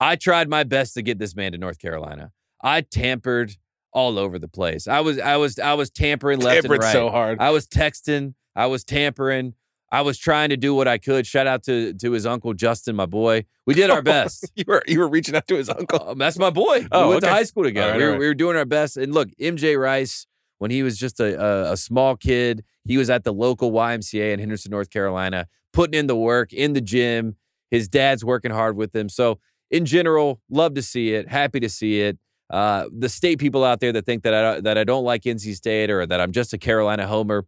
I 0.00 0.16
tried 0.16 0.48
my 0.48 0.64
best 0.64 0.94
to 0.94 1.02
get 1.02 1.18
this 1.18 1.34
man 1.34 1.52
to 1.52 1.58
North 1.58 1.78
Carolina. 1.78 2.32
I 2.62 2.82
tampered 2.82 3.56
all 3.92 4.18
over 4.18 4.38
the 4.38 4.48
place. 4.48 4.86
I 4.86 5.00
was, 5.00 5.18
I 5.18 5.36
was, 5.36 5.58
I 5.58 5.74
was 5.74 5.90
tampering 5.90 6.40
left 6.40 6.62
Tampered 6.62 6.78
and 6.78 6.82
right. 6.84 6.92
so 6.92 7.10
hard. 7.10 7.40
I 7.40 7.50
was 7.50 7.66
texting. 7.66 8.34
I 8.54 8.66
was 8.66 8.84
tampering. 8.84 9.54
I 9.90 10.02
was 10.02 10.18
trying 10.18 10.50
to 10.50 10.56
do 10.56 10.74
what 10.74 10.86
I 10.86 10.98
could. 10.98 11.26
Shout 11.26 11.46
out 11.46 11.62
to 11.64 11.94
to 11.94 12.12
his 12.12 12.26
uncle 12.26 12.52
Justin, 12.52 12.96
my 12.96 13.06
boy. 13.06 13.46
We 13.66 13.74
did 13.74 13.90
our 13.90 14.02
best. 14.16 14.50
you 14.54 14.64
were 14.66 14.82
you 14.86 14.98
were 14.98 15.08
reaching 15.08 15.34
out 15.34 15.46
to 15.48 15.56
his 15.56 15.68
uncle. 15.68 16.10
Um, 16.10 16.18
that's 16.18 16.38
my 16.38 16.50
boy. 16.50 16.86
Oh, 16.92 17.04
we 17.04 17.14
went 17.14 17.24
to 17.24 17.30
high 17.30 17.44
school 17.44 17.64
together. 17.64 17.92
Right, 17.92 17.98
we, 17.98 18.04
were, 18.04 18.10
right. 18.10 18.20
we 18.20 18.26
were 18.26 18.34
doing 18.34 18.56
our 18.56 18.66
best. 18.66 18.96
And 18.96 19.14
look, 19.14 19.28
MJ 19.40 19.80
Rice, 19.80 20.26
when 20.58 20.70
he 20.70 20.82
was 20.82 20.98
just 20.98 21.20
a, 21.20 21.40
a, 21.40 21.72
a 21.72 21.76
small 21.76 22.16
kid, 22.16 22.64
he 22.84 22.98
was 22.98 23.08
at 23.08 23.24
the 23.24 23.32
local 23.32 23.72
YMCA 23.72 24.32
in 24.32 24.40
Henderson, 24.40 24.70
North 24.70 24.90
Carolina, 24.90 25.46
putting 25.72 25.98
in 25.98 26.06
the 26.06 26.16
work 26.16 26.52
in 26.52 26.74
the 26.74 26.80
gym. 26.80 27.36
His 27.70 27.88
dad's 27.88 28.24
working 28.24 28.50
hard 28.50 28.76
with 28.76 28.94
him. 28.94 29.08
So, 29.08 29.40
in 29.70 29.84
general, 29.84 30.40
love 30.50 30.74
to 30.74 30.82
see 30.82 31.14
it. 31.14 31.28
Happy 31.28 31.60
to 31.60 31.68
see 31.68 32.00
it. 32.00 32.18
Uh, 32.50 32.86
the 32.96 33.08
state 33.08 33.38
people 33.38 33.62
out 33.64 33.80
there 33.80 33.92
that 33.92 34.06
think 34.06 34.22
that 34.22 34.32
I 34.34 34.60
that 34.60 34.78
I 34.78 34.84
don't 34.84 35.04
like 35.04 35.22
NC 35.22 35.54
State 35.54 35.90
or 35.90 36.06
that 36.06 36.20
I'm 36.20 36.32
just 36.32 36.52
a 36.54 36.58
Carolina 36.58 37.06
homer, 37.06 37.44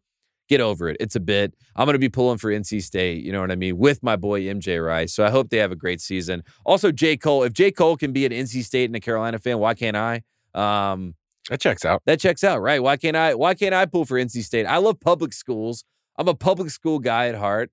get 0.49 0.61
over 0.61 0.91
it. 0.91 0.99
It's 1.01 1.17
a 1.17 1.21
bit. 1.21 1.55
I'm 1.75 1.87
going 1.87 1.95
to 1.95 1.99
be 1.99 2.11
pulling 2.11 2.37
for 2.37 2.51
NC 2.51 2.83
State. 2.83 3.25
You 3.25 3.33
know 3.33 3.41
what 3.41 3.51
I 3.51 3.57
mean? 3.57 3.79
With 3.79 4.03
my 4.03 4.17
boy 4.17 4.43
MJ 4.43 4.85
Rice. 4.85 5.15
So 5.15 5.25
I 5.25 5.31
hope 5.31 5.49
they 5.49 5.57
have 5.57 5.73
a 5.73 5.77
great 5.77 6.03
season. 6.03 6.43
Also, 6.67 6.93
J 6.93 7.17
Cole. 7.17 7.45
If 7.45 7.55
J 7.55 7.71
Cole 7.71 7.97
can 7.97 8.13
be 8.13 8.27
an 8.27 8.33
NC 8.33 8.63
State 8.65 8.85
and 8.91 8.97
a 8.97 9.01
Carolina 9.01 9.39
fan, 9.39 9.59
why 9.59 9.73
can't 9.73 9.97
I? 9.97 10.23
Um, 10.55 11.15
That 11.49 11.61
checks 11.61 11.85
out. 11.87 12.03
that 12.05 12.21
checks 12.21 12.45
out, 12.45 12.61
right? 12.61 12.83
Why 12.83 12.99
can't 12.99 13.17
I? 13.17 13.35
Why 13.35 13.55
can't 13.55 13.75
I 13.75 13.87
pull 13.87 14.05
for 14.05 14.19
NC 14.19 14.43
State? 14.45 14.67
I 14.67 14.77
love 14.77 15.01
public 15.01 15.33
schools. 15.33 15.85
I'm 16.19 16.29
a 16.29 16.35
public 16.35 16.69
school 16.71 16.99
guy 16.99 17.29
at 17.29 17.37
heart. 17.37 17.71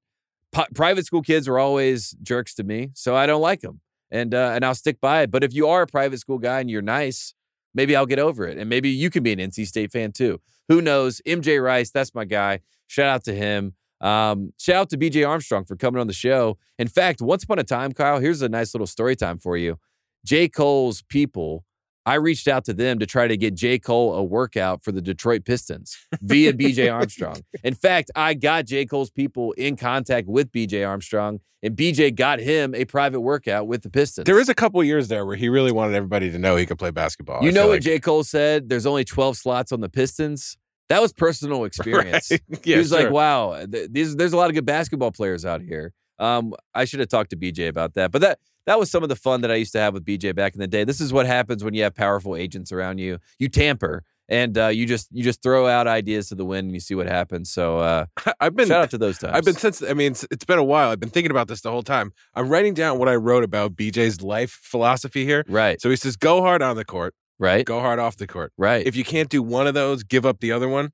Pi- 0.54 0.68
private 0.74 1.06
school 1.06 1.22
kids 1.22 1.46
are 1.50 1.60
always 1.60 2.12
jerks 2.24 2.54
to 2.56 2.64
me, 2.64 2.92
so 2.94 3.14
I 3.18 3.26
don't 3.26 3.42
like 3.42 3.60
them, 3.60 3.82
and 4.12 4.34
uh, 4.34 4.52
and 4.54 4.66
I'll 4.66 4.76
stick 4.76 5.00
by 5.02 5.22
it. 5.22 5.32
But 5.32 5.44
if 5.44 5.54
you 5.54 5.68
are 5.68 5.84
a 5.84 5.88
private 5.88 6.20
school 6.20 6.38
guy 6.38 6.60
and 6.60 6.70
you're 6.70 6.82
nice, 6.82 7.34
maybe 7.74 7.96
I'll 7.96 8.06
get 8.06 8.20
over 8.20 8.48
it, 8.48 8.58
and 8.58 8.70
maybe 8.70 8.90
you 8.90 9.10
can 9.10 9.24
be 9.24 9.34
an 9.34 9.40
NC 9.40 9.68
State 9.68 9.92
fan 9.92 10.12
too. 10.12 10.40
Who 10.70 10.82
knows? 10.82 11.22
MJ 11.26 11.64
Rice, 11.64 11.92
that's 11.92 12.14
my 12.14 12.26
guy. 12.26 12.60
Shout 12.88 13.08
out 13.08 13.24
to 13.26 13.34
him. 13.34 13.74
Um, 14.00 14.54
shout 14.60 14.76
out 14.76 14.90
to 14.92 14.98
BJ 14.98 15.28
Armstrong 15.28 15.66
for 15.66 15.76
coming 15.76 16.00
on 16.00 16.08
the 16.08 16.14
show. 16.14 16.58
In 16.78 16.88
fact, 16.88 17.22
once 17.22 17.44
upon 17.44 17.60
a 17.60 17.64
time, 17.64 17.94
Kyle, 17.94 18.20
here's 18.20 18.42
a 18.42 18.50
nice 18.50 18.74
little 18.74 18.88
story 18.88 19.16
time 19.16 19.40
for 19.40 19.58
you. 19.58 19.80
J. 20.26 20.50
Cole's 20.50 21.02
people, 21.04 21.64
I 22.08 22.16
reached 22.16 22.48
out 22.48 22.64
to 22.66 22.74
them 22.74 23.00
to 23.00 23.06
try 23.06 23.28
to 23.28 23.36
get 23.38 23.54
J. 23.54 23.78
Cole 23.80 24.16
a 24.16 24.24
workout 24.24 24.84
for 24.84 24.92
the 24.94 25.02
Detroit 25.02 25.44
Pistons 25.46 25.96
via 26.22 26.54
BJ 26.54 26.92
Armstrong. 26.94 27.42
In 27.64 27.74
fact, 27.76 28.10
I 28.16 28.34
got 28.34 28.66
J. 28.66 28.86
Cole's 28.86 29.10
people 29.12 29.52
in 29.52 29.76
contact 29.76 30.28
with 30.28 30.50
BJ 30.52 30.88
Armstrong, 30.88 31.42
and 31.62 31.76
BJ 31.76 32.16
got 32.16 32.40
him 32.40 32.74
a 32.74 32.86
private 32.86 33.20
workout 33.20 33.68
with 33.68 33.84
the 33.84 33.90
Pistons. 33.90 34.24
There 34.26 34.40
is 34.40 34.48
a 34.48 34.56
couple 34.56 34.82
years 34.84 35.10
there 35.10 35.26
where 35.26 35.36
he 35.36 35.50
really 35.50 35.74
wanted 35.74 35.96
everybody 35.96 36.32
to 36.32 36.40
know 36.40 36.56
he 36.56 36.66
could 36.66 36.80
play 36.80 36.92
basketball. 36.92 37.44
you 37.44 37.50
I 37.50 37.52
know 37.52 37.68
what 37.68 37.74
like. 37.74 37.82
J. 37.82 38.00
Cole 38.00 38.24
said? 38.24 38.70
There's 38.70 38.86
only 38.86 39.04
12 39.04 39.36
slots 39.36 39.72
on 39.74 39.82
the 39.82 39.90
Pistons. 39.90 40.58
That 40.90 41.02
was 41.02 41.12
personal 41.12 41.66
experience. 41.70 42.32
Right. 42.32 42.42
he 42.64 42.72
Yeah, 42.72 42.78
was 42.78 42.94
like, 42.94 43.12
"Wow, 43.12 43.66
th- 43.70 43.90
these, 43.92 44.16
there's 44.16 44.32
a 44.32 44.38
lot 44.38 44.50
of 44.50 44.56
good 44.56 44.66
basketball 44.66 45.12
players 45.12 45.44
out 45.44 45.62
here." 45.62 45.92
Um, 46.20 46.54
I 46.74 46.86
should 46.86 47.02
have 47.02 47.10
talked 47.10 47.32
to 47.32 47.36
BJ 47.36 47.68
about 47.68 47.96
that, 47.96 48.12
but 48.14 48.22
that 48.22 48.40
that 48.68 48.78
was 48.78 48.92
some 48.92 49.02
of 49.02 49.10
the 49.10 49.16
fun 49.16 49.42
that 49.42 49.50
I 49.52 49.56
used 49.56 49.72
to 49.72 49.80
have 49.80 49.94
with 49.96 50.06
BJ 50.06 50.36
back 50.36 50.54
in 50.54 50.60
the 50.60 50.68
day. 50.68 50.84
This 50.84 51.02
is 51.02 51.12
what 51.12 51.26
happens 51.26 51.64
when 51.64 51.74
you 51.74 51.82
have 51.84 51.96
powerful 51.96 52.36
agents 52.36 52.72
around 52.72 53.00
you. 53.00 53.18
You 53.40 53.48
tamper, 53.50 54.04
and 54.30 54.58
uh, 54.58 54.68
you 54.68 54.86
just 54.86 55.08
you 55.12 55.24
just 55.24 55.42
throw 55.42 55.68
out 55.68 55.88
ideas 55.88 56.28
to 56.30 56.36
the 56.36 56.46
wind, 56.46 56.66
and 56.66 56.74
you 56.74 56.80
see 56.82 56.94
what 56.94 57.08
happens. 57.08 57.50
So 57.50 57.80
uh, 57.80 58.06
I've 58.40 58.56
been 58.56 58.68
shout 58.68 58.84
out 58.84 58.90
to 58.92 58.98
those 58.98 59.18
times. 59.18 59.34
I've 59.36 59.46
been 59.46 59.56
since 59.56 59.82
I 59.82 59.94
mean 59.94 60.12
it's, 60.12 60.26
it's 60.30 60.46
been 60.46 60.60
a 60.60 60.64
while. 60.64 60.92
I've 60.92 61.00
been 61.00 61.10
thinking 61.10 61.32
about 61.32 61.48
this 61.48 61.62
the 61.62 61.72
whole 61.72 61.82
time. 61.82 62.12
I'm 62.36 62.50
writing 62.50 62.74
down 62.74 63.00
what 63.00 63.08
I 63.10 63.16
wrote 63.16 63.44
about 63.44 63.76
BJ's 63.76 64.22
life 64.22 64.60
philosophy 64.62 65.26
here. 65.26 65.44
right, 65.48 65.82
So 65.82 65.90
he 65.90 65.96
says, 65.96 66.16
"Go 66.18 66.42
hard 66.42 66.62
on 66.62 66.76
the 66.76 66.86
court, 66.86 67.16
right, 67.40 67.66
go 67.66 67.80
hard 67.80 68.00
off 68.00 68.18
the 68.18 68.28
court. 68.28 68.52
right. 68.58 68.86
If 68.86 68.96
you 68.96 69.04
can't 69.04 69.30
do 69.30 69.42
one 69.42 69.66
of 69.66 69.74
those, 69.74 70.04
give 70.04 70.26
up 70.26 70.40
the 70.40 70.52
other 70.52 70.68
one." 70.68 70.92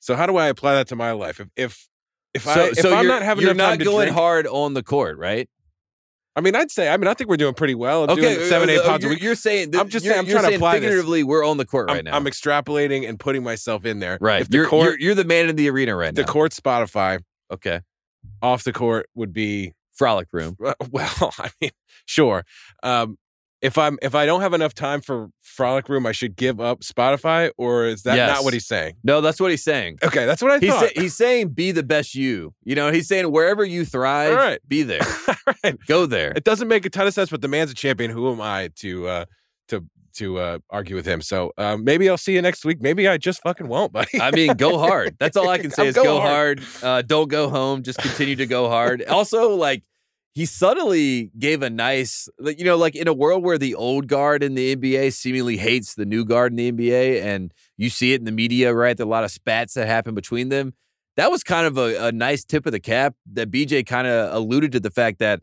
So 0.00 0.16
how 0.16 0.26
do 0.26 0.36
I 0.36 0.48
apply 0.48 0.74
that 0.74 0.88
to 0.88 0.96
my 0.96 1.12
life? 1.12 1.40
If 1.40 1.48
if 1.56 1.88
if 2.34 2.42
so, 2.42 2.50
I 2.50 2.66
if 2.66 2.78
so 2.78 2.94
I'm 2.94 3.06
not 3.06 3.22
having 3.22 3.42
you're 3.42 3.52
enough 3.52 3.64
not 3.64 3.70
time 3.70 3.78
to 3.78 3.84
going 3.84 4.06
drink, 4.06 4.16
hard 4.16 4.46
on 4.48 4.74
the 4.74 4.82
court, 4.82 5.16
right? 5.16 5.48
I 6.36 6.40
mean, 6.40 6.54
I'd 6.56 6.70
say 6.70 6.88
I 6.88 6.96
mean 6.96 7.06
I 7.08 7.14
think 7.14 7.30
we're 7.30 7.36
doing 7.36 7.54
pretty 7.54 7.74
well. 7.74 8.10
Okay, 8.10 8.34
doing 8.36 8.48
seven 8.48 8.68
eight 8.70 8.78
uh, 8.78 8.84
pounds 8.84 9.04
a 9.04 9.06
you're, 9.06 9.14
week. 9.14 9.22
you're 9.22 9.34
saying 9.34 9.74
I'm 9.76 9.88
just 9.88 10.04
saying- 10.04 10.18
I'm 10.18 10.26
trying 10.26 10.48
to 10.50 10.56
apply 10.56 10.78
this. 10.78 10.84
figuratively, 10.88 11.22
we're 11.22 11.44
on 11.44 11.56
the 11.58 11.64
court 11.64 11.88
right 11.88 11.98
I'm, 11.98 12.04
now. 12.04 12.16
I'm 12.16 12.24
extrapolating 12.24 13.08
and 13.08 13.18
putting 13.20 13.42
myself 13.44 13.84
in 13.84 14.00
there. 14.00 14.18
right, 14.20 14.42
If 14.42 14.48
the 14.48 14.56
you're, 14.58 14.66
court 14.68 14.84
you're 14.84 14.98
you're 14.98 15.14
the 15.14 15.24
man 15.24 15.48
in 15.48 15.56
the 15.56 15.68
arena 15.70 15.94
right 15.96 16.12
now. 16.14 16.22
the 16.22 16.28
court 16.30 16.52
Spotify 16.52 17.20
okay, 17.52 17.80
off 18.42 18.64
the 18.64 18.72
court 18.72 19.08
would 19.14 19.32
be 19.32 19.72
frolic 19.92 20.28
room. 20.32 20.56
Well, 20.60 20.74
well, 20.90 21.32
I 21.38 21.50
mean, 21.60 21.70
sure. 22.06 22.44
Um, 22.82 23.16
if 23.64 23.78
I'm 23.78 23.98
if 24.02 24.14
I 24.14 24.26
don't 24.26 24.42
have 24.42 24.52
enough 24.52 24.74
time 24.74 25.00
for 25.00 25.28
Frolic 25.40 25.88
Room, 25.88 26.04
I 26.06 26.12
should 26.12 26.36
give 26.36 26.60
up 26.60 26.80
Spotify, 26.80 27.50
or 27.56 27.86
is 27.86 28.02
that 28.02 28.16
Yes. 28.16 28.28
not 28.36 28.44
what 28.44 28.52
he's 28.52 28.66
saying? 28.66 28.94
No, 29.02 29.20
that's 29.20 29.40
what 29.40 29.50
he's 29.50 29.64
saying. 29.64 29.98
Okay, 30.04 30.26
that's 30.26 30.42
what 30.42 30.52
I 30.52 30.58
He's, 30.58 30.72
thought. 30.74 30.90
he's 30.96 31.16
saying 31.16 31.48
be 31.48 31.72
the 31.72 31.82
best 31.82 32.14
you. 32.14 32.54
You 32.62 32.74
know, 32.74 32.92
he's 32.92 33.08
saying 33.08 33.30
wherever 33.32 33.64
you 33.64 33.84
thrive, 33.84 34.34
right. 34.34 34.60
be 34.68 34.82
there. 34.82 35.00
Right. 35.62 35.76
Go 35.86 36.04
there. 36.06 36.32
It 36.36 36.44
doesn't 36.44 36.68
make 36.68 36.84
a 36.86 36.90
ton 36.90 37.06
of 37.06 37.14
sense, 37.14 37.30
but 37.30 37.40
the 37.42 37.48
man's 37.48 37.70
a 37.70 37.74
champion. 37.74 38.10
Who 38.10 38.30
am 38.32 38.40
I 38.40 38.70
to 38.76 39.08
uh, 39.08 39.24
to 39.68 39.84
to 40.16 40.38
uh, 40.38 40.58
argue 40.70 40.94
with 40.96 41.06
him? 41.06 41.20
So 41.22 41.52
um, 41.58 41.84
maybe 41.84 42.08
I'll 42.08 42.16
see 42.18 42.34
you 42.34 42.42
next 42.42 42.64
week. 42.66 42.82
Maybe 42.82 43.08
I 43.08 43.16
just 43.18 43.40
fucking 43.42 43.68
won't, 43.68 43.92
buddy. 43.92 44.20
I 44.20 44.30
mean, 44.30 44.54
go 44.54 44.78
hard. 44.86 45.16
That's 45.18 45.36
all 45.36 45.48
I 45.48 45.58
can 45.58 45.70
say 45.70 45.86
is 45.88 45.94
go 45.94 46.20
hard. 46.20 46.60
hard. 46.60 46.84
Uh, 46.84 47.02
don't 47.02 47.28
go 47.28 47.48
home. 47.48 47.82
Just 47.82 47.98
continue 47.98 48.36
to 48.36 48.46
go 48.46 48.68
hard. 48.68 49.02
Also, 49.04 49.54
like 49.54 49.82
he 50.34 50.46
subtly 50.46 51.30
gave 51.38 51.62
a 51.62 51.70
nice, 51.70 52.28
you 52.40 52.64
know, 52.64 52.76
like 52.76 52.96
in 52.96 53.06
a 53.06 53.12
world 53.12 53.44
where 53.44 53.56
the 53.56 53.76
old 53.76 54.08
guard 54.08 54.42
in 54.42 54.54
the 54.54 54.74
NBA 54.74 55.12
seemingly 55.12 55.56
hates 55.56 55.94
the 55.94 56.04
new 56.04 56.24
guard 56.24 56.52
in 56.52 56.56
the 56.56 56.72
NBA, 56.72 57.22
and 57.22 57.54
you 57.76 57.88
see 57.88 58.14
it 58.14 58.20
in 58.20 58.24
the 58.24 58.32
media, 58.32 58.74
right? 58.74 58.96
There 58.96 59.04
are 59.04 59.08
a 59.08 59.10
lot 59.10 59.22
of 59.22 59.30
spats 59.30 59.74
that 59.74 59.86
happen 59.86 60.14
between 60.14 60.48
them. 60.48 60.74
That 61.16 61.30
was 61.30 61.44
kind 61.44 61.68
of 61.68 61.78
a, 61.78 62.08
a 62.08 62.12
nice 62.12 62.44
tip 62.44 62.66
of 62.66 62.72
the 62.72 62.80
cap 62.80 63.14
that 63.32 63.48
BJ 63.48 63.86
kind 63.86 64.08
of 64.08 64.34
alluded 64.34 64.72
to 64.72 64.80
the 64.80 64.90
fact 64.90 65.20
that 65.20 65.40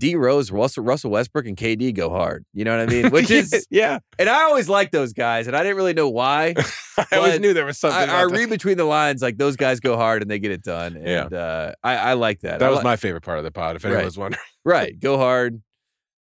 D 0.00 0.16
Rose, 0.16 0.50
Russell, 0.50 0.82
Russell 0.82 1.10
Westbrook, 1.10 1.46
and 1.46 1.56
KD 1.56 1.94
go 1.94 2.08
hard. 2.10 2.44
You 2.54 2.64
know 2.64 2.76
what 2.76 2.88
I 2.88 2.92
mean? 2.92 3.10
Which 3.12 3.30
is, 3.30 3.66
yeah. 3.70 3.98
and 4.18 4.28
I 4.28 4.42
always 4.44 4.68
liked 4.68 4.92
those 4.92 5.12
guys, 5.12 5.46
and 5.46 5.54
I 5.54 5.62
didn't 5.62 5.76
really 5.76 5.92
know 5.94 6.08
why. 6.08 6.54
I 7.12 7.16
always 7.16 7.38
knew 7.38 7.52
there 7.54 7.66
was 7.66 7.78
something. 7.78 8.08
I, 8.10 8.20
I 8.20 8.22
read 8.24 8.48
between 8.50 8.76
the 8.78 8.84
lines 8.84 9.22
like 9.22 9.36
those 9.38 9.56
guys 9.56 9.78
go 9.80 9.96
hard 9.96 10.22
and 10.22 10.30
they 10.30 10.38
get 10.38 10.50
it 10.50 10.62
done. 10.62 11.00
Yeah. 11.04 11.24
Uh, 11.26 11.72
I, 11.84 11.96
I 11.96 12.12
like 12.14 12.40
that. 12.40 12.58
that 12.58 12.66
I 12.66 12.70
was 12.70 12.78
li- 12.78 12.84
my 12.84 12.96
favorite 12.96 13.22
part 13.22 13.38
of 13.38 13.44
the 13.44 13.50
pod. 13.52 13.76
If 13.76 13.84
anyone 13.84 13.98
Right. 13.98 14.04
was 14.06 14.18
wondering, 14.18 14.42
right. 14.64 14.98
Go 14.98 15.16
hard, 15.18 15.62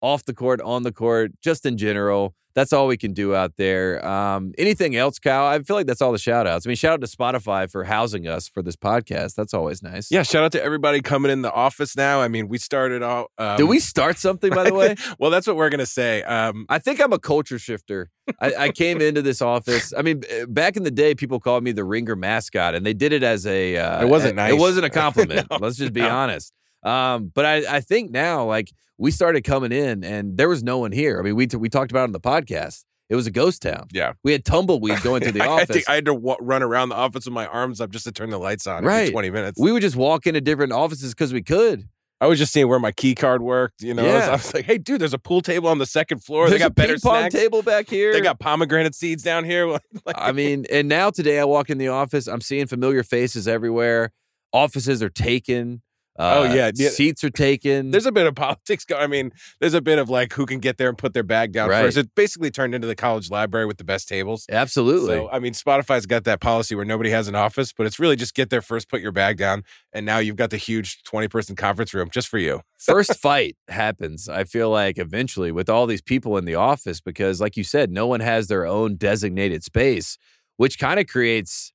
off 0.02 0.26
the 0.26 0.34
court, 0.34 0.62
on 0.62 0.84
the 0.84 0.92
court, 0.92 1.32
just 1.42 1.66
in 1.66 1.78
general. 1.78 2.36
That's 2.56 2.74
all 2.74 2.88
we 2.88 2.98
can 2.98 3.14
do 3.14 3.36
out 3.36 3.54
there. 3.58 4.06
Um, 4.06 4.54
anything 4.58 4.96
else, 4.96 5.20
Kyle? 5.20 5.46
I 5.46 5.60
feel 5.60 5.76
like 5.76 5.86
that's 5.86 6.02
all 6.02 6.12
the 6.12 6.18
shout 6.18 6.48
outs. 6.48 6.66
I 6.66 6.70
mean, 6.70 6.76
shout 6.76 6.94
out 6.94 7.02
to 7.02 7.08
Spotify 7.08 7.72
for 7.72 7.84
housing 7.84 8.28
us 8.28 8.50
for 8.50 8.62
this 8.64 8.76
podcast. 8.76 9.36
That's 9.36 9.54
always 9.54 9.84
nice. 9.84 10.10
yeah. 10.12 10.24
Shout 10.24 10.44
out 10.44 10.52
to 10.54 10.62
everybody 10.64 11.00
coming 11.02 11.32
in 11.32 11.44
the 11.44 11.54
office 11.54 11.96
now. 11.96 12.22
I 12.22 12.28
mean, 12.28 12.48
we 12.50 12.58
started 12.58 13.04
all. 13.04 13.28
Um, 13.38 13.58
Did 13.58 13.66
we 13.66 13.80
start 13.80 14.18
something, 14.18 14.50
by 14.52 14.64
the 14.64 14.74
way? 14.74 14.96
well, 15.20 15.30
that's 15.30 15.46
what 15.46 15.58
we're 15.58 15.70
gonna 15.70 15.86
say. 15.86 16.24
Um, 16.24 16.66
I 16.70 16.80
think 16.80 17.00
I'm 17.00 17.14
a 17.14 17.20
culture 17.20 17.60
shifter. 17.60 18.10
I, 18.42 18.54
I 18.58 18.70
came 18.72 19.00
into 19.00 19.22
this 19.22 19.42
office. 19.44 19.94
I 19.98 20.02
mean, 20.02 20.24
back 20.48 20.76
in 20.76 20.84
the 20.84 20.92
day, 20.92 21.14
people 21.16 21.40
called 21.40 21.64
me 21.64 21.72
the 21.72 21.84
Ringer 21.86 22.16
mascot, 22.16 22.74
and 22.74 22.84
they 22.86 22.94
did 22.96 23.14
it 23.14 23.24
as 23.24 23.46
a. 23.46 23.78
Uh, 23.78 24.02
It 24.02 24.10
wasn't 24.10 24.34
a- 24.34 24.36
nice. 24.36 24.54
It 24.54 24.58
wasn't 24.60 24.86
a 24.86 24.90
compliment. 25.04 25.48
No, 25.52 25.58
Let's 25.62 25.78
just 25.78 25.94
be 25.94 26.02
no. 26.02 26.10
honest. 26.10 26.52
Um, 26.84 27.32
but 27.34 27.46
I, 27.46 27.78
I 27.78 27.80
think 27.82 28.12
now, 28.12 28.46
like 28.46 28.72
we 28.98 29.12
started 29.12 29.44
coming 29.44 29.72
in, 29.72 30.04
and 30.04 30.38
there 30.38 30.50
was 30.50 30.64
no 30.64 30.78
one 30.78 30.92
here. 30.92 31.20
I 31.20 31.24
mean, 31.24 31.36
we 31.36 31.48
t- 31.48 31.58
we 31.58 31.70
talked 31.70 31.92
about 31.92 32.02
it 32.02 32.04
on 32.06 32.12
the 32.14 32.20
podcast. 32.20 32.84
It 33.10 33.16
was 33.16 33.26
a 33.26 33.32
ghost 33.32 33.64
town. 33.64 33.88
Yeah. 33.92 34.14
we 34.24 34.32
had 34.34 34.46
tumbleweed 34.46 35.02
going 35.04 35.24
through 35.24 35.32
the 35.32 35.42
I, 35.42 35.46
I 35.48 35.50
office. 35.64 35.68
think 35.78 35.90
I 35.90 35.96
had 35.96 36.06
to 36.06 36.14
wa- 36.14 36.38
run 36.40 36.62
around 36.62 36.90
the 36.90 36.96
office 36.96 37.26
with 37.26 37.34
my 37.34 37.48
arms 37.48 37.82
up 37.82 37.90
just 37.90 38.06
to 38.06 38.12
turn 38.12 38.30
the 38.30 38.38
lights 38.38 38.68
on 38.68 38.84
Right. 38.86 39.12
20 39.12 39.32
minutes. 39.32 39.60
we 39.60 39.72
would 39.72 39.82
just 39.82 39.96
walk 39.96 40.28
into 40.28 40.42
different 40.42 40.74
offices 40.74 41.14
because 41.16 41.34
we 41.34 41.42
could. 41.42 41.90
I 42.22 42.28
was 42.28 42.38
just 42.38 42.52
seeing 42.54 42.68
where 42.68 42.80
my 42.80 42.92
key 42.92 43.16
card 43.16 43.42
worked. 43.42 43.82
You 43.82 43.94
know, 43.96 44.04
I 44.06 44.14
was- 44.14 44.24
I 44.28 44.32
was 44.34 44.54
like, 44.54 44.66
"Hey, 44.66 44.78
dude, 44.78 45.02
there's 45.02 45.14
a 45.14 45.18
pool 45.20 45.42
table 45.42 45.70
on 45.70 45.78
the 45.80 45.86
second 45.88 46.20
floor. 46.24 46.50
There's 46.50 46.60
they 46.60 46.66
got 46.66 46.72
a 46.72 46.74
better 46.76 46.94
ping 46.94 47.02
pong 47.02 47.20
snacks. 47.22 47.34
table 47.34 47.62
back 47.64 47.90
here. 47.90 48.14
They 48.14 48.22
got 48.22 48.40
pomegranate 48.40 48.94
seeds 48.94 49.24
down 49.24 49.44
here." 49.44 49.66
Like, 50.06 50.16
I 50.16 50.32
mean, 50.32 50.66
and 50.72 50.88
now 50.88 51.10
today 51.10 51.40
I 51.40 51.46
walk 51.46 51.70
in 51.72 51.78
the 51.80 51.88
office, 51.88 52.28
I'm 52.28 52.42
seeing 52.42 52.68
familiar 52.68 53.02
faces 53.04 53.48
everywhere. 53.48 54.12
Offices 54.54 55.02
are 55.02 55.10
taken. 55.10 55.82
Uh, 56.20 56.40
Oh, 56.50 56.54
yeah, 56.54 56.70
yeah. 56.76 56.90
seats 56.90 57.24
are 57.24 57.30
taken. 57.30 57.92
there's 57.92 58.06
a 58.06 58.12
bit 58.12 58.28
of 58.28 58.36
politics 58.36 58.84
going. 58.84 59.02
I 59.02 59.08
mean, 59.08 59.32
there's 59.62 59.74
a 59.74 59.82
bit 59.82 59.98
of 60.00 60.10
like 60.10 60.34
who 60.34 60.46
can 60.46 60.60
get 60.60 60.78
there 60.78 60.90
and 60.90 60.98
put 60.98 61.14
their 61.14 61.24
bag 61.24 61.54
down 61.54 61.70
Right. 61.70 61.82
first. 61.82 61.96
It 61.98 62.14
basically 62.14 62.52
turned 62.52 62.76
into 62.76 62.88
the 62.88 62.96
college 62.96 63.32
library 63.32 63.66
with 63.66 63.78
the 63.78 63.84
best 63.86 64.10
tables. 64.10 64.46
absolutely. 64.52 65.08
So, 65.16 65.30
I 65.32 65.40
mean, 65.40 65.54
Spotify's 65.54 66.06
got 66.06 66.26
that 66.26 66.42
policy 66.42 66.76
where 66.76 66.84
nobody 66.86 67.10
has 67.12 67.28
an 67.30 67.36
office, 67.36 67.72
but 67.72 67.86
it's 67.88 68.00
really 68.00 68.18
just 68.18 68.36
get 68.36 68.50
there 68.50 68.62
first, 68.62 68.90
put 68.90 69.00
your 69.02 69.14
bag 69.14 69.38
down, 69.38 69.64
and 69.94 70.06
now 70.06 70.18
you've 70.18 70.36
got 70.36 70.50
the 70.50 70.58
huge 70.58 71.02
20 71.04 71.30
person 71.30 71.56
conference 71.56 71.94
room 71.94 72.10
just 72.12 72.28
for 72.28 72.38
you. 72.38 72.62
First 72.78 73.16
fight 73.20 73.56
happens. 73.70 74.28
I 74.28 74.44
feel 74.44 74.70
like 74.70 74.98
eventually 74.98 75.52
with 75.52 75.70
all 75.70 75.86
these 75.88 76.02
people 76.02 76.38
in 76.38 76.44
the 76.46 76.56
office 76.56 77.00
because, 77.02 77.40
like 77.40 77.56
you 77.58 77.64
said, 77.64 77.92
no 77.92 78.08
one 78.08 78.20
has 78.20 78.48
their 78.48 78.66
own 78.66 78.96
designated 78.98 79.64
space, 79.64 80.18
which 80.58 80.78
kind 80.80 81.00
of 81.00 81.08
creates 81.08 81.72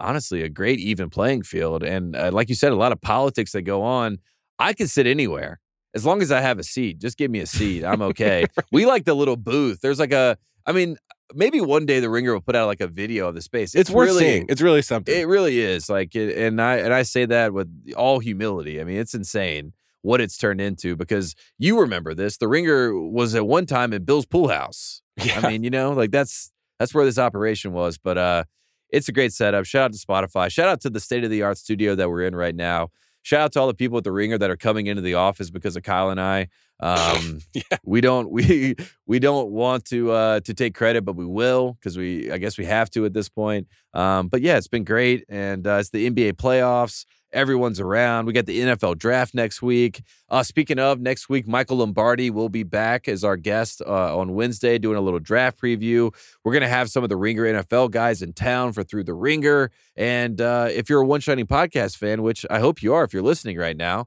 honestly 0.00 0.42
a 0.42 0.48
great 0.48 0.78
even 0.80 1.10
playing 1.10 1.42
field. 1.42 1.82
And 1.82 2.16
uh, 2.16 2.30
like 2.32 2.48
you 2.48 2.54
said, 2.54 2.72
a 2.72 2.76
lot 2.76 2.92
of 2.92 3.00
politics 3.00 3.52
that 3.52 3.62
go 3.62 3.82
on. 3.82 4.18
I 4.58 4.72
can 4.72 4.88
sit 4.88 5.06
anywhere 5.06 5.60
as 5.94 6.04
long 6.04 6.20
as 6.22 6.32
I 6.32 6.40
have 6.40 6.58
a 6.58 6.64
seat. 6.64 6.98
Just 6.98 7.16
give 7.16 7.30
me 7.30 7.40
a 7.40 7.46
seat. 7.46 7.84
I'm 7.84 8.02
okay. 8.10 8.46
we 8.72 8.86
like 8.86 9.04
the 9.04 9.14
little 9.14 9.36
booth. 9.36 9.80
There's 9.80 9.98
like 9.98 10.12
a. 10.12 10.36
I 10.66 10.72
mean, 10.72 10.96
maybe 11.34 11.60
one 11.60 11.86
day 11.86 12.00
the 12.00 12.10
Ringer 12.10 12.34
will 12.34 12.42
put 12.42 12.54
out 12.54 12.66
like 12.66 12.80
a 12.80 12.86
video 12.86 13.28
of 13.28 13.34
the 13.34 13.40
space. 13.40 13.74
It's, 13.74 13.88
worth 13.88 14.08
really, 14.08 14.24
seeing. 14.24 14.46
It's 14.48 14.60
really 14.60 14.82
something. 14.82 15.14
It 15.14 15.26
really 15.26 15.60
is. 15.60 15.88
Like, 15.88 16.14
it, 16.14 16.36
and 16.36 16.60
I 16.60 16.76
and 16.76 16.92
I 16.92 17.02
say 17.02 17.24
that 17.26 17.52
with 17.52 17.68
all 17.96 18.18
humility. 18.18 18.80
I 18.80 18.84
mean, 18.84 18.98
it's 18.98 19.14
insane 19.14 19.72
what 20.02 20.20
it's 20.20 20.36
turned 20.36 20.60
into 20.60 20.96
because 20.96 21.34
you 21.58 21.80
remember 21.80 22.14
this. 22.14 22.36
The 22.36 22.48
Ringer 22.48 22.98
was 22.98 23.34
at 23.34 23.46
one 23.46 23.66
time 23.66 23.92
in 23.92 24.04
Bill's 24.04 24.26
Pool 24.26 24.48
House. 24.48 25.02
yeah. 25.16 25.40
I 25.42 25.48
mean, 25.48 25.64
you 25.64 25.70
know, 25.70 25.92
like 25.92 26.10
that's 26.10 26.52
that's 26.78 26.94
where 26.94 27.04
this 27.04 27.18
operation 27.18 27.72
was. 27.72 27.98
But 27.98 28.18
uh, 28.18 28.44
it's 28.90 29.08
a 29.08 29.12
great 29.12 29.32
setup. 29.32 29.64
Shout 29.66 29.84
out 29.86 29.92
to 29.92 29.98
Spotify. 29.98 30.50
Shout 30.50 30.68
out 30.68 30.80
to 30.82 30.90
the 30.90 31.00
state 31.00 31.24
of 31.24 31.30
the 31.30 31.42
art 31.42 31.58
studio 31.58 31.94
that 31.94 32.08
we're 32.08 32.22
in 32.22 32.34
right 32.34 32.54
now. 32.54 32.88
Shout 33.22 33.40
out 33.40 33.52
to 33.52 33.60
all 33.60 33.66
the 33.66 33.74
people 33.74 33.98
at 33.98 34.04
the 34.04 34.12
Ringer 34.12 34.38
that 34.38 34.50
are 34.50 34.56
coming 34.56 34.86
into 34.86 35.02
the 35.02 35.14
office 35.14 35.50
because 35.50 35.76
of 35.76 35.82
Kyle 35.82 36.10
and 36.10 36.20
I. 36.20 36.48
Um, 36.80 37.40
Yeah. 37.54 37.62
we 37.84 38.00
don't 38.00 38.30
we 38.30 38.76
we 39.06 39.18
don't 39.18 39.50
want 39.50 39.84
to 39.86 40.12
uh, 40.12 40.40
to 40.40 40.54
take 40.54 40.74
credit, 40.74 41.04
but 41.04 41.16
we 41.16 41.26
will 41.26 41.72
because 41.74 41.98
we 41.98 42.30
I 42.30 42.38
guess 42.38 42.56
we 42.56 42.64
have 42.66 42.88
to 42.90 43.04
at 43.04 43.12
this 43.12 43.28
point. 43.28 43.66
Um, 43.92 44.28
but 44.28 44.40
yeah, 44.42 44.56
it's 44.56 44.68
been 44.68 44.84
great, 44.84 45.24
and 45.28 45.66
uh, 45.66 45.74
it's 45.80 45.90
the 45.90 46.08
NBA 46.08 46.34
playoffs. 46.34 47.04
Everyone's 47.32 47.78
around. 47.78 48.24
We 48.24 48.32
got 48.32 48.46
the 48.46 48.58
NFL 48.58 48.98
draft 48.98 49.34
next 49.34 49.60
week. 49.60 50.02
Uh, 50.30 50.42
speaking 50.42 50.78
of 50.78 51.00
next 51.00 51.28
week, 51.28 51.46
Michael 51.46 51.78
Lombardi 51.78 52.30
will 52.30 52.48
be 52.48 52.62
back 52.62 53.06
as 53.06 53.22
our 53.22 53.36
guest 53.36 53.82
uh, 53.86 54.16
on 54.16 54.34
Wednesday 54.34 54.78
doing 54.78 54.96
a 54.96 55.00
little 55.00 55.20
draft 55.20 55.60
preview. 55.60 56.14
We're 56.42 56.52
going 56.52 56.62
to 56.62 56.68
have 56.68 56.90
some 56.90 57.02
of 57.02 57.10
the 57.10 57.16
Ringer 57.16 57.44
NFL 57.44 57.90
guys 57.90 58.22
in 58.22 58.32
town 58.32 58.72
for 58.72 58.82
Through 58.82 59.04
the 59.04 59.14
Ringer. 59.14 59.70
And 59.94 60.40
uh, 60.40 60.68
if 60.70 60.88
you're 60.88 61.02
a 61.02 61.06
One 61.06 61.20
Shining 61.20 61.46
Podcast 61.46 61.96
fan, 61.98 62.22
which 62.22 62.46
I 62.48 62.60
hope 62.60 62.82
you 62.82 62.94
are 62.94 63.04
if 63.04 63.12
you're 63.12 63.22
listening 63.22 63.58
right 63.58 63.76
now, 63.76 64.06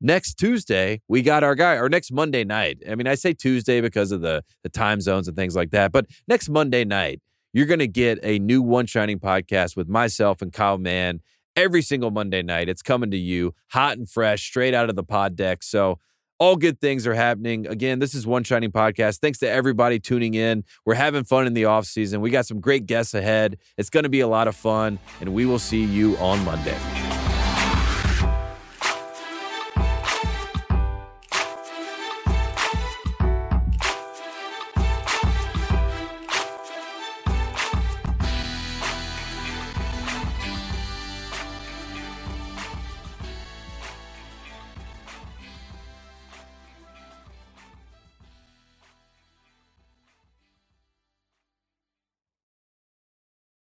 next 0.00 0.34
Tuesday, 0.34 1.02
we 1.08 1.20
got 1.20 1.44
our 1.44 1.54
guy, 1.54 1.74
or 1.74 1.88
next 1.88 2.10
Monday 2.10 2.44
night. 2.44 2.82
I 2.88 2.94
mean, 2.94 3.06
I 3.06 3.16
say 3.16 3.34
Tuesday 3.34 3.80
because 3.82 4.12
of 4.12 4.22
the, 4.22 4.42
the 4.62 4.68
time 4.70 5.00
zones 5.00 5.28
and 5.28 5.36
things 5.36 5.54
like 5.54 5.70
that, 5.70 5.92
but 5.92 6.06
next 6.26 6.48
Monday 6.48 6.84
night, 6.84 7.20
you're 7.52 7.66
going 7.66 7.78
to 7.78 7.88
get 7.88 8.18
a 8.22 8.38
new 8.38 8.60
One 8.60 8.86
Shining 8.86 9.18
podcast 9.18 9.76
with 9.76 9.88
myself 9.88 10.42
and 10.42 10.52
Kyle 10.52 10.76
Mann 10.76 11.22
every 11.56 11.82
single 11.82 12.10
Monday 12.10 12.42
night. 12.42 12.68
It's 12.68 12.82
coming 12.82 13.10
to 13.10 13.16
you 13.16 13.54
hot 13.68 13.98
and 13.98 14.08
fresh, 14.08 14.42
straight 14.42 14.74
out 14.74 14.88
of 14.88 14.96
the 14.96 15.02
pod 15.02 15.36
deck. 15.36 15.62
So, 15.62 15.98
all 16.38 16.56
good 16.56 16.80
things 16.82 17.06
are 17.06 17.14
happening. 17.14 17.66
Again, 17.66 17.98
this 17.98 18.14
is 18.14 18.26
One 18.26 18.44
Shining 18.44 18.70
Podcast. 18.70 19.20
Thanks 19.20 19.38
to 19.38 19.48
everybody 19.48 19.98
tuning 19.98 20.34
in. 20.34 20.64
We're 20.84 20.94
having 20.94 21.24
fun 21.24 21.46
in 21.46 21.54
the 21.54 21.64
off 21.64 21.86
season. 21.86 22.20
We 22.20 22.28
got 22.28 22.44
some 22.44 22.60
great 22.60 22.84
guests 22.84 23.14
ahead. 23.14 23.56
It's 23.78 23.88
going 23.88 24.04
to 24.04 24.10
be 24.10 24.20
a 24.20 24.28
lot 24.28 24.46
of 24.46 24.54
fun, 24.54 24.98
and 25.22 25.32
we 25.32 25.46
will 25.46 25.58
see 25.58 25.82
you 25.82 26.14
on 26.18 26.44
Monday. 26.44 26.76